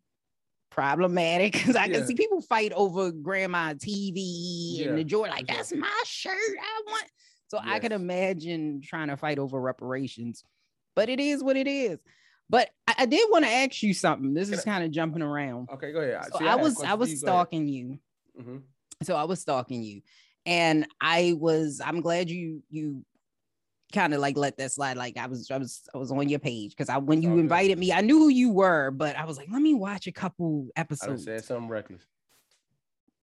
problematic 0.76 1.54
because 1.54 1.76
I 1.76 1.86
Yeah. 1.86 2.00
can 2.00 2.08
see 2.08 2.16
people 2.16 2.42
fight 2.42 2.74
over 2.74 3.12
grandma 3.12 3.74
TV 3.74 4.16
Yeah, 4.78 4.90
and 4.90 4.98
the 4.98 5.04
joy, 5.06 5.30
like 5.30 5.48
that's 5.48 5.74
my 5.74 6.04
shirt. 6.06 6.34
I 6.36 6.82
want. 6.92 7.06
So 7.48 7.60
I 7.64 7.80
can 7.80 7.94
imagine 7.94 8.82
trying 8.84 9.08
to 9.08 9.16
fight 9.16 9.40
over 9.40 9.60
reparations, 9.60 10.44
but 10.96 11.08
it 11.08 11.20
is 11.22 11.42
what 11.44 11.56
it 11.56 11.68
is. 11.68 12.00
But 12.50 12.70
I, 12.88 12.96
I 13.00 13.06
did 13.06 13.26
want 13.32 13.46
to 13.46 13.52
ask 13.52 13.82
you 13.82 13.94
something. 13.94 14.34
This 14.34 14.50
Can 14.50 14.58
is 14.60 14.66
kind 14.66 14.84
of 14.84 14.92
jumping 14.92 15.22
around. 15.22 15.70
Okay, 15.74 15.94
go 15.94 16.02
ahead. 16.02 16.26
So 16.34 16.44
I 16.46 16.54
a 16.54 16.58
was 16.58 16.84
I 16.84 16.94
was. 16.96 17.20
Stalking 17.20 17.68
you. 17.68 17.98
Mhm. 18.40 18.64
So 19.04 19.16
I 19.16 19.24
was 19.24 19.40
stalking 19.40 19.82
you, 19.82 20.02
and 20.46 20.88
I 21.00 21.36
was. 21.38 21.82
I'm 21.84 22.02
glad 22.02 22.30
you 22.30 22.62
you 22.70 23.06
kind 23.96 24.14
of 24.14 24.20
like 24.20 24.38
let 24.38 24.58
that 24.58 24.72
slide. 24.72 24.98
Like 24.98 25.18
I 25.18 25.26
was 25.26 25.50
I 25.50 25.58
was 25.58 25.82
I 25.94 25.98
was 25.98 26.12
on 26.12 26.30
your 26.30 26.40
page 26.40 26.72
because 26.72 26.90
I 26.90 26.98
when 26.98 27.22
you 27.22 27.38
invited 27.40 27.80
me, 27.80 27.92
I 27.92 28.02
knew 28.02 28.20
who 28.20 28.30
you 28.30 28.52
were, 28.52 28.92
but 28.92 29.16
I 29.16 29.26
was 29.26 29.38
like, 29.38 29.48
let 29.52 29.62
me 29.62 29.74
watch 29.74 30.06
a 30.06 30.12
couple 30.12 30.68
episodes. 30.76 31.24
I 31.24 31.38
said 31.38 31.46
something 31.46 31.70
reckless. 31.70 32.06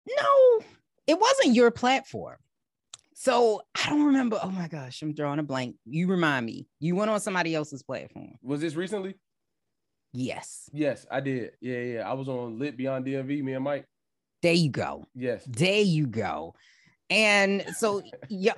No, 0.08 0.64
it 1.06 1.18
wasn't 1.18 1.54
your 1.54 1.70
platform. 1.70 2.36
So 3.14 3.60
I 3.74 3.90
don't 3.90 4.06
remember. 4.06 4.38
Oh 4.42 4.50
my 4.50 4.68
gosh, 4.68 5.02
I'm 5.02 5.12
drawing 5.12 5.40
a 5.40 5.42
blank. 5.42 5.76
You 5.84 6.06
remind 6.06 6.46
me. 6.46 6.68
You 6.78 6.96
went 6.96 7.10
on 7.10 7.20
somebody 7.20 7.54
else's 7.54 7.82
platform. 7.82 8.32
Was 8.42 8.62
this 8.62 8.76
recently? 8.76 9.16
Yes. 10.12 10.70
Yes, 10.72 11.06
I 11.10 11.20
did. 11.20 11.52
Yeah, 11.60 11.78
yeah. 11.78 12.10
I 12.10 12.14
was 12.14 12.28
on 12.28 12.58
Lit 12.58 12.76
Beyond 12.76 13.04
DMV, 13.04 13.42
me 13.42 13.52
and 13.52 13.64
Mike. 13.64 13.84
There 14.42 14.54
you 14.54 14.70
go. 14.70 15.04
Yes. 15.14 15.44
There 15.46 15.82
you 15.82 16.06
go. 16.06 16.54
And 17.10 17.64
so 17.76 18.02
yeah, 18.28 18.54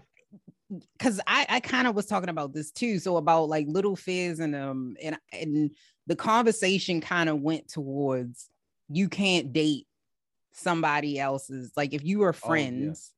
because 0.98 1.20
I, 1.26 1.46
I 1.48 1.60
kind 1.60 1.86
of 1.86 1.94
was 1.94 2.06
talking 2.06 2.28
about 2.28 2.52
this 2.52 2.70
too. 2.70 2.98
So 2.98 3.16
about 3.16 3.48
like 3.48 3.66
Lil 3.68 3.96
Fizz 3.96 4.40
and 4.40 4.54
um 4.54 4.96
and 5.02 5.18
and 5.32 5.70
the 6.06 6.16
conversation 6.16 7.00
kind 7.00 7.28
of 7.28 7.40
went 7.40 7.68
towards 7.68 8.48
you 8.88 9.08
can't 9.08 9.52
date 9.52 9.86
somebody 10.52 11.18
else's 11.18 11.72
like 11.76 11.94
if 11.94 12.04
you 12.04 12.22
are 12.22 12.34
yeah. 12.34 12.48
friends, 12.48 13.12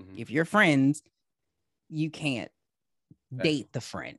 Mhm. 0.00 0.18
if 0.18 0.30
you're 0.30 0.44
friends, 0.44 1.02
you 1.88 2.10
can't 2.10 2.50
That's- 3.30 3.44
date 3.44 3.72
the 3.72 3.80
friend. 3.80 4.18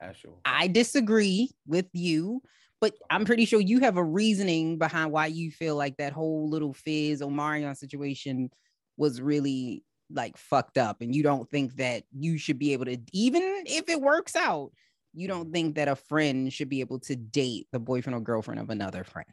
Actual. 0.00 0.40
I 0.44 0.66
disagree 0.66 1.50
with 1.66 1.86
you, 1.92 2.42
but 2.80 2.94
I'm 3.08 3.24
pretty 3.24 3.44
sure 3.44 3.60
you 3.60 3.78
have 3.80 3.96
a 3.96 4.02
reasoning 4.04 4.78
behind 4.78 5.12
why 5.12 5.26
you 5.26 5.52
feel 5.52 5.76
like 5.76 5.96
that 5.98 6.12
whole 6.12 6.48
Lil 6.50 6.72
Fizz 6.72 7.20
Omarion 7.22 7.76
situation 7.76 8.50
was 8.96 9.20
really 9.20 9.84
like 10.12 10.36
fucked 10.36 10.78
up, 10.78 11.00
and 11.00 11.14
you 11.14 11.22
don't 11.22 11.48
think 11.50 11.76
that 11.76 12.04
you 12.12 12.38
should 12.38 12.58
be 12.58 12.72
able 12.72 12.84
to, 12.86 12.98
even 13.12 13.42
if 13.66 13.88
it 13.88 14.00
works 14.00 14.36
out, 14.36 14.72
you 15.14 15.28
don't 15.28 15.52
think 15.52 15.74
that 15.76 15.88
a 15.88 15.96
friend 15.96 16.52
should 16.52 16.68
be 16.68 16.80
able 16.80 16.98
to 17.00 17.16
date 17.16 17.66
the 17.72 17.78
boyfriend 17.78 18.16
or 18.16 18.20
girlfriend 18.20 18.60
of 18.60 18.70
another 18.70 19.04
friend. 19.04 19.28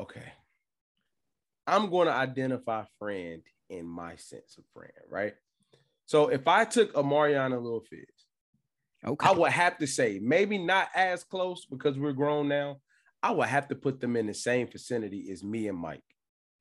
okay. 0.00 0.32
I'm 1.66 1.88
going 1.88 2.08
to 2.08 2.12
identify 2.12 2.84
friend 2.98 3.40
in 3.70 3.86
my 3.86 4.16
sense 4.16 4.58
of 4.58 4.64
friend, 4.74 4.92
right? 5.08 5.34
So 6.04 6.28
if 6.28 6.46
I 6.46 6.66
took 6.66 6.92
Omarion 6.92 7.54
and 7.54 7.64
Lil 7.64 7.80
Fizz, 7.80 8.04
Okay. 9.06 9.28
I 9.28 9.32
would 9.32 9.52
have 9.52 9.78
to 9.78 9.86
say 9.86 10.18
maybe 10.22 10.56
not 10.58 10.88
as 10.94 11.24
close 11.24 11.66
because 11.66 11.98
we're 11.98 12.12
grown 12.12 12.48
now. 12.48 12.78
I 13.22 13.32
would 13.32 13.48
have 13.48 13.68
to 13.68 13.74
put 13.74 14.00
them 14.00 14.16
in 14.16 14.26
the 14.26 14.34
same 14.34 14.66
vicinity 14.66 15.30
as 15.30 15.44
me 15.44 15.68
and 15.68 15.78
Mike. 15.78 16.02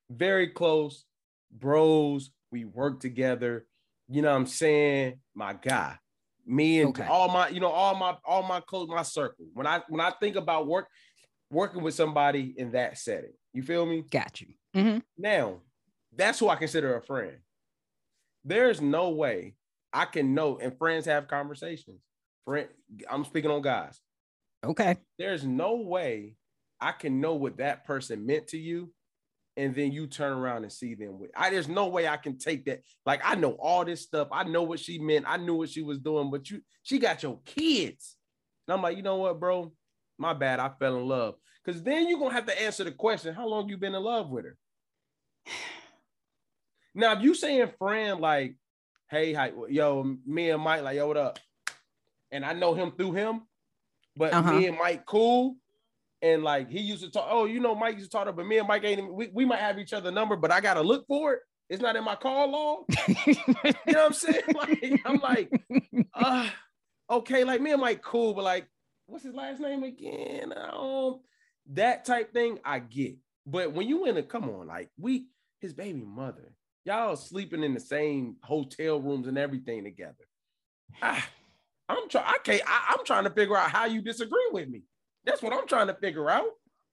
Very 0.09 0.47
close, 0.47 1.05
bros. 1.51 2.31
We 2.53 2.65
work 2.65 2.99
together. 2.99 3.65
You 4.07 4.21
know 4.21 4.29
what 4.29 4.37
I'm 4.37 4.45
saying? 4.45 5.19
My 5.33 5.53
guy. 5.53 5.97
Me 6.45 6.81
and 6.81 6.89
Okay. 6.89 7.07
all 7.07 7.27
my, 7.29 7.47
you 7.47 7.59
know, 7.59 7.69
all 7.71 7.95
my 7.95 8.15
all 8.23 8.43
my 8.43 8.59
close, 8.59 8.87
my 8.87 9.01
circle. 9.01 9.47
When 9.53 9.65
I 9.65 9.81
when 9.89 9.99
I 9.99 10.11
think 10.19 10.35
about 10.35 10.67
work, 10.67 10.87
working 11.49 11.81
with 11.81 11.95
somebody 11.95 12.53
in 12.55 12.73
that 12.73 12.99
setting, 12.99 13.33
you 13.53 13.63
feel 13.63 13.87
me? 13.87 14.03
Got 14.03 14.39
you. 14.39 14.53
Mhm. 14.75 15.01
Now, 15.17 15.61
that's 16.15 16.37
who 16.37 16.47
I 16.49 16.55
consider 16.55 16.95
a 16.95 17.01
friend. 17.01 17.39
There's 18.45 18.81
no 18.81 19.09
way 19.09 19.55
I 19.91 20.05
can 20.05 20.35
know, 20.35 20.59
and 20.59 20.77
friends 20.77 21.05
have 21.05 21.27
conversations. 21.27 22.01
Friend, 22.45 22.69
I'm 23.09 23.25
speaking 23.25 23.49
on 23.49 23.61
guys. 23.63 23.99
Okay. 24.63 24.97
There's 25.17 25.43
no 25.43 25.77
way 25.77 26.35
I 26.79 26.91
can 26.91 27.19
know 27.19 27.33
what 27.33 27.57
that 27.57 27.85
person 27.85 28.25
meant 28.27 28.47
to 28.49 28.57
you, 28.59 28.93
and 29.55 29.75
then 29.75 29.91
you 29.91 30.07
turn 30.07 30.33
around 30.33 30.63
and 30.63 30.71
see 30.71 30.95
them 30.95 31.19
with. 31.19 31.31
I 31.35 31.49
there's 31.49 31.67
no 31.67 31.87
way 31.87 32.07
I 32.07 32.17
can 32.17 32.37
take 32.37 32.65
that. 32.65 32.81
Like 33.05 33.21
I 33.23 33.35
know 33.35 33.51
all 33.51 33.85
this 33.85 34.01
stuff. 34.01 34.27
I 34.31 34.43
know 34.43 34.63
what 34.63 34.79
she 34.79 34.99
meant. 34.99 35.25
I 35.27 35.37
knew 35.37 35.55
what 35.55 35.69
she 35.69 35.81
was 35.81 35.99
doing, 35.99 36.31
but 36.31 36.49
you, 36.49 36.61
she 36.81 36.99
got 36.99 37.21
your 37.23 37.39
kids. 37.45 38.17
And 38.67 38.73
I'm 38.73 38.81
like, 38.81 38.97
you 38.97 39.03
know 39.03 39.17
what, 39.17 39.39
bro? 39.39 39.71
My 40.17 40.33
bad. 40.33 40.59
I 40.59 40.69
fell 40.79 40.97
in 40.97 41.07
love. 41.07 41.35
Because 41.63 41.81
then 41.83 42.09
you're 42.09 42.19
gonna 42.19 42.33
have 42.33 42.45
to 42.47 42.61
answer 42.61 42.83
the 42.83 42.91
question: 42.91 43.33
How 43.33 43.47
long 43.47 43.69
you 43.69 43.77
been 43.77 43.95
in 43.95 44.03
love 44.03 44.29
with 44.29 44.45
her? 44.45 44.57
Now, 46.95 47.13
if 47.13 47.23
you 47.23 47.33
saying 47.33 47.71
friend, 47.79 48.19
like, 48.19 48.55
hey, 49.09 49.33
hi, 49.33 49.51
yo, 49.67 50.15
me 50.27 50.51
and 50.51 50.61
Mike, 50.61 50.83
like, 50.83 50.95
yo, 50.95 51.07
what 51.07 51.17
up? 51.17 51.39
And 52.31 52.45
I 52.45 52.53
know 52.53 52.75
him 52.75 52.91
through 52.91 53.13
him, 53.13 53.41
but 54.15 54.31
Uh-huh. 54.31 54.51
me 54.53 54.67
and 54.67 54.77
Mike 54.77 55.03
cool. 55.07 55.55
And 56.23 56.41
like 56.41 56.69
he 56.69 56.79
used 56.79 57.03
to 57.03 57.11
talk, 57.11 57.27
oh, 57.29 57.45
you 57.45 57.59
know, 57.59 57.75
Mike 57.75 57.95
used 57.97 58.09
to 58.09 58.17
talk, 58.17 58.25
to- 58.25 58.33
but 58.33 58.47
me 58.47 58.57
and 58.57 58.67
Mike 58.67 58.83
ain't 58.85 59.13
we, 59.13 59.29
we 59.33 59.45
might 59.45 59.59
have 59.59 59.77
each 59.77 59.91
other 59.93 60.09
number, 60.09 60.37
but 60.37 60.51
I 60.51 60.61
gotta 60.61 60.81
look 60.81 61.05
for 61.05 61.33
it. 61.33 61.39
It's 61.69 61.81
not 61.81 61.95
in 61.97 62.03
my 62.03 62.15
call 62.15 62.49
log. 62.51 62.85
You 63.27 63.93
know 63.93 64.03
what 64.03 64.05
I'm 64.07 64.13
saying? 64.13 64.41
Like, 64.55 65.01
I'm 65.05 65.17
like, 65.19 65.51
uh, 66.13 66.49
okay, 67.09 67.43
like 67.43 67.61
me 67.61 67.71
and 67.71 67.81
Mike 67.81 68.01
cool, 68.01 68.33
but 68.33 68.45
like, 68.45 68.67
what's 69.05 69.25
his 69.25 69.35
last 69.35 69.59
name 69.59 69.83
again? 69.83 70.53
Um, 70.55 71.19
that 71.73 72.05
type 72.05 72.33
thing 72.33 72.59
I 72.63 72.79
get. 72.79 73.15
But 73.45 73.73
when 73.73 73.87
you 73.87 74.05
in 74.05 74.15
a 74.17 74.23
come 74.23 74.49
on, 74.49 74.67
like 74.67 74.89
we 74.97 75.27
his 75.59 75.73
baby 75.73 76.03
mother, 76.05 76.53
y'all 76.85 77.17
sleeping 77.17 77.63
in 77.63 77.73
the 77.73 77.79
same 77.81 78.37
hotel 78.43 79.01
rooms 79.01 79.27
and 79.27 79.37
everything 79.37 79.83
together. 79.83 80.25
Ah, 81.01 81.27
I'm 81.89 82.07
trying, 82.07 82.25
I 82.27 82.37
can't, 82.43 82.61
I, 82.65 82.95
I'm 82.97 83.05
trying 83.05 83.25
to 83.25 83.29
figure 83.29 83.57
out 83.57 83.71
how 83.71 83.85
you 83.85 84.01
disagree 84.01 84.47
with 84.51 84.69
me. 84.69 84.83
That's 85.25 85.41
what 85.41 85.53
I'm 85.53 85.67
trying 85.67 85.87
to 85.87 85.93
figure 85.95 86.29
out. 86.29 86.45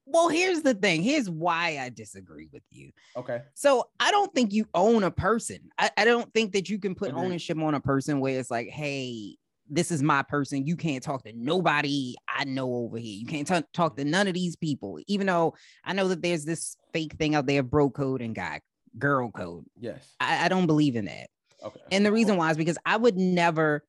well, 0.06 0.28
here's 0.28 0.62
the 0.62 0.74
thing. 0.74 1.02
Here's 1.02 1.28
why 1.30 1.78
I 1.80 1.88
disagree 1.88 2.48
with 2.52 2.62
you. 2.70 2.90
Okay. 3.16 3.42
So 3.54 3.84
I 4.00 4.10
don't 4.10 4.32
think 4.34 4.52
you 4.52 4.66
own 4.74 5.04
a 5.04 5.10
person. 5.10 5.70
I, 5.78 5.90
I 5.96 6.04
don't 6.04 6.32
think 6.34 6.52
that 6.52 6.68
you 6.68 6.78
can 6.78 6.94
put 6.94 7.10
Agreed. 7.10 7.24
ownership 7.24 7.58
on 7.58 7.74
a 7.74 7.80
person 7.80 8.20
where 8.20 8.38
it's 8.38 8.50
like, 8.50 8.68
hey, 8.68 9.36
this 9.68 9.92
is 9.92 10.02
my 10.02 10.22
person. 10.22 10.66
You 10.66 10.76
can't 10.76 11.02
talk 11.02 11.22
to 11.24 11.32
nobody 11.32 12.16
I 12.28 12.42
know 12.44 12.72
over 12.72 12.98
here. 12.98 13.16
You 13.20 13.26
can't 13.26 13.46
ta- 13.46 13.62
talk 13.72 13.96
to 13.98 14.04
none 14.04 14.26
of 14.26 14.34
these 14.34 14.56
people. 14.56 14.98
Even 15.06 15.28
though 15.28 15.54
I 15.84 15.92
know 15.92 16.08
that 16.08 16.22
there's 16.22 16.44
this 16.44 16.76
fake 16.92 17.12
thing 17.14 17.36
out 17.36 17.46
there, 17.46 17.62
bro 17.62 17.88
code 17.90 18.20
and 18.20 18.34
guy 18.34 18.62
girl 18.98 19.30
code. 19.30 19.64
Yes. 19.78 20.04
I, 20.18 20.46
I 20.46 20.48
don't 20.48 20.66
believe 20.66 20.96
in 20.96 21.04
that. 21.04 21.28
Okay. 21.62 21.80
And 21.92 22.04
the 22.04 22.10
reason 22.10 22.36
why 22.36 22.50
is 22.50 22.56
because 22.56 22.78
I 22.84 22.96
would 22.96 23.16
never, 23.16 23.84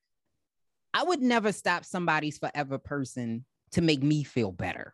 I 0.93 1.03
would 1.03 1.21
never 1.21 1.51
stop 1.51 1.83
somebody's 1.85 2.37
forever 2.37 2.77
person 2.77 3.45
to 3.73 3.81
make 3.81 4.03
me 4.03 4.23
feel 4.23 4.51
better. 4.51 4.93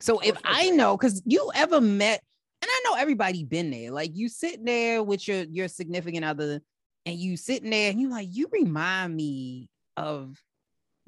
So 0.00 0.18
if 0.20 0.36
I 0.44 0.70
know, 0.70 0.96
because 0.96 1.22
you 1.24 1.50
ever 1.54 1.80
met, 1.80 2.22
and 2.60 2.70
I 2.70 2.82
know 2.84 2.94
everybody 2.94 3.44
been 3.44 3.70
there, 3.70 3.90
like 3.90 4.10
you 4.14 4.28
sitting 4.28 4.64
there 4.64 5.02
with 5.02 5.26
your 5.26 5.44
your 5.44 5.68
significant 5.68 6.24
other, 6.24 6.60
and 7.06 7.16
you 7.16 7.36
sitting 7.36 7.70
there 7.70 7.90
and 7.90 8.00
you 8.00 8.10
like, 8.10 8.28
you 8.30 8.48
remind 8.52 9.14
me 9.14 9.68
of 9.96 10.42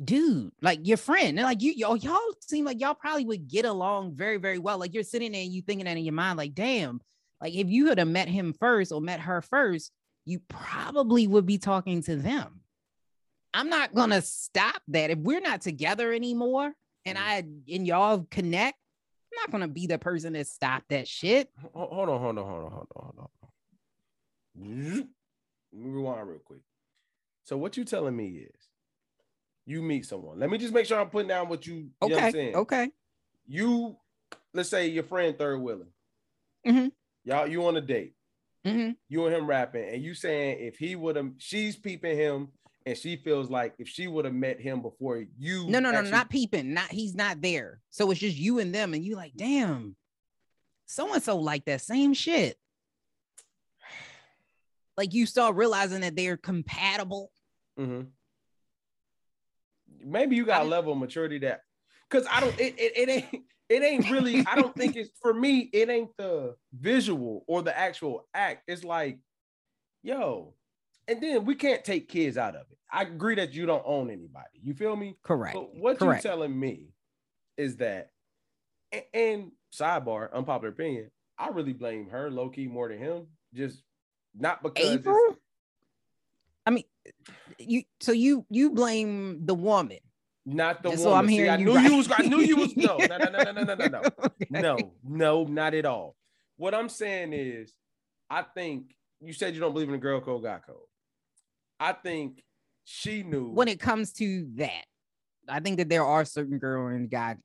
dude, 0.02 0.52
like 0.60 0.86
your 0.86 0.96
friend. 0.96 1.38
And 1.38 1.46
like 1.46 1.62
you, 1.62 1.72
y'all, 1.72 1.92
oh, 1.92 1.94
y'all 1.94 2.34
seem 2.40 2.64
like 2.64 2.80
y'all 2.80 2.94
probably 2.94 3.24
would 3.24 3.48
get 3.48 3.64
along 3.64 4.14
very, 4.14 4.36
very 4.36 4.58
well. 4.58 4.78
Like 4.78 4.94
you're 4.94 5.02
sitting 5.02 5.32
there 5.32 5.42
and 5.42 5.52
you 5.52 5.62
thinking 5.62 5.86
that 5.86 5.96
in 5.96 6.04
your 6.04 6.12
mind, 6.14 6.36
like, 6.36 6.54
damn, 6.54 7.00
like 7.40 7.54
if 7.54 7.68
you 7.68 7.86
had 7.86 7.98
have 7.98 8.08
met 8.08 8.28
him 8.28 8.52
first 8.52 8.92
or 8.92 9.00
met 9.00 9.20
her 9.20 9.40
first, 9.40 9.90
you 10.24 10.40
probably 10.48 11.26
would 11.26 11.46
be 11.46 11.58
talking 11.58 12.02
to 12.02 12.16
them. 12.16 12.60
I'm 13.56 13.70
not 13.70 13.94
gonna 13.94 14.20
stop 14.20 14.82
that. 14.88 15.08
If 15.10 15.18
we're 15.18 15.40
not 15.40 15.62
together 15.62 16.12
anymore 16.12 16.74
and 17.06 17.16
I 17.16 17.36
and 17.72 17.86
y'all 17.86 18.26
connect, 18.30 18.76
I'm 19.32 19.42
not 19.42 19.50
gonna 19.50 19.66
be 19.72 19.86
the 19.86 19.98
person 19.98 20.34
that 20.34 20.46
stopped 20.46 20.90
that 20.90 21.08
shit. 21.08 21.48
Hold 21.72 22.10
on, 22.10 22.20
hold 22.20 22.38
on, 22.38 22.44
hold 22.46 22.64
on, 22.64 22.70
hold 22.70 22.86
on, 22.94 23.02
hold 23.02 23.14
on. 23.18 23.28
Let 24.58 24.68
me 25.72 25.90
rewind 25.90 26.28
real 26.28 26.38
quick. 26.38 26.60
So 27.44 27.56
what 27.56 27.78
you 27.78 27.86
telling 27.86 28.14
me 28.14 28.44
is 28.46 28.68
you 29.64 29.80
meet 29.80 30.04
someone. 30.04 30.38
Let 30.38 30.50
me 30.50 30.58
just 30.58 30.74
make 30.74 30.84
sure 30.84 31.00
I'm 31.00 31.08
putting 31.08 31.28
down 31.28 31.48
what 31.48 31.66
you, 31.66 31.74
you 31.74 31.82
know 32.02 32.08
what 32.08 32.12
I'm 32.18 32.18
Okay, 32.24 32.30
saying. 32.32 32.56
okay. 32.56 32.90
You 33.46 33.96
let's 34.52 34.68
say 34.68 34.88
your 34.88 35.04
friend 35.04 35.36
third 35.38 35.62
wheeling. 35.62 35.88
Mhm. 36.66 36.92
Y'all 37.24 37.46
you 37.46 37.64
on 37.66 37.76
a 37.78 37.80
date. 37.80 38.12
hmm 38.66 38.90
You 39.08 39.24
and 39.24 39.34
him 39.34 39.46
rapping, 39.46 39.88
and 39.88 40.02
you 40.02 40.12
saying 40.12 40.58
if 40.60 40.76
he 40.76 40.94
would 40.94 41.16
have 41.16 41.30
she's 41.38 41.74
peeping 41.76 42.18
him 42.18 42.48
and 42.86 42.96
she 42.96 43.16
feels 43.16 43.50
like 43.50 43.74
if 43.78 43.88
she 43.88 44.06
would 44.06 44.24
have 44.24 44.34
met 44.34 44.60
him 44.60 44.80
before 44.80 45.24
you 45.38 45.66
No, 45.66 45.80
no, 45.80 45.90
no, 45.90 46.00
not 46.02 46.30
peeping. 46.30 46.72
Not 46.72 46.90
he's 46.90 47.14
not 47.16 47.42
there. 47.42 47.80
So 47.90 48.10
it's 48.10 48.20
just 48.20 48.36
you 48.36 48.60
and 48.60 48.72
them, 48.74 48.94
and 48.94 49.04
you 49.04 49.16
like, 49.16 49.32
damn, 49.36 49.96
so 50.86 51.12
and 51.12 51.22
so 51.22 51.36
like 51.38 51.64
that 51.64 51.80
same 51.80 52.14
shit. 52.14 52.56
Like 54.96 55.12
you 55.12 55.26
start 55.26 55.56
realizing 55.56 56.00
that 56.02 56.16
they're 56.16 56.36
compatible. 56.36 57.30
Mhm. 57.78 58.06
Maybe 60.00 60.36
you 60.36 60.46
got 60.46 60.62
a 60.62 60.68
level 60.68 60.92
of 60.92 60.98
maturity 60.98 61.38
that 61.40 61.62
because 62.08 62.26
I 62.30 62.40
don't 62.40 62.58
it, 62.58 62.74
it, 62.78 62.92
it 62.96 63.08
ain't 63.08 63.44
it 63.68 63.82
ain't 63.82 64.10
really. 64.10 64.46
I 64.46 64.54
don't 64.54 64.74
think 64.76 64.94
it's 64.96 65.10
for 65.20 65.34
me. 65.34 65.68
It 65.72 65.90
ain't 65.90 66.16
the 66.16 66.54
visual 66.72 67.44
or 67.48 67.62
the 67.62 67.76
actual 67.76 68.28
act. 68.32 68.62
It's 68.68 68.84
like, 68.84 69.18
yo, 70.02 70.54
and 71.08 71.22
then 71.22 71.44
we 71.44 71.54
can't 71.54 71.84
take 71.84 72.08
kids 72.08 72.36
out 72.36 72.54
of 72.54 72.62
it. 72.70 72.78
I 72.90 73.02
agree 73.02 73.34
that 73.36 73.52
you 73.52 73.66
don't 73.66 73.82
own 73.84 74.10
anybody. 74.10 74.60
You 74.62 74.74
feel 74.74 74.96
me? 74.96 75.16
Correct. 75.22 75.54
But 75.54 75.74
what 75.74 75.98
Correct. 75.98 76.24
you're 76.24 76.32
telling 76.32 76.58
me 76.58 76.90
is 77.56 77.76
that, 77.76 78.10
and, 78.92 79.02
and 79.12 79.52
sidebar, 79.72 80.32
unpopular 80.32 80.72
opinion, 80.72 81.10
I 81.38 81.48
really 81.48 81.72
blame 81.72 82.08
her 82.10 82.30
low 82.30 82.48
key 82.48 82.66
more 82.66 82.88
than 82.88 82.98
him. 82.98 83.26
Just 83.54 83.82
not 84.34 84.62
because 84.62 84.86
April. 84.86 85.36
I 86.64 86.70
mean, 86.70 86.84
you. 87.58 87.82
So 88.00 88.12
you 88.12 88.46
you 88.50 88.70
blame 88.70 89.44
the 89.46 89.54
woman. 89.54 89.98
Not 90.44 90.82
the 90.82 90.90
Just 90.90 91.04
woman. 91.04 91.14
So 91.14 91.18
I'm 91.18 91.28
hearing 91.28 91.48
See, 91.48 91.52
I 91.52 91.56
knew 91.56 91.74
right. 91.74 91.90
you 91.90 91.96
was. 91.96 92.08
I 92.10 92.22
knew 92.22 92.38
you 92.38 92.56
was. 92.56 92.72
No, 92.76 92.96
no, 92.96 93.16
no, 93.18 93.28
no, 93.30 93.52
no, 93.52 93.62
no, 93.62 93.74
no, 93.74 93.86
no, 93.86 94.02
okay. 94.24 94.46
no, 94.50 94.78
no, 95.04 95.44
not 95.44 95.74
at 95.74 95.84
all. 95.84 96.16
What 96.56 96.74
I'm 96.74 96.88
saying 96.88 97.32
is, 97.32 97.72
I 98.30 98.42
think 98.42 98.94
you 99.20 99.32
said 99.32 99.54
you 99.54 99.60
don't 99.60 99.72
believe 99.72 99.88
in 99.88 99.94
a 99.94 99.98
girl 99.98 100.20
code, 100.20 100.42
guy 100.42 100.60
code. 100.66 100.76
I 101.78 101.92
think 101.92 102.42
she 102.84 103.22
knew 103.22 103.50
When 103.50 103.68
it 103.68 103.80
comes 103.80 104.12
to 104.14 104.46
that, 104.56 104.84
I 105.48 105.60
think 105.60 105.78
that 105.78 105.88
there 105.88 106.04
are 106.04 106.24
certain 106.24 106.58
girl 106.58 106.88
and 106.88 107.10
guy 107.10 107.36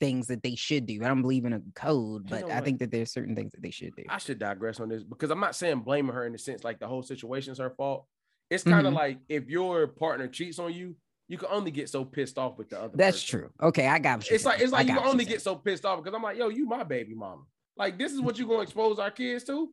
things 0.00 0.26
that 0.26 0.42
they 0.42 0.54
should 0.54 0.86
do. 0.86 1.02
I 1.02 1.08
don't 1.08 1.22
believe 1.22 1.44
in 1.44 1.52
a 1.54 1.60
code, 1.74 2.24
You 2.24 2.30
but 2.30 2.48
know 2.48 2.54
I 2.54 2.60
think 2.60 2.78
that 2.80 2.90
there's 2.90 3.12
certain 3.12 3.34
things 3.34 3.52
that 3.52 3.62
they 3.62 3.70
should 3.70 3.94
do. 3.96 4.04
I 4.08 4.18
should 4.18 4.38
digress 4.38 4.78
on 4.80 4.88
this 4.88 5.02
because 5.02 5.30
I'm 5.30 5.40
not 5.40 5.56
saying 5.56 5.80
blaming 5.80 6.14
her 6.14 6.24
in 6.26 6.32
the 6.32 6.38
sense 6.38 6.64
like 6.64 6.78
the 6.78 6.86
whole 6.88 7.02
situation 7.02 7.52
is 7.52 7.58
her 7.58 7.70
fault. 7.70 8.06
It's 8.50 8.62
kind 8.62 8.86
of 8.86 8.92
Mhm. 8.92 8.96
like 8.96 9.18
if 9.28 9.48
your 9.48 9.86
partner 9.88 10.28
cheats 10.28 10.58
on 10.58 10.72
you, 10.72 10.96
you 11.28 11.36
can 11.38 11.48
only 11.50 11.70
get 11.72 11.88
so 11.88 12.04
pissed 12.04 12.38
off 12.38 12.56
with 12.56 12.68
the 12.68 12.80
other. 12.80 12.96
That's 12.96 13.22
person. 13.22 13.40
true. 13.40 13.50
Okay, 13.68 13.88
I 13.88 13.98
got 13.98 14.30
It's 14.30 14.44
like 14.44 14.60
it's 14.60 14.72
like 14.72 14.86
you 14.86 14.94
can 14.94 15.04
only 15.06 15.24
get 15.24 15.42
so 15.42 15.56
pissed 15.56 15.84
off 15.84 16.02
because 16.02 16.14
I'm 16.16 16.22
like, 16.22 16.36
yo, 16.38 16.48
you 16.48 16.66
my 16.66 16.84
baby 16.84 17.14
mama. 17.14 17.42
Like 17.76 17.98
this 17.98 18.12
is 18.12 18.20
what 18.20 18.38
you're 18.38 18.46
gonna 18.48 18.62
expose 18.62 18.98
our 18.98 19.10
kids 19.10 19.44
to. 19.44 19.72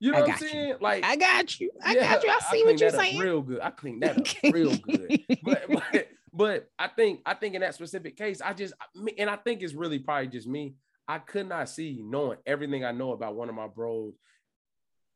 You 0.00 0.12
know 0.12 0.18
I 0.18 0.20
what 0.22 0.30
I'm 0.30 0.38
saying? 0.38 0.68
you. 0.68 0.76
Like 0.80 1.04
I 1.04 1.16
got 1.16 1.60
you. 1.60 1.70
I 1.84 1.94
yeah, 1.94 2.14
got 2.14 2.24
you. 2.24 2.30
I 2.30 2.38
see 2.38 2.48
cleaned 2.48 2.66
what 2.66 2.80
you're 2.80 2.90
saying. 2.90 3.18
Real 3.18 3.42
good. 3.42 3.60
I 3.60 3.70
cleaned 3.70 4.02
that 4.02 4.18
up 4.18 4.52
real 4.54 4.76
good. 4.76 5.22
But, 5.42 5.62
but 5.68 6.08
but 6.32 6.70
I 6.78 6.88
think 6.88 7.20
I 7.26 7.34
think 7.34 7.54
in 7.54 7.60
that 7.60 7.74
specific 7.74 8.16
case, 8.16 8.40
I 8.40 8.54
just 8.54 8.74
and 9.18 9.28
I 9.28 9.36
think 9.36 9.62
it's 9.62 9.74
really 9.74 9.98
probably 9.98 10.28
just 10.28 10.46
me. 10.46 10.74
I 11.06 11.18
could 11.18 11.48
not 11.48 11.68
see 11.68 12.00
knowing 12.02 12.38
everything 12.46 12.84
I 12.84 12.92
know 12.92 13.12
about 13.12 13.34
one 13.34 13.48
of 13.48 13.54
my 13.54 13.66
bros. 13.66 14.14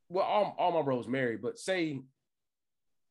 Well, 0.09 0.25
all, 0.25 0.55
all 0.59 0.73
my 0.73 0.83
bros 0.83 1.09
married, 1.09 1.41
but 1.41 1.59
say 1.59 2.01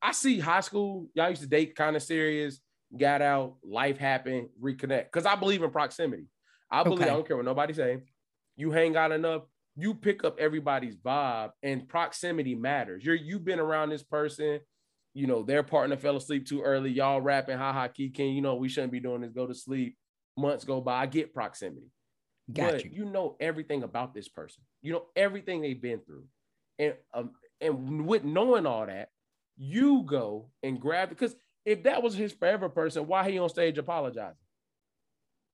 I 0.01 0.11
see 0.11 0.37
high 0.37 0.59
school, 0.59 1.07
y'all 1.13 1.29
used 1.29 1.41
to 1.41 1.47
date 1.47 1.75
kind 1.75 1.95
of 1.95 2.03
serious, 2.03 2.59
got 2.95 3.21
out, 3.21 3.55
life 3.63 3.97
happened, 3.97 4.49
reconnect. 4.61 5.05
Because 5.05 5.25
I 5.25 5.35
believe 5.35 5.63
in 5.63 5.71
proximity. 5.71 6.25
I 6.69 6.83
believe 6.83 6.99
Okay. 6.99 7.09
I 7.09 7.13
don't 7.13 7.25
care 7.25 7.37
what 7.37 7.45
nobody 7.45 7.73
say. 7.73 8.03
You 8.57 8.71
hang 8.71 8.97
out 8.97 9.13
enough, 9.13 9.43
you 9.75 9.93
pick 9.93 10.23
up 10.23 10.39
everybody's 10.39 10.95
vibe, 10.95 11.51
and 11.63 11.87
proximity 11.87 12.55
matters. 12.55 13.03
You're 13.03 13.15
you've 13.15 13.45
been 13.45 13.59
around 13.59 13.89
this 13.89 14.03
person, 14.03 14.59
you 15.13 15.27
know, 15.27 15.43
their 15.43 15.63
partner 15.63 15.97
fell 15.97 16.15
asleep 16.15 16.47
too 16.47 16.61
early. 16.61 16.91
Y'all 16.91 17.21
rapping, 17.21 17.57
ha 17.57 17.73
ha, 17.73 17.87
key 17.87 18.09
king. 18.09 18.35
You 18.35 18.41
know, 18.41 18.55
we 18.55 18.69
shouldn't 18.69 18.91
be 18.91 18.99
doing 18.99 19.21
this. 19.21 19.31
Go 19.31 19.47
to 19.47 19.55
sleep. 19.55 19.95
Months 20.37 20.65
go 20.65 20.81
by. 20.81 21.01
I 21.01 21.05
get 21.05 21.33
proximity. 21.33 21.91
Got 22.51 22.71
but 22.71 22.85
you. 22.85 22.91
you 22.93 23.05
know 23.05 23.35
everything 23.39 23.83
about 23.83 24.13
this 24.13 24.27
person. 24.27 24.63
You 24.81 24.93
know 24.93 25.05
everything 25.15 25.61
they've 25.61 25.81
been 25.81 26.01
through, 26.01 26.25
and 26.79 26.95
um, 27.13 27.31
and 27.61 28.05
with 28.05 28.23
knowing 28.23 28.65
all 28.65 28.85
that, 28.85 29.09
you 29.55 30.03
go 30.03 30.49
and 30.61 30.79
grab 30.79 31.11
it. 31.11 31.17
Because 31.17 31.35
if 31.65 31.83
that 31.83 32.03
was 32.03 32.15
his 32.15 32.33
forever 32.33 32.67
person, 32.67 33.07
why 33.07 33.29
he 33.29 33.39
on 33.39 33.49
stage 33.49 33.77
apologizing? 33.77 34.35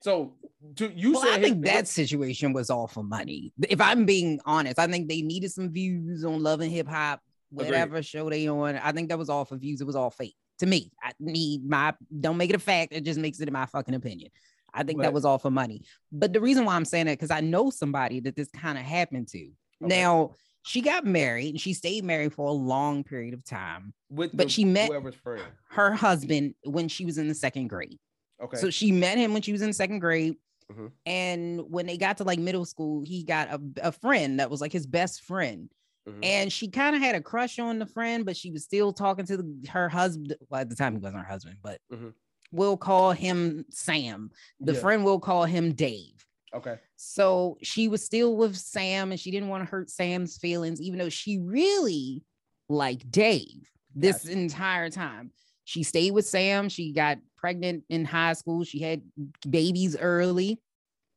So 0.02 0.34
to 0.78 0.92
you 0.94 1.14
well, 1.14 1.24
said 1.24 1.40
I 1.40 1.42
think 1.42 1.66
that 1.66 1.88
situation 1.88 2.54
was 2.54 2.70
all 2.70 2.88
for 2.88 3.04
money. 3.04 3.54
If 3.70 3.82
I'm 3.82 4.06
being 4.06 4.40
honest, 4.46 4.80
I 4.80 4.88
think 4.88 5.10
they 5.10 5.22
needed 5.22 5.52
some 5.52 5.72
views 5.72 6.24
on 6.24 6.42
Love 6.42 6.62
and 6.62 6.72
Hip 6.72 6.88
Hop, 6.88 7.22
Agreed. 7.52 7.66
whatever 7.68 8.02
show 8.02 8.30
they 8.30 8.48
on. 8.48 8.78
I 8.78 8.92
think 8.92 9.10
that 9.10 9.18
was 9.18 9.30
all 9.30 9.46
for 9.46 9.58
views. 9.58 9.82
It 9.82 9.88
was 9.88 9.96
all 9.96 10.10
fake 10.10 10.36
to 10.60 10.66
me. 10.66 10.92
I 11.04 11.12
need 11.20 11.68
my 11.68 11.94
don't 12.20 12.38
make 12.38 12.50
it 12.50 12.56
a 12.56 12.60
fact. 12.60 12.94
It 12.94 13.04
just 13.04 13.20
makes 13.20 13.40
it 13.40 13.48
in 13.48 13.54
my 13.54 13.66
fucking 13.66 13.94
opinion. 13.96 14.30
I 14.74 14.84
think 14.84 15.02
that 15.02 15.14
was 15.14 15.26
all 15.26 15.40
for 15.40 15.50
money. 15.52 15.82
But 16.12 16.32
the 16.32 16.40
reason 16.42 16.64
why 16.64 16.76
I'm 16.76 16.86
saying 16.86 17.08
that 17.08 17.18
because 17.18 17.32
I 17.32 17.42
know 17.42 17.70
somebody 17.70 18.20
that 18.22 18.36
this 18.36 18.50
kind 18.50 18.78
of 18.78 18.84
happened 18.84 19.28
to. 19.30 19.50
Now 19.82 20.36
she 20.64 20.82
got 20.82 21.06
married 21.06 21.50
and 21.52 21.62
she 21.62 21.74
stayed 21.74 22.04
married 22.04 22.34
for 22.34 22.48
a 22.48 22.52
long 22.52 23.04
period 23.04 23.34
of 23.34 23.44
time. 23.44 23.94
with 24.10 24.32
but 24.36 24.48
the- 24.48 24.50
she 24.50 24.66
met- 24.66 24.90
whoever's 24.90 25.16
friend. 25.16 25.44
Her 25.70 25.92
husband 25.94 26.54
when 26.64 26.88
she 26.88 27.06
was 27.06 27.18
in 27.18 27.28
the 27.28 27.36
second 27.36 27.68
grade. 27.70 27.98
Okay. 28.42 28.58
So 28.58 28.70
she 28.70 28.92
met 28.92 29.18
him 29.18 29.34
when 29.34 29.42
she 29.42 29.52
was 29.52 29.62
in 29.62 29.74
second 29.74 30.00
grade. 30.00 30.36
Mhm. 30.72 30.92
And 31.06 31.62
when 31.72 31.86
they 31.88 31.98
got 31.98 32.18
to 32.18 32.24
like 32.24 32.40
middle 32.40 32.66
school, 32.66 33.02
he 33.04 33.24
got 33.24 33.50
a, 33.50 33.62
a 33.84 33.92
friend 33.92 34.40
that 34.40 34.50
was 34.52 34.62
like 34.62 34.72
his 34.72 34.86
best 34.88 35.22
friend. 35.24 35.70
Mhm. 36.08 36.20
And 36.24 36.54
she 36.54 36.70
kind 36.70 36.96
of 36.96 37.02
had 37.02 37.16
a 37.16 37.22
crush 37.22 37.60
on 37.60 37.80
the 37.80 37.86
friend, 37.86 38.26
but 38.26 38.38
she 38.38 38.52
was 38.52 38.64
still 38.64 38.94
talking 38.94 39.26
to 39.26 39.38
the, 39.38 39.68
her 39.70 39.90
husband. 39.90 40.36
Well, 40.50 40.62
at 40.62 40.70
the 40.70 40.76
time, 40.76 40.94
he 40.94 41.00
wasn't 41.00 41.22
her 41.24 41.28
husband, 41.28 41.58
but 41.64 41.82
Mhm. 41.92 42.14
we'll 42.52 42.78
call 42.78 43.12
him 43.14 43.66
Sam. 43.72 44.32
The 44.60 44.74
Yeah. 44.74 44.80
friend 44.80 45.04
will 45.04 45.20
call 45.20 45.46
him 45.46 45.74
Dave. 45.74 46.26
Okay. 46.54 46.80
So 46.96 47.58
she 47.62 47.88
was 47.88 48.04
still 48.06 48.36
with 48.38 48.56
Sam 48.56 49.12
and 49.12 49.20
she 49.20 49.32
didn't 49.32 49.50
want 49.50 49.64
to 49.64 49.70
hurt 49.70 49.90
Sam's 49.90 50.38
feelings, 50.38 50.80
even 50.82 50.98
though 51.00 51.10
she 51.10 51.38
really 51.40 52.24
liked 52.70 53.10
Dave 53.12 53.70
this 53.96 54.24
Gotcha. 54.24 54.32
entire 54.38 54.90
time. 54.90 55.32
She 55.64 55.84
stayed 55.84 56.12
with 56.12 56.26
Sam. 56.28 56.70
She 56.70 56.92
got 56.92 57.20
pregnant 57.40 57.84
in 57.90 58.06
high 58.06 58.34
school. 58.34 58.64
She 58.64 58.80
had 58.80 59.02
babies 59.50 59.96
early. 59.98 60.60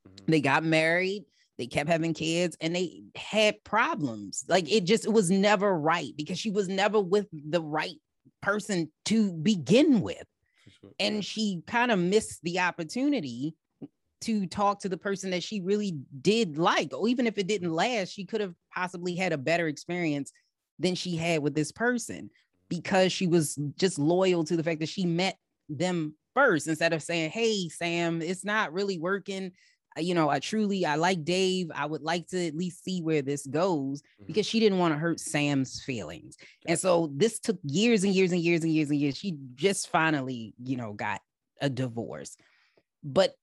Mhm. 0.06 0.26
They 0.26 0.40
got 0.40 0.64
married. 0.64 1.24
They 1.58 1.66
kept 1.66 1.90
having 1.90 2.14
kids 2.14 2.56
and 2.60 2.74
they 2.74 3.02
had 3.14 3.62
problems. 3.64 4.44
Like 4.48 4.70
it 4.70 4.84
just 4.84 5.04
it 5.04 5.12
was 5.12 5.30
never 5.30 5.78
right 5.78 6.12
because 6.16 6.38
she 6.38 6.50
was 6.50 6.68
never 6.68 7.00
with 7.00 7.26
the 7.32 7.60
right 7.60 7.96
person 8.40 8.90
to 9.06 9.32
begin 9.32 10.00
with 10.00 10.24
sure. 10.80 10.90
and 10.98 11.24
she 11.24 11.62
kind 11.66 11.92
of 11.92 11.98
missed 11.98 12.40
the 12.42 12.58
opportunity 12.58 13.54
to 14.22 14.46
talk 14.46 14.80
to 14.80 14.88
the 14.88 14.96
person 14.96 15.30
that 15.30 15.42
she 15.42 15.60
really 15.60 15.96
did 16.20 16.58
like 16.58 16.92
or 16.92 17.06
even 17.08 17.26
if 17.26 17.38
it 17.38 17.46
didn't 17.46 17.72
last 17.72 18.12
she 18.12 18.24
could 18.24 18.40
have 18.40 18.54
possibly 18.74 19.14
had 19.14 19.32
a 19.32 19.38
better 19.38 19.68
experience 19.68 20.32
than 20.80 20.96
she 20.96 21.14
had 21.16 21.40
with 21.40 21.54
this 21.54 21.70
person 21.70 22.28
because 22.68 23.12
she 23.12 23.28
was 23.28 23.56
just 23.76 23.96
loyal 23.98 24.42
to 24.42 24.56
the 24.56 24.64
fact 24.64 24.80
that 24.80 24.88
she 24.88 25.06
met 25.06 25.38
them 25.78 26.14
first 26.34 26.66
instead 26.66 26.92
of 26.92 27.02
saying 27.02 27.30
hey 27.30 27.68
sam 27.68 28.22
it's 28.22 28.44
not 28.44 28.72
really 28.72 28.98
working 28.98 29.52
you 29.98 30.14
know 30.14 30.30
i 30.30 30.38
truly 30.38 30.86
i 30.86 30.94
like 30.94 31.22
dave 31.24 31.70
i 31.74 31.84
would 31.84 32.00
like 32.02 32.26
to 32.26 32.46
at 32.46 32.56
least 32.56 32.82
see 32.82 33.02
where 33.02 33.20
this 33.20 33.46
goes 33.46 34.00
Mhm. 34.20 34.26
because 34.26 34.46
she 34.46 34.58
didn't 34.58 34.78
want 34.78 34.94
to 34.94 34.98
hurt 34.98 35.20
sam's 35.20 35.82
feelings 35.82 36.36
and 36.66 36.78
so 36.78 37.10
this 37.14 37.38
took 37.38 37.58
years 37.62 38.02
and 38.02 38.14
years 38.14 38.32
and 38.32 38.40
years 38.40 38.62
and 38.64 38.72
years 38.72 38.88
and 38.90 38.98
years. 38.98 39.16
She 39.18 39.36
just 39.54 39.88
finally, 39.88 40.54
you 40.62 40.76
know, 40.76 40.92
got 40.94 41.20
a 41.60 41.68
divorce. 41.68 42.36
But 43.04 43.34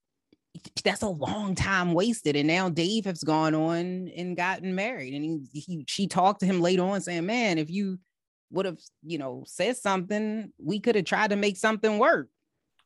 that's 0.84 1.03
a 1.03 1.10
long 1.10 1.53
time 1.53 1.93
wasted. 1.93 2.35
And 2.35 2.47
now 2.47 2.69
Dave 2.69 3.06
has 3.06 3.23
gone 3.23 3.53
on 3.53 4.10
and 4.15 4.35
gotten 4.35 4.73
married. 4.73 5.14
And 5.14 5.23
he, 5.23 5.41
he 5.53 5.85
she 5.88 6.07
talked 6.07 6.39
to 6.39 6.45
him 6.45 6.61
later 6.61 6.84
on 6.84 7.01
saying, 7.01 7.26
Man, 7.26 7.57
if 7.57 7.69
you 7.69 7.99
would 8.52 8.66
have, 8.66 8.80
you 9.04 9.18
know, 9.18 9.44
said 9.46 9.78
something, 9.78 10.52
we 10.58 10.80
could 10.80 10.96
have 10.96 11.06
tried 11.06 11.30
to 11.32 11.36
make 11.36 11.58
something 11.58 12.00
work. 12.00 12.30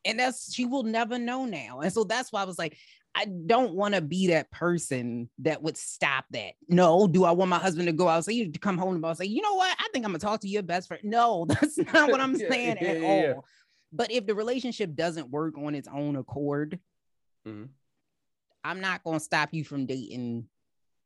And 0.04 0.18
that's 0.18 0.52
she 0.52 0.66
will 0.66 0.82
never 0.82 1.18
know 1.18 1.46
now. 1.46 1.80
And 1.80 1.92
so 1.92 2.04
that's 2.04 2.30
why 2.30 2.42
I 2.42 2.44
was 2.44 2.58
like, 2.58 2.76
I 3.14 3.26
don't 3.46 3.74
want 3.74 3.94
to 3.94 4.00
be 4.00 4.26
that 4.28 4.50
person 4.50 5.30
that 5.38 5.62
would 5.62 5.76
stop 5.76 6.24
that. 6.32 6.54
No, 6.68 7.06
do 7.06 7.24
I 7.24 7.30
want 7.30 7.48
my 7.48 7.58
husband 7.58 7.86
to 7.86 7.92
go 7.92 8.08
out? 8.08 8.24
Say 8.24 8.32
you 8.34 8.50
come 8.52 8.76
home 8.76 9.02
and 9.02 9.16
say, 9.16 9.24
you 9.24 9.40
know 9.40 9.54
what? 9.54 9.74
I 9.78 9.86
think 9.92 10.04
I'm 10.04 10.10
gonna 10.10 10.18
talk 10.18 10.40
to 10.40 10.48
your 10.48 10.62
best 10.64 10.88
friend. 10.88 11.02
No, 11.04 11.46
that's 11.48 11.78
not 11.78 12.10
what 12.10 12.20
I'm 12.20 12.34
Yeah, 12.38 12.48
saying 12.50 12.76
yeah, 12.80 12.88
at 12.88 13.00
yeah, 13.00 13.32
all. 13.34 13.44
But 13.92 14.10
if 14.10 14.26
the 14.26 14.34
relationship 14.34 14.94
doesn't 14.94 15.30
work 15.30 15.56
on 15.56 15.74
its 15.74 15.88
own 15.88 16.16
accord, 16.16 16.78
Mhm. 17.46 17.68
I'm 18.64 18.80
not 18.80 19.04
gonna 19.04 19.20
stop 19.20 19.50
you 19.52 19.62
from 19.64 19.86
dating 19.86 20.48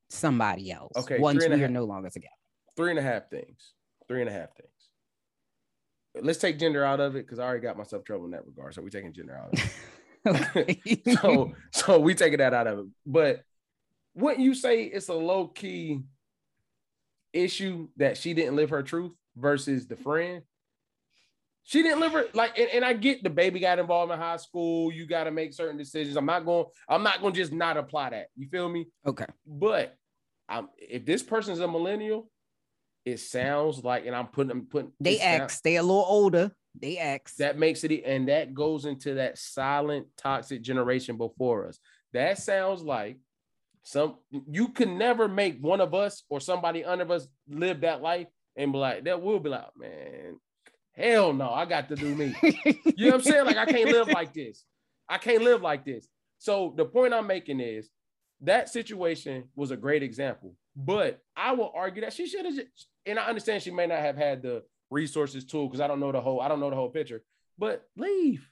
somebody 0.08 0.70
else. 0.72 0.92
Okay, 0.96 1.18
once 1.18 1.38
three 1.38 1.46
and 1.46 1.54
a 1.54 1.56
we 1.58 1.62
are 1.62 1.66
half- 1.66 1.74
no 1.74 1.84
longer 1.84 2.08
together. 2.08 2.32
Three 2.76 2.90
and 2.90 2.98
a 2.98 3.02
half 3.02 3.28
things. 3.28 3.74
Three 4.08 4.20
and 4.20 4.30
a 4.30 4.32
half 4.32 4.48
things. 4.56 6.24
Let's 6.24 6.38
take 6.38 6.58
gender 6.58 6.84
out 6.84 7.00
of 7.00 7.14
it 7.14 7.26
because 7.26 7.38
I 7.38 7.44
already 7.44 7.60
got 7.60 7.76
myself 7.76 8.04
trouble 8.04 8.24
in 8.24 8.32
that 8.32 8.46
regard. 8.46 8.74
So 8.74 8.82
we're 8.82 8.88
taking 8.88 9.12
gender 9.12 9.36
out 9.36 9.52
of 9.52 9.60
it. 9.60 11.04
So 11.20 11.52
so 11.72 12.00
we 12.00 12.14
taking 12.14 12.38
that 12.38 12.54
out 12.54 12.66
of 12.66 12.78
it. 12.80 12.86
But 13.06 13.42
wouldn't 14.14 14.40
you 14.40 14.54
say 14.54 14.84
it's 14.84 15.08
a 15.08 15.14
low 15.14 15.46
key 15.46 16.00
issue 17.32 17.88
that 17.96 18.16
she 18.16 18.34
didn't 18.34 18.56
live 18.56 18.70
her 18.70 18.82
truth 18.82 19.12
versus 19.36 19.86
the 19.86 19.96
friend? 19.96 20.42
She 21.62 21.82
didn't 21.82 22.00
live 22.00 22.12
her 22.12 22.24
like, 22.32 22.58
and, 22.58 22.68
and 22.70 22.84
I 22.84 22.94
get 22.94 23.22
the 23.22 23.30
baby 23.30 23.60
got 23.60 23.78
involved 23.78 24.10
in 24.10 24.18
high 24.18 24.38
school. 24.38 24.90
You 24.90 25.06
got 25.06 25.24
to 25.24 25.30
make 25.30 25.52
certain 25.52 25.76
decisions. 25.76 26.16
I'm 26.16 26.26
not 26.26 26.46
going. 26.46 26.64
I'm 26.88 27.02
not 27.02 27.20
going 27.20 27.34
to 27.34 27.38
just 27.38 27.52
not 27.52 27.76
apply 27.76 28.10
that. 28.10 28.28
You 28.36 28.48
feel 28.48 28.68
me? 28.68 28.86
okay. 29.06 29.26
But 29.46 29.94
um, 30.48 30.70
if 30.78 31.04
this 31.04 31.22
person's 31.22 31.60
a 31.60 31.68
millennial, 31.68 32.30
it 33.12 33.20
sounds 33.20 33.82
like, 33.84 34.06
and 34.06 34.14
I'm 34.14 34.26
putting, 34.28 34.50
I'm 34.50 34.66
putting 34.66 34.92
They 35.00 35.14
it 35.14 35.20
sound- 35.20 35.60
they 35.64 35.76
a 35.76 35.82
little 35.82 36.04
older. 36.06 36.52
They 36.80 36.96
ex. 36.98 37.34
that 37.36 37.58
makes 37.58 37.82
it, 37.82 38.02
and 38.04 38.28
that 38.28 38.54
goes 38.54 38.84
into 38.84 39.14
that 39.14 39.36
silent, 39.36 40.06
toxic 40.16 40.62
generation 40.62 41.16
before 41.16 41.66
us. 41.66 41.78
That 42.12 42.38
sounds 42.38 42.82
like 42.82 43.18
some 43.82 44.16
you 44.48 44.68
can 44.68 44.96
never 44.98 45.26
make 45.28 45.58
one 45.60 45.80
of 45.80 45.94
us 45.94 46.22
or 46.28 46.40
somebody 46.40 46.84
under 46.84 47.10
us 47.12 47.26
live 47.48 47.80
that 47.80 48.00
life 48.02 48.28
and 48.56 48.72
be 48.72 48.78
like, 48.78 49.04
that 49.04 49.22
will 49.22 49.40
be 49.40 49.48
like, 49.48 49.66
man, 49.76 50.38
hell 50.94 51.32
no, 51.32 51.50
I 51.50 51.64
got 51.64 51.88
to 51.88 51.96
do 51.96 52.14
me. 52.14 52.34
You 52.96 53.06
know 53.06 53.16
what 53.16 53.26
I'm 53.26 53.32
saying? 53.32 53.46
Like 53.46 53.56
I 53.56 53.66
can't 53.66 53.90
live 53.90 54.08
like 54.08 54.32
this. 54.34 54.64
I 55.08 55.18
can't 55.18 55.42
live 55.42 55.62
like 55.62 55.84
this. 55.84 56.06
So 56.38 56.74
the 56.76 56.84
point 56.84 57.14
I'm 57.14 57.26
making 57.26 57.60
is 57.60 57.88
that 58.42 58.68
situation 58.68 59.44
was 59.56 59.70
a 59.70 59.76
great 59.76 60.02
example. 60.02 60.54
But 60.80 61.20
I 61.36 61.52
will 61.52 61.72
argue 61.74 62.02
that 62.02 62.12
she 62.12 62.28
should 62.28 62.44
have 62.44 62.54
just, 62.54 62.68
and 63.04 63.18
I 63.18 63.26
understand 63.26 63.64
she 63.64 63.72
may 63.72 63.88
not 63.88 63.98
have 63.98 64.16
had 64.16 64.42
the 64.42 64.62
resources 64.92 65.44
to 65.46 65.66
because 65.66 65.80
I 65.80 65.88
don't 65.88 65.98
know 65.98 66.12
the 66.12 66.20
whole, 66.20 66.40
I 66.40 66.46
don't 66.46 66.60
know 66.60 66.70
the 66.70 66.76
whole 66.76 66.88
picture. 66.88 67.24
But 67.58 67.84
leave, 67.96 68.48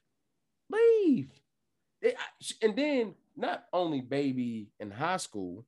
leave. 0.69 1.31
It- 2.03 2.17
I- 2.19 2.67
and 2.67 2.75
then 2.77 3.15
not 3.37 3.65
only 3.73 4.01
baby 4.01 4.73
in 4.81 4.91
high 4.91 5.19
school, 5.19 5.65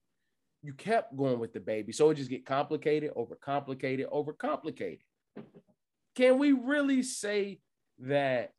you 0.64 0.72
kept 0.72 1.16
going 1.16 1.38
with 1.38 1.52
the 1.52 1.60
baby. 1.60 1.92
So 1.92 2.10
it 2.10 2.16
just 2.16 2.28
get 2.28 2.44
complicated, 2.44 3.12
over 3.14 3.36
complicated, 3.36 4.08
over 4.10 4.32
complicated. 4.32 5.04
Can 6.16 6.38
we 6.38 6.50
really 6.50 7.04
say 7.04 7.60
that 8.00 8.52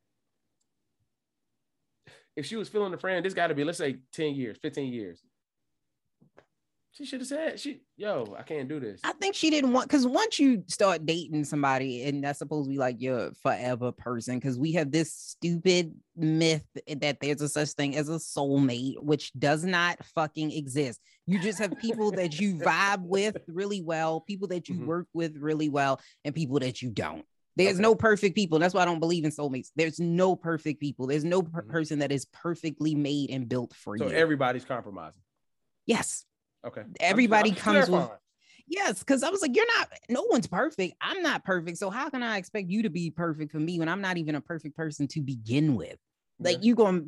if 2.37 2.45
she 2.45 2.55
was 2.55 2.69
feeling 2.69 2.91
the 2.93 2.97
friend, 2.97 3.25
this 3.25 3.33
got 3.33 3.47
to 3.47 3.55
be, 3.55 3.65
let's 3.65 3.77
say 3.77 3.97
10 4.13 4.35
years, 4.35 4.57
15 4.61 4.93
years. 4.93 5.21
She 6.91 7.05
should 7.05 7.21
have 7.21 7.27
said, 7.27 7.59
she, 7.59 7.81
yo, 7.97 8.35
I 8.37 8.41
can't 8.41 8.67
do 8.67 8.79
this. 8.79 8.99
I 9.03 9.13
think 9.13 9.35
she 9.35 9.49
didn't 9.51 9.71
want 9.73 9.87
because 9.87 10.07
once 10.07 10.39
you 10.39 10.63
start 10.67 11.05
dating 11.05 11.45
somebody, 11.45 12.03
and 12.03 12.23
that's 12.23 12.39
supposed 12.39 12.65
to 12.67 12.71
be 12.71 12.77
like 12.79 12.99
your 12.99 13.31
forever 13.43 13.91
person, 13.91 14.37
because 14.39 14.57
we 14.57 14.73
have 14.73 14.91
this 14.91 15.13
stupid 15.13 15.93
myth 16.17 16.65
that 16.87 17.19
there's 17.21 17.41
a 17.41 17.47
such 17.47 17.69
thing 17.69 17.95
as 17.95 18.09
a 18.09 18.13
soulmate, 18.13 19.01
which 19.01 19.31
does 19.33 19.63
not 19.63 20.03
fucking 20.15 20.51
exist. 20.51 20.99
You 21.27 21.39
just 21.39 21.59
have 21.59 21.77
people 21.79 22.11
that 22.11 22.39
you 22.39 22.55
vibe 22.57 23.03
with 23.03 23.37
really 23.47 23.81
well, 23.81 24.21
people 24.21 24.47
that 24.49 24.67
you 24.67 24.75
Mhm. 24.75 24.85
work 24.87 25.07
with 25.13 25.37
really 25.37 25.69
well, 25.69 26.01
and 26.25 26.33
people 26.35 26.59
that 26.59 26.81
you 26.81 26.89
don't. 26.89 27.23
There's 27.55 27.75
Okay. 27.75 27.81
no 27.83 27.93
perfect 27.93 28.35
people. 28.35 28.57
That's 28.57 28.73
why 28.73 28.81
I 28.81 28.85
don't 28.85 28.99
believe 28.99 29.25
in 29.25 29.31
soulmates. 29.31 29.69
There's 29.75 29.99
no 29.99 30.35
perfect 30.35 30.81
people. 30.81 31.05
There's 31.07 31.23
no 31.25 31.43
per- 31.43 31.61
Mhm. 31.61 31.69
person 31.69 31.99
that 31.99 32.11
is 32.11 32.25
perfectly 32.25 32.95
made 32.95 33.29
and 33.29 33.47
built 33.47 33.73
for 33.75 33.95
so 33.97 34.05
you. 34.05 34.09
So 34.09 34.15
everybody's 34.15 34.65
compromising. 34.65 35.21
yes. 35.85 36.25
Okay. 36.65 36.81
I'm 36.81 36.93
Everybody 36.99 37.49
I'm 37.49 37.55
just 37.55 37.63
comes 37.65 37.89
with. 37.89 38.09
Yes, 38.67 38.99
because 38.99 39.23
I 39.23 39.29
was 39.29 39.41
like, 39.41 39.55
you're 39.55 39.65
not, 39.79 39.89
no 40.09 40.23
one's 40.29 40.45
perfect. 40.45 40.95
I'm 41.01 41.23
not 41.23 41.43
perfect. 41.43 41.77
So 41.79 41.89
how 41.89 42.09
can 42.09 42.21
I 42.21 42.37
expect 42.37 42.69
you 42.69 42.83
to 42.83 42.89
be 42.91 43.09
perfect 43.09 43.51
for 43.51 43.59
me 43.59 43.79
when 43.79 43.89
I'm 43.89 44.01
not 44.01 44.17
even 44.17 44.35
a 44.35 44.41
perfect 44.41 44.75
person 44.75 45.07
to 45.09 45.21
begin 45.21 45.75
with? 45.75 45.97
Like 46.39 46.57
Yeah. 46.57 46.63
you 46.63 46.75
gonna 46.75 47.01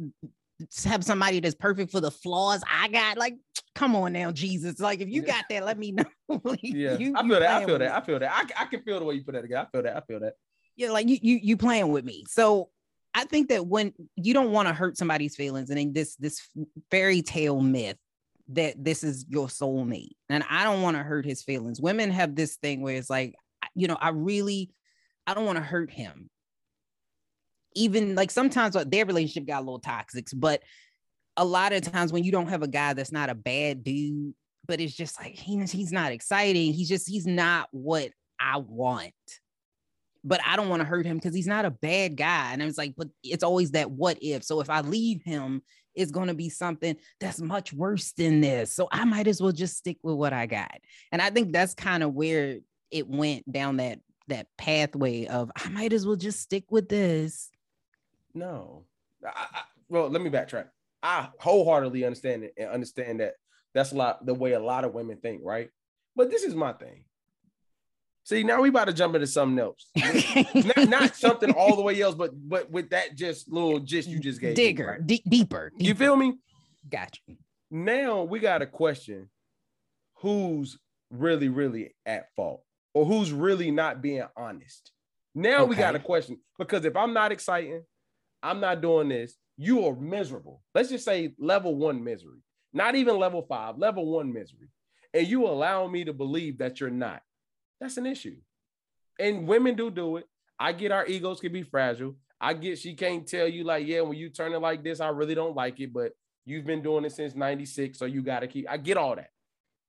have 0.86 1.04
somebody 1.04 1.40
that's 1.40 1.56
perfect 1.56 1.92
for 1.92 2.00
the 2.00 2.10
flaws 2.12 2.64
I 2.70 2.88
got. 2.88 3.18
Like, 3.18 3.36
come 3.76 3.96
on 3.96 4.14
now, 4.14 4.32
Jesus. 4.32 4.80
Like, 4.80 5.02
if 5.02 5.10
you 5.10 5.22
Yeah. 5.22 5.28
got 5.28 5.46
that, 5.50 5.66
let 5.66 5.78
me 5.78 5.92
know. 5.92 6.06
Like, 6.44 6.60
Yeah, 6.64 6.98
you- 6.98 7.14
I 7.16 7.22
feel 7.28 7.40
that. 7.40 7.44
I 7.62 7.66
feel 7.66 7.80
that. 7.80 7.92
I 7.92 8.02
feel 8.06 8.20
that. 8.20 8.32
I, 8.32 8.64
I 8.64 8.66
can 8.66 8.82
feel 8.82 9.00
the 9.00 9.06
way 9.06 9.16
you 9.16 9.24
put 9.24 9.34
that 9.36 9.42
together. 9.42 9.68
I 9.68 9.72
feel 9.72 9.84
that. 9.84 9.98
I 9.98 10.02
feel 10.02 10.20
that. 10.22 10.34
Yeah, 10.78 10.90
like 10.92 11.08
you 11.10 11.18
you 11.22 11.40
you 11.44 11.58
playing 11.58 11.90
with 11.90 12.06
me. 12.06 12.24
So 12.28 12.70
I 13.14 13.26
think 13.26 13.50
that 13.50 13.68
when 13.68 13.94
you 14.16 14.34
don't 14.34 14.52
want 14.52 14.68
to 14.68 14.74
hurt 14.74 14.98
somebody's 14.98 15.36
feelings, 15.36 15.70
and 15.70 15.78
in 15.78 15.94
this 15.94 16.16
this 16.16 16.42
fairy 16.90 17.22
tale 17.22 17.60
myth 17.62 17.98
that 18.54 18.84
this 18.84 19.04
is 19.04 19.26
your 19.30 19.48
soulmate, 19.48 20.16
and 20.30 20.44
I 20.50 20.64
don't 20.64 20.82
want 20.82 20.98
to 20.98 21.04
hurt 21.04 21.26
his 21.26 21.44
feelings. 21.44 21.82
Women 21.82 22.12
have 22.12 22.36
this 22.36 22.56
thing 22.58 22.82
where 22.82 22.96
it's 22.96 23.10
like, 23.10 23.34
you 23.76 23.88
know, 23.88 23.98
I 24.00 24.10
really, 24.10 24.72
I 25.28 25.34
don't 25.34 25.46
want 25.46 25.58
to 25.58 25.64
hurt 25.64 25.92
him. 25.92 26.30
Even 27.76 28.16
like 28.16 28.32
sometimes 28.32 28.76
their 28.88 29.06
relationship 29.06 29.48
got 29.48 29.60
a 29.60 29.66
little 29.66 29.80
toxic, 29.80 30.28
but 30.36 30.62
a 31.38 31.46
lot 31.46 31.74
of 31.74 31.82
times 31.82 32.12
when 32.12 32.24
you 32.24 32.32
don't 32.32 32.50
have 32.50 32.64
a 32.64 32.68
guy 32.68 32.94
that's 32.94 33.12
not 33.12 33.30
a 33.30 33.36
bad 33.36 33.84
dude, 33.84 34.34
but 34.68 34.82
it's 34.82 34.96
just 34.96 35.20
like 35.20 35.34
he, 35.34 35.58
he's 35.66 35.92
not 35.92 36.12
exciting. 36.12 36.74
He's 36.74 36.90
just 36.90 37.08
he's 37.08 37.26
not 37.26 37.70
what 37.72 38.12
I 38.40 38.58
want 38.58 39.14
but 40.24 40.40
I 40.46 40.56
don't 40.56 40.70
want 40.70 40.82
to 40.82 40.88
hurt 40.88 41.06
him 41.06 41.18
because 41.18 41.34
he's 41.34 41.48
not 41.48 41.66
a 41.66 41.72
bad 41.72 42.16
guy. 42.16 42.54
And 42.54 42.62
I 42.62 42.66
was 42.66 42.78
like, 42.78 42.94
but 42.96 43.08
it's 43.24 43.44
always 43.44 43.72
that 43.72 43.90
what 43.90 44.18
if. 44.22 44.44
So 44.44 44.62
if 44.62 44.70
I 44.70 44.82
leave 44.82 45.22
him, 45.24 45.64
it's 45.96 46.12
going 46.12 46.28
to 46.28 46.34
be 46.34 46.50
something 46.50 46.96
that's 47.20 47.42
much 47.42 47.74
worse 47.74 48.12
than 48.14 48.42
this. 48.42 48.74
So 48.74 48.88
I 48.92 49.06
might 49.06 49.28
as 49.28 49.42
well 49.42 49.52
just 49.52 49.78
stick 49.78 49.98
with 50.04 50.16
what 50.16 50.34
I 50.34 50.46
got. 50.46 50.80
And 51.12 51.22
I 51.22 51.30
think 51.30 51.52
that's 51.52 51.74
kind 51.74 52.04
of 52.04 52.14
where 52.14 52.60
it 52.90 53.08
went 53.08 53.52
down 53.52 53.78
that 53.78 54.00
that 54.28 54.48
pathway 54.58 55.26
of 55.26 55.52
I 55.56 55.70
might 55.70 55.94
as 55.94 56.06
well 56.06 56.16
just 56.16 56.40
stick 56.40 56.66
with 56.70 56.88
this. 56.88 57.50
No. 58.34 58.86
I, 59.26 59.48
I, 59.54 59.62
well, 59.90 60.10
let 60.10 60.22
me 60.22 60.30
backtrack. 60.30 60.68
I 61.04 61.30
wholeheartedly 61.40 62.06
understand 62.06 62.44
it 62.44 62.54
and 62.58 62.70
understand 62.70 63.20
that 63.20 63.34
that's 63.74 63.92
a 63.92 63.96
lot 63.96 64.26
the 64.26 64.34
way 64.34 64.54
a 64.54 64.60
lot 64.60 64.86
of 64.86 64.94
women 64.94 65.18
think, 65.18 65.42
right? 65.44 65.70
But 66.16 66.30
this 66.30 66.44
is 66.44 66.56
my 66.56 66.74
thing. 66.74 67.06
See, 68.24 68.44
now 68.44 68.62
we 68.62 68.70
about 68.70 68.86
to 68.86 68.94
jump 68.94 69.16
into 69.16 69.28
something 69.28 69.60
else. 69.60 69.88
not, 70.78 70.90
not 70.90 71.16
something 71.16 71.52
all 71.52 71.76
the 71.76 71.82
way 71.82 72.00
else, 72.02 72.16
but 72.16 72.32
but 72.34 72.70
with 72.70 72.92
that 72.92 73.16
just 73.16 73.52
little 73.52 73.80
gist 73.80 74.08
you 74.08 74.20
just 74.20 74.40
gave. 74.40 74.56
me, 74.56 74.84
right? 74.84 75.06
de- 75.06 75.24
deeper, 75.28 75.72
You 75.78 75.96
feel 75.96 76.16
me? 76.16 76.36
Gotcha. 76.90 77.22
Now 77.72 78.24
we 78.24 78.40
got 78.40 78.62
a 78.62 78.68
question 78.68 79.30
who's 80.16 80.78
really, 81.10 81.50
really 81.50 81.96
at 82.06 82.28
fault 82.36 82.64
or 82.94 83.06
who's 83.06 83.32
really 83.32 83.72
not 83.72 84.02
being 84.02 84.24
honest. 84.38 84.92
Now 85.34 85.64
we 85.66 85.76
got 85.76 85.96
a 85.96 86.00
question 86.00 86.40
because 86.60 86.86
if 86.86 86.96
I'm 86.96 87.14
not 87.14 87.32
exciting, 87.32 87.84
I'm 88.44 88.60
not 88.60 88.82
doing 88.82 89.10
this, 89.10 89.38
you 89.58 89.86
are 89.86 89.96
miserable. 89.96 90.62
Let's 90.76 90.90
just 90.90 91.06
say 91.06 91.34
level 91.40 91.76
one 91.76 92.04
misery, 92.04 92.40
not 92.74 92.96
even 92.96 93.18
level 93.18 93.42
five, 93.42 93.78
level 93.78 94.06
one 94.06 94.34
misery. 94.34 94.70
And 95.14 95.28
you 95.28 95.48
allow 95.48 95.88
me 95.88 96.06
to 96.06 96.14
believe 96.14 96.58
that 96.60 96.80
you're 96.80 96.90
not. 96.90 97.22
That's 97.82 97.98
an 97.98 98.06
issue. 98.06 98.38
And 99.20 99.48
women 99.48 99.76
do 99.76 99.90
do 99.90 100.18
it. 100.18 100.26
I 100.58 100.72
get 100.72 100.92
our 100.92 101.06
egos 101.06 101.42
can 101.42 101.52
be 101.52 101.64
fragile. 101.64 102.16
I 102.40 102.54
get 102.54 102.78
she 102.78 102.94
can't 102.94 103.28
tell 103.28 103.48
you, 103.48 103.64
like, 103.64 103.86
yeah, 103.86 104.02
when 104.02 104.18
you 104.18 104.30
turn 104.30 104.54
it 104.54 104.60
like 104.60 104.84
this, 104.84 105.00
I 105.02 105.10
really 105.10 105.36
don't 105.36 105.56
like 105.56 105.80
it, 105.80 105.92
but 105.92 106.12
you've 106.46 106.66
been 106.66 106.84
doing 106.84 107.04
it 107.06 107.12
since 107.12 107.36
96, 107.36 107.98
so 107.98 108.06
you 108.06 108.22
got 108.22 108.42
to 108.42 108.48
keep. 108.48 108.70
I 108.70 108.78
get 108.78 108.98
all 108.98 109.16
that. 109.16 109.30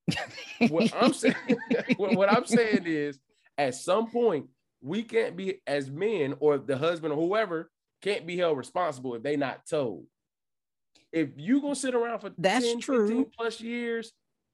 What 0.69 0.93
I'm 1.01 1.13
saying, 1.13 1.35
what, 1.97 2.33
I'm 2.33 2.47
saying 2.47 2.85
is, 2.87 3.19
at 3.59 3.75
some 3.75 4.11
point, 4.11 4.47
we 4.81 5.03
can't 5.03 5.37
be 5.37 5.61
as 5.67 5.91
men 5.91 6.35
or 6.39 6.57
the 6.57 6.77
husband 6.77 7.13
or 7.13 7.21
whoever 7.21 7.71
can't 8.01 8.27
be 8.27 8.37
held 8.37 8.57
responsible 8.57 9.15
if 9.17 9.23
they 9.23 9.37
not 9.37 9.67
told. 9.67 10.07
If 11.13 11.31
you 11.37 11.61
gonna 11.61 11.75
sit 11.75 11.95
around 11.95 12.21
for 12.21 12.31
That's 12.39 12.65
10, 12.65 12.81
true. 12.81 13.09
15 13.09 13.27
plus 13.37 13.61
years 13.61 14.13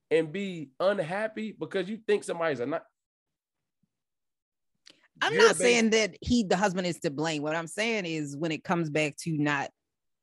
and 0.09 0.31
be 0.31 0.71
unhappy 0.79 1.55
because 1.57 1.87
you 1.89 1.99
think 2.07 2.23
somebody's 2.23 2.59
a 2.59 2.65
not. 2.65 2.83
I'm 5.21 5.33
You're 5.33 5.47
not 5.47 5.55
saying 5.55 5.91
that 5.91 6.15
he, 6.21 6.43
the 6.43 6.57
husband, 6.57 6.87
is 6.87 6.99
to 7.01 7.11
blame. 7.11 7.41
What 7.41 7.55
I'm 7.55 7.67
saying 7.67 8.05
is 8.05 8.35
when 8.37 8.51
it 8.51 8.63
comes 8.63 8.89
back 8.89 9.17
to 9.17 9.37
not 9.37 9.69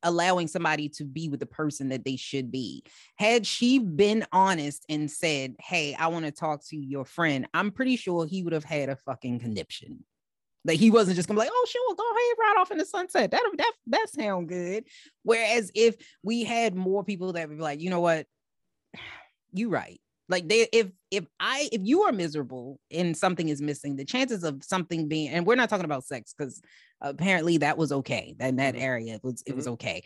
allowing 0.02 0.46
somebody 0.46 0.88
to 0.88 1.04
be 1.04 1.28
with 1.28 1.40
the 1.40 1.46
person 1.46 1.88
that 1.88 2.04
they 2.04 2.16
should 2.16 2.52
be. 2.52 2.82
Had 3.16 3.46
she 3.46 3.78
been 3.78 4.24
honest 4.32 4.84
and 4.88 5.10
said, 5.10 5.56
Hey, 5.58 5.94
I 5.94 6.08
want 6.08 6.24
to 6.26 6.30
talk 6.30 6.64
to 6.68 6.76
your 6.76 7.04
friend, 7.04 7.46
I'm 7.52 7.72
pretty 7.72 7.96
sure 7.96 8.26
he 8.26 8.42
would 8.42 8.52
have 8.52 8.64
had 8.64 8.88
a 8.88 8.96
fucking 8.96 9.40
conniption. 9.40 10.04
Like 10.64 10.80
he 10.80 10.90
wasn't 10.90 11.16
just 11.16 11.28
gonna 11.28 11.38
be 11.38 11.46
like, 11.46 11.52
oh, 11.52 11.66
sure, 11.68 11.94
go 11.94 12.02
ahead, 12.02 12.36
ride 12.38 12.60
off 12.60 12.72
in 12.72 12.78
the 12.78 12.84
sunset. 12.84 13.30
That 13.30 13.42
that 13.56 13.72
that 13.86 14.08
sound 14.10 14.48
good. 14.48 14.84
Whereas 15.22 15.70
if 15.74 15.94
we 16.24 16.42
had 16.42 16.74
more 16.74 17.04
people 17.04 17.32
that 17.32 17.48
would 17.48 17.58
be 17.58 17.62
like, 17.62 17.80
you 17.80 17.88
know 17.88 18.00
what, 18.00 18.26
you 19.52 19.68
right. 19.68 20.00
Like 20.28 20.48
they, 20.48 20.68
if 20.72 20.88
if 21.10 21.24
I 21.38 21.68
if 21.72 21.82
you 21.84 22.02
are 22.02 22.12
miserable 22.12 22.80
and 22.90 23.16
something 23.16 23.48
is 23.48 23.60
missing, 23.62 23.96
the 23.96 24.04
chances 24.04 24.42
of 24.44 24.62
something 24.64 25.06
being 25.08 25.28
and 25.28 25.46
we're 25.46 25.54
not 25.54 25.68
talking 25.68 25.84
about 25.84 26.04
sex 26.04 26.34
because 26.36 26.60
apparently 27.00 27.58
that 27.58 27.78
was 27.78 27.92
okay. 27.92 28.34
That 28.38 28.48
in 28.48 28.56
that 28.56 28.74
Mhm. 28.74 28.80
area 28.80 29.14
it 29.14 29.24
was 29.24 29.42
it 29.46 29.54
was 29.54 29.68
okay. 29.68 30.02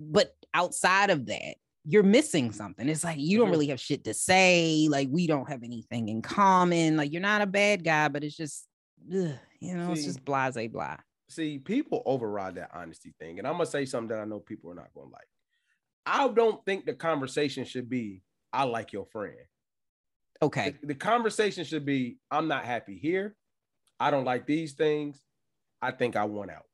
But 0.00 0.36
outside 0.54 1.10
of 1.10 1.26
that, 1.26 1.56
you're 1.84 2.04
missing 2.04 2.52
something. 2.52 2.88
It's 2.88 3.02
like 3.02 3.18
you 3.18 3.38
don't 3.38 3.48
Mhm. 3.48 3.52
really 3.52 3.66
have 3.68 3.80
shit 3.80 4.04
to 4.04 4.14
say. 4.14 4.86
Like 4.88 5.08
we 5.10 5.26
don't 5.26 5.48
have 5.48 5.64
anything 5.64 6.08
in 6.08 6.22
common. 6.22 6.96
Like 6.96 7.10
you're 7.12 7.20
not 7.22 7.42
a 7.42 7.46
bad 7.46 7.82
guy, 7.82 8.06
but 8.08 8.22
it's 8.22 8.36
just 8.36 8.66
ugh, 9.12 9.34
you 9.60 9.74
know, 9.76 9.92
it's 9.92 10.04
just 10.04 10.24
blase 10.24 10.68
blah. 10.70 10.98
see, 11.30 11.58
people 11.58 12.02
override 12.06 12.54
that 12.54 12.70
honesty 12.72 13.12
thing. 13.18 13.38
And 13.38 13.46
I'm 13.46 13.54
gonna 13.54 13.66
say 13.66 13.84
something 13.86 14.08
that 14.16 14.22
I 14.22 14.24
know 14.24 14.38
people 14.40 14.70
are 14.70 14.74
not 14.74 14.94
gonna 14.94 15.10
like. 15.10 15.26
I 16.06 16.28
don't 16.28 16.64
think 16.64 16.86
the 16.86 16.94
conversation 16.94 17.64
should 17.66 17.88
be, 17.90 18.22
I 18.52 18.64
like 18.64 18.92
your 18.92 19.06
friend. 19.06 19.36
Okay. 20.40 20.76
The, 20.80 20.88
the 20.88 20.94
conversation 20.94 21.64
should 21.64 21.84
be, 21.84 22.18
I'm 22.30 22.48
not 22.48 22.64
happy 22.64 22.96
here. 22.96 23.34
I 24.00 24.10
don't 24.10 24.24
like 24.24 24.46
these 24.46 24.72
things. 24.72 25.20
I 25.82 25.90
think 25.90 26.16
I 26.16 26.24
want 26.24 26.50
out. 26.50 26.66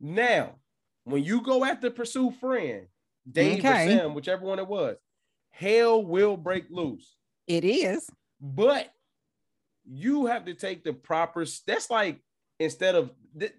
Now, 0.00 0.56
when 1.04 1.24
you 1.24 1.40
go 1.40 1.64
after 1.64 1.90
pursue 1.90 2.30
friend, 2.30 2.86
Dave 3.30 3.58
Okay. 3.58 3.86
or 3.86 3.98
Sam, 3.98 4.14
whichever 4.14 4.44
one 4.44 4.58
it 4.58 4.66
was, 4.66 4.96
hell 5.50 6.04
will 6.04 6.36
break 6.36 6.64
loose. 6.70 7.16
It 7.46 7.64
is. 7.64 8.08
But 8.40 8.92
you 9.84 10.26
have 10.26 10.44
to 10.46 10.54
take 10.54 10.84
the 10.84 10.92
proper. 10.92 11.44
That's 11.66 11.90
like 11.90 12.20
instead 12.58 12.94
of 12.94 13.10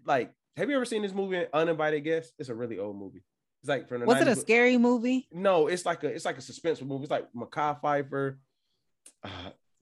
like, 0.05 0.31
have 0.55 0.69
you 0.69 0.75
ever 0.75 0.85
seen 0.85 1.01
this 1.01 1.13
movie 1.13 1.45
Uninvited 1.53 2.03
Guest? 2.03 2.33
It's 2.37 2.49
a 2.49 2.55
really 2.55 2.79
old 2.79 2.97
movie. 2.97 3.23
It's 3.61 3.69
like 3.69 3.87
from 3.87 4.01
the 4.01 4.05
Was 4.05 4.21
it 4.21 4.27
a 4.27 4.35
scary 4.35 4.77
movie? 4.77 5.27
No, 5.31 5.67
it's 5.67 5.85
like 5.85 6.03
a 6.03 6.07
it's 6.07 6.25
like 6.25 6.37
a 6.37 6.41
suspense 6.41 6.81
movie. 6.81 7.03
It's 7.03 7.11
like 7.11 7.27
Makai 7.35 7.81
Pfeiffer. 7.81 8.39
Uh, 9.23 9.29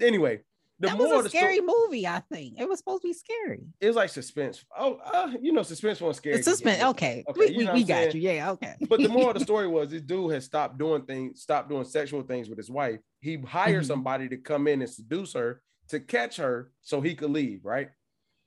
anyway, 0.01 0.41
the 0.79 0.87
that 0.87 0.97
more 0.97 1.07
was 1.07 1.23
the 1.23 1.27
a 1.27 1.29
scary 1.29 1.55
story, 1.57 1.67
movie. 1.67 2.07
I 2.07 2.19
think 2.31 2.59
it 2.59 2.67
was 2.69 2.79
supposed 2.79 3.01
to 3.01 3.09
be 3.09 3.13
scary. 3.13 3.63
it 3.81 3.87
was 3.87 3.95
like 3.95 4.09
suspense. 4.09 4.63
Oh, 4.77 4.95
uh, 5.05 5.31
you 5.41 5.51
know, 5.51 5.63
suspense 5.63 5.99
was 6.01 6.17
scary. 6.17 6.35
It's 6.37 6.45
suspense. 6.45 6.81
Okay, 6.83 7.23
Okay, 7.29 7.39
we, 7.39 7.47
you 7.49 7.57
we, 7.59 7.63
know 7.65 7.71
what 7.71 7.75
we 7.77 7.83
got 7.83 8.13
you. 8.15 8.21
Yeah, 8.21 8.51
okay. 8.51 8.75
But 8.87 9.01
the 9.01 9.09
moral 9.09 9.29
of 9.31 9.33
the 9.35 9.39
story 9.51 9.67
was 9.67 9.89
this 9.89 10.01
dude 10.01 10.31
has 10.33 10.45
stopped 10.45 10.77
doing 10.77 11.03
things, 11.05 11.41
stopped 11.41 11.69
doing 11.69 11.83
sexual 11.85 12.23
things 12.23 12.47
with 12.49 12.57
his 12.57 12.69
wife. 12.71 12.99
He 13.19 13.37
hired 13.37 13.83
Mhm. 13.83 13.87
somebody 13.87 14.29
to 14.29 14.37
come 14.37 14.67
in 14.67 14.81
and 14.81 14.89
seduce 14.89 15.33
her 15.33 15.61
to 15.89 15.99
catch 15.99 16.37
her 16.37 16.71
so 16.81 17.01
he 17.01 17.13
could 17.13 17.29
leave, 17.29 17.63
right? 17.65 17.89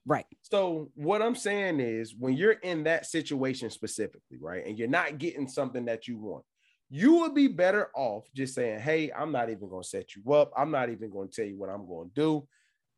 Right. 0.09 0.25
So 0.41 0.91
what 0.95 1.21
I'm 1.21 1.35
saying 1.35 1.81
is 1.81 2.15
when 2.19 2.33
you're 2.33 2.53
in 2.53 2.85
that 2.85 3.05
situation 3.05 3.69
specifically, 3.69 4.39
right, 4.41 4.67
and 4.67 4.79
you're 4.79 4.89
not 4.89 5.19
getting 5.19 5.47
something 5.47 5.85
that 5.85 6.09
you 6.09 6.17
want, 6.17 6.45
you 6.89 7.17
would 7.17 7.35
be 7.35 7.47
better 7.47 7.91
off 7.95 8.25
just 8.35 8.55
saying, 8.55 8.81
Hey, 8.81 9.13
I'm 9.13 9.31
not 9.33 9.51
even 9.51 9.69
gonna 9.69 9.85
set 9.85 10.17
you 10.17 10.33
up, 10.33 10.51
I'm 10.57 10.71
not 10.71 10.89
even 10.89 11.11
gonna 11.11 11.29
tell 11.29 11.45
you 11.45 11.59
what 11.59 11.69
I'm 11.69 11.87
gonna 11.87 12.09
do. 12.15 12.49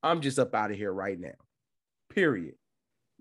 I'm 0.05 0.21
just 0.21 0.39
up 0.39 0.55
out 0.55 0.71
of 0.71 0.77
here 0.77 0.93
right 0.93 1.19
now. 1.19 1.35
Period. 2.11 2.55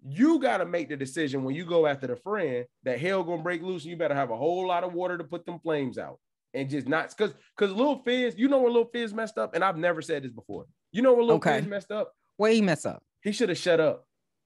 You 0.06 0.40
got 0.40 0.57
to 0.57 0.66
make 0.66 0.88
the 0.88 0.95
decision 0.95 1.44
when 1.44 1.56
you 1.56 1.66
go 1.66 1.86
after 1.86 2.07
the 2.07 2.16
friend 2.16 2.66
that 2.84 2.99
hell 2.99 3.24
gonna 3.24 3.41
break 3.41 3.64
loose, 3.64 3.84
and 3.84 3.91
you 3.91 3.98
better 3.98 4.16
have 4.16 4.30
a 4.30 4.38
whole 4.38 4.68
lot 4.68 4.84
of 4.84 4.94
water 4.94 5.18
to 5.18 5.24
put 5.24 5.48
them 5.48 5.60
flames 5.60 5.98
out, 5.98 6.20
and 6.53 6.70
just 6.70 6.88
not 6.88 7.10
because 7.10 7.34
because 7.57 7.76
Lil 7.76 8.03
Fizz, 8.06 8.36
you 8.38 8.48
know 8.48 8.61
where 8.61 8.72
Lil 8.72 8.86
Fizz 8.94 9.16
messed 9.16 9.40
up, 9.40 9.56
and 9.56 9.64
I've 9.64 9.78
never 9.78 10.02
said 10.03 10.24
this 10.24 10.32
before. 10.32 10.68
You 10.91 11.02
know 11.02 11.14
where 11.14 11.24
little 11.24 11.38
Okay. 11.38 11.60
Fizz 11.60 11.68
messed 11.68 11.91
up? 11.91 12.14
Where 12.38 12.52
he 12.52 12.61
messed 12.61 12.86
up? 12.86 13.03
He 13.22 13.32
should 13.32 13.50
have 13.50 13.58
shut 13.58 13.80
up. 13.80 14.06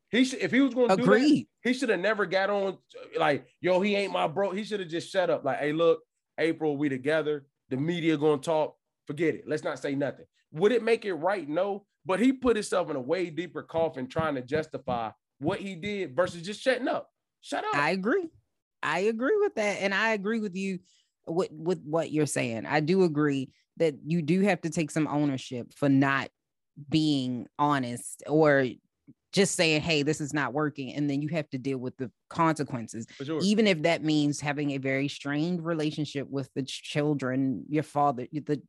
He 0.10 0.26
should 0.26 0.40
if 0.40 0.52
he 0.52 0.62
was 0.62 0.74
going 0.74 0.90
to 0.90 0.96
do 0.96 1.06
that, 1.06 1.46
he 1.64 1.74
should 1.74 1.90
have 1.90 2.00
never 2.00 2.26
got 2.26 2.50
on 2.50 2.78
like, 3.18 3.48
yo, 3.62 3.82
he 3.82 3.96
ain't 3.96 4.14
my 4.14 4.28
bro. 4.28 4.52
He 4.52 4.64
should 4.64 4.80
have 4.80 4.90
just 4.90 5.12
shut 5.12 5.30
up. 5.30 5.44
Like, 5.44 5.60
hey, 5.60 5.74
look, 5.74 6.02
April, 6.38 6.78
we 6.78 6.90
together. 6.90 7.46
The 7.70 7.78
media 7.78 8.18
gonna 8.18 8.42
talk. 8.42 8.76
Forget 9.08 9.36
it. 9.36 9.46
Let's 9.48 9.64
not 9.64 9.80
say 9.80 9.96
nothing. 9.96 10.26
Would 10.52 10.72
it 10.72 10.84
make 10.84 11.06
it 11.06 11.14
right? 11.14 11.48
No. 11.48 11.86
But 12.06 12.20
he 12.20 12.34
put 12.34 12.56
himself 12.56 12.90
in 12.90 12.96
a 12.96 13.02
way 13.02 13.30
deeper 13.30 13.64
coffin 13.64 14.08
trying 14.08 14.36
to 14.36 14.42
justify 14.42 15.12
what 15.40 15.60
he 15.60 15.76
did 15.76 16.16
versus 16.16 16.42
just 16.42 16.62
shutting 16.62 16.88
up. 16.88 17.10
Shut 17.42 17.64
up. 17.64 17.76
I 17.76 17.92
agree. 17.92 18.30
I 18.82 19.00
agree 19.00 19.38
with 19.40 19.56
that, 19.56 19.82
and 19.82 19.94
I 19.94 20.14
agree 20.14 20.40
with 20.40 20.56
you 20.56 20.80
with 21.26 21.50
with 21.52 21.82
what 21.84 22.12
you're 22.12 22.26
saying. 22.26 22.66
I 22.66 22.82
do 22.82 23.04
agree 23.04 23.50
that 23.78 23.96
you 24.06 24.22
do 24.22 24.42
have 24.42 24.62
to 24.62 24.70
take 24.70 24.92
some 24.92 25.08
ownership 25.08 25.74
for 25.74 25.90
not 25.90 26.30
being 26.90 27.48
honest 27.60 28.24
or 28.28 28.66
just 29.32 29.56
saying, 29.56 29.82
"Hey, 29.82 30.04
this 30.04 30.22
is 30.22 30.34
not 30.34 30.54
working," 30.54 30.94
and 30.94 31.10
then 31.10 31.22
you 31.22 31.30
have 31.30 31.50
to 31.50 31.58
deal 31.58 31.78
with 31.78 31.98
the 31.98 32.12
consequences. 32.30 33.08
Sure. 33.24 33.40
even 33.42 33.68
if 33.68 33.82
that 33.84 34.04
means 34.04 34.40
having 34.40 34.72
a 34.72 34.78
very 34.78 35.08
strained 35.08 35.64
relationship 35.66 36.30
with 36.30 36.50
the 36.54 36.64
children, 36.64 37.66
your 37.70 37.84
father, 37.84 38.28
the 38.32 38.62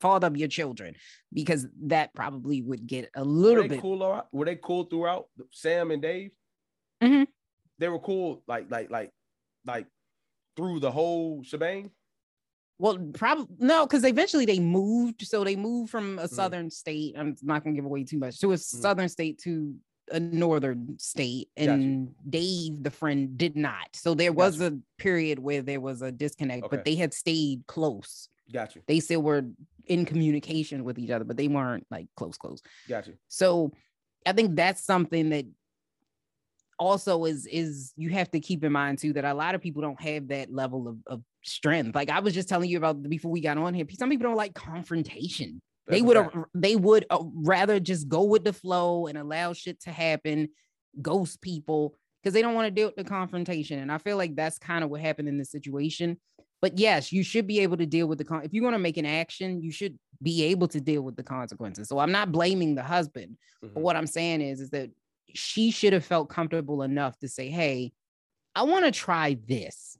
father 0.00 0.26
of 0.26 0.36
your 0.36 0.48
children, 0.48 0.94
because 1.32 1.66
that 1.84 2.14
probably 2.14 2.62
would 2.62 2.86
get 2.86 3.10
a 3.14 3.24
little 3.24 3.62
they 3.62 3.68
bit. 3.68 3.80
cool? 3.80 4.22
Were 4.32 4.44
they 4.44 4.56
cool 4.56 4.84
throughout? 4.84 5.28
Sam 5.52 5.90
and 5.90 6.02
Dave. 6.02 6.30
Mhm. 7.02 7.26
They 7.78 7.88
were 7.88 7.98
cool, 7.98 8.42
like, 8.46 8.70
like, 8.70 8.90
like, 8.90 9.10
like 9.66 9.86
through 10.56 10.80
the 10.80 10.90
whole 10.90 11.42
shebang. 11.42 11.90
Well, 12.78 12.98
probably 13.14 13.46
no, 13.58 13.86
because 13.86 14.04
eventually 14.04 14.44
they 14.44 14.58
moved. 14.58 15.26
So 15.26 15.44
they 15.44 15.56
moved 15.56 15.90
from 15.90 16.18
a 16.18 16.24
mm. 16.24 16.28
southern 16.28 16.70
state. 16.70 17.14
I'm 17.18 17.36
not 17.42 17.64
gonna 17.64 17.74
give 17.74 17.86
away 17.86 18.04
too 18.04 18.18
much 18.18 18.38
to 18.40 18.52
a 18.52 18.56
mm. 18.56 18.60
southern 18.60 19.08
state 19.08 19.38
to 19.44 19.74
a 20.12 20.20
northern 20.20 20.98
state, 20.98 21.48
Gotcha. 21.56 21.72
and 21.72 22.14
Dave, 22.28 22.82
the 22.82 22.90
friend, 22.90 23.36
did 23.36 23.56
not. 23.56 23.88
So 23.94 24.14
there 24.14 24.32
was 24.32 24.60
a 24.60 24.78
period 24.98 25.38
where 25.38 25.62
there 25.62 25.80
was 25.80 26.02
a 26.02 26.12
disconnect, 26.12 26.64
Okay. 26.64 26.76
but 26.76 26.84
they 26.84 26.94
had 26.94 27.12
stayed 27.12 27.66
close. 27.66 28.28
gotcha. 28.52 28.80
They 28.86 29.00
still 29.00 29.22
were 29.22 29.42
in 29.86 30.04
communication 30.04 30.84
with 30.84 30.98
each 30.98 31.10
other, 31.10 31.24
but 31.24 31.36
they 31.36 31.48
weren't 31.48 31.86
like 31.90 32.06
close, 32.16 32.36
close. 32.36 32.62
gotcha. 32.88 33.12
So 33.28 33.72
I 34.24 34.32
think 34.32 34.54
that's 34.54 34.84
something 34.84 35.30
that 35.30 35.46
also 36.78 37.24
is 37.24 37.46
is 37.46 37.92
you 37.96 38.10
have 38.10 38.30
to 38.30 38.40
keep 38.40 38.62
in 38.62 38.70
mind 38.70 38.98
too 38.98 39.12
that 39.14 39.24
a 39.24 39.32
lot 39.32 39.54
of 39.54 39.62
people 39.62 39.80
don't 39.80 40.00
have 40.00 40.28
that 40.28 40.52
level 40.52 40.88
of, 40.88 40.98
of 41.06 41.22
strength. 41.48 41.94
Like 41.94 42.10
I 42.10 42.20
was 42.20 42.34
just 42.34 42.48
telling 42.48 42.68
you 42.68 42.78
about 42.78 43.02
before 43.08 43.30
we 43.30 43.40
got 43.40 43.58
on 43.58 43.74
here, 43.74 43.86
some 43.98 44.10
people 44.10 44.26
don't 44.28 44.36
like 44.36 44.54
confrontation. 44.54 45.60
That's 45.86 45.98
they 45.98 46.02
would 46.02 46.28
they 46.54 46.76
would 46.76 47.06
uh, 47.10 47.22
rather 47.34 47.78
just 47.78 48.08
go 48.08 48.24
with 48.24 48.44
the 48.44 48.52
flow 48.52 49.06
and 49.06 49.16
allow 49.16 49.52
shit 49.52 49.80
to 49.82 49.92
happen, 49.92 50.48
ghost 51.00 51.40
people 51.40 51.94
because 52.22 52.34
they 52.34 52.42
don't 52.42 52.54
want 52.54 52.66
to 52.66 52.72
deal 52.72 52.88
with 52.88 52.96
the 52.96 53.04
confrontation. 53.04 53.78
And 53.78 53.92
I 53.92 53.98
feel 53.98 54.16
like 54.16 54.34
that's 54.34 54.58
kind 54.58 54.82
of 54.82 54.90
what 54.90 55.00
happened 55.00 55.28
in 55.28 55.38
this 55.38 55.50
situation. 55.50 56.18
But 56.60 56.78
yes, 56.78 57.12
you 57.12 57.22
should 57.22 57.46
be 57.46 57.60
able 57.60 57.76
to 57.76 57.86
deal 57.86 58.08
with 58.08 58.18
the 58.18 58.24
con- 58.24 58.42
if 58.42 58.52
you 58.52 58.62
want 58.62 58.74
to 58.74 58.78
make 58.80 58.96
an 58.96 59.06
action, 59.06 59.62
you 59.62 59.70
should 59.70 59.96
be 60.20 60.42
able 60.44 60.66
to 60.68 60.80
deal 60.80 61.02
with 61.02 61.14
the 61.14 61.22
consequences. 61.22 61.88
So 61.88 61.98
I'm 61.98 62.10
not 62.10 62.32
blaming 62.32 62.74
the 62.74 62.82
husband, 62.82 63.36
but 63.60 63.74
Mhm. 63.74 63.82
what 63.82 63.94
I'm 63.94 64.06
saying 64.06 64.40
is 64.40 64.60
is 64.60 64.70
that 64.70 64.90
she 65.34 65.70
should 65.70 65.92
have 65.92 66.04
felt 66.04 66.28
comfortable 66.28 66.82
enough 66.82 67.18
to 67.18 67.28
say, 67.28 67.48
"Hey, 67.48 67.92
I 68.54 68.62
want 68.62 68.86
to 68.86 68.90
try 68.90 69.38
this." 69.46 69.96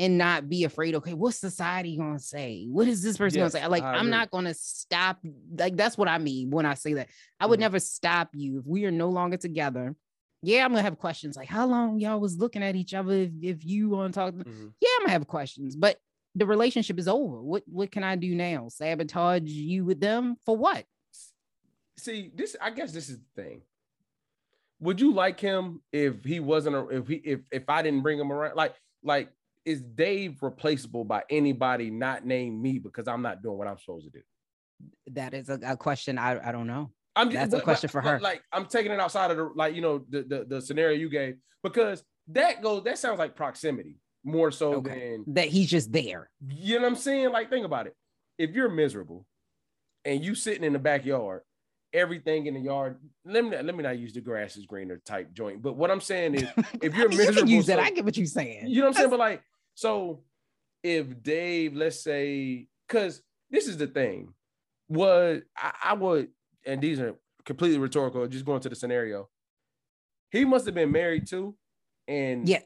And 0.00 0.16
not 0.16 0.48
be 0.48 0.64
afraid, 0.64 0.94
okay, 0.94 1.12
what's 1.12 1.36
society 1.36 1.98
gonna 1.98 2.18
say? 2.18 2.64
What 2.70 2.88
is 2.88 3.02
this 3.02 3.18
person 3.18 3.38
Yes, 3.38 3.52
gonna 3.52 3.64
say? 3.64 3.68
Like, 3.68 3.82
I 3.82 3.96
I'm 3.96 4.08
not 4.08 4.30
gonna 4.30 4.54
stop. 4.54 5.18
Like, 5.54 5.76
that's 5.76 5.98
what 5.98 6.08
I 6.08 6.16
mean 6.16 6.48
when 6.48 6.64
I 6.64 6.72
say 6.72 6.94
that. 6.94 7.08
I 7.38 7.44
would 7.44 7.58
Mhm. 7.58 7.68
never 7.68 7.78
stop 7.80 8.30
you 8.32 8.60
if 8.60 8.66
we 8.66 8.86
are 8.86 8.90
no 8.90 9.10
longer 9.10 9.36
together. 9.36 9.94
Yeah, 10.42 10.64
I'm 10.64 10.70
gonna 10.70 10.80
have 10.80 10.96
questions 10.96 11.36
like 11.36 11.48
how 11.48 11.66
long 11.66 12.00
y'all 12.00 12.18
was 12.18 12.38
looking 12.38 12.62
at 12.62 12.76
each 12.76 12.94
other 12.94 13.12
if, 13.12 13.30
if 13.42 13.64
you 13.66 13.90
want 13.90 14.14
to 14.14 14.18
talk. 14.20 14.34
Mhm. 14.34 14.72
Yeah, 14.80 14.88
I'm 14.96 15.02
gonna 15.02 15.12
have 15.12 15.26
questions, 15.26 15.76
but 15.76 15.98
the 16.34 16.46
relationship 16.46 16.98
is 16.98 17.06
over. 17.06 17.42
What 17.42 17.64
what 17.66 17.90
can 17.92 18.02
I 18.02 18.16
do 18.16 18.34
now? 18.34 18.68
Sabotage 18.68 19.42
you 19.50 19.84
with 19.84 20.00
them 20.00 20.36
for 20.46 20.56
what? 20.56 20.86
See, 21.98 22.32
this 22.34 22.56
I 22.58 22.70
guess 22.70 22.90
this 22.92 23.10
is 23.10 23.18
the 23.18 23.42
thing. 23.42 23.62
Would 24.80 24.98
you 24.98 25.12
like 25.12 25.38
him 25.38 25.82
if 25.92 26.24
he 26.24 26.40
wasn't 26.40 26.76
a, 26.76 26.88
if 26.88 27.06
he 27.06 27.16
if 27.16 27.40
if 27.52 27.68
I 27.68 27.82
didn't 27.82 28.00
bring 28.00 28.18
him 28.18 28.32
around? 28.32 28.56
Like 28.56 28.74
like 29.02 29.30
is 29.64 29.82
Dave 29.82 30.42
replaceable 30.42 31.04
by 31.04 31.22
anybody 31.30 31.90
not 31.90 32.24
named 32.24 32.60
me 32.60 32.78
because 32.78 33.06
I'm 33.08 33.22
not 33.22 33.42
doing 33.42 33.58
what 33.58 33.68
I'm 33.68 33.78
supposed 33.78 34.06
to 34.06 34.10
do? 34.10 34.22
That 35.12 35.34
is 35.34 35.48
a, 35.48 35.58
a 35.64 35.76
question 35.76 36.18
I, 36.18 36.48
I 36.48 36.52
don't 36.52 36.66
know. 36.66 36.90
I'm 37.16 37.30
That's 37.32 37.52
a 37.52 37.60
question 37.60 37.90
for 37.90 38.00
her. 38.00 38.18
Like 38.20 38.42
I'm 38.52 38.66
taking 38.66 38.92
it 38.92 39.00
outside 39.00 39.30
of 39.30 39.36
the 39.36 39.50
like 39.54 39.74
you 39.74 39.82
know 39.82 40.04
the 40.08 40.22
the, 40.22 40.44
the 40.48 40.62
scenario 40.62 40.96
you 40.96 41.10
gave 41.10 41.34
because 41.62 42.02
that 42.28 42.62
goes 42.62 42.84
that 42.84 42.98
sounds 42.98 43.18
like 43.18 43.34
proximity 43.36 43.96
more 44.24 44.50
so 44.50 44.74
Okay. 44.74 45.10
than 45.24 45.24
That 45.34 45.48
he's 45.48 45.68
just 45.68 45.92
there. 45.92 46.30
you 46.48 46.76
know 46.76 46.82
what 46.82 46.88
I'm 46.92 46.96
saying? 46.96 47.30
Like, 47.30 47.50
think 47.50 47.64
about 47.66 47.86
it. 47.86 47.94
If 48.38 48.50
you're 48.50 48.68
miserable 48.70 49.26
and 50.04 50.24
you 50.24 50.34
sitting 50.34 50.62
in 50.64 50.72
the 50.72 50.78
backyard, 50.78 51.42
everything 51.92 52.46
in 52.46 52.54
the 52.54 52.60
yard, 52.60 52.98
let 53.24 53.44
me 53.44 53.50
not, 53.50 53.64
let 53.64 53.74
me 53.76 53.82
not 53.82 53.98
use 53.98 54.12
the 54.12 54.20
grass 54.20 54.56
is 54.56 54.66
greener 54.66 54.98
type 55.04 55.32
joint. 55.32 55.62
But 55.62 55.76
what 55.76 55.90
I'm 55.90 56.00
saying 56.00 56.34
is, 56.36 56.42
if 56.82 56.94
you're 56.96 57.06
I 57.06 57.08
mean, 57.08 57.18
you 57.18 57.26
miserable, 57.26 57.48
use 57.50 57.66
that. 57.66 57.78
so- 57.78 57.84
I 57.84 57.90
get 57.90 58.04
what 58.04 58.16
you're 58.16 58.26
saying. 58.26 58.66
you 58.68 58.76
know 58.80 58.88
what 58.88 58.88
I'm 58.88 58.94
saying? 58.94 59.10
But 59.10 59.18
like, 59.18 59.42
so 59.74 60.22
if 60.82 61.22
Dave, 61.22 61.74
let's 61.74 62.02
say, 62.02 62.66
because 62.86 63.22
this 63.50 63.66
is 63.66 63.76
the 63.76 63.86
thing, 63.86 64.32
was 64.88 65.42
I, 65.56 65.72
I 65.84 65.94
would, 65.94 66.28
and 66.66 66.80
these 66.80 67.00
are 67.00 67.14
completely 67.44 67.78
rhetorical, 67.78 68.26
just 68.26 68.44
going 68.44 68.60
to 68.60 68.68
the 68.68 68.76
scenario. 68.76 69.28
He 70.30 70.44
must 70.44 70.66
have 70.66 70.74
been 70.74 70.92
married 70.92 71.26
too, 71.26 71.56
and 72.06 72.48
Yeah. 72.48 72.60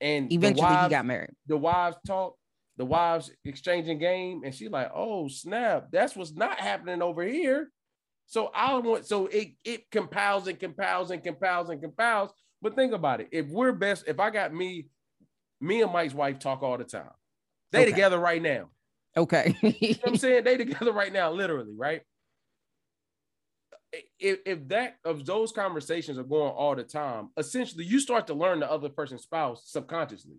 and 0.00 0.32
Eventually, 0.32 0.68
he 0.68 0.88
got 0.88 1.06
married. 1.06 1.30
the 1.46 1.56
wives 1.56 1.96
talk, 2.06 2.36
the 2.76 2.84
wives 2.84 3.30
exchanging 3.44 3.98
game, 3.98 4.42
and 4.44 4.54
she 4.54 4.68
like, 4.68 4.90
oh 4.94 5.28
snap, 5.28 5.88
that's 5.90 6.14
what's 6.16 6.32
not 6.32 6.58
happening 6.60 7.00
over 7.02 7.22
here. 7.22 7.70
So 8.30 8.48
I 8.54 8.78
want 8.78 9.06
so 9.06 9.26
it 9.26 9.54
it 9.64 9.90
compiles 9.90 10.46
and 10.46 10.56
compiles 10.56 11.10
and 11.10 11.20
compiles 11.20 11.68
and 11.68 11.82
compiles. 11.82 12.30
But 12.62 12.76
think 12.76 12.92
about 12.92 13.20
it. 13.20 13.28
If 13.32 13.48
we're 13.48 13.72
best, 13.72 14.04
if 14.06 14.20
I 14.20 14.30
got 14.30 14.54
me, 14.54 14.86
me 15.60 15.82
and 15.82 15.92
Mike's 15.92 16.14
wife 16.14 16.38
talk 16.38 16.62
all 16.62 16.78
the 16.78 16.84
time. 16.84 17.10
They 17.72 17.80
Okay. 17.80 17.90
together 17.90 18.18
right 18.20 18.40
now. 18.40 18.68
Okay. 19.16 19.56
You 19.62 19.68
know 19.70 19.98
what 20.02 20.08
I'm 20.10 20.16
saying? 20.16 20.44
They 20.44 20.56
together 20.56 20.92
right 20.92 21.12
now, 21.12 21.32
literally, 21.32 21.74
right? 21.76 22.02
If, 24.20 24.38
if 24.46 24.68
that 24.68 24.98
of 25.04 25.26
those 25.26 25.50
conversations 25.50 26.16
are 26.16 26.22
going 26.22 26.52
all 26.52 26.76
the 26.76 26.84
time, 26.84 27.30
essentially 27.36 27.84
you 27.84 27.98
start 27.98 28.28
to 28.28 28.34
learn 28.34 28.60
the 28.60 28.70
other 28.70 28.88
person's 28.90 29.22
spouse 29.22 29.64
subconsciously. 29.66 30.36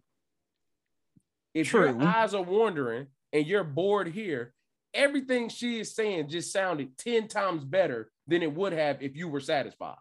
If 1.54 1.74
your 1.74 2.02
eyes 2.02 2.34
are 2.34 2.42
wandering 2.42 3.08
and 3.34 3.46
you're 3.46 3.66
bored 3.66 4.08
here, 4.08 4.54
everything 4.94 5.50
she 5.50 5.80
is 5.80 5.96
saying 5.96 6.30
just 6.30 6.52
sounded 6.52 6.98
10 6.98 7.28
times 7.28 7.64
better 7.64 8.12
than 8.28 8.42
it 8.44 8.54
would 8.54 8.74
have 8.74 9.02
if 9.02 9.16
you 9.16 9.28
were 9.28 9.40
satisfied. 9.40 9.98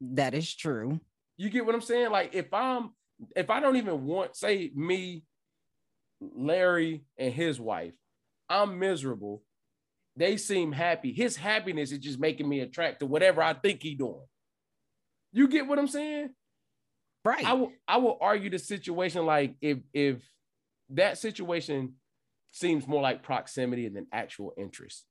that 0.00 0.34
is 0.34 0.54
true. 0.54 1.00
You 1.36 1.50
get 1.50 1.66
what 1.66 1.74
I'm 1.74 1.80
saying? 1.80 2.10
Like 2.10 2.34
if 2.34 2.52
I'm 2.52 2.90
if 3.34 3.50
I 3.50 3.60
don't 3.60 3.76
even 3.76 4.04
want, 4.04 4.36
say 4.36 4.70
me, 4.74 5.24
Larry, 6.20 7.04
and 7.18 7.32
his 7.32 7.58
wife, 7.60 7.94
I'm 8.48 8.78
miserable. 8.78 9.42
They 10.16 10.36
seem 10.36 10.72
happy. 10.72 11.12
His 11.12 11.36
happiness 11.36 11.92
is 11.92 11.98
just 11.98 12.18
making 12.18 12.48
me 12.48 12.60
attract 12.60 13.00
to 13.00 13.06
whatever 13.06 13.42
I 13.42 13.54
think 13.54 13.82
he 13.82 13.94
doing. 13.94 14.24
You 15.32 15.48
get 15.48 15.66
what 15.66 15.78
I'm 15.78 15.88
saying? 15.88 16.30
Right. 17.24 17.44
I 17.44 17.52
will 17.54 17.72
I 17.86 17.98
will 17.98 18.16
argue 18.20 18.50
the 18.50 18.58
situation 18.58 19.26
like 19.26 19.56
if 19.60 19.78
if 19.92 20.22
that 20.90 21.18
situation 21.18 21.94
seems 22.56 22.88
more 22.88 23.02
like 23.02 23.22
proximity 23.22 23.88
than 23.88 24.06
actual 24.12 24.52
interest. 24.56 25.04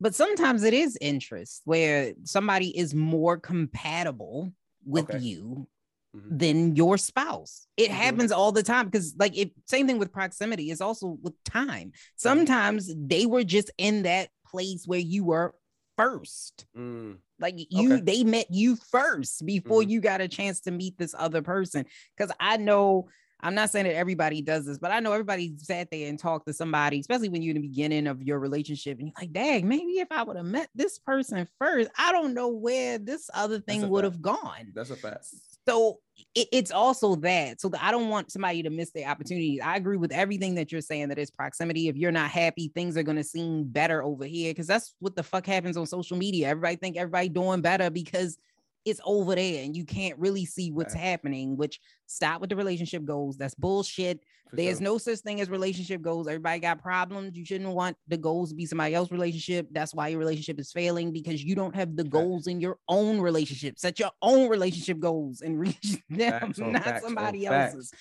but 0.00 0.14
sometimes 0.14 0.62
it 0.62 0.72
is 0.74 0.96
interest 1.00 1.62
where 1.64 2.12
somebody 2.22 2.68
is 2.78 2.94
more 2.94 3.36
compatible 3.36 4.52
with 4.84 5.10
Okay. 5.10 5.18
you 5.18 5.66
Mhm. 6.14 6.38
than 6.38 6.76
your 6.76 6.96
spouse. 6.96 7.66
It 7.76 7.90
Mhm. 7.90 7.94
happens 7.94 8.30
all 8.32 8.52
the 8.52 8.62
time 8.62 8.86
because, 8.86 9.16
like, 9.18 9.36
it 9.36 9.50
same 9.66 9.88
thing 9.88 9.98
with 9.98 10.12
proximity 10.12 10.70
is 10.70 10.80
also 10.80 11.18
with 11.20 11.34
time. 11.42 11.90
Sometimes 12.14 12.92
they 12.96 13.26
were 13.26 13.42
just 13.42 13.72
in 13.76 14.02
that 14.04 14.30
place 14.46 14.86
where 14.86 15.00
you 15.00 15.24
were 15.24 15.54
first. 15.96 16.66
Mm, 16.76 17.18
Like 17.40 17.54
you, 17.70 17.94
Okay. 17.94 18.00
they 18.00 18.22
met 18.24 18.46
you 18.52 18.76
first 18.76 19.44
before 19.46 19.82
Mhm. 19.82 19.90
you 19.90 20.00
got 20.00 20.20
a 20.20 20.28
chance 20.28 20.60
to 20.62 20.70
meet 20.70 20.96
this 20.96 21.14
other 21.18 21.42
person. 21.42 21.86
Because 22.16 22.32
I 22.40 22.56
know, 22.56 23.08
I'm 23.40 23.54
not 23.54 23.70
saying 23.70 23.86
that 23.86 23.94
everybody 23.94 24.42
does 24.42 24.66
this, 24.66 24.78
but 24.78 24.90
I 24.90 25.00
know 25.00 25.12
everybody 25.12 25.54
sat 25.58 25.90
there 25.90 26.08
and 26.08 26.18
talked 26.18 26.46
to 26.48 26.52
somebody, 26.52 26.98
especially 26.98 27.28
when 27.28 27.42
you're 27.42 27.54
in 27.54 27.62
the 27.62 27.68
beginning 27.68 28.06
of 28.06 28.22
your 28.22 28.38
relationship, 28.40 28.98
and 28.98 29.08
you're 29.08 29.14
like, 29.20 29.32
"Dang, 29.32 29.68
maybe 29.68 30.00
if 30.00 30.08
I 30.10 30.22
would 30.24 30.36
have 30.36 30.46
met 30.46 30.68
this 30.74 30.98
person 30.98 31.46
first, 31.58 31.90
I 31.96 32.12
don't 32.12 32.34
know 32.34 32.48
where 32.48 32.98
this 32.98 33.30
other 33.32 33.60
thing 33.60 33.88
would 33.88 34.04
have 34.04 34.20
gone." 34.20 34.72
that's 34.74 34.90
a 34.90 34.96
fact. 34.96 35.26
So 35.66 36.00
it- 36.34 36.48
it's 36.50 36.70
also 36.72 37.14
that. 37.16 37.60
So 37.60 37.68
that 37.68 37.84
I 37.84 37.90
don't 37.90 38.08
want 38.08 38.32
somebody 38.32 38.62
to 38.62 38.70
miss 38.70 38.90
their 38.90 39.08
opportunities. 39.08 39.60
I 39.62 39.76
agree 39.76 39.98
with 39.98 40.12
everything 40.12 40.54
that 40.56 40.72
you're 40.72 40.80
saying. 40.80 41.08
That 41.10 41.18
it's 41.18 41.30
proximity. 41.30 41.88
If 41.88 41.96
you're 41.96 42.10
not 42.10 42.30
happy, 42.30 42.72
things 42.74 42.96
are 42.96 43.02
gonna 43.02 43.22
seem 43.22 43.64
better 43.64 44.02
over 44.02 44.24
here 44.24 44.50
because 44.50 44.66
that's 44.66 44.94
what 44.98 45.14
the 45.14 45.22
fuck 45.22 45.46
happens 45.46 45.76
on 45.76 45.86
social 45.86 46.16
media. 46.16 46.48
Everybody 46.48 46.76
think 46.76 46.96
everybody 46.96 47.28
doing 47.28 47.60
better 47.60 47.90
because 47.90 48.38
it's 48.84 49.00
over 49.04 49.34
there 49.34 49.64
and 49.64 49.76
you 49.76 49.84
can't 49.84 50.18
really 50.18 50.44
see 50.44 50.70
what's 50.70 50.94
Facts. 50.94 51.04
happening. 51.04 51.56
Which 51.56 51.80
stop 52.06 52.40
with 52.40 52.50
the 52.50 52.56
relationship 52.56 53.04
goals. 53.04 53.36
That's 53.36 53.54
bullshit. 53.54 54.20
for 54.48 54.56
There's 54.56 54.78
sure. 54.78 54.84
no 54.84 54.98
such 54.98 55.18
thing 55.18 55.40
as 55.40 55.50
relationship 55.50 56.00
goals. 56.00 56.26
Everybody 56.26 56.60
got 56.60 56.80
problems. 56.82 57.36
You 57.36 57.44
shouldn't 57.44 57.70
want 57.74 57.96
the 58.06 58.16
goals 58.16 58.50
to 58.50 58.54
be 58.54 58.64
somebody 58.66 58.94
else's 58.94 59.12
relationship. 59.12 59.68
That's 59.72 59.94
why 59.94 60.08
your 60.08 60.18
relationship 60.18 60.58
is 60.58 60.72
failing 60.72 61.12
because 61.12 61.42
you 61.44 61.54
don't 61.54 61.74
have 61.74 61.96
the 61.96 62.04
Facts. 62.04 62.12
goals 62.12 62.46
in 62.46 62.60
your 62.60 62.78
own 62.88 63.20
relationship. 63.20 63.78
Set 63.78 63.98
your 63.98 64.10
own 64.22 64.48
relationship 64.48 64.98
goals 65.00 65.42
and 65.42 65.58
reach 65.60 65.98
them, 66.08 66.40
Facts 66.40 66.58
not 66.58 66.84
facts 66.84 67.04
somebody 67.04 67.46
facts. 67.46 67.74
else's. 67.74 67.92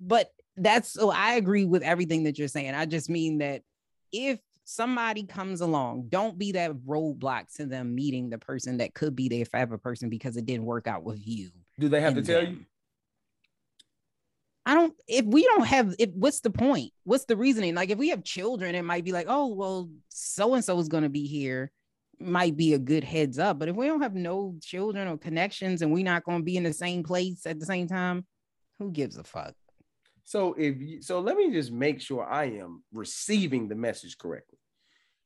But 0.00 0.30
that's 0.56 0.88
so 0.92 1.10
I 1.10 1.34
agree 1.34 1.64
with 1.64 1.82
everything 1.82 2.24
that 2.24 2.38
you're 2.38 2.48
saying. 2.48 2.74
I 2.74 2.86
just 2.86 3.10
mean 3.10 3.38
that 3.38 3.62
if 4.12 4.38
somebody 4.68 5.24
comes 5.24 5.62
along, 5.62 6.04
don't 6.10 6.38
be 6.38 6.52
that 6.52 6.72
roadblock 6.86 7.54
to 7.56 7.64
them 7.64 7.94
meeting 7.94 8.28
the 8.28 8.36
person 8.36 8.76
that 8.76 8.92
could 8.92 9.16
be 9.16 9.28
their 9.28 9.46
forever 9.46 9.78
person 9.78 10.10
because 10.10 10.36
it 10.36 10.44
didn't 10.44 10.66
work 10.66 10.86
out 10.86 11.04
with 11.04 11.26
you. 11.26 11.50
Do 11.80 11.88
they 11.88 12.02
have 12.02 12.14
to 12.14 12.22
tell 12.22 12.42
them. 12.42 12.52
you? 12.52 12.64
I 14.66 14.74
don't 14.74 14.92
if 15.06 15.24
we 15.24 15.44
don't 15.44 15.66
have 15.66 15.94
if 15.98 16.10
what's 16.10 16.40
the 16.40 16.50
point? 16.50 16.92
What's 17.04 17.24
the 17.24 17.36
reasoning? 17.36 17.74
Like 17.74 17.88
if 17.88 17.96
we 17.96 18.10
have 18.10 18.22
children, 18.22 18.74
it 18.74 18.82
might 18.82 19.04
be 19.04 19.12
like, 19.12 19.24
oh 19.28 19.46
well, 19.46 19.88
so 20.10 20.52
and 20.52 20.62
so 20.62 20.78
is 20.78 20.88
gonna 20.88 21.08
be 21.08 21.26
here. 21.26 21.72
Might 22.20 22.54
be 22.54 22.74
a 22.74 22.78
good 22.78 23.04
heads 23.04 23.38
up. 23.38 23.58
But 23.58 23.70
if 23.70 23.76
we 23.76 23.86
don't 23.86 24.02
have 24.02 24.14
no 24.14 24.56
children 24.60 25.08
or 25.08 25.16
connections 25.16 25.80
and 25.80 25.92
we're 25.94 26.04
not 26.04 26.24
gonna 26.24 26.44
be 26.44 26.58
in 26.58 26.64
the 26.64 26.74
same 26.74 27.02
place 27.02 27.46
at 27.46 27.58
the 27.58 27.64
same 27.64 27.88
time, 27.88 28.26
who 28.78 28.90
gives 28.90 29.16
a 29.16 29.24
fuck? 29.24 29.54
So 30.28 30.52
if 30.58 30.76
you, 30.76 31.00
so, 31.00 31.20
let 31.20 31.38
me 31.38 31.50
just 31.50 31.72
make 31.72 32.02
sure 32.02 32.22
I 32.22 32.44
am 32.50 32.84
receiving 32.92 33.66
the 33.66 33.74
message 33.74 34.18
correctly. 34.18 34.58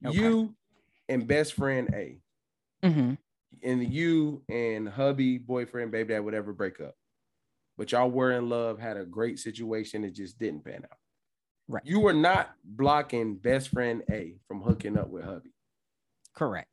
Okay. 0.06 0.16
You 0.16 0.54
and 1.08 1.26
best 1.26 1.54
friend 1.54 1.90
A, 1.92 2.20
Mhm. 2.84 3.18
and 3.64 3.92
you 3.92 4.44
and 4.48 4.88
hubby, 4.88 5.38
boyfriend, 5.38 5.90
baby 5.90 6.14
dad, 6.14 6.20
whatever, 6.20 6.52
break 6.52 6.80
up. 6.80 6.94
But 7.76 7.90
y'all 7.90 8.12
were 8.12 8.30
in 8.30 8.48
love, 8.48 8.78
had 8.78 8.96
a 8.96 9.04
great 9.04 9.40
situation, 9.40 10.04
it 10.04 10.12
just 10.12 10.38
didn't 10.38 10.64
pan 10.64 10.84
out. 10.84 10.98
Right. 11.66 11.84
You 11.84 11.98
were 11.98 12.12
not 12.12 12.54
blocking 12.62 13.38
best 13.38 13.70
friend 13.70 14.04
A 14.08 14.38
from 14.46 14.62
hooking 14.62 14.96
up 14.96 15.08
with 15.08 15.24
hubby. 15.24 15.52
Correct. 16.32 16.71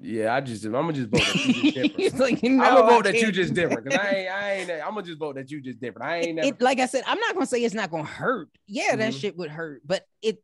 Yeah, 0.00 0.34
I 0.34 0.40
just 0.40 0.64
I'm 0.64 0.72
gonna 0.72 0.92
just 0.92 1.08
vote 1.08 1.26
that 1.26 1.44
you 1.44 1.52
just 1.52 1.74
different. 1.74 2.18
Like, 2.18 2.44
I'm 2.44 2.58
gonna 2.58 2.82
vote 2.82 3.04
that 3.04 3.14
you 3.20 3.32
just 3.32 3.54
different 3.54 3.84
because. 3.84 3.98
I 3.98 4.14
ain't 4.14 4.30
I 4.30 4.52
ain't 4.52 4.70
I'm 4.70 4.94
gonna 4.94 5.02
just 5.02 5.18
vote 5.18 5.36
that 5.36 5.50
you 5.50 5.60
just 5.60 5.80
different. 5.80 6.08
I 6.08 6.18
ain't 6.20 6.36
never 6.36 6.48
it, 6.48 6.60
like 6.60 6.78
I 6.80 6.86
said, 6.86 7.04
I'm 7.06 7.18
not 7.18 7.34
gonna 7.34 7.46
say 7.46 7.62
it's 7.62 7.74
not 7.74 7.90
gonna 7.90 8.04
hurt. 8.04 8.48
Yeah, 8.66 8.96
that 8.96 9.12
Mhm. 9.12 9.20
shit 9.20 9.36
would 9.36 9.50
hurt, 9.50 9.82
but 9.84 10.06
it 10.22 10.42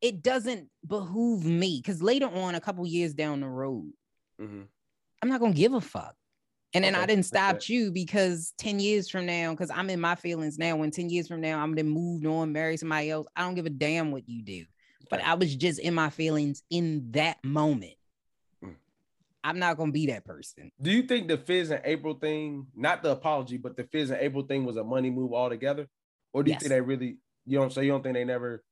it 0.00 0.22
doesn't 0.22 0.68
behoove 0.86 1.44
me 1.44 1.80
because 1.82 2.02
later 2.02 2.26
on, 2.26 2.54
a 2.54 2.60
couple 2.60 2.86
years 2.86 3.14
down 3.14 3.40
the 3.40 3.48
road, 3.48 3.92
Mhm. 4.40 4.68
I'm 5.22 5.28
not 5.28 5.40
gonna 5.40 5.54
give 5.54 5.72
a 5.72 5.80
fuck. 5.80 6.14
And 6.74 6.84
then 6.84 6.94
I 6.94 7.06
didn't 7.06 7.24
stop 7.24 7.62
fair. 7.62 7.76
you 7.76 7.90
because 7.90 8.52
10 8.58 8.78
years 8.78 9.08
from 9.08 9.24
now, 9.24 9.52
because 9.52 9.70
I'm 9.70 9.88
in 9.88 10.00
my 10.00 10.14
feelings 10.14 10.58
now. 10.58 10.76
When 10.76 10.90
10 10.90 11.08
years 11.08 11.26
from 11.26 11.40
now, 11.40 11.60
I'm 11.60 11.74
then 11.74 11.88
moved 11.88 12.26
on, 12.26 12.52
marry 12.52 12.76
somebody 12.76 13.10
else. 13.10 13.26
I 13.34 13.42
don't 13.42 13.54
give 13.54 13.64
a 13.66 13.70
damn 13.70 14.12
what 14.12 14.28
you 14.28 14.42
do. 14.42 14.66
But 15.08 15.22
I 15.24 15.34
was 15.34 15.56
just 15.56 15.80
in 15.80 15.94
my 15.94 16.10
feelings 16.10 16.62
in 16.68 17.10
that 17.12 17.42
moment. 17.42 17.94
I'm 19.48 19.58
not 19.58 19.78
gonna 19.78 19.92
be 19.92 20.06
that 20.08 20.24
person. 20.26 20.70
Do 20.82 20.90
you 20.90 21.02
think 21.04 21.26
the 21.28 21.38
Fizz 21.38 21.70
and 21.70 21.80
April 21.84 22.14
thing, 22.14 22.66
not 22.76 23.02
the 23.02 23.12
apology, 23.12 23.56
but 23.56 23.76
the 23.76 23.84
Fizz 23.84 24.10
and 24.10 24.20
April 24.20 24.42
thing 24.44 24.66
was 24.66 24.76
a 24.76 24.84
money 24.84 25.10
move 25.10 25.32
altogether? 25.32 25.88
Or 26.34 26.42
do 26.42 26.50
you 26.50 26.54
Yes. 26.54 26.62
think 26.62 26.70
they 26.70 26.80
really 26.82 27.16
you 27.46 27.58
don't 27.58 27.72
so 27.72 27.80
you 27.80 27.90
don't 27.90 28.02
think 28.02 28.14
they 28.14 28.24
never 28.24 28.62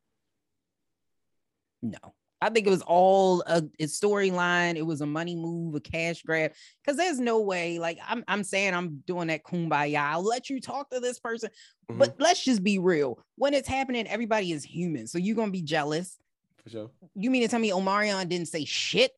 No. 1.83 1.99
I 2.43 2.51
think 2.51 2.67
it 2.67 2.71
was 2.71 2.83
all 2.83 3.41
a, 3.47 3.63
a 3.81 3.85
storyline. 3.87 4.77
It 4.77 4.83
was 4.85 5.01
a 5.01 5.07
money 5.07 5.35
move, 5.35 5.75
a 5.75 5.81
cash 5.81 6.23
grab. 6.23 6.53
Because 6.85 6.99
there's 6.99 7.19
no 7.19 7.41
way, 7.41 7.79
like 7.79 7.99
I'm, 8.07 8.23
I'm 8.29 8.45
saying, 8.45 8.75
I'm 8.75 9.03
doing 9.07 9.29
that 9.29 9.43
kumbaya. 9.45 9.97
I'll 10.01 10.23
let 10.23 10.51
you 10.51 10.61
talk 10.61 10.91
to 10.91 11.01
this 11.01 11.19
person, 11.19 11.49
Mhm. 11.91 11.99
but 11.99 12.17
let's 12.19 12.45
just 12.45 12.63
be 12.63 12.79
real. 12.79 13.19
When 13.37 13.55
it's 13.55 13.67
happening, 13.67 14.07
everybody 14.07 14.53
is 14.53 14.63
human, 14.65 15.07
so 15.07 15.17
you're 15.17 15.35
gonna 15.37 15.51
be 15.51 15.63
jealous. 15.63 16.19
for 16.63 16.69
sure? 16.71 16.91
You 17.15 17.31
mean 17.31 17.41
to 17.43 17.49
tell 17.49 17.61
me 17.61 17.71
Omarion 17.71 18.29
didn't 18.29 18.49
say 18.49 18.65
shit 18.67 19.13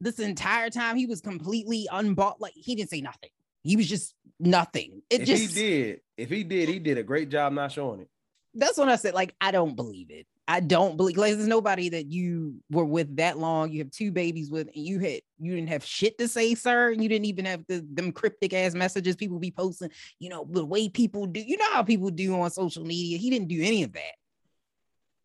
this 0.00 0.18
entire 0.18 0.70
time? 0.70 0.96
He 0.96 1.06
was 1.06 1.20
completely 1.20 1.88
unbought. 1.90 2.40
Like 2.40 2.54
he 2.54 2.74
didn't 2.74 2.90
say 2.90 3.00
nothing. 3.00 3.30
He 3.62 3.76
was 3.76 3.88
just 3.88 4.14
nothing. 4.38 5.02
It 5.08 5.22
if 5.22 5.26
just 5.26 5.54
he 5.54 5.62
did, 5.62 6.00
if 6.16 6.28
he 6.28 6.44
did, 6.44 6.68
he 6.68 6.78
did 6.78 6.98
a 6.98 7.02
great 7.02 7.30
job 7.30 7.52
not 7.52 7.72
showing 7.72 8.00
it. 8.00 8.08
that's 8.54 8.76
what 8.78 8.88
I 8.88 8.96
said. 8.96 9.14
Like, 9.14 9.34
I 9.40 9.50
don't 9.50 9.74
believe 9.74 10.10
it. 10.10 10.26
I 10.46 10.60
don't 10.60 10.98
believe 10.98 11.16
like 11.16 11.34
there's 11.34 11.48
nobody 11.48 11.88
that 11.88 12.04
you 12.04 12.56
were 12.70 12.84
with 12.84 13.16
that 13.16 13.38
long. 13.38 13.72
You 13.72 13.78
have 13.78 13.90
two 13.90 14.12
babies 14.12 14.50
with, 14.50 14.66
and 14.66 14.84
you 14.84 14.98
had 14.98 15.20
you 15.38 15.54
didn't 15.54 15.70
have 15.70 15.82
shit 15.82 16.18
to 16.18 16.28
say, 16.28 16.54
sir. 16.54 16.92
And 16.92 17.02
you 17.02 17.08
didn't 17.08 17.24
even 17.24 17.46
have 17.46 17.64
the 17.66 17.82
them 17.90 18.12
cryptic 18.12 18.52
ass 18.52 18.74
messages 18.74 19.16
people 19.16 19.38
be 19.38 19.50
posting. 19.50 19.90
You 20.18 20.28
know 20.28 20.46
the 20.50 20.66
way 20.66 20.90
people 20.90 21.24
do. 21.24 21.40
You 21.40 21.56
know 21.56 21.72
how 21.72 21.82
people 21.82 22.10
do 22.10 22.38
on 22.38 22.50
social 22.50 22.84
media. 22.84 23.16
He 23.16 23.30
didn't 23.30 23.48
do 23.48 23.62
any 23.62 23.84
of 23.84 23.94
that. 23.94 24.14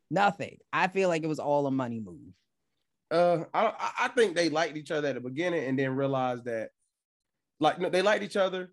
Nothing. 0.10 0.58
I 0.72 0.88
feel 0.88 1.10
like 1.10 1.24
it 1.24 1.28
was 1.28 1.40
all 1.40 1.68
a 1.68 1.72
money 1.72 2.00
move. 2.00 2.34
Uh, 3.12 3.44
I 3.54 3.92
I- 4.02 4.08
think 4.10 4.36
they 4.36 4.50
liked 4.50 4.78
each 4.78 4.92
other 4.92 5.08
at 5.08 5.16
the 5.16 5.22
beginning 5.22 5.64
and 5.66 5.78
then 5.80 5.96
realized 5.96 6.46
that, 6.46 6.70
like, 7.60 7.80
no, 7.80 7.90
they 7.90 8.02
liked 8.02 8.24
each 8.24 8.38
other. 8.38 8.72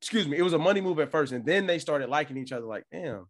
Excuse 0.00 0.28
me, 0.28 0.36
it 0.36 0.42
was 0.42 0.52
a 0.52 0.58
money 0.58 0.80
move 0.80 1.00
at 1.00 1.10
first, 1.10 1.32
and 1.32 1.44
then 1.44 1.66
they 1.66 1.78
started 1.78 2.08
liking 2.08 2.36
each 2.36 2.52
other. 2.52 2.66
Like, 2.66 2.84
damn, 2.92 3.26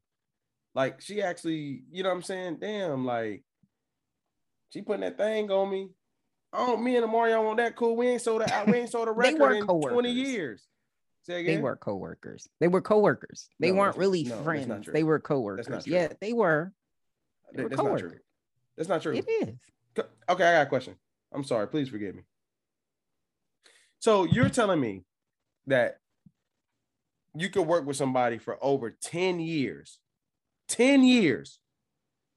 like 0.75 1.01
she 1.01 1.23
actually, 1.23 1.85
you 1.91 2.03
know 2.03 2.09
what 2.11 2.17
I'm 2.17 2.23
saying? 2.23 2.59
Damn, 2.61 3.07
like 3.07 3.43
she 4.71 4.83
putting 4.83 5.03
that 5.03 5.17
thing 5.17 5.51
on 5.51 5.71
me. 5.71 5.91
I 6.53 6.67
don't. 6.67 6.83
Me 6.85 6.97
and 6.97 7.11
Mario 7.11 7.47
on 7.47 7.57
that 7.57 7.77
cool. 7.77 7.97
We 7.97 8.09
ain't 8.09 8.23
sold 8.23 8.43
a 8.43 8.65
we 8.67 8.79
ain't 8.79 8.91
sold 8.91 9.09
a 9.09 9.13
record 9.13 9.57
in 9.57 9.67
twenty 9.67 10.11
years. 10.11 10.67
Say 11.23 11.43
They 11.45 11.57
were 11.59 11.77
coworkers. 11.77 12.49
They 12.61 12.69
were 12.69 12.83
coworkers. 12.83 13.49
They 13.59 13.71
No, 13.71 13.79
weren't 13.79 13.97
really 13.97 14.25
no, 14.25 14.43
friends. 14.43 14.87
They 14.93 15.05
were 15.05 15.19
coworkers. 15.21 15.87
Yeah, 15.87 16.09
they 16.21 16.33
were. 16.35 16.73
They 17.55 17.63
were 17.63 17.69
That's 17.71 17.83
not 17.83 17.99
true. 17.99 18.13
That's 18.77 18.89
not 18.89 19.03
true. 19.03 19.15
It 19.15 19.27
is. 19.29 19.55
Okay, 19.99 20.45
I 20.45 20.53
got 20.53 20.67
a 20.67 20.67
question. 20.67 20.97
I'm 21.33 21.45
sorry. 21.45 21.69
Please 21.69 21.89
forgive 21.89 22.15
me. 22.15 22.23
So 23.99 24.25
you're 24.25 24.49
telling 24.49 24.81
me 24.81 25.05
that 25.67 25.99
you 27.35 27.49
could 27.49 27.67
work 27.67 27.87
with 27.87 27.97
somebody 27.97 28.39
for 28.39 28.59
over 28.63 28.91
10 28.91 29.41
years, 29.41 29.99
10 30.69 31.03
years, 31.03 31.59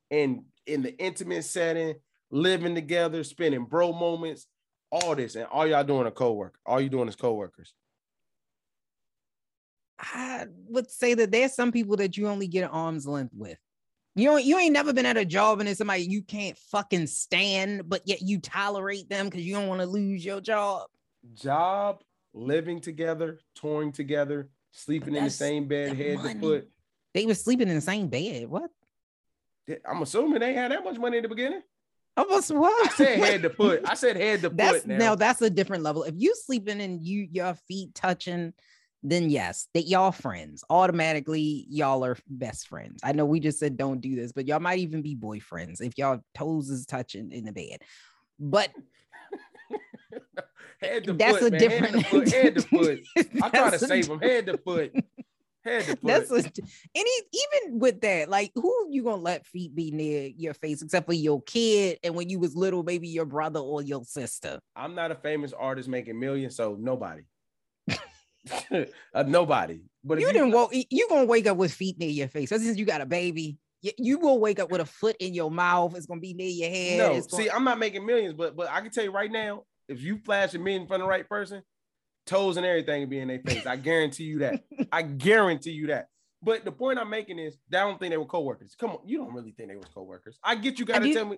and 0.09 0.43
in 0.65 0.81
the 0.81 0.97
intimate 0.97 1.43
setting, 1.43 1.95
living 2.31 2.75
together, 2.75 3.23
spending 3.23 3.65
bro 3.65 3.93
moments, 3.93 4.47
all 4.91 5.15
this, 5.15 5.35
and 5.35 5.45
all 5.45 5.67
y'all 5.67 5.83
doing 5.83 6.07
a 6.07 6.11
co-worker. 6.11 6.59
All 6.65 6.81
you 6.81 6.89
doing 6.89 7.07
is 7.07 7.15
co-workers. 7.15 7.73
I 9.99 10.45
would 10.69 10.89
say 10.89 11.13
that 11.15 11.31
there's 11.31 11.53
some 11.53 11.71
people 11.71 11.97
that 11.97 12.17
you 12.17 12.27
only 12.27 12.47
get 12.47 12.69
arm's 12.71 13.07
length 13.07 13.33
with. 13.35 13.57
You 14.17 14.35
ain't, 14.35 14.45
you 14.45 14.57
ain't 14.57 14.73
never 14.73 14.93
been 14.93 15.05
at 15.05 15.15
a 15.15 15.23
job 15.23 15.59
and 15.59 15.69
it's 15.69 15.77
somebody 15.77 16.01
you 16.01 16.23
can't 16.23 16.57
fucking 16.57 17.05
stand, 17.05 17.87
but 17.87 18.01
yet 18.05 18.23
you 18.23 18.39
tolerate 18.39 19.07
them 19.09 19.27
because 19.27 19.45
you 19.45 19.53
don't 19.53 19.67
want 19.67 19.79
to 19.79 19.85
lose 19.85 20.25
your 20.25 20.41
job. 20.41 20.87
Job, 21.35 22.01
living 22.33 22.81
together, 22.81 23.39
touring 23.53 23.91
together, 23.91 24.49
sleeping 24.71 25.15
in 25.15 25.25
the 25.25 25.29
same 25.29 25.67
bed, 25.67 25.95
head 25.95 26.17
to 26.23 26.39
foot. 26.39 26.67
They 27.13 27.27
were 27.27 27.35
sleeping 27.35 27.69
in 27.69 27.75
the 27.75 27.81
same 27.81 28.07
bed. 28.07 28.47
What? 28.49 28.71
I'm 29.87 30.01
assuming 30.01 30.39
they 30.39 30.53
had 30.53 30.71
that 30.71 30.83
much 30.83 30.97
money 30.97 31.17
in 31.17 31.23
the 31.23 31.29
beginning. 31.29 31.61
Almost 32.15 32.55
what? 32.55 32.91
I 32.91 32.95
said 32.95 33.19
head 33.23 33.41
to 33.43 33.51
foot. 33.51 33.81
I 33.85 33.93
said 33.93 34.17
head 34.17 34.41
to 34.41 34.49
That's 34.49 34.79
foot. 34.79 34.87
Now. 34.87 34.97
now 34.97 35.15
that's 35.15 35.43
a 35.43 35.49
different 35.51 35.83
level. 35.83 36.03
If 36.03 36.15
you 36.17 36.33
sleeping 36.35 36.81
and 36.81 37.03
you 37.03 37.27
your 37.31 37.53
feet 37.67 37.93
touching, 37.93 38.53
then 39.11 39.29
yes, 39.29 39.67
that 39.73 39.87
y'all 39.87 40.11
friends. 40.11 40.63
Automatically, 40.69 41.65
y'all 41.69 42.03
are 42.03 42.17
best 42.27 42.67
friends. 42.67 43.01
I 43.03 43.11
know 43.11 43.25
we 43.25 43.39
just 43.39 43.59
said 43.59 43.77
don't 43.77 44.01
do 44.01 44.15
this, 44.15 44.31
but 44.31 44.47
y'all 44.47 44.59
might 44.59 44.79
even 44.79 45.01
be 45.01 45.15
boyfriends 45.15 45.81
if 45.81 45.97
y'all 45.97 46.21
toes 46.33 46.69
is 46.69 46.85
touching 46.85 47.31
in 47.31 47.45
the 47.45 47.51
bed. 47.51 47.79
But 48.39 48.69
head 50.81 51.05
to 51.05 51.13
that's 51.13 51.39
foot, 51.39 51.47
a 51.47 51.51
man. 51.51 51.59
different 51.59 52.01
head 52.03 52.03
to 52.03 52.09
foot. 52.09 52.33
Head 52.33 52.55
to 52.55 52.61
foot. 52.61 52.99
I'm 53.43 53.51
trying 53.51 53.71
to 53.71 53.79
save 53.79 54.07
them. 54.07 54.19
Head 54.19 54.45
to 54.47 54.57
foot. 54.57 54.93
Head 55.63 55.81
to 55.83 55.97
foot. 55.97 55.99
That's 56.03 56.31
a, 56.31 56.37
any 56.95 57.11
even 57.33 57.79
with 57.79 57.99
that, 58.01 58.29
like 58.29 58.51
who 58.55 58.87
you 58.89 59.03
gonna 59.03 59.21
let 59.21 59.45
feet 59.45 59.75
be 59.75 59.91
near 59.91 60.29
your 60.37 60.53
face 60.53 60.81
except 60.81 61.07
for 61.07 61.13
your 61.13 61.41
kid 61.41 61.99
and 62.03 62.15
when 62.15 62.29
you 62.29 62.39
was 62.39 62.55
little, 62.55 62.83
maybe 62.83 63.09
your 63.09 63.25
brother 63.25 63.59
or 63.59 63.81
your 63.81 64.05
sister. 64.05 64.59
I'm 64.77 64.95
not 64.95 65.11
a 65.11 65.15
famous 65.15 65.51
artist 65.51 65.89
making 65.89 66.17
millions, 66.17 66.55
so 66.55 66.77
nobody. 66.79 67.23
uh, 69.13 69.23
nobody. 69.23 69.81
But 70.03 70.19
you 70.19 70.31
didn't 70.31 70.51
woke 70.51 70.71
you 70.73 71.07
gonna 71.09 71.25
wake 71.25 71.47
up 71.47 71.57
with 71.57 71.73
feet 71.73 71.99
near 71.99 72.09
your 72.09 72.27
face. 72.27 72.49
That's 72.49 72.63
since 72.63 72.77
you 72.77 72.85
got 72.85 73.01
a 73.01 73.05
baby. 73.05 73.57
You, 73.81 73.91
you 73.97 74.19
will 74.19 74.39
wake 74.39 74.59
up 74.59 74.71
with 74.71 74.81
a 74.81 74.85
foot 74.85 75.15
in 75.19 75.33
your 75.33 75.51
mouth. 75.51 75.95
It's 75.95 76.05
gonna 76.05 76.21
be 76.21 76.33
near 76.33 76.47
your 76.49 76.69
head. 76.69 76.97
No, 76.97 77.09
gonna- 77.09 77.23
see, 77.23 77.49
I'm 77.49 77.63
not 77.63 77.77
making 77.79 78.05
millions, 78.05 78.33
but 78.33 78.55
but 78.55 78.69
I 78.69 78.81
can 78.81 78.91
tell 78.91 79.03
you 79.03 79.11
right 79.11 79.31
now, 79.31 79.63
if 79.87 80.01
you 80.01 80.19
flash 80.25 80.53
a 80.53 80.59
million 80.59 80.83
in 80.83 80.87
front 80.87 81.03
of 81.03 81.07
the 81.07 81.09
right 81.09 81.27
person, 81.27 81.61
toes 82.25 82.57
and 82.57 82.65
everything 82.65 83.01
will 83.01 83.09
be 83.09 83.19
in 83.19 83.27
their 83.27 83.39
face. 83.39 83.65
I 83.65 83.75
guarantee 83.75 84.25
you 84.25 84.39
that. 84.39 84.63
I 84.91 85.01
guarantee 85.01 85.71
you 85.71 85.87
that. 85.87 86.07
But 86.41 86.65
the 86.65 86.71
point 86.71 86.99
I'm 86.99 87.09
making 87.09 87.39
is 87.39 87.57
I 87.73 87.77
don't 87.77 87.99
think 87.99 88.11
they 88.11 88.17
were 88.17 88.25
coworkers. 88.25 88.75
Come 88.79 88.91
on, 88.91 88.99
you 89.05 89.17
don't 89.17 89.33
really 89.33 89.51
think 89.51 89.69
they 89.69 89.75
was 89.75 89.87
coworkers. 89.93 90.39
I 90.43 90.55
get 90.55 90.79
you 90.79 90.85
got 90.85 90.99
to 90.99 91.13
tell 91.13 91.25
me. 91.25 91.37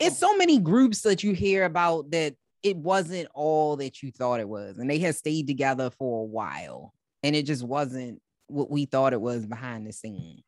it's 0.00 0.18
so 0.18 0.36
many 0.36 0.58
groups 0.58 1.02
that 1.02 1.22
you 1.22 1.32
hear 1.34 1.64
about 1.64 2.10
that 2.12 2.34
it 2.62 2.76
wasn't 2.76 3.28
all 3.34 3.76
that 3.76 4.02
you 4.02 4.10
thought 4.10 4.40
it 4.40 4.48
was, 4.48 4.78
and 4.78 4.88
they 4.88 4.98
had 4.98 5.16
stayed 5.16 5.46
together 5.46 5.90
for 5.90 6.22
a 6.22 6.26
while, 6.26 6.92
and 7.22 7.34
it 7.34 7.46
just 7.46 7.62
wasn't 7.62 8.20
what 8.46 8.70
we 8.70 8.84
thought 8.84 9.12
it 9.12 9.20
was 9.20 9.46
behind 9.46 9.86
the 9.86 9.92
scene. 9.92 10.42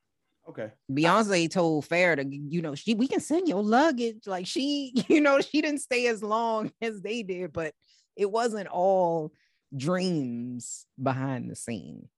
Okay. 0.48 0.70
Beyonce 0.90 1.50
told 1.50 1.86
Fair 1.86 2.16
to, 2.16 2.24
you 2.26 2.60
know, 2.60 2.74
she 2.74 2.94
we 2.94 3.08
can 3.08 3.20
send 3.20 3.48
your 3.48 3.62
luggage. 3.62 4.26
Like 4.26 4.46
she, 4.46 4.92
you 5.08 5.20
know, 5.20 5.40
she 5.40 5.62
didn't 5.62 5.80
stay 5.80 6.06
as 6.06 6.22
long 6.22 6.70
as 6.82 7.00
they 7.00 7.22
did, 7.22 7.52
but 7.52 7.72
it 8.16 8.30
wasn't 8.30 8.68
all 8.68 9.32
dreams 9.74 10.86
behind 11.02 11.50
the 11.50 11.56
scene. 11.56 12.08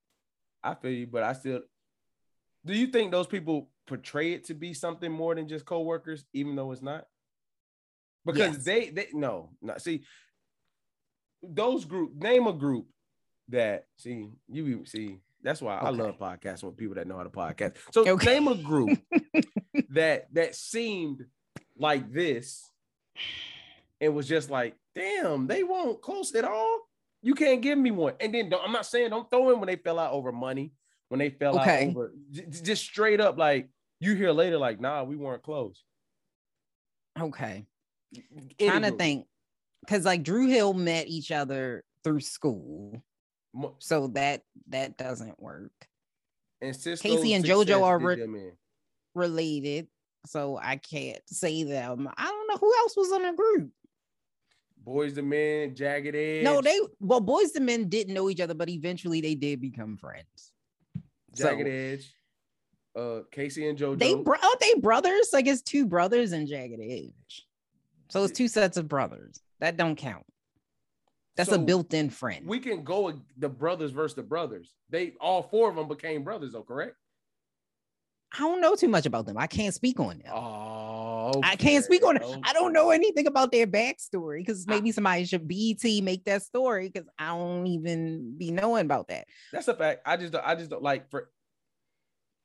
I 0.63 0.75
feel 0.75 0.91
you, 0.91 1.07
but 1.07 1.23
I 1.23 1.33
still 1.35 1.61
do 2.67 2.75
you 2.75 2.89
think 2.89 3.13
those 3.13 3.29
people 3.29 3.71
portray 3.87 4.33
it 4.33 4.45
to 4.47 4.55
be 4.55 4.75
something 4.75 5.11
more 5.11 5.37
than 5.37 5.49
just 5.49 5.65
coworkers, 5.65 6.25
even 6.33 6.57
though 6.57 6.73
it's 6.73 6.83
not? 6.83 7.07
Because 8.27 8.57
Yes. 8.57 8.65
they 8.65 8.91
they 8.91 9.07
no, 9.15 9.51
not 9.63 9.81
see 9.81 10.03
those 11.43 11.85
group 11.85 12.15
name 12.15 12.47
a 12.47 12.53
group 12.53 12.87
that 13.49 13.87
see 13.97 14.29
you 14.49 14.85
see 14.85 15.21
that's 15.43 15.63
why 15.63 15.77
I 15.77 15.91
love 15.91 16.19
podcasting 16.19 16.65
with 16.65 16.77
people 16.77 16.97
that 16.97 17.07
know 17.07 17.17
how 17.17 17.23
to 17.23 17.31
podcast. 17.31 17.77
So 17.93 18.07
Okay. 18.09 18.27
name 18.35 18.49
a 18.49 18.57
group 18.57 18.99
that 19.91 20.27
that 20.35 20.55
seemed 20.57 21.25
like 21.79 22.11
this 22.13 22.69
and 24.01 24.15
was 24.15 24.27
just 24.29 24.51
like, 24.51 24.75
damn, 24.95 25.47
they 25.47 25.63
won't 25.63 26.03
close 26.03 26.35
at 26.35 26.45
all. 26.45 26.81
You 27.23 27.35
can't 27.35 27.63
give 27.63 27.79
me 27.79 27.91
one. 27.93 28.15
And 28.21 28.35
then 28.35 28.53
I'm 28.63 28.73
not 28.73 28.87
saying 28.87 29.11
don't 29.11 29.29
throw 29.31 29.51
in 29.53 29.61
when 29.61 29.69
they 29.69 29.77
fell 29.77 29.99
out 29.99 30.13
over 30.13 30.33
money, 30.33 30.73
when 31.09 31.19
they 31.19 31.31
fell 31.31 31.59
Okay. 31.61 31.85
out 31.85 31.91
over 31.91 32.13
just 32.51 32.83
straight 32.83 33.21
up 33.21 33.39
like 33.39 33.69
you 34.01 34.15
hear 34.15 34.33
later, 34.33 34.59
like, 34.59 34.81
nah, 34.81 35.05
we 35.05 35.17
weren't 35.17 35.43
close. 35.43 35.83
Okay. 37.19 37.67
Trying 38.59 38.83
to 38.83 38.91
think. 38.93 39.27
Cause 39.89 40.05
like 40.05 40.23
Dru 40.23 40.49
Hill 40.49 40.75
met 40.75 41.07
each 41.07 41.31
other 41.31 41.85
through 42.03 42.21
school. 42.21 43.03
So 43.79 44.09
that 44.09 44.43
that 44.69 44.99
doesn't 44.99 45.41
work. 45.41 45.73
And 46.61 46.75
Sisqó 46.75 47.03
K-Ci 47.03 47.35
and 47.35 47.45
JoJo 47.45 47.83
are 47.83 47.99
re- 47.99 48.53
Related. 49.15 49.89
So 50.27 50.59
I 50.61 50.77
can't 50.77 51.21
say 51.27 51.63
them. 51.63 52.09
I 52.17 52.27
don't 52.27 52.49
know 52.49 52.57
who 52.57 52.75
else 52.79 52.97
was 52.97 53.13
in 53.13 53.23
the 53.23 53.33
group. 53.33 53.71
Boys 54.85 55.15
the 55.15 55.23
Men, 55.23 55.75
Jagged 55.75 56.15
Edge. 56.15 56.45
No, 56.45 56.61
they 56.61 56.79
well, 57.01 57.21
boys 57.21 57.55
and 57.57 57.67
men 57.67 57.89
didn't 57.89 58.15
know 58.15 58.31
each 58.31 58.41
other, 58.41 58.55
but 58.55 58.69
eventually 58.69 59.21
they 59.21 59.35
did 59.35 59.61
become 59.61 59.97
friends. 59.97 60.53
Jagged 61.35 61.67
so- 61.67 61.71
Edge, 61.71 62.15
uh, 62.97 63.21
K-Ci 63.31 63.69
and 63.69 63.79
JoJo. 63.79 63.99
They 63.99 64.15
bro- 64.15 64.37
they 64.61 64.75
brothers? 64.75 65.35
I 65.35 65.43
guess 65.43 65.61
two 65.61 65.87
brothers 65.87 66.33
and 66.33 66.47
Jagged 66.47 66.81
Edge. 66.81 67.46
So 68.09 68.25
it's 68.25 68.37
two 68.37 68.49
sets 68.49 68.77
of 68.77 68.89
brothers. 68.89 69.41
That 69.61 69.77
don't 69.77 69.97
count. 69.97 70.25
That's 71.37 71.53
a 71.53 71.59
built-in 71.59 72.09
friend. 72.09 72.47
we 72.47 72.61
can 72.61 72.83
go 72.83 73.13
the 73.37 73.49
brothers 73.49 73.91
versus 73.91 74.17
the 74.17 74.23
brothers. 74.23 74.73
They 74.89 75.13
all 75.21 75.43
four 75.43 75.69
of 75.69 75.77
them 75.77 75.87
became 75.87 76.25
brothers, 76.25 76.53
though, 76.53 76.63
correct? 76.63 76.97
I 78.35 78.41
don't 78.41 78.61
know 78.61 78.75
too 78.75 78.89
much 78.89 79.07
about 79.07 79.27
them. 79.27 79.37
I 79.39 79.47
can't 79.47 79.75
speak 79.75 80.01
on 80.01 80.19
them. 80.19 80.33
Oh, 80.35 81.41
I 81.45 81.57
can't 81.57 81.85
speak 81.85 82.05
on 82.05 82.17
it. 82.17 82.23
okay, 82.23 82.41
I 82.45 82.53
don't 82.53 82.73
know 82.73 82.91
anything 82.91 83.27
about 83.27 83.53
their 83.53 83.67
backstory 83.67 84.39
because 84.39 84.67
maybe 84.67 84.93
somebody 84.93 85.25
should 85.25 85.47
BT 85.47 86.01
make 86.01 86.25
that 86.25 86.43
story 86.43 86.89
because 86.89 87.09
I 87.19 87.29
don't 87.29 87.67
even 87.67 88.37
be 88.37 88.51
knowing 88.51 88.85
about 88.85 89.09
that. 89.09 89.27
That's 89.53 89.69
a 89.69 89.75
fact. 89.75 90.03
I 90.07 90.17
just, 90.17 90.35
I 90.35 90.55
just 90.55 90.71
don't 90.71 90.83
like 90.83 91.11
for 91.11 91.31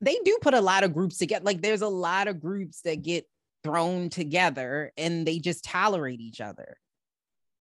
They 0.01 0.17
do 0.23 0.37
put 0.41 0.53
a 0.53 0.61
lot 0.61 0.83
of 0.83 0.93
groups 0.93 1.17
together. 1.17 1.43
Like 1.45 1.61
there's 1.61 1.81
a 1.81 1.87
lot 1.87 2.27
of 2.27 2.39
groups 2.39 2.81
that 2.81 3.01
get 3.01 3.25
thrown 3.63 4.09
together 4.09 4.91
and 4.97 5.25
they 5.25 5.39
just 5.39 5.63
tolerate 5.63 6.19
each 6.21 6.41
other. 6.41 6.77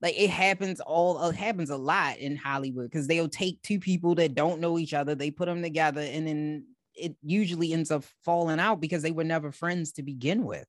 Like 0.02 0.18
it 0.18 0.30
happens 0.30 0.80
all 0.80 1.22
it 1.28 1.36
happens 1.36 1.70
a 1.70 1.78
lot 1.78 2.20
in 2.20 2.38
Hollywood 2.38 2.86
because 2.86 3.08
they'll 3.08 3.28
take 3.30 3.62
two 3.62 3.80
people 3.80 4.16
that 4.16 4.34
don't 4.36 4.62
know 4.62 4.80
each 4.80 4.94
other, 4.94 5.14
they 5.14 5.32
put 5.32 5.48
them 5.48 5.62
together, 5.62 6.02
and 6.02 6.26
then 6.28 6.66
it 6.96 7.16
usually 7.22 7.74
ends 7.74 7.92
up 7.92 8.04
falling 8.24 8.60
out 8.60 8.80
because 8.80 9.02
they 9.02 9.12
were 9.12 9.24
never 9.24 9.52
friends 9.52 9.94
to 9.94 10.04
begin 10.04 10.46
with. 10.46 10.66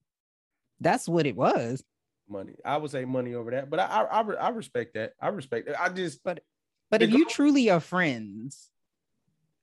That's 0.81 1.09
what 1.09 1.27
it 1.27 1.37
was. 1.37 1.83
money. 2.29 2.55
I 2.65 2.77
would 2.77 2.91
say 2.91 3.05
money 3.05 3.35
over 3.35 3.51
that, 3.53 3.71
but 3.71 3.81
I, 3.81 4.03
I, 4.03 4.21
I, 4.21 4.49
respect 4.51 4.95
that. 4.95 5.13
I 5.21 5.29
respect 5.29 5.69
it. 5.69 5.77
I 5.79 5.89
just, 5.91 6.23
But 6.25 6.43
but 6.91 7.03
if 7.03 7.11
you 7.11 7.27
truly 7.27 7.71
are 7.71 7.81
friends, 7.81 8.71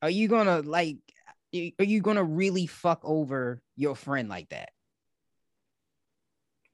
are 0.01 0.09
you 0.09 0.27
gonna 0.27 0.59
like? 0.61 0.97
Are 1.53 1.83
you 1.83 2.01
gonna 2.01 2.23
really 2.23 2.67
fuck 2.67 3.01
over 3.03 3.61
your 3.75 3.95
friend 3.95 4.29
like 4.29 4.49
that? 4.49 4.69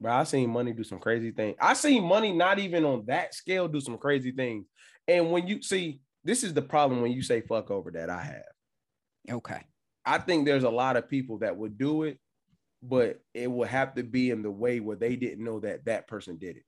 Bro, 0.04 0.12
I 0.12 0.24
seen 0.26 0.50
money 0.50 0.74
do 0.74 0.84
some 0.84 1.00
crazy 1.00 1.32
things. 1.32 1.56
I 1.62 1.74
seen 1.76 2.04
money 2.04 2.34
not 2.34 2.60
even 2.60 2.84
on 2.84 3.06
that 3.06 3.34
scale 3.34 3.70
do 3.70 3.80
some 3.80 3.98
crazy 3.98 4.34
things. 4.34 4.66
And 5.08 5.32
when 5.32 5.48
you 5.48 5.62
see, 5.62 6.02
this 6.26 6.44
is 6.44 6.54
the 6.54 6.62
problem 6.62 7.02
when 7.02 7.14
you 7.14 7.22
say 7.22 7.40
fuck 7.40 7.72
over 7.72 7.90
that 7.92 8.10
I 8.10 8.22
have. 8.22 9.36
Okay. 9.36 9.62
I 10.06 10.18
think 10.18 10.46
there's 10.46 10.66
a 10.66 10.70
lot 10.70 10.98
of 10.98 11.08
people 11.08 11.38
that 11.38 11.56
would 11.56 11.78
do 11.78 12.04
it, 12.04 12.20
but 12.82 13.22
it 13.34 13.50
would 13.50 13.70
have 13.70 13.96
to 13.96 14.04
be 14.04 14.30
in 14.30 14.44
the 14.44 14.52
way 14.52 14.82
where 14.82 14.98
they 14.98 15.16
didn't 15.16 15.42
know 15.42 15.62
that 15.62 15.86
that 15.86 16.10
person 16.10 16.38
did 16.38 16.58
it. 16.58 16.64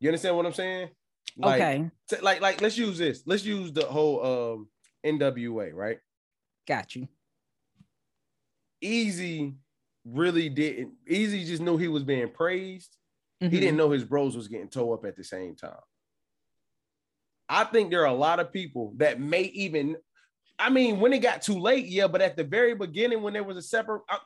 You 0.00 0.08
understand 0.08 0.38
what 0.38 0.46
I'm 0.46 0.54
saying? 0.54 0.88
Like, 1.36 1.60
okay. 1.60 1.90
t- 2.08 2.22
like, 2.22 2.40
like, 2.40 2.62
let's 2.62 2.78
use 2.78 2.96
this. 2.96 3.22
Let's 3.26 3.44
use 3.44 3.70
the 3.70 3.84
whole 3.84 4.24
um 4.24 4.68
NWA, 5.04 5.74
right? 5.74 5.98
Got 6.66 6.96
you. 6.96 7.06
Eazy 8.82 9.56
really 10.04 10.48
didn't. 10.48 10.92
Eazy 11.08 11.46
just 11.46 11.62
knew 11.62 11.76
he 11.76 11.88
was 11.88 12.02
being 12.02 12.28
praised. 12.30 12.96
Mhm. 13.42 13.50
He 13.50 13.60
didn't 13.60 13.76
know 13.76 13.90
his 13.90 14.04
bros 14.04 14.36
was 14.36 14.48
getting 14.48 14.68
towed 14.68 14.98
up 14.98 15.04
at 15.04 15.16
the 15.16 15.24
same 15.24 15.56
time. 15.56 15.80
I 17.48 17.64
think 17.64 17.90
there 17.90 18.02
are 18.02 18.06
a 18.06 18.14
lot 18.14 18.40
of 18.40 18.52
people 18.52 18.94
that 18.96 19.20
may 19.20 19.42
even. 19.42 19.96
I 20.58 20.70
mean, 20.70 21.00
when 21.00 21.12
it 21.12 21.18
got 21.18 21.42
too 21.42 21.58
late, 21.58 21.86
yeah, 21.86 22.06
but 22.06 22.22
at 22.22 22.36
the 22.36 22.44
very 22.44 22.74
beginning, 22.74 23.22
when 23.22 23.32
there 23.32 23.42
was 23.42 23.56
a 23.56 23.62
separate, 23.62 24.02
uh, 24.08 24.18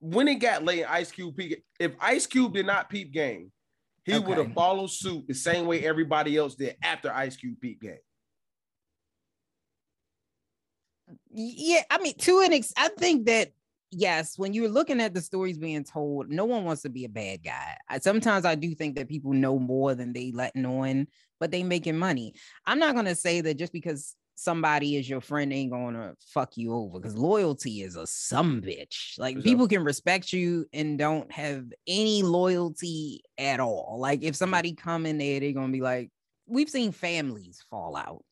when 0.00 0.28
it 0.28 0.36
got 0.36 0.64
late, 0.64 0.84
Ice 0.84 1.12
Cube 1.12 1.36
peak. 1.36 1.62
If 1.78 1.92
Ice 2.00 2.26
Cube 2.26 2.54
did 2.54 2.66
not 2.66 2.88
peep 2.88 3.12
game, 3.12 3.52
he 4.04 4.18
would 4.18 4.38
have 4.38 4.52
followed 4.52 4.90
suit 4.90 5.26
the 5.26 5.34
same 5.34 5.66
way 5.66 5.84
everybody 5.84 6.36
else 6.36 6.54
did 6.54 6.76
after 6.82 7.12
Ice 7.12 7.36
Cube 7.36 7.60
peep 7.60 7.80
game. 7.80 7.98
Yeah, 11.30 11.82
I 11.90 11.98
mean, 11.98 12.16
to 12.18 12.40
an 12.40 12.52
ex, 12.52 12.72
I 12.76 12.88
think 12.88 13.26
that 13.26 13.52
yes, 13.94 14.38
when 14.38 14.52
you're 14.52 14.68
looking 14.68 15.00
at 15.00 15.14
the 15.14 15.20
stories 15.20 15.58
being 15.58 15.84
told, 15.84 16.28
no 16.28 16.44
one 16.44 16.64
wants 16.64 16.82
to 16.82 16.88
be 16.88 17.04
a 17.04 17.08
bad 17.08 17.42
guy. 17.42 17.76
I, 17.88 17.98
sometimes 17.98 18.44
I 18.44 18.54
do 18.54 18.74
think 18.74 18.96
that 18.96 19.08
people 19.08 19.32
know 19.32 19.58
more 19.58 19.94
than 19.94 20.12
they 20.12 20.32
letting 20.32 20.66
on, 20.66 21.06
but 21.40 21.50
they 21.50 21.62
making 21.62 21.98
money. 21.98 22.34
I'm 22.66 22.78
not 22.78 22.94
gonna 22.94 23.14
say 23.14 23.40
that 23.40 23.58
just 23.58 23.72
because 23.72 24.16
somebody 24.36 24.96
is 24.96 25.08
your 25.08 25.20
friend 25.20 25.52
ain't 25.52 25.70
gonna 25.70 26.14
fuck 26.32 26.56
you 26.56 26.74
over 26.74 26.98
because 26.98 27.16
loyalty 27.16 27.82
is 27.82 27.96
a 27.96 28.06
some 28.06 28.60
bitch. 28.60 29.18
Like 29.18 29.36
sure. 29.36 29.42
people 29.42 29.68
can 29.68 29.84
respect 29.84 30.32
you 30.32 30.66
and 30.72 30.98
don't 30.98 31.30
have 31.32 31.64
any 31.86 32.22
loyalty 32.22 33.22
at 33.38 33.60
all. 33.60 33.96
Like 33.98 34.22
if 34.22 34.28
mm-hmm. 34.28 34.34
somebody 34.34 34.74
come 34.74 35.06
in 35.06 35.18
there, 35.18 35.40
they're 35.40 35.52
gonna 35.52 35.72
be 35.72 35.80
like, 35.80 36.10
we've 36.46 36.70
seen 36.70 36.92
families 36.92 37.64
fall 37.70 37.96
out. 37.96 38.24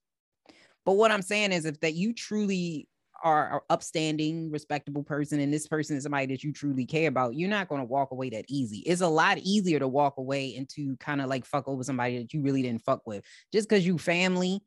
But 0.85 0.95
what 0.95 1.13
I'm 1.13 1.23
saying 1.23 1.53
is, 1.53 1.65
if 1.65 1.79
that 1.81 1.95
you 1.95 2.13
truly 2.13 2.89
are 3.23 3.55
an 3.55 3.61
upstanding, 3.71 4.51
respectable 4.51 5.03
person, 5.03 5.41
and 5.41 5.53
this 5.53 5.67
person 5.67 5.97
is 5.97 6.03
somebody 6.03 6.27
that 6.27 6.43
you 6.43 6.53
truly 6.53 6.85
care 6.85 7.09
about, 7.09 7.35
you're 7.35 7.49
not 7.49 7.69
going 7.69 7.81
to 7.81 7.87
walk 7.87 8.11
away 8.11 8.31
that 8.31 8.45
easy. 8.49 8.79
It's 8.79 9.01
a 9.01 9.09
lot 9.09 9.39
easier 9.39 9.79
to 9.79 9.89
walk 9.89 10.19
away 10.19 10.57
and 10.57 10.69
to 10.71 10.97
kind 10.97 11.21
of 11.21 11.29
like 11.29 11.45
fuck 11.45 11.69
over 11.69 11.83
somebody 11.83 12.19
that 12.19 12.33
you 12.33 12.43
really 12.43 12.63
didn't 12.63 12.83
fuck 12.83 13.07
with. 13.07 13.25
Just 13.53 13.69
because 13.69 13.87
you 13.87 13.99
family, 13.99 14.61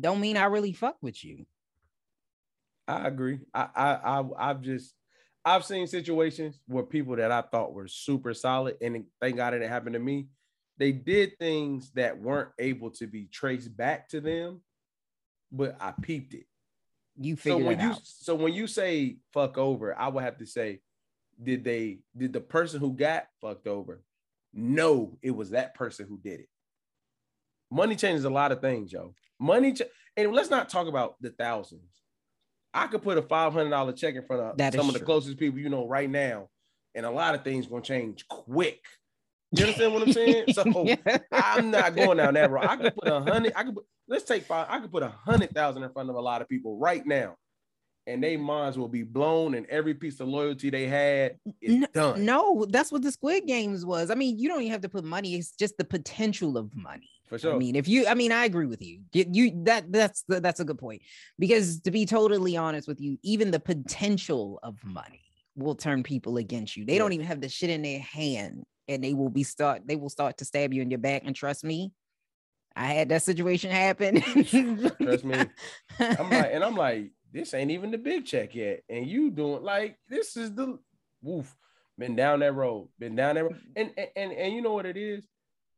don't 0.00 0.20
mean 0.20 0.36
I 0.36 0.44
really 0.44 0.72
fuck 0.72 0.96
with 1.00 1.24
you. 1.24 1.46
I 2.86 3.06
agree. 3.06 3.38
I, 3.54 3.68
I, 3.74 3.92
I, 3.92 4.24
I've 4.50 4.60
just, 4.60 4.94
I've 5.44 5.64
seen 5.64 5.86
situations 5.86 6.58
where 6.66 6.82
people 6.82 7.16
that 7.16 7.30
I 7.30 7.42
thought 7.42 7.72
were 7.72 7.88
super 7.88 8.34
solid, 8.34 8.76
and 8.82 9.04
thank 9.20 9.36
God 9.36 9.54
it 9.54 9.60
didn't 9.60 9.72
happen 9.72 9.92
to 9.94 9.98
me. 9.98 10.28
They 10.78 10.92
did 10.92 11.38
things 11.38 11.90
that 11.92 12.20
weren't 12.20 12.50
able 12.58 12.90
to 12.92 13.06
be 13.06 13.26
traced 13.26 13.74
back 13.76 14.08
to 14.10 14.20
them, 14.20 14.60
but 15.50 15.76
I 15.80 15.92
peeped 16.02 16.34
it. 16.34 16.44
You 17.20 17.36
So 17.36 17.58
when 17.58 17.80
you, 17.80 17.90
out. 17.90 18.00
so 18.04 18.34
when 18.34 18.52
you 18.52 18.66
say 18.66 19.16
fuck 19.32 19.58
over, 19.58 19.98
I 19.98 20.08
would 20.08 20.22
have 20.22 20.38
to 20.38 20.46
say, 20.46 20.80
did 21.42 21.64
they, 21.64 21.98
did 22.16 22.32
the 22.32 22.40
person 22.40 22.80
who 22.80 22.92
got 22.92 23.26
fucked 23.40 23.66
over 23.66 24.02
know 24.52 25.18
it 25.22 25.32
was 25.32 25.50
that 25.50 25.74
person 25.74 26.06
who 26.08 26.18
did 26.18 26.40
it? 26.40 26.48
Money 27.70 27.96
changes 27.96 28.24
a 28.24 28.30
lot 28.30 28.52
of 28.52 28.60
things, 28.60 28.92
yo. 28.92 29.14
Money, 29.38 29.72
ch- 29.74 29.82
and 30.16 30.32
let's 30.32 30.50
not 30.50 30.68
talk 30.68 30.86
about 30.86 31.16
the 31.20 31.30
thousands. 31.30 31.82
I 32.72 32.86
could 32.86 33.02
put 33.02 33.18
a 33.18 33.22
five 33.22 33.52
hundred 33.52 33.70
dollar 33.70 33.92
check 33.92 34.14
in 34.14 34.24
front 34.24 34.42
of 34.42 34.56
That 34.56 34.72
some 34.74 34.88
of 34.88 34.92
the 34.92 35.00
true. 35.00 35.06
closest 35.06 35.38
people 35.38 35.58
you 35.58 35.68
know 35.68 35.86
right 35.86 36.08
now, 36.08 36.48
and 36.94 37.04
a 37.06 37.10
lot 37.10 37.34
of 37.34 37.42
things 37.44 37.66
gonna 37.66 37.82
change 37.82 38.26
quick. 38.28 38.80
You 39.52 39.64
understand 39.64 39.94
what 39.94 40.02
I'm 40.02 40.12
saying? 40.12 40.44
So 40.52 40.64
Yeah. 40.86 41.18
I'm 41.32 41.70
not 41.70 41.96
going 41.96 42.18
down 42.18 42.34
that 42.34 42.50
road. 42.50 42.64
I 42.66 42.76
could 42.76 42.94
put 42.94 43.08
a 43.08 43.20
hundred. 43.20 43.52
I 43.56 43.64
could 43.64 43.74
put. 43.74 43.84
Let's 44.06 44.24
take 44.24 44.44
five. 44.44 44.66
I 44.68 44.80
could 44.80 44.92
put 44.92 45.02
a 45.02 45.08
hundred 45.08 45.50
thousand 45.50 45.82
in 45.82 45.90
front 45.92 46.10
of 46.10 46.16
a 46.16 46.20
lot 46.20 46.42
of 46.42 46.48
people 46.48 46.78
right 46.78 47.04
now, 47.06 47.36
and 48.06 48.22
their 48.22 48.38
minds 48.38 48.76
will 48.78 48.88
be 48.88 49.02
blown, 49.02 49.54
and 49.54 49.66
every 49.66 49.94
piece 49.94 50.20
of 50.20 50.28
loyalty 50.28 50.68
they 50.70 50.86
had 50.86 51.36
is 51.60 51.74
N- 51.76 51.88
done. 51.94 52.24
No, 52.24 52.66
that's 52.68 52.92
what 52.92 53.02
the 53.02 53.12
Squid 53.12 53.46
Games 53.46 53.84
was. 53.86 54.10
I 54.10 54.14
mean, 54.14 54.38
you 54.38 54.48
don't 54.48 54.60
even 54.60 54.72
have 54.72 54.82
to 54.82 54.88
put 54.88 55.04
money. 55.04 55.34
It's 55.34 55.52
just 55.52 55.76
the 55.78 55.84
potential 55.84 56.56
of 56.58 56.74
money. 56.76 57.08
for 57.28 57.38
sure. 57.38 57.54
I 57.54 57.58
mean, 57.58 57.74
if 57.76 57.88
you, 57.88 58.06
I 58.06 58.14
mean, 58.14 58.32
I 58.32 58.44
agree 58.44 58.66
with 58.66 58.82
you. 58.82 59.00
You, 59.12 59.24
you 59.30 59.52
that 59.64 59.90
that's 59.92 60.24
that's 60.28 60.60
a 60.60 60.64
good 60.64 60.78
point 60.78 61.02
because 61.38 61.80
to 61.82 61.90
be 61.90 62.04
totally 62.06 62.56
honest 62.56 62.86
with 62.88 63.00
you, 63.00 63.18
even 63.22 63.50
the 63.50 63.60
potential 63.60 64.58
of 64.62 64.76
money 64.84 65.22
will 65.58 65.74
turn 65.74 66.02
people 66.02 66.36
against 66.36 66.76
you. 66.76 66.84
They 66.84 66.98
don't 66.98 67.12
even 67.12 67.26
have 67.26 67.40
the 67.40 67.48
shit 67.48 67.70
in 67.70 67.82
their 67.82 68.00
hand, 68.00 68.64
and 68.86 69.02
they 69.02 69.12
will 69.12 69.28
be 69.28 69.42
start. 69.42 69.82
They 69.86 69.96
will 69.96 70.08
start 70.08 70.38
to 70.38 70.44
stab 70.44 70.72
you 70.72 70.82
in 70.82 70.90
your 70.90 70.98
back. 70.98 71.22
And 71.24 71.34
trust 71.34 71.64
me, 71.64 71.92
I 72.74 72.86
had 72.86 73.08
that 73.08 73.22
situation 73.22 73.70
happen. 73.70 74.20
Trust 75.02 75.24
me. 75.24 75.44
I'm 75.98 76.30
like, 76.30 76.50
and 76.52 76.62
I'm 76.62 76.76
like, 76.76 77.10
this 77.32 77.52
ain't 77.52 77.72
even 77.72 77.90
the 77.90 77.98
big 77.98 78.24
check 78.24 78.54
yet, 78.54 78.82
and 78.88 79.06
you 79.06 79.30
doing 79.30 79.62
like 79.62 79.98
this 80.08 80.36
is 80.36 80.54
the 80.54 80.78
woof. 81.20 81.54
Been 81.98 82.14
down 82.14 82.40
that 82.40 82.54
road, 82.54 82.88
been 83.00 83.16
down 83.16 83.34
that 83.34 83.42
road, 83.42 83.54
mm. 83.54 83.72
and 83.74 83.90
and 83.96 84.08
and, 84.14 84.32
and 84.32 84.54
you 84.54 84.62
know 84.62 84.74
what 84.74 84.86
it 84.86 84.96
is, 84.96 85.26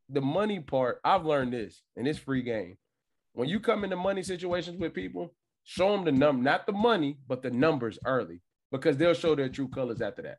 the 0.09 0.21
money 0.21 0.59
part. 0.59 0.99
I've 1.03 1.25
learned 1.25 1.53
this, 1.53 1.81
and 1.97 2.07
it's 2.07 2.19
free 2.19 2.43
game. 2.43 2.77
When 3.33 3.49
you 3.49 3.59
come 3.59 3.83
into 3.83 3.95
money 3.95 4.21
situations 4.21 4.77
with 4.77 4.93
people, 4.93 5.33
show 5.63 5.91
them 5.93 6.05
the 6.05 6.11
num, 6.11 6.43
not 6.43 6.67
the 6.67 6.73
money, 6.73 7.17
but 7.27 7.41
the 7.41 7.49
numbers 7.49 7.97
early, 8.05 8.41
because 8.71 8.97
they'll 8.97 9.13
show 9.13 9.35
their 9.35 9.49
true 9.49 9.67
colors 9.67 10.01
after 10.01 10.21
that. 10.23 10.37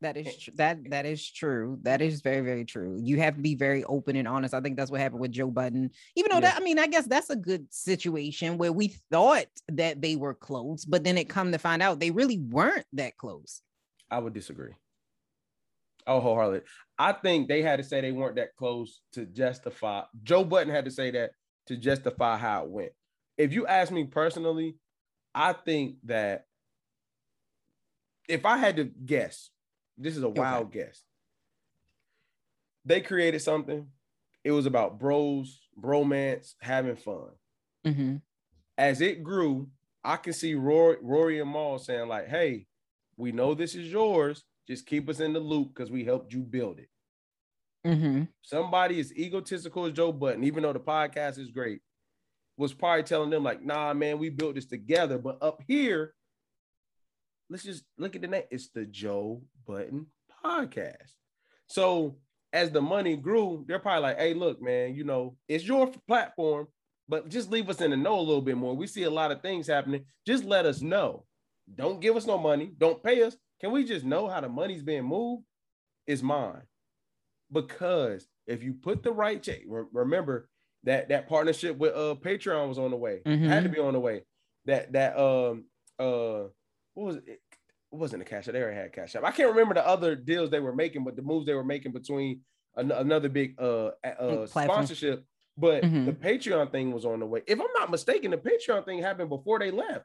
That 0.00 0.16
is 0.16 0.36
tr- 0.36 0.50
that 0.56 0.90
that 0.90 1.06
is 1.06 1.30
true. 1.30 1.78
That 1.82 2.02
is 2.02 2.20
very 2.20 2.40
very 2.40 2.64
true. 2.64 2.98
You 3.02 3.18
have 3.20 3.36
to 3.36 3.40
be 3.40 3.54
very 3.54 3.84
open 3.84 4.16
and 4.16 4.28
honest. 4.28 4.52
I 4.52 4.60
think 4.60 4.76
that's 4.76 4.90
what 4.90 5.00
happened 5.00 5.20
with 5.20 5.30
Joe 5.32 5.50
Budden. 5.50 5.90
Even 6.16 6.30
though 6.30 6.36
Yeah. 6.38 6.50
that 6.52 6.56
I 6.56 6.60
mean, 6.60 6.78
I 6.78 6.88
guess 6.88 7.06
that's 7.06 7.30
a 7.30 7.36
good 7.36 7.72
situation 7.72 8.58
where 8.58 8.72
we 8.72 8.88
thought 9.10 9.46
that 9.68 10.02
they 10.02 10.16
were 10.16 10.34
close, 10.34 10.84
but 10.84 11.04
then 11.04 11.16
it 11.16 11.28
come 11.28 11.52
to 11.52 11.58
find 11.58 11.80
out 11.80 12.00
they 12.00 12.10
really 12.10 12.38
weren't 12.38 12.84
that 12.94 13.16
close. 13.16 13.62
I 14.10 14.18
would 14.18 14.34
disagree. 14.34 14.72
Oh, 16.06 16.20
wholeheartedly. 16.20 16.62
I 16.98 17.12
think 17.12 17.48
they 17.48 17.62
had 17.62 17.76
to 17.76 17.82
say 17.82 18.02
they 18.02 18.12
weren't 18.12 18.36
that 18.36 18.54
close 18.56 19.00
to 19.12 19.24
justify. 19.24 20.02
Joe 20.22 20.44
Budden 20.44 20.74
had 20.74 20.84
to 20.84 20.90
say 20.90 21.10
that 21.12 21.30
to 21.68 21.78
justify 21.78 22.36
how 22.36 22.64
it 22.64 22.68
went. 22.70 22.92
If 23.38 23.54
you 23.54 23.66
ask 23.66 23.90
me 23.90 24.04
personally, 24.04 24.76
I 25.34 25.54
think 25.54 25.96
that 26.04 26.44
if 28.28 28.44
I 28.44 28.56
had 28.58 28.76
to 28.76 28.84
guess, 28.84 29.50
this 29.96 30.16
is 30.16 30.22
a 30.22 30.28
wild 30.28 30.72
guess. 30.72 31.02
They 32.84 33.00
created 33.00 33.40
something. 33.40 33.88
It 34.42 34.52
was 34.52 34.66
about 34.66 34.98
bros, 34.98 35.60
bromance, 35.80 36.54
having 36.60 36.96
fun. 36.96 37.30
Mhm. 37.84 38.22
As 38.76 39.00
it 39.00 39.22
grew, 39.22 39.70
I 40.02 40.16
can 40.16 40.32
see 40.34 40.54
Rory, 40.54 40.98
Rory 41.00 41.40
and 41.40 41.50
Mal 41.50 41.78
saying, 41.78 42.08
like, 42.08 42.28
hey, 42.28 42.66
we 43.16 43.32
know 43.32 43.54
this 43.54 43.74
is 43.74 43.90
yours. 43.90 44.44
Just 44.66 44.86
keep 44.86 45.08
us 45.08 45.20
in 45.20 45.32
the 45.32 45.40
loop 45.40 45.68
because 45.68 45.90
we 45.90 46.04
helped 46.04 46.32
you 46.32 46.40
build 46.42 46.78
it. 46.78 46.90
Mhm. 47.84 48.28
Somebody 48.42 49.00
as 49.00 49.12
egotistical 49.14 49.86
as 49.86 49.92
Joe 49.92 50.12
Budden, 50.12 50.44
even 50.44 50.62
though 50.62 50.72
the 50.72 50.80
podcast 50.80 51.38
is 51.38 51.50
great, 51.50 51.80
was 52.56 52.72
probably 52.74 53.02
telling 53.02 53.30
them, 53.30 53.42
like, 53.42 53.62
nah, 53.62 53.94
man, 53.94 54.18
we 54.18 54.28
built 54.30 54.54
this 54.56 54.66
together. 54.66 55.18
But 55.18 55.42
up 55.42 55.62
here, 55.66 56.14
let's 57.50 57.64
just 57.64 57.84
look 57.98 58.16
at 58.16 58.22
the 58.22 58.28
name. 58.28 58.44
It's 58.50 58.68
the 58.68 58.84
Joe 58.84 59.42
Budden 59.66 60.06
podcast. 60.44 61.12
So 61.66 62.16
as 62.52 62.70
the 62.70 62.80
money 62.82 63.16
grew, 63.16 63.64
they're 63.66 63.78
probably 63.78 64.02
like, 64.02 64.18
hey, 64.18 64.34
look, 64.34 64.62
man, 64.62 64.94
you 64.94 65.04
know, 65.04 65.36
it's 65.48 65.64
your 65.66 65.90
platform, 66.06 66.68
but 67.08 67.28
just 67.28 67.50
leave 67.50 67.68
us 67.68 67.80
in 67.80 67.90
the 67.90 67.96
know 67.96 68.18
a 68.18 68.20
little 68.20 68.42
bit 68.42 68.56
more. 68.56 68.74
We 68.74 68.86
see 68.86 69.02
a 69.04 69.10
lot 69.10 69.32
of 69.32 69.42
things 69.42 69.66
happening. 69.66 70.04
Just 70.26 70.44
let 70.44 70.66
us 70.66 70.80
know. 70.80 71.24
Don't 71.74 72.00
give 72.00 72.16
us 72.16 72.26
no 72.26 72.38
money. 72.38 72.72
Don't 72.78 73.02
pay 73.02 73.22
us. 73.22 73.36
Can 73.60 73.72
we 73.72 73.84
just 73.84 74.04
know 74.04 74.28
how 74.28 74.40
the 74.40 74.48
money's 74.48 74.82
being 74.82 75.04
moved? 75.04 75.44
Is 76.06 76.22
mine. 76.22 76.62
Because 77.50 78.26
if 78.46 78.62
you 78.62 78.74
put 78.74 79.02
the 79.02 79.12
right 79.12 79.42
check, 79.42 79.60
re- 79.66 79.84
remember 79.92 80.48
that 80.84 81.08
that 81.08 81.28
partnership 81.28 81.76
with 81.78 81.94
uh 81.94 82.14
Patreon 82.20 82.68
was 82.68 82.78
on 82.78 82.90
the 82.90 82.96
way. 82.96 83.22
Had 83.48 83.62
to 83.62 83.68
be 83.70 83.78
on 83.80 83.94
the 83.94 84.00
way. 84.00 84.22
That 84.66 84.92
that 84.92 85.18
um 85.18 85.64
uh 85.98 86.44
what 86.94 87.06
was 87.06 87.16
it? 87.16 87.24
It 87.28 87.40
wasn't 87.90 88.22
a 88.22 88.24
cash 88.24 88.48
app. 88.48 88.54
They 88.54 88.62
already 88.62 88.76
had 88.76 88.92
cash 88.92 89.14
app. 89.14 89.24
I 89.24 89.30
can't 89.30 89.50
remember 89.50 89.74
the 89.74 89.86
other 89.86 90.16
deals 90.16 90.50
they 90.50 90.60
were 90.60 90.74
making, 90.74 91.04
but 91.04 91.14
the 91.16 91.22
moves 91.22 91.46
they 91.46 91.54
were 91.54 91.64
making 91.64 91.92
between 91.92 92.40
an- 92.76 92.90
another 92.90 93.28
big 93.28 93.54
uh, 93.60 93.90
uh 94.04 94.46
sponsorship. 94.46 95.24
But 95.56 95.84
Mhm. 95.84 96.06
the 96.06 96.12
Patreon 96.12 96.72
thing 96.72 96.92
was 96.92 97.04
on 97.04 97.20
the 97.20 97.26
way. 97.26 97.42
If 97.46 97.60
I'm 97.60 97.72
not 97.78 97.90
mistaken, 97.90 98.32
the 98.32 98.38
Patreon 98.38 98.84
thing 98.84 99.00
happened 99.00 99.28
before 99.28 99.60
they 99.60 99.70
left. 99.70 100.04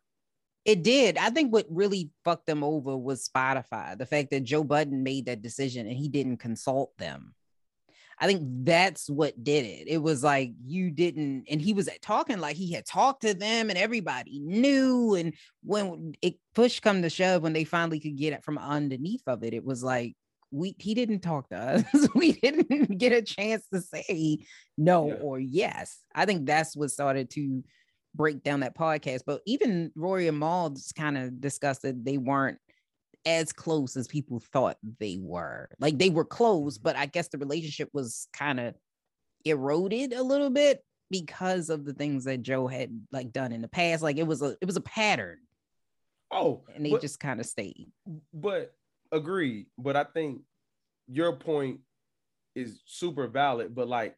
It 0.65 0.83
did. 0.83 1.17
I 1.17 1.31
think 1.31 1.51
what 1.51 1.65
really 1.69 2.11
fucked 2.23 2.45
them 2.45 2.63
over 2.63 2.95
was 2.95 3.27
Spotify. 3.27 3.97
The 3.97 4.05
fact 4.05 4.29
that 4.29 4.43
Joe 4.43 4.63
Budden 4.63 5.01
made 5.01 5.25
that 5.25 5.41
decision 5.41 5.87
and 5.87 5.97
he 5.97 6.07
didn't 6.09 6.37
consult 6.37 6.95
them. 6.97 7.33
I 8.19 8.27
think 8.27 8.41
that's 8.65 9.09
what 9.09 9.41
did 9.43 9.65
it. 9.65 9.87
It 9.87 9.99
was 9.99 10.23
like 10.23 10.51
you 10.65 10.91
didn't, 10.91 11.45
and 11.49 11.61
he 11.61 11.73
was 11.73 11.87
talking 12.01 12.39
like 12.39 12.57
he 12.57 12.73
had 12.73 12.85
talked 12.85 13.21
to 13.21 13.33
them 13.33 13.69
and 13.69 13.77
everybody 13.79 14.39
knew. 14.39 15.15
And 15.15 15.33
when 15.63 16.13
it 16.21 16.35
push 16.53 16.79
come 16.81 17.01
to 17.01 17.09
shove, 17.09 17.43
when 17.43 17.53
they 17.53 17.63
finally 17.63 17.99
could 17.99 18.17
get 18.17 18.33
it 18.33 18.43
from 18.43 18.57
underneath 18.57 19.23
of 19.27 19.43
it, 19.43 19.53
it 19.53 19.63
was 19.63 19.83
like 19.83 20.15
we 20.51 20.75
he 20.79 20.93
didn't 20.93 21.21
talk 21.21 21.47
to 21.49 21.57
us. 21.57 22.07
we 22.15 22.33
didn't 22.33 22.97
get 22.97 23.13
a 23.13 23.21
chance 23.21 23.65
to 23.73 23.79
say 23.81 24.39
no 24.77 25.07
Yeah. 25.07 25.13
or 25.21 25.39
yes. 25.39 25.99
I 26.13 26.25
think 26.25 26.45
that's 26.45 26.75
what 26.75 26.91
started 26.91 27.29
to 27.31 27.63
break 28.15 28.43
down 28.43 28.61
that 28.61 28.77
podcast. 28.77 29.21
But 29.25 29.41
even 29.45 29.91
Rory 29.95 30.27
and 30.27 30.39
Mal 30.39 30.71
just 30.71 30.95
kind 30.95 31.17
of 31.17 31.39
discussed 31.39 31.83
that 31.83 32.03
they 32.03 32.17
weren't 32.17 32.57
as 33.25 33.51
close 33.51 33.95
as 33.97 34.07
people 34.07 34.39
thought 34.53 34.77
they 34.99 35.17
were. 35.21 35.69
Like 35.79 35.97
they 35.97 36.09
were 36.09 36.25
close, 36.25 36.77
mm-hmm. 36.77 36.83
but 36.83 36.95
I 36.95 37.05
guess 37.05 37.27
the 37.27 37.37
relationship 37.37 37.89
was 37.93 38.27
kind 38.33 38.59
of 38.59 38.75
eroded 39.45 40.13
a 40.13 40.23
little 40.23 40.49
bit 40.49 40.83
because 41.11 41.69
of 41.69 41.85
the 41.85 41.93
things 41.93 42.25
that 42.25 42.41
Joe 42.43 42.67
had 42.67 42.91
like 43.11 43.31
done 43.31 43.51
in 43.51 43.61
the 43.61 43.67
past. 43.67 44.03
Like 44.03 44.17
it 44.17 44.27
was 44.27 44.41
a 44.41 44.55
it 44.61 44.65
was 44.65 44.77
a 44.77 44.81
pattern, 44.81 45.37
Oh, 46.31 46.63
and 46.75 46.85
they 46.85 46.91
but- 46.91 47.01
just 47.01 47.19
kind 47.19 47.39
of 47.39 47.45
stayed. 47.45 47.91
but 48.33 48.73
agreed. 49.11 49.67
But 49.77 49.95
I 49.95 50.03
think 50.03 50.41
your 51.07 51.33
point 51.33 51.79
is 52.55 52.81
super 52.85 53.27
valid. 53.27 53.73
But 53.73 53.87
like 53.87 54.15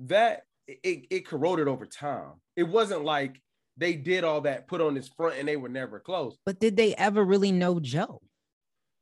that, 0.00 0.42
it, 0.66 1.06
it 1.10 1.26
corroded 1.26 1.68
over 1.68 1.86
time. 1.86 2.32
It 2.56 2.62
wasn't 2.64 3.04
like 3.04 3.40
they 3.78 3.94
did 3.94 4.24
all 4.24 4.40
that, 4.42 4.66
put 4.68 4.80
on 4.80 4.94
this 4.94 5.08
front, 5.08 5.36
and 5.38 5.48
they 5.48 5.56
were 5.56 5.68
never 5.68 6.00
close. 6.00 6.36
But 6.44 6.60
did 6.60 6.76
they 6.76 6.94
ever 6.96 7.24
really 7.24 7.52
know 7.52 7.80
Joe? 7.80 8.20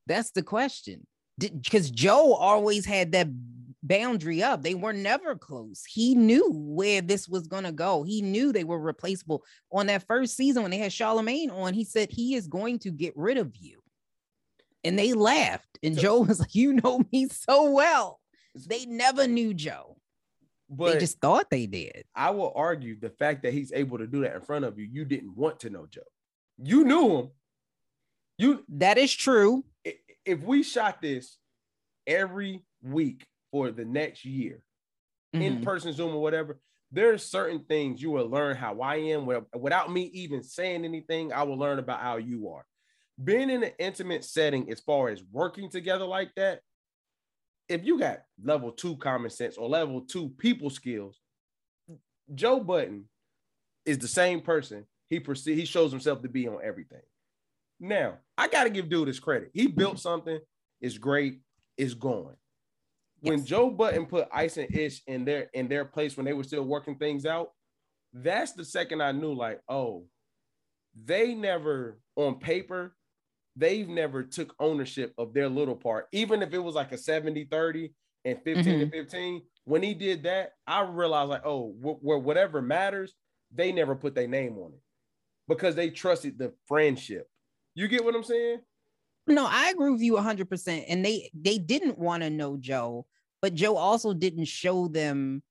That's 0.05 0.31
the 0.31 0.43
question. 0.43 1.05
Because 1.39 1.91
Joe 1.91 2.33
always 2.33 2.85
had 2.85 3.11
that 3.11 3.27
boundary 3.83 4.41
up. 4.41 4.63
They 4.63 4.75
were 4.75 4.93
never 4.93 5.35
close. 5.35 5.83
He 5.87 6.15
knew 6.15 6.49
where 6.53 7.01
this 7.01 7.27
was 7.27 7.47
going 7.47 7.63
to 7.65 7.71
go. 7.71 8.03
He 8.03 8.21
knew 8.21 8.51
they 8.51 8.63
were 8.63 8.79
replaceable. 8.79 9.43
On 9.71 9.87
that 9.87 10.05
first 10.07 10.35
season, 10.35 10.61
when 10.63 10.71
they 10.71 10.77
had 10.77 10.93
Charlemagne 10.93 11.49
on, 11.49 11.73
he 11.73 11.83
said, 11.83 12.09
He 12.11 12.35
is 12.35 12.47
going 12.47 12.79
to 12.79 12.91
get 12.91 13.13
rid 13.15 13.37
of 13.37 13.55
you. 13.57 13.81
And 14.83 14.97
they 14.97 15.13
laughed. 15.13 15.77
And 15.83 15.95
So- 15.95 16.01
Joe 16.01 16.19
was 16.27 16.39
like, 16.39 16.55
You 16.55 16.73
know 16.73 17.01
me 17.11 17.27
so 17.29 17.71
well. 17.71 18.19
They 18.67 18.85
never 18.85 19.27
knew 19.27 19.53
Joe. 19.53 19.97
But 20.69 20.93
they 20.93 20.99
just 20.99 21.19
thought 21.19 21.49
they 21.49 21.65
did. 21.65 22.03
I 22.15 22.31
will 22.31 22.51
argue 22.55 22.99
the 22.99 23.09
fact 23.09 23.43
that 23.43 23.53
he's 23.53 23.71
able 23.71 23.97
to 23.99 24.07
do 24.07 24.21
that 24.21 24.35
in 24.35 24.41
front 24.41 24.65
of 24.65 24.77
you, 24.77 24.85
you 24.91 25.05
didn't 25.05 25.35
want 25.35 25.59
to 25.61 25.69
know 25.69 25.85
Joe. 25.89 26.01
You 26.57 26.83
knew 26.83 27.17
him. 27.17 27.29
You 28.37 28.63
That 28.69 28.97
is 28.97 29.13
true. 29.13 29.63
if 30.25 30.41
we 30.43 30.61
shot 30.63 31.01
this 31.01 31.37
every 32.05 32.63
week 32.81 33.25
for 33.51 33.71
the 33.71 33.85
next 33.85 34.25
year, 34.25 34.61
in 35.33 35.59
Mhm. 35.59 35.63
person 35.63 35.93
Zoom 35.93 36.15
or 36.15 36.21
whatever, 36.21 36.59
there's 36.91 37.23
certain 37.23 37.63
things 37.65 38.01
you 38.01 38.11
will 38.11 38.27
learn 38.27 38.55
how 38.55 38.79
I 38.81 38.95
am 38.97 39.21
wi- 39.21 39.45
without 39.55 39.91
me 39.91 40.03
even 40.13 40.41
saying 40.43 40.85
anything. 40.85 41.31
I 41.33 41.43
will 41.43 41.57
learn 41.57 41.79
about 41.79 42.01
how 42.01 42.17
you 42.17 42.49
are. 42.49 42.65
Being 43.23 43.49
in 43.49 43.63
an 43.63 43.73
intimate 43.79 44.23
setting, 44.23 44.69
as 44.71 44.79
far 44.81 45.09
as 45.09 45.23
working 45.23 45.69
together 45.69 46.05
like 46.05 46.33
that, 46.35 46.61
if 47.69 47.85
you 47.85 47.99
got 47.99 48.23
level 48.43 48.71
two 48.71 48.97
common 48.97 49.29
sense 49.29 49.57
or 49.57 49.67
level 49.67 50.01
two 50.01 50.29
people 50.37 50.69
skills, 50.69 51.19
Joe 52.33 52.59
Budden 52.59 53.05
is 53.85 53.97
the 53.97 54.07
same 54.07 54.41
person. 54.41 54.85
He 55.09 55.19
perce- 55.19 55.45
he 55.45 55.65
shows 55.65 55.91
himself 55.91 56.21
to 56.21 56.29
be 56.29 56.47
on 56.47 56.59
everything. 56.63 57.01
Now, 57.79 58.17
I 58.37 58.47
got 58.47 58.63
to 58.63 58.69
give 58.69 58.89
dude 58.89 59.07
his 59.07 59.19
credit. 59.19 59.51
He 59.53 59.67
built 59.67 59.99
something. 59.99 60.39
It's 60.81 60.97
great. 60.97 61.39
It's 61.77 61.93
going. 61.93 62.35
When 63.21 63.45
Joe 63.45 63.69
Budden 63.69 64.05
put 64.05 64.27
Ice 64.31 64.57
and 64.57 64.73
Ish 64.75 65.01
in 65.07 65.25
their 65.25 65.49
in 65.53 65.67
their 65.67 65.85
place 65.85 66.17
when 66.17 66.25
they 66.25 66.33
were 66.33 66.43
still 66.43 66.63
working 66.63 66.97
things 66.97 67.25
out, 67.25 67.51
that's 68.13 68.53
the 68.53 68.65
second 68.65 69.01
I 69.01 69.11
knew 69.11 69.33
like, 69.33 69.61
oh, 69.69 70.05
they 70.95 71.33
never 71.33 71.99
on 72.15 72.39
paper, 72.39 72.95
they've 73.57 73.89
never 73.89 74.23
took 74.23 74.53
ownership 74.59 75.13
of 75.17 75.33
their 75.33 75.49
little 75.49 75.75
part. 75.75 76.07
Even 76.11 76.41
if 76.41 76.53
it 76.53 76.59
was 76.59 76.75
like 76.75 76.91
a 76.91 76.97
70-30 76.97 77.91
and 78.25 78.37
15 78.43 78.63
to 78.63 78.71
mm-hmm. 78.71 78.89
15, 78.91 79.41
when 79.65 79.83
he 79.83 79.93
did 79.93 80.23
that, 80.23 80.51
I 80.65 80.81
realized 80.81 81.29
like, 81.29 81.45
oh, 81.45 81.71
wh- 81.81 82.03
where 82.03 82.19
whatever 82.19 82.61
matters, 82.61 83.13
they 83.53 83.71
never 83.71 83.95
put 83.95 84.15
their 84.15 84.27
name 84.27 84.57
on 84.57 84.73
it 84.73 84.81
because 85.47 85.75
they 85.75 85.89
trusted 85.89 86.37
the 86.37 86.53
friendship. 86.67 87.27
You 87.73 87.87
get 87.87 88.03
what 88.03 88.15
I'm 88.15 88.23
saying? 88.23 88.59
No, 89.27 89.45
I 89.49 89.69
agree 89.69 89.91
with 89.91 90.01
you 90.01 90.13
100%. 90.13 90.85
And 90.87 91.03
they 91.03 91.29
they 91.33 91.57
didn't 91.57 91.97
want 91.97 92.23
to 92.23 92.29
know 92.29 92.57
Joe, 92.57 93.05
but 93.41 93.53
Joe 93.53 93.75
also 93.75 94.13
didn't 94.13 94.45
show 94.45 94.87
them 94.87 95.43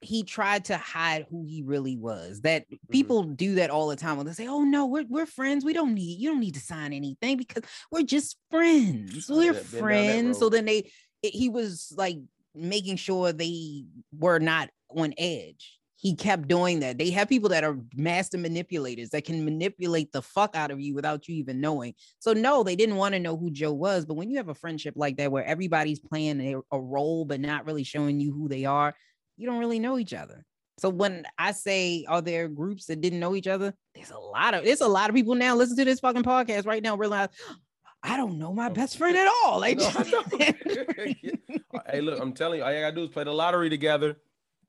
he 0.00 0.22
tried 0.22 0.64
to 0.66 0.76
hide 0.76 1.26
who 1.30 1.44
he 1.44 1.62
really 1.62 1.96
was. 1.96 2.40
That 2.40 2.62
mm-hmm. 2.62 2.90
people 2.90 3.22
do 3.22 3.56
that 3.56 3.70
all 3.70 3.88
the 3.88 3.96
time 3.96 4.16
when 4.16 4.26
they 4.26 4.32
say, 4.32 4.46
"Oh 4.46 4.62
no, 4.62 4.86
we're 4.86 5.04
we're 5.08 5.26
friends. 5.26 5.64
We 5.64 5.72
don't 5.72 5.94
need 5.94 6.20
you 6.20 6.30
don't 6.30 6.40
need 6.40 6.54
to 6.54 6.60
sign 6.60 6.92
anything 6.92 7.36
because 7.36 7.62
we're 7.90 8.02
just 8.02 8.36
friends. 8.50 9.28
We're 9.28 9.52
that 9.52 9.64
friends." 9.64 10.38
So 10.38 10.48
then 10.48 10.64
they 10.64 10.90
it- 11.22 11.34
he 11.34 11.48
was 11.48 11.92
like 11.96 12.18
making 12.54 12.96
sure 12.96 13.32
they 13.32 13.84
were 14.18 14.38
not 14.38 14.70
on 14.94 15.14
edge. 15.18 15.76
He 15.96 16.14
kept 16.14 16.48
doing 16.48 16.80
that. 16.80 16.96
They 16.96 17.10
have 17.10 17.28
people 17.28 17.50
that 17.50 17.62
are 17.62 17.76
master 17.94 18.38
manipulators 18.38 19.10
that 19.10 19.26
can 19.26 19.44
manipulate 19.44 20.12
the 20.12 20.22
fuck 20.22 20.56
out 20.56 20.70
of 20.70 20.80
you 20.80 20.94
without 20.94 21.28
you 21.28 21.34
even 21.34 21.60
knowing. 21.60 21.92
So 22.20 22.32
no, 22.32 22.62
they 22.62 22.74
didn't 22.74 22.96
want 22.96 23.12
to 23.12 23.20
know 23.20 23.36
who 23.36 23.50
Joe 23.50 23.74
was. 23.74 24.06
But 24.06 24.14
when 24.14 24.30
you 24.30 24.38
have 24.38 24.48
a 24.48 24.54
friendship 24.54 24.94
like 24.96 25.18
that 25.18 25.30
where 25.30 25.44
everybody's 25.44 26.00
playing 26.00 26.40
a, 26.40 26.56
a 26.72 26.80
role 26.80 27.26
but 27.26 27.38
not 27.38 27.66
really 27.66 27.84
showing 27.84 28.18
you 28.18 28.32
who 28.32 28.48
they 28.48 28.64
are, 28.64 28.94
you 29.40 29.46
don't 29.46 29.58
really 29.58 29.78
know 29.78 29.98
each 29.98 30.12
other. 30.12 30.44
So 30.78 30.88
when 30.88 31.24
I 31.38 31.52
say 31.52 32.04
are 32.08 32.20
there 32.20 32.48
groups 32.48 32.86
that 32.86 33.00
didn't 33.00 33.20
know 33.20 33.34
each 33.34 33.46
other, 33.46 33.74
there's 33.94 34.10
a 34.10 34.18
lot 34.18 34.54
of 34.54 34.64
there's 34.64 34.80
a 34.80 34.88
lot 34.88 35.08
of 35.08 35.16
people 35.16 35.34
now 35.34 35.54
listen 35.56 35.76
to 35.76 35.84
this 35.84 36.00
fucking 36.00 36.22
podcast 36.22 36.66
right 36.66 36.82
now 36.82 36.96
realize 36.96 37.28
I 38.02 38.16
don't 38.16 38.38
know 38.38 38.54
my 38.54 38.68
oh. 38.68 38.70
best 38.70 38.96
friend 38.96 39.16
at 39.16 39.30
all. 39.44 39.60
Like 39.60 39.78
No, 39.78 39.86
I 39.86 40.54
hey, 41.90 42.00
look, 42.00 42.20
I'm 42.20 42.32
telling 42.32 42.58
you, 42.58 42.64
all 42.64 42.72
you 42.72 42.80
gotta 42.80 42.96
do 42.96 43.04
is 43.04 43.10
play 43.10 43.24
the 43.24 43.32
lottery 43.32 43.68
together. 43.68 44.16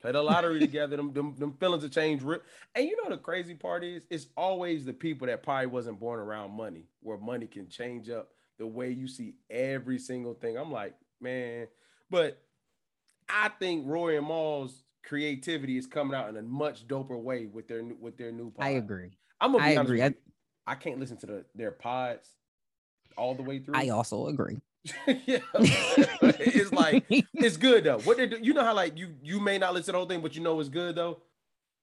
Play 0.02 0.14
the 0.14 0.22
lottery 0.22 0.60
together. 0.60 0.98
Them, 0.98 1.14
them, 1.14 1.36
them 1.38 1.54
feelings 1.54 1.84
will 1.84 1.90
change. 1.90 2.24
And 2.24 2.86
you 2.86 2.98
know 3.02 3.10
the 3.10 3.18
crazy 3.18 3.54
part 3.54 3.84
is, 3.84 4.06
it's 4.10 4.28
always 4.36 4.84
the 4.84 4.94
people 4.94 5.28
that 5.28 5.44
probably 5.44 5.68
wasn't 5.68 6.00
born 6.00 6.20
around 6.20 6.52
money, 6.52 6.88
where 7.02 7.18
money 7.18 7.46
can 7.46 7.70
change 7.70 8.10
up 8.10 8.30
the 8.58 8.66
way 8.66 8.90
you 8.90 9.08
see 9.08 9.36
every 9.50 10.00
single 10.00 10.34
thing. 10.34 10.58
I'm 10.58 10.72
like, 10.72 10.96
man, 11.22 11.68
but 12.10 12.42
I 13.34 13.50
think 13.50 13.86
Roy 13.88 14.18
and 14.18 14.26
Mal's 14.26 14.84
creativity 15.04 15.78
is 15.78 15.88
coming 15.88 16.16
out 16.16 16.30
in 16.30 16.38
a 16.38 16.42
much 16.42 16.88
doper 16.88 17.20
way 17.20 17.46
with 17.48 17.68
their 17.68 17.82
new- 17.82 17.98
with 18.00 18.18
their 18.18 18.32
new. 18.32 18.52
Pod. 18.52 18.66
I 18.66 18.70
agree. 18.72 19.12
I'm 19.40 19.54
gonna 19.54 19.64
be 19.64 19.72
I 19.72 19.76
honest 19.78 19.90
agree. 19.90 20.04
I. 20.04 20.14
I 20.68 20.76
can't 20.76 21.00
listen 21.00 21.18
to 21.18 21.26
the, 21.26 21.46
their 21.56 21.72
pods 21.72 22.30
all 23.18 23.34
the 23.34 23.44
way 23.44 23.60
through. 23.60 23.76
I 23.76 23.90
also 23.90 24.28
agree. 24.28 24.60
yeah, 25.08 25.40
it's 25.56 26.72
like 26.72 27.04
it's 27.10 27.58
good 27.58 27.84
though. 27.84 28.00
What 28.00 28.18
they 28.18 28.28
do, 28.28 28.40
you 28.42 28.54
know 28.54 28.64
how 28.64 28.74
like 28.74 28.98
you 28.98 29.16
you 29.22 29.40
may 29.40 29.58
not 29.58 29.74
listen 29.74 29.88
to 29.88 29.92
the 29.94 29.98
whole 29.98 30.08
thing, 30.08 30.22
but 30.22 30.36
you 30.36 30.42
know 30.42 30.60
it's 30.60 30.70
good 30.70 30.96
though. 30.96 31.20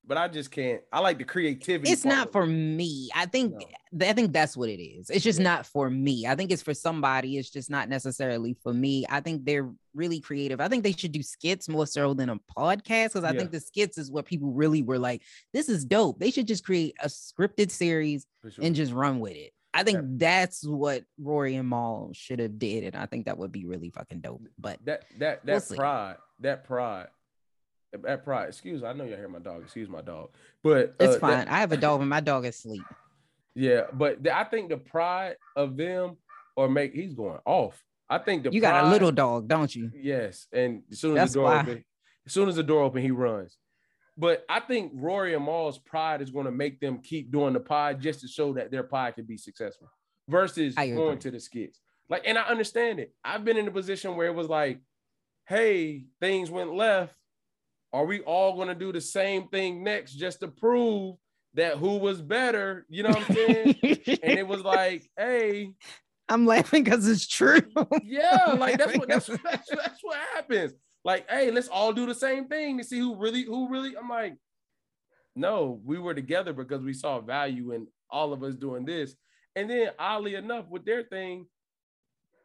But 0.06 0.16
I 0.16 0.26
just 0.28 0.50
can't. 0.50 0.80
I 0.90 1.00
like 1.00 1.18
the 1.18 1.24
creativity. 1.24 1.90
it's 1.92 2.04
not 2.04 2.32
for 2.32 2.44
it. 2.44 2.48
me. 2.48 3.10
I 3.14 3.26
think 3.26 3.52
No. 3.92 4.06
I 4.06 4.12
think 4.14 4.32
that's 4.32 4.56
what 4.56 4.70
it 4.70 4.80
is. 4.82 5.10
It's 5.10 5.22
just 5.24 5.38
Yeah. 5.38 5.44
not 5.44 5.66
for 5.66 5.90
me. 5.90 6.26
I 6.26 6.34
think 6.34 6.50
it's 6.50 6.62
for 6.62 6.72
somebody. 6.72 7.36
It's 7.36 7.50
just 7.50 7.68
not 7.70 7.88
necessarily 7.90 8.54
for 8.62 8.72
me. 8.72 9.04
I 9.10 9.20
think 9.20 9.44
they're 9.44 9.70
really 9.94 10.20
creative. 10.20 10.60
I 10.62 10.68
think 10.68 10.82
they 10.82 10.92
should 10.92 11.12
do 11.12 11.22
skits 11.22 11.68
more 11.68 11.86
so 11.86 12.14
than 12.14 12.30
a 12.30 12.38
podcast 12.56 13.08
because 13.08 13.24
I 13.24 13.32
Yeah. 13.32 13.38
think 13.40 13.50
the 13.50 13.60
skits 13.60 13.98
is 13.98 14.10
what 14.10 14.24
people 14.24 14.50
really 14.52 14.82
were 14.82 14.98
like, 14.98 15.22
this 15.52 15.68
is 15.68 15.84
dope. 15.84 16.18
They 16.18 16.30
should 16.30 16.46
just 16.48 16.64
create 16.64 16.94
a 17.02 17.08
scripted 17.08 17.70
series 17.70 18.26
sure. 18.50 18.64
and 18.64 18.74
just 18.74 18.92
run 18.92 19.20
with 19.20 19.36
it. 19.36 19.52
I 19.74 19.82
think 19.84 19.96
Yeah. 19.98 20.04
that's 20.16 20.64
what 20.66 21.04
Rory 21.18 21.54
and 21.56 21.68
Mal 21.68 22.10
should 22.14 22.38
have 22.38 22.58
did, 22.58 22.84
and 22.84 22.96
I 22.96 23.04
think 23.04 23.26
that 23.26 23.36
would 23.36 23.52
be 23.52 23.66
really 23.66 23.90
fucking 23.90 24.20
dope. 24.20 24.42
But 24.58 24.78
that 24.86 25.04
that 25.18 25.44
that 25.44 25.52
We'll 25.52 25.60
see. 25.60 25.76
pride, 25.76 26.16
that 26.40 26.64
pride, 26.64 27.08
that 27.92 28.24
pride. 28.24 28.48
Excuse, 28.48 28.82
I 28.82 28.92
know 28.92 29.04
y'all 29.04 29.16
hear 29.16 29.28
my 29.28 29.38
dog. 29.38 29.62
Excuse 29.62 29.88
my 29.88 30.02
dog, 30.02 30.30
but 30.62 30.94
it's 31.00 31.16
uh, 31.16 31.18
fine. 31.18 31.30
that- 31.30 31.48
I 31.48 31.60
have 31.60 31.72
a 31.72 31.76
dog, 31.76 32.00
and 32.00 32.10
my 32.10 32.20
dog 32.20 32.44
is 32.44 32.56
asleep. 32.56 32.82
yeah, 33.54 33.82
but 33.92 34.22
the- 34.22 34.36
I 34.36 34.44
think 34.44 34.68
the 34.68 34.76
pride 34.76 35.36
of 35.56 35.76
them 35.76 36.16
or 36.56 36.68
make 36.68 36.92
he's 36.94 37.14
going 37.14 37.38
off. 37.44 37.82
I 38.10 38.18
think 38.18 38.44
the 38.44 38.50
You 38.50 38.60
got 38.60 38.84
a 38.84 38.90
little 38.90 39.12
dog, 39.12 39.48
don't 39.48 39.74
you? 39.74 39.90
Yes, 39.94 40.46
and 40.52 40.82
as 40.90 40.98
soon 41.00 41.12
as 41.12 41.16
That's 41.16 41.32
the 41.32 41.38
door 41.40 41.44
why. 41.48 41.60
open, 41.60 41.84
as 42.26 42.32
soon 42.32 42.48
as 42.48 42.56
the 42.56 42.62
door 42.62 42.82
open, 42.82 43.02
he 43.02 43.10
runs. 43.10 43.56
But 44.16 44.44
I 44.48 44.58
think 44.60 44.92
Rory 44.96 45.34
and 45.34 45.44
Mal's 45.44 45.78
pride 45.78 46.20
is 46.22 46.30
going 46.30 46.46
to 46.46 46.50
make 46.50 46.80
them 46.80 46.98
keep 46.98 47.30
doing 47.30 47.52
the 47.52 47.60
pod 47.60 48.00
just 48.00 48.20
to 48.22 48.28
show 48.28 48.52
that 48.54 48.70
their 48.72 48.82
pod 48.82 49.14
can 49.14 49.24
be 49.26 49.36
successful 49.36 49.88
versus 50.26 50.74
going 50.74 51.18
to 51.20 51.30
the 51.30 51.38
skits. 51.38 51.80
Like, 52.08 52.22
and 52.24 52.36
I 52.36 52.42
understand 52.42 52.98
it. 52.98 53.14
I've 53.22 53.44
been 53.44 53.56
in 53.56 53.68
a 53.68 53.70
position 53.70 54.16
where 54.16 54.26
it 54.26 54.34
was 54.34 54.48
like, 54.48 54.80
hey, 55.46 56.06
things 56.20 56.50
went 56.50 56.74
left. 56.74 57.14
Are 57.92 58.04
we 58.04 58.20
all 58.20 58.54
going 58.54 58.68
to 58.68 58.74
do 58.74 58.92
the 58.92 59.00
same 59.00 59.48
thing 59.48 59.82
next 59.82 60.14
just 60.14 60.40
to 60.40 60.48
prove 60.48 61.16
that 61.54 61.76
who 61.78 61.96
was 61.98 62.20
better? 62.20 62.86
You 62.88 63.02
know 63.04 63.10
what 63.10 63.30
I'm 63.30 63.34
saying? 63.36 63.76
and 63.82 64.38
it 64.38 64.46
was 64.46 64.60
like, 64.62 65.08
hey, 65.16 65.72
I'm 66.28 66.44
laughing 66.46 66.84
because 66.84 67.08
it's 67.08 67.26
true. 67.26 67.60
yeah, 68.04 68.54
like 68.58 68.78
that's 68.78 68.98
what 68.98 69.08
that's, 69.08 69.26
that's 69.44 69.70
that's 69.70 70.00
what 70.02 70.18
happens. 70.34 70.74
Like, 71.04 71.28
hey, 71.30 71.50
let's 71.50 71.68
all 71.68 71.92
do 71.94 72.04
the 72.06 72.14
same 72.14 72.48
thing 72.48 72.76
to 72.78 72.84
see 72.84 72.98
who 72.98 73.16
really 73.16 73.42
who 73.44 73.70
really. 73.70 73.96
I'm 73.96 74.10
like, 74.10 74.36
no, 75.34 75.80
we 75.84 75.98
were 75.98 76.14
together 76.14 76.52
because 76.52 76.82
we 76.82 76.92
saw 76.92 77.20
value 77.20 77.72
in 77.72 77.86
all 78.10 78.32
of 78.32 78.42
us 78.42 78.54
doing 78.54 78.84
this. 78.84 79.14
And 79.56 79.70
then, 79.70 79.90
oddly 79.98 80.34
enough, 80.34 80.66
with 80.68 80.84
their 80.84 81.02
thing, 81.04 81.46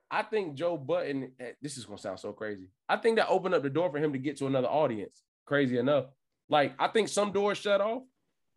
I 0.10 0.24
think 0.24 0.56
Joe 0.56 0.78
Budden. 0.78 1.34
eh, 1.40 1.52
This 1.62 1.78
is 1.78 1.86
gonna 1.86 1.98
sound 1.98 2.20
so 2.20 2.32
crazy. 2.32 2.70
I 2.88 2.98
think 2.98 3.18
that 3.18 3.28
opened 3.28 3.56
up 3.56 3.64
the 3.64 3.70
door 3.70 3.92
for 3.92 3.98
him 3.98 4.14
to 4.14 4.20
get 4.20 4.38
to 4.38 4.48
another 4.48 4.68
audience. 4.70 5.22
Crazy 5.46 5.78
enough, 5.78 6.06
like 6.50 6.74
I 6.80 6.88
think 6.88 7.08
some 7.10 7.32
doors 7.32 7.58
shut 7.58 7.82
off, 7.82 8.04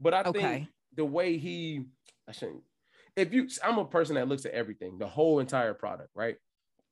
but 0.00 0.14
I 0.14 0.22
think 0.22 0.68
the 0.94 1.04
way 1.04 1.36
he, 1.38 1.86
I 2.28 2.32
shouldn't. 2.32 2.62
If 3.16 3.32
you, 3.32 3.48
I'm 3.64 3.78
a 3.78 3.84
person 3.84 4.14
that 4.16 4.28
looks 4.28 4.44
at 4.46 4.52
everything, 4.52 4.98
the 4.98 5.06
whole 5.06 5.40
entire 5.40 5.74
product, 5.74 6.10
right? 6.14 6.36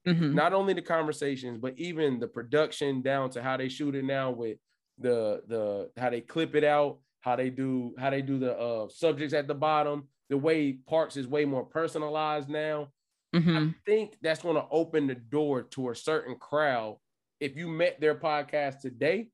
Mhm. 0.06 0.34
not 0.34 0.52
only 0.52 0.74
the 0.74 0.82
conversations, 0.82 1.58
but 1.58 1.78
even 1.78 2.20
the 2.20 2.28
production 2.28 3.00
down 3.00 3.30
to 3.30 3.42
how 3.42 3.56
they 3.56 3.70
shoot 3.70 3.94
it 3.94 4.04
now 4.04 4.30
with 4.30 4.58
the 4.98 5.42
the 5.46 5.90
how 5.96 6.10
they 6.10 6.20
clip 6.20 6.54
it 6.54 6.62
out, 6.64 6.98
how 7.20 7.36
they 7.36 7.48
do 7.48 7.94
how 7.98 8.10
they 8.10 8.20
do 8.20 8.38
the 8.38 8.54
uh 8.58 8.88
subjects 8.90 9.32
at 9.32 9.48
the 9.48 9.54
bottom, 9.54 10.08
the 10.28 10.36
way 10.36 10.72
Parks 10.72 11.16
is 11.16 11.26
way 11.26 11.46
more 11.46 11.64
personalized 11.64 12.50
now. 12.50 12.92
Mhm. 13.34 13.70
I 13.70 13.74
think 13.86 14.18
that's 14.20 14.42
going 14.42 14.56
to 14.56 14.66
open 14.70 15.06
the 15.06 15.14
door 15.14 15.62
to 15.62 15.88
a 15.90 15.96
certain 15.96 16.36
crowd. 16.36 16.98
If 17.40 17.56
you 17.56 17.66
met 17.68 17.98
their 18.00 18.14
podcast 18.14 18.80
today, 18.80 19.30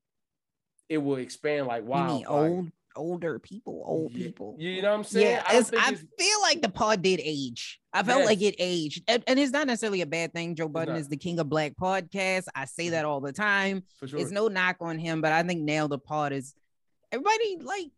it 0.91 0.97
will 0.97 1.15
expand 1.15 1.67
like 1.67 1.85
wow. 1.85 2.21
old, 2.27 2.69
older 2.97 3.39
people, 3.39 3.81
old 3.85 4.11
Yeah, 4.11 4.25
people. 4.25 4.57
You 4.59 4.81
know 4.81 4.91
what 4.91 4.97
I'm 4.97 5.03
saying? 5.05 5.25
Yeah, 5.25 5.43
I 5.47 5.57
I 5.77 5.95
feel 5.95 6.41
like 6.41 6.61
the 6.61 6.67
pod 6.67 7.01
did 7.01 7.21
age. 7.23 7.79
I 7.93 8.03
felt 8.03 8.19
Yes. 8.19 8.27
like 8.27 8.41
it 8.41 8.55
aged, 8.59 9.03
and, 9.07 9.23
and 9.25 9.39
it's 9.39 9.53
not 9.53 9.67
necessarily 9.67 10.01
a 10.01 10.05
bad 10.05 10.33
thing. 10.33 10.53
Joe 10.53 10.67
Budden 10.67 10.97
is 10.97 11.07
the 11.07 11.15
king 11.15 11.39
of 11.39 11.47
black 11.47 11.77
podcasts. 11.77 12.47
I 12.53 12.65
say 12.65 12.85
mm-hmm. 12.85 12.91
that 12.91 13.05
all 13.05 13.21
the 13.21 13.31
time. 13.31 13.83
for 13.99 14.07
sure. 14.09 14.19
It's 14.19 14.31
no 14.31 14.49
knock 14.49 14.77
on 14.81 14.99
him, 14.99 15.21
but 15.21 15.31
I 15.31 15.43
think 15.43 15.61
now 15.61 15.87
the 15.87 15.97
pod 15.97 16.33
is 16.33 16.53
everybody 17.09 17.59
like 17.61 17.91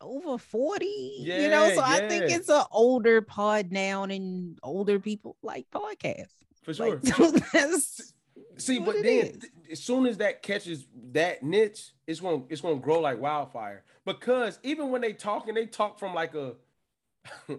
over 0.00 0.38
40, 0.38 0.86
yeah, 1.18 1.40
you 1.40 1.48
know. 1.48 1.66
Yeah, 1.66 1.74
So 1.74 1.82
I 1.84 2.08
think 2.08 2.30
it's 2.30 2.48
an 2.48 2.62
older 2.70 3.20
pod 3.20 3.72
now, 3.72 4.04
and 4.04 4.60
older 4.62 5.00
people 5.00 5.36
like 5.42 5.66
podcasts. 5.74 6.28
for 6.62 6.72
sure. 6.72 7.00
Like, 7.02 7.06
so 7.16 7.32
that's 7.52 8.12
See, 8.58 8.78
but 8.78 8.94
then 9.02 9.38
th- 9.40 9.52
as 9.72 9.80
soon 9.80 10.06
as 10.06 10.18
that 10.18 10.42
catches 10.42 10.86
that 11.12 11.42
niche, 11.42 11.90
it's 12.06 12.20
gonna 12.20 12.42
it's 12.48 12.60
gonna 12.60 12.76
grow 12.76 13.00
like 13.00 13.20
wildfire. 13.20 13.84
Because 14.04 14.58
even 14.62 14.90
when 14.90 15.00
they 15.00 15.12
talk 15.12 15.48
and 15.48 15.56
they 15.56 15.66
talk 15.66 15.98
from 15.98 16.14
like 16.14 16.34
a 16.34 16.54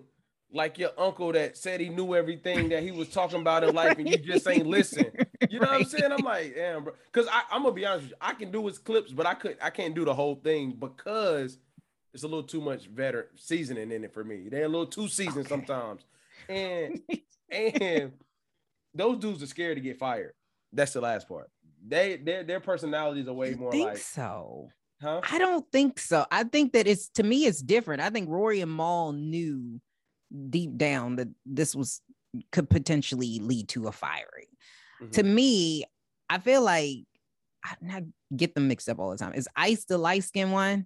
like 0.51 0.77
your 0.77 0.91
uncle 0.97 1.31
that 1.33 1.57
said 1.57 1.79
he 1.79 1.89
knew 1.89 2.15
everything 2.15 2.69
that 2.69 2.83
he 2.83 2.91
was 2.91 3.09
talking 3.09 3.41
about 3.41 3.63
in 3.63 3.73
life, 3.73 3.97
and 3.97 4.09
you 4.09 4.17
just 4.17 4.47
ain't 4.47 4.67
listen. 4.77 5.11
You 5.49 5.59
know 5.59 5.67
what 5.67 5.75
I'm 5.75 5.85
saying? 5.85 6.11
I'm 6.11 6.23
like, 6.23 6.55
damn, 6.55 6.83
bro. 6.83 6.93
Because 7.11 7.29
I'm 7.51 7.63
gonna 7.63 7.73
be 7.73 7.85
honest 7.85 8.03
with 8.03 8.11
you, 8.11 8.17
I 8.21 8.33
can 8.33 8.51
do 8.51 8.65
his 8.67 8.77
clips, 8.77 9.11
but 9.11 9.25
I 9.25 9.35
could 9.35 9.57
I 9.61 9.69
can't 9.69 9.95
do 9.95 10.05
the 10.05 10.13
whole 10.13 10.35
thing 10.35 10.71
because 10.71 11.57
it's 12.13 12.23
a 12.23 12.27
little 12.27 12.43
too 12.43 12.61
much 12.61 12.87
veteran 12.87 13.27
seasoning 13.35 13.91
in 13.91 14.03
it 14.03 14.13
for 14.13 14.23
me. 14.23 14.49
They're 14.49 14.65
a 14.65 14.69
little 14.69 14.87
too 14.87 15.07
seasoned 15.07 15.45
Okay. 15.45 15.49
sometimes, 15.49 16.01
and 16.49 17.01
and 17.51 18.11
those 18.93 19.19
dudes 19.19 19.43
are 19.43 19.47
scared 19.47 19.77
to 19.77 19.81
get 19.81 19.99
fired. 19.99 20.33
That's 20.73 20.93
the 20.93 21.01
last 21.01 21.27
part. 21.27 21.49
They 21.87 22.17
their 22.17 22.43
their 22.43 22.59
personalities 22.59 23.27
are 23.27 23.33
way 23.33 23.51
You 23.51 23.55
more 23.57 23.71
think 23.71 23.87
like, 23.89 23.97
so? 23.97 24.69
huh? 25.01 25.21
I 25.29 25.37
don't 25.39 25.65
think 25.71 25.99
so. 25.99 26.25
I 26.31 26.43
think 26.43 26.73
that 26.73 26.87
it's 26.87 27.09
to 27.11 27.23
me 27.23 27.45
it's 27.45 27.61
different. 27.61 28.01
I 28.01 28.09
think 28.09 28.29
Rory 28.29 28.61
and 28.61 28.71
Mal 28.75 29.13
knew 29.13 29.79
deep 30.49 30.77
down 30.77 31.15
that 31.15 31.29
this 31.45 31.75
was 31.75 32.01
could 32.51 32.69
potentially 32.69 33.39
lead 33.39 33.69
to 33.69 33.87
a 33.87 33.91
firing. 33.91 34.47
Mhm. 35.01 35.11
To 35.13 35.23
me, 35.23 35.85
I 36.29 36.37
feel 36.37 36.61
like 36.61 37.05
I, 37.65 37.75
I 37.89 38.03
get 38.35 38.53
them 38.55 38.67
mixed 38.67 38.87
up 38.89 38.99
all 38.99 39.09
the 39.09 39.17
time. 39.17 39.33
Is 39.33 39.47
Ice 39.55 39.85
the 39.85 39.97
light 39.97 40.23
skin 40.23 40.51
one? 40.51 40.85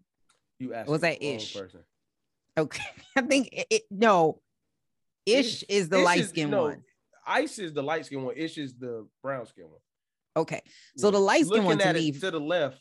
You 0.60 0.74
asked 0.74 0.90
was 0.90 1.02
that 1.02 1.22
Ish? 1.22 1.54
person. 1.56 1.82
Okay, 2.58 2.84
I 3.18 3.22
think 3.22 3.50
it, 3.52 3.68
it- 3.70 3.84
no. 3.92 4.40
Ish 5.26 5.64
Ish- 5.64 5.64
is 5.70 5.90
the 5.90 6.00
light 6.00 6.26
skin 6.26 6.50
no, 6.52 6.64
one. 6.64 6.84
Ice 7.26 7.60
is 7.60 7.74
the 7.74 7.84
light 7.84 8.06
skin 8.06 8.24
one. 8.24 8.36
Ish 8.38 8.58
is 8.58 8.76
the 8.78 9.08
brown 9.22 9.46
skin 9.46 9.66
one. 9.66 9.80
Okay, 10.36 10.62
so 10.98 11.08
Yeah. 11.08 11.12
the 11.12 11.20
light 11.20 11.46
skin 11.46 11.64
one 11.64 11.78
to 11.78 11.86
at 11.86 11.96
me. 11.96 12.12
to 12.12 12.32
the 12.32 12.40
left 12.40 12.80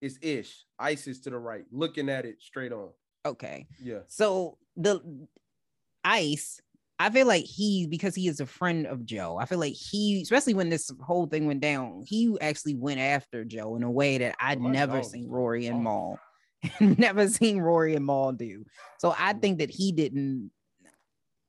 is 0.00 0.18
Ish. 0.22 0.64
Ice 0.78 1.06
is 1.06 1.20
to 1.20 1.30
the 1.30 1.38
right. 1.38 1.64
Looking 1.70 2.08
at 2.08 2.24
it 2.24 2.40
straight 2.40 2.72
on. 2.72 2.90
Okay, 3.26 3.66
Yeah. 3.80 4.00
So 4.08 4.58
the 4.76 5.00
Ice, 6.04 6.60
I 6.98 7.10
feel 7.10 7.26
like 7.26 7.44
he 7.44 7.86
because 7.86 8.14
he 8.14 8.28
is 8.28 8.40
a 8.40 8.46
friend 8.46 8.86
of 8.86 9.04
Joe. 9.04 9.36
I 9.40 9.44
feel 9.46 9.58
like 9.58 9.74
he, 9.74 10.22
especially 10.22 10.54
when 10.54 10.68
this 10.68 10.90
whole 11.00 11.26
thing 11.26 11.46
went 11.46 11.60
down, 11.60 12.02
he 12.06 12.36
actually 12.40 12.74
went 12.74 13.00
after 13.00 13.44
Joe 13.44 13.76
in 13.76 13.82
a 13.82 13.90
way 13.90 14.18
that 14.18 14.34
I'd 14.40 14.58
Oh 14.58 14.68
never 14.68 15.00
God. 15.00 15.06
seen 15.06 15.28
Rory 15.28 15.66
and 15.66 15.78
Oh. 15.78 15.80
Mal, 15.80 16.20
never 16.80 17.28
seen 17.28 17.58
Rory 17.58 17.94
and 17.94 18.04
Mal 18.06 18.32
do. 18.32 18.64
So 18.98 19.14
I 19.16 19.34
Mm. 19.34 19.40
think 19.42 19.58
that 19.58 19.70
he 19.70 19.92
didn't. 19.92 20.50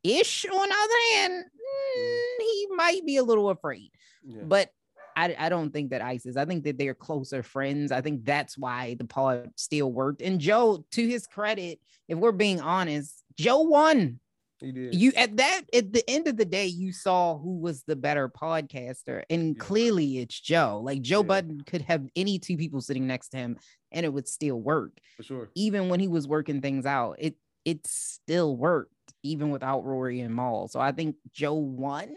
Ish, 0.03 0.45
on 0.45 0.51
the 0.69 0.76
other 0.76 1.15
hand, 1.15 1.43
mm, 1.45 2.35
he 2.39 2.67
might 2.76 3.05
be 3.05 3.17
a 3.17 3.23
little 3.23 3.49
afraid, 3.49 3.91
Yeah. 4.23 4.43
but 4.45 4.69
I, 5.15 5.35
I 5.38 5.49
don't 5.49 5.71
think 5.71 5.89
that 5.89 6.01
ISIS. 6.01 6.38
I 6.38 6.45
think 6.45 6.63
that 6.63 6.77
they're 6.77 6.93
closer 6.93 7.43
friends. 7.43 7.91
I 7.91 7.99
think 7.99 8.23
that's 8.23 8.57
why 8.57 8.95
the 8.97 9.03
pod 9.05 9.51
still 9.55 9.91
worked. 9.91 10.21
And 10.21 10.39
Joe, 10.39 10.85
to 10.91 11.07
his 11.07 11.27
credit, 11.27 11.80
if 12.07 12.17
we're 12.17 12.31
being 12.31 12.61
honest, 12.61 13.21
Joe 13.38 13.61
won. 13.61 14.19
he 14.61 14.71
did. 14.71 14.95
You 14.95 15.11
at 15.17 15.35
that 15.38 15.61
at 15.73 15.91
the 15.91 16.09
end 16.09 16.27
of 16.30 16.38
the 16.38 16.45
day, 16.45 16.67
you 16.67 16.93
saw 16.93 17.38
who 17.38 17.57
was 17.59 17.84
the 17.84 17.95
better 17.97 18.30
podcaster, 18.30 19.23
and 19.30 19.55
Yeah. 19.55 19.61
clearly 19.61 20.19
it's 20.19 20.39
Joe. 20.39 20.80
Like 20.84 21.01
Joe 21.01 21.19
Yeah. 21.21 21.27
Budden 21.27 21.61
could 21.61 21.81
have 21.84 22.05
any 22.15 22.39
two 22.39 22.55
people 22.55 22.80
sitting 22.81 23.05
next 23.07 23.30
to 23.30 23.38
him, 23.38 23.57
and 23.91 24.05
it 24.05 24.13
would 24.13 24.27
still 24.27 24.59
work. 24.61 24.97
for 25.17 25.23
sure. 25.23 25.49
Even 25.55 25.89
when 25.89 25.99
he 25.99 26.07
was 26.07 26.27
working 26.30 26.61
things 26.61 26.85
out, 26.85 27.17
it 27.19 27.35
it 27.65 27.85
still 27.88 28.55
worked, 28.55 28.93
even 29.23 29.49
without 29.49 29.85
Rory 29.85 30.21
and 30.21 30.35
Mal. 30.35 30.67
So 30.67 30.79
I 30.79 30.91
think 30.91 31.15
Joe 31.31 31.53
won. 31.53 32.13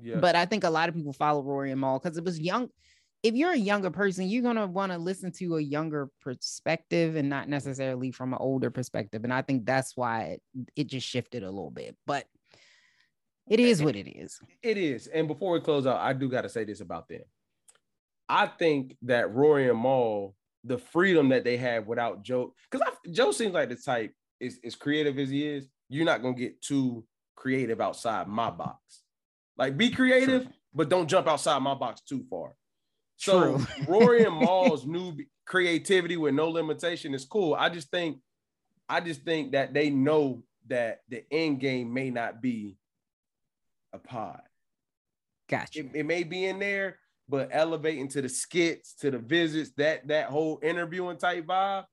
Yeah. 0.00 0.16
But 0.16 0.36
I 0.36 0.46
think 0.46 0.64
a 0.64 0.70
lot 0.70 0.88
of 0.88 0.94
people 0.94 1.12
follow 1.12 1.42
Rory 1.42 1.72
and 1.72 1.80
Mal 1.80 1.98
because 1.98 2.16
it 2.16 2.24
was 2.24 2.38
young. 2.38 2.68
If 3.22 3.34
you're 3.34 3.52
a 3.52 3.56
younger 3.56 3.90
person, 3.90 4.28
you're 4.28 4.44
gonna 4.44 4.66
want 4.66 4.92
to 4.92 4.98
listen 4.98 5.32
to 5.32 5.56
a 5.56 5.60
younger 5.60 6.08
perspective 6.20 7.16
and 7.16 7.28
not 7.28 7.48
necessarily 7.48 8.12
from 8.12 8.32
an 8.32 8.38
older 8.40 8.70
perspective. 8.70 9.24
And 9.24 9.32
I 9.32 9.42
think 9.42 9.66
that's 9.66 9.96
why 9.96 10.22
it, 10.22 10.42
it 10.76 10.86
just 10.86 11.06
shifted 11.06 11.42
a 11.42 11.50
little 11.50 11.70
bit. 11.70 11.96
But 12.06 12.26
it 13.48 13.60
is 13.60 13.82
what 13.82 13.96
it 13.96 14.08
is. 14.08 14.38
It 14.62 14.76
is. 14.76 15.06
And 15.06 15.26
before 15.26 15.52
we 15.52 15.60
close 15.60 15.86
out, 15.86 15.98
I 15.98 16.12
do 16.12 16.28
got 16.28 16.42
to 16.42 16.48
say 16.48 16.64
this 16.64 16.80
about 16.80 17.08
them. 17.08 17.22
I 18.28 18.46
think 18.46 18.96
that 19.02 19.34
Rory 19.34 19.70
and 19.70 19.80
Mal, 19.80 20.34
the 20.64 20.78
freedom 20.78 21.30
that 21.30 21.44
they 21.44 21.56
have 21.56 21.86
without 21.86 22.22
Joe, 22.22 22.52
because 22.70 22.86
Joe 23.10 23.32
seems 23.32 23.54
like 23.54 23.70
the 23.70 23.76
type 23.76 24.12
is 24.38 24.60
as 24.64 24.74
creative 24.74 25.18
as 25.18 25.30
he 25.30 25.46
is. 25.46 25.66
You're 25.88 26.04
not 26.04 26.22
gonna 26.22 26.34
get 26.34 26.60
too 26.60 27.04
creative 27.36 27.80
outside 27.80 28.28
my 28.28 28.50
box. 28.50 29.02
Like 29.56 29.76
be 29.76 29.90
creative, 29.90 30.48
but 30.74 30.88
don't 30.88 31.08
jump 31.08 31.26
outside 31.26 31.60
my 31.60 31.74
box 31.74 32.00
too 32.02 32.24
far. 32.28 32.54
So 33.16 33.56
True. 33.56 33.66
Rory 33.88 34.24
and 34.24 34.36
Mal's 34.40 34.86
new 34.86 35.16
creativity 35.46 36.16
with 36.16 36.34
no 36.34 36.48
limitation 36.48 37.14
is 37.14 37.24
cool. 37.24 37.54
I 37.54 37.68
just 37.68 37.90
think, 37.90 38.18
I 38.88 39.00
just 39.00 39.22
think 39.22 39.52
that 39.52 39.74
they 39.74 39.90
know 39.90 40.42
that 40.68 41.00
the 41.08 41.24
end 41.32 41.60
game 41.60 41.92
may 41.92 42.10
not 42.10 42.40
be 42.42 42.76
a 43.92 43.98
pod. 43.98 44.40
Gotcha. 45.48 45.80
It, 45.80 45.90
it 45.94 46.06
may 46.06 46.22
be 46.22 46.44
in 46.44 46.58
there, 46.58 46.98
but 47.28 47.48
elevating 47.52 48.08
to 48.08 48.22
the 48.22 48.28
skits, 48.28 48.94
to 48.96 49.10
the 49.10 49.18
visits, 49.18 49.70
that 49.78 50.06
that 50.08 50.26
whole 50.26 50.60
interviewing 50.62 51.16
type 51.16 51.46
vibe 51.46 51.84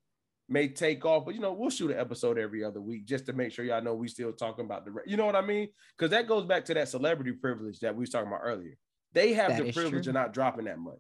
may 0.50 0.68
take 0.68 1.06
off. 1.06 1.26
But 1.26 1.36
you 1.36 1.42
know, 1.42 1.54
we'll 1.54 1.70
shoot 1.70 1.92
an 1.92 2.00
episode 2.00 2.38
every 2.38 2.64
other 2.64 2.82
week 2.82 3.06
just 3.06 3.26
to 3.28 3.34
make 3.34 3.52
sure 3.52 3.66
y'all 3.66 3.82
know 3.82 3.94
we 3.96 4.08
still 4.08 4.32
talking 4.34 4.66
about 4.66 4.86
the. 4.86 4.92
re- 4.92 5.04
You 5.06 5.18
know 5.18 5.26
what 5.26 5.36
I 5.36 5.42
mean? 5.42 5.70
Because 5.98 6.12
that 6.12 6.28
goes 6.28 6.46
back 6.46 6.66
to 6.66 6.74
that 6.76 6.90
celebrity 6.90 7.32
privilege 7.32 7.80
that 7.80 7.96
we 7.96 8.02
was 8.02 8.10
talking 8.10 8.28
about 8.28 8.42
earlier. 8.44 8.78
They 9.14 9.34
have 9.34 9.58
That 9.58 9.64
the 9.66 9.72
privilege 9.74 10.04
true. 10.06 10.12
of 10.12 10.14
not 10.16 10.34
dropping 10.34 10.66
that 10.66 10.78
much. 10.80 11.00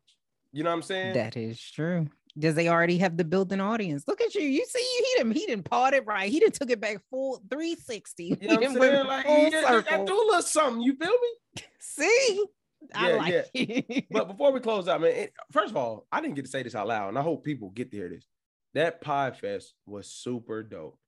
You 0.51 0.63
know 0.63 0.69
what 0.69 0.77
I'm 0.77 0.81
saying? 0.83 1.13
That 1.15 1.35
is 1.35 1.59
true. 1.59 2.07
Does 2.37 2.55
they 2.55 2.67
already 2.67 2.97
have 2.97 3.15
the 3.17 3.23
built-in 3.23 3.61
audience? 3.61 4.03
Look 4.07 4.19
at 4.21 4.35
you. 4.35 4.41
You 4.41 4.65
see, 4.65 4.79
he 4.97 5.05
didn't 5.17 5.33
he 5.33 5.45
didn't 5.45 5.63
part 5.65 5.93
it 5.93 6.05
right. 6.05 6.29
He 6.31 6.39
didn't 6.39 6.55
took 6.55 6.69
it 6.69 6.79
back 6.81 6.97
full 7.09 7.41
360. 7.49 8.23
you 8.25 8.29
know 8.29 8.37
He 8.41 8.47
what 8.47 8.63
I'm 8.67 8.73
saying? 8.81 9.07
Like, 9.07 9.25
full 9.25 9.37
yeah, 9.43 9.49
yeah, 9.51 9.67
circle. 9.69 10.05
do 10.05 10.13
a 10.13 10.25
little 10.25 10.41
something. 10.41 10.81
You 10.81 10.95
feel 10.95 11.11
me? 11.11 11.63
See, 11.79 12.45
I 12.93 13.09
Yeah, 13.09 13.15
like 13.15 13.45
it. 13.53 14.05
But 14.11 14.27
before 14.27 14.51
we 14.51 14.59
close 14.59 14.87
out, 14.87 15.01
man, 15.01 15.11
it, 15.11 15.33
first 15.51 15.71
of 15.71 15.77
all, 15.77 16.07
I 16.11 16.19
didn't 16.21 16.35
get 16.35 16.45
to 16.45 16.51
say 16.51 16.61
this 16.63 16.75
out 16.75 16.87
loud, 16.87 17.09
and 17.09 17.17
I 17.17 17.21
hope 17.21 17.43
people 17.45 17.69
get 17.69 17.91
to 17.91 17.97
hear 17.97 18.09
this. 18.09 18.25
That 18.75 19.01
Pie 19.01 19.31
Fest 19.31 19.73
was 19.85 20.07
super 20.07 20.61
dope. 20.61 20.99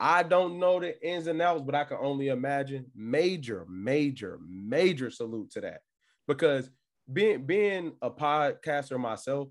I 0.00 0.22
don't 0.22 0.60
know 0.60 0.78
the 0.78 0.94
ins 1.06 1.26
and 1.26 1.42
outs, 1.42 1.62
but 1.66 1.74
I 1.74 1.82
can 1.84 1.98
only 2.00 2.28
imagine. 2.28 2.86
Major, 2.94 3.66
major, 3.68 4.38
major 4.48 5.10
salute 5.10 5.50
to 5.50 5.60
that. 5.62 5.80
Because 6.28 6.70
being 7.12 7.44
being 7.44 7.92
a 8.00 8.10
podcaster 8.10 8.98
myself, 9.00 9.48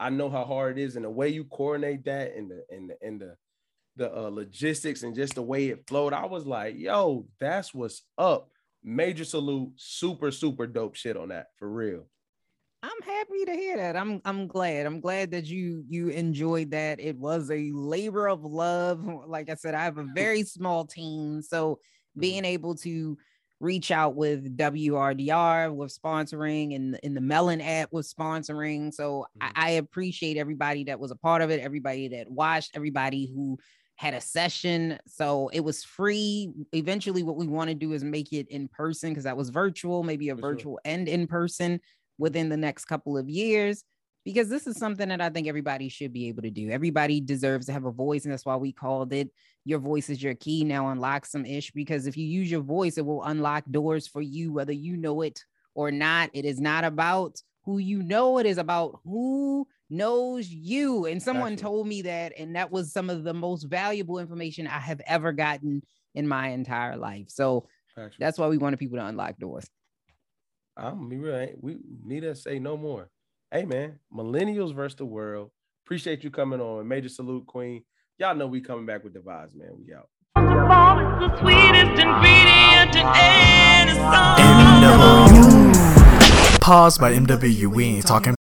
I 0.00 0.10
know 0.10 0.28
how 0.28 0.44
hard 0.44 0.76
it 0.78 0.82
is, 0.82 0.96
and 0.96 1.04
the 1.04 1.10
way 1.10 1.28
you 1.28 1.44
coordinate 1.44 2.04
that, 2.06 2.34
and 2.34 2.50
the 2.50 2.64
and 2.68 2.90
the 2.90 2.96
and 3.00 3.20
the 3.20 3.36
the 3.96 4.12
uh, 4.12 4.28
logistics, 4.30 5.04
and 5.04 5.14
just 5.14 5.36
the 5.36 5.42
way 5.42 5.68
it 5.68 5.86
flowed, 5.86 6.12
I 6.12 6.26
was 6.26 6.44
like, 6.46 6.76
"Yo, 6.76 7.28
that's 7.38 7.72
what's 7.72 8.02
up." 8.18 8.50
Major 8.82 9.24
salute, 9.24 9.72
super 9.76 10.32
super 10.32 10.66
dope 10.66 10.96
shit 10.96 11.16
on 11.16 11.28
that 11.28 11.46
for 11.58 11.70
real. 11.70 12.08
I'm 12.84 13.02
happy 13.02 13.44
to 13.46 13.52
hear 13.52 13.78
that. 13.78 13.96
I'm 13.96 14.20
I'm 14.26 14.46
glad. 14.46 14.84
I'm 14.84 15.00
glad 15.00 15.30
that 15.30 15.46
you 15.46 15.84
you 15.88 16.08
enjoyed 16.10 16.70
that. 16.72 17.00
It 17.00 17.16
was 17.16 17.50
a 17.50 17.70
labor 17.72 18.28
of 18.28 18.44
love. 18.44 19.02
Like 19.26 19.48
I 19.48 19.54
said, 19.54 19.74
I 19.74 19.84
have 19.84 19.96
a 19.98 20.04
very 20.14 20.42
small 20.44 20.86
team, 20.86 21.40
so 21.42 21.78
Mm-hmm. 22.16 22.20
being 22.20 22.44
able 22.44 22.76
to 22.76 23.18
reach 23.58 23.90
out 23.90 24.14
with 24.14 24.56
WRDR 24.56 25.74
with 25.74 25.98
sponsoring 25.98 26.76
and 26.76 26.96
in 27.02 27.14
the 27.14 27.20
Melon 27.20 27.60
app 27.60 27.88
with 27.92 28.06
sponsoring. 28.06 28.94
So 28.94 29.26
I, 29.40 29.48
Mhm. 29.48 29.52
I 29.56 29.70
appreciate 29.70 30.36
everybody 30.36 30.84
that 30.84 31.00
was 31.00 31.10
a 31.10 31.16
part 31.16 31.42
of 31.42 31.50
it, 31.50 31.58
everybody 31.58 32.06
that 32.08 32.30
watched, 32.30 32.76
everybody 32.76 33.26
who 33.34 33.58
had 33.96 34.14
a 34.14 34.20
session. 34.20 34.98
So 35.08 35.48
it 35.48 35.60
was 35.60 35.82
free. 35.82 36.52
Eventually, 36.72 37.24
what 37.24 37.36
we 37.36 37.48
want 37.48 37.68
to 37.70 37.74
do 37.74 37.92
is 37.94 38.04
make 38.04 38.32
it 38.32 38.46
in 38.48 38.68
person 38.68 39.10
because 39.10 39.24
that 39.24 39.36
was 39.36 39.48
virtual, 39.50 40.04
maybe 40.04 40.28
a 40.28 40.36
For 40.36 40.40
sure. 40.42 40.50
virtual 40.52 40.80
and 40.84 41.08
in 41.08 41.26
person 41.26 41.80
within 42.18 42.48
the 42.48 42.56
next 42.56 42.84
couple 42.86 43.16
of 43.18 43.28
years. 43.28 43.84
Because 44.24 44.48
this 44.48 44.66
is 44.66 44.78
something 44.78 45.10
that 45.10 45.20
I 45.20 45.28
think 45.28 45.48
everybody 45.48 45.90
should 45.90 46.12
be 46.12 46.28
able 46.28 46.42
to 46.42 46.50
do. 46.50 46.70
Everybody 46.70 47.20
deserves 47.20 47.66
to 47.66 47.72
have 47.72 47.84
a 47.84 47.90
voice, 47.90 48.24
and 48.24 48.32
that's 48.32 48.46
why 48.46 48.56
we 48.56 48.72
called 48.72 49.12
it 49.12 49.30
your 49.64 49.78
voice 49.78 50.10
is 50.10 50.22
your 50.22 50.34
key. 50.34 50.64
Now 50.64 50.88
unlock 50.88 51.26
some 51.26 51.46
ish 51.46 51.70
because 51.72 52.06
if 52.06 52.16
you 52.16 52.26
use 52.26 52.50
your 52.50 52.60
voice, 52.62 52.98
it 52.98 53.06
will 53.06 53.24
unlock 53.24 53.64
doors 53.70 54.06
for 54.06 54.20
you, 54.20 54.52
whether 54.52 54.72
you 54.72 54.96
know 54.96 55.22
it 55.22 55.42
or 55.74 55.90
not. 55.90 56.30
It 56.34 56.44
is 56.44 56.60
not 56.60 56.84
about 56.84 57.40
who 57.64 57.78
you 57.78 58.02
know, 58.02 58.38
it 58.38 58.46
is 58.46 58.58
about 58.58 59.00
who 59.04 59.66
knows 59.88 60.48
you. 60.48 61.06
And 61.06 61.22
someone 61.22 61.52
Gotcha. 61.52 61.62
told 61.62 61.86
me 61.86 62.02
that, 62.02 62.34
and 62.38 62.56
that 62.56 62.70
was 62.70 62.92
some 62.92 63.08
of 63.08 63.24
the 63.24 63.32
most 63.32 63.64
valuable 63.64 64.18
information 64.18 64.66
I 64.66 64.80
have 64.80 65.00
ever 65.06 65.32
gotten 65.32 65.82
in 66.14 66.28
my 66.28 66.48
entire 66.48 66.96
life. 66.96 67.30
So 67.30 67.66
Factual. 67.94 68.16
that's 68.18 68.38
why 68.38 68.48
we 68.48 68.58
wanted 68.58 68.78
people 68.78 68.98
to 68.98 69.06
unlock 69.06 69.38
doors. 69.38 69.66
I'm 70.76 70.96
gonna 70.96 71.08
be 71.08 71.18
real. 71.18 71.48
We 71.60 71.78
need 72.04 72.20
to 72.20 72.34
say 72.34 72.58
no 72.58 72.76
more. 72.76 73.10
Hey 73.50 73.64
man, 73.64 73.98
millennials 74.12 74.74
versus 74.74 74.96
the 74.96 75.04
world. 75.04 75.50
Appreciate 75.86 76.24
you 76.24 76.30
coming 76.30 76.60
on. 76.60 76.88
Major 76.88 77.08
salute, 77.08 77.46
Queen. 77.46 77.84
Y'all 78.18 78.34
know 78.34 78.46
we 78.46 78.60
coming 78.60 78.86
back 78.86 79.04
with 79.04 79.12
the 79.12 79.20
vibes, 79.20 79.54
man. 79.54 79.70
We 79.78 79.94
out. 79.94 80.08
The 80.34 81.40
sweetest 81.40 82.00
ingredient 82.00 82.96
in 82.96 83.94
song. 83.94 84.38
MW. 84.38 86.60
Pause 86.60 86.98
by 86.98 87.12
MW. 87.12 87.66
We 87.66 87.84
ain't 87.84 88.06
talking 88.06 88.32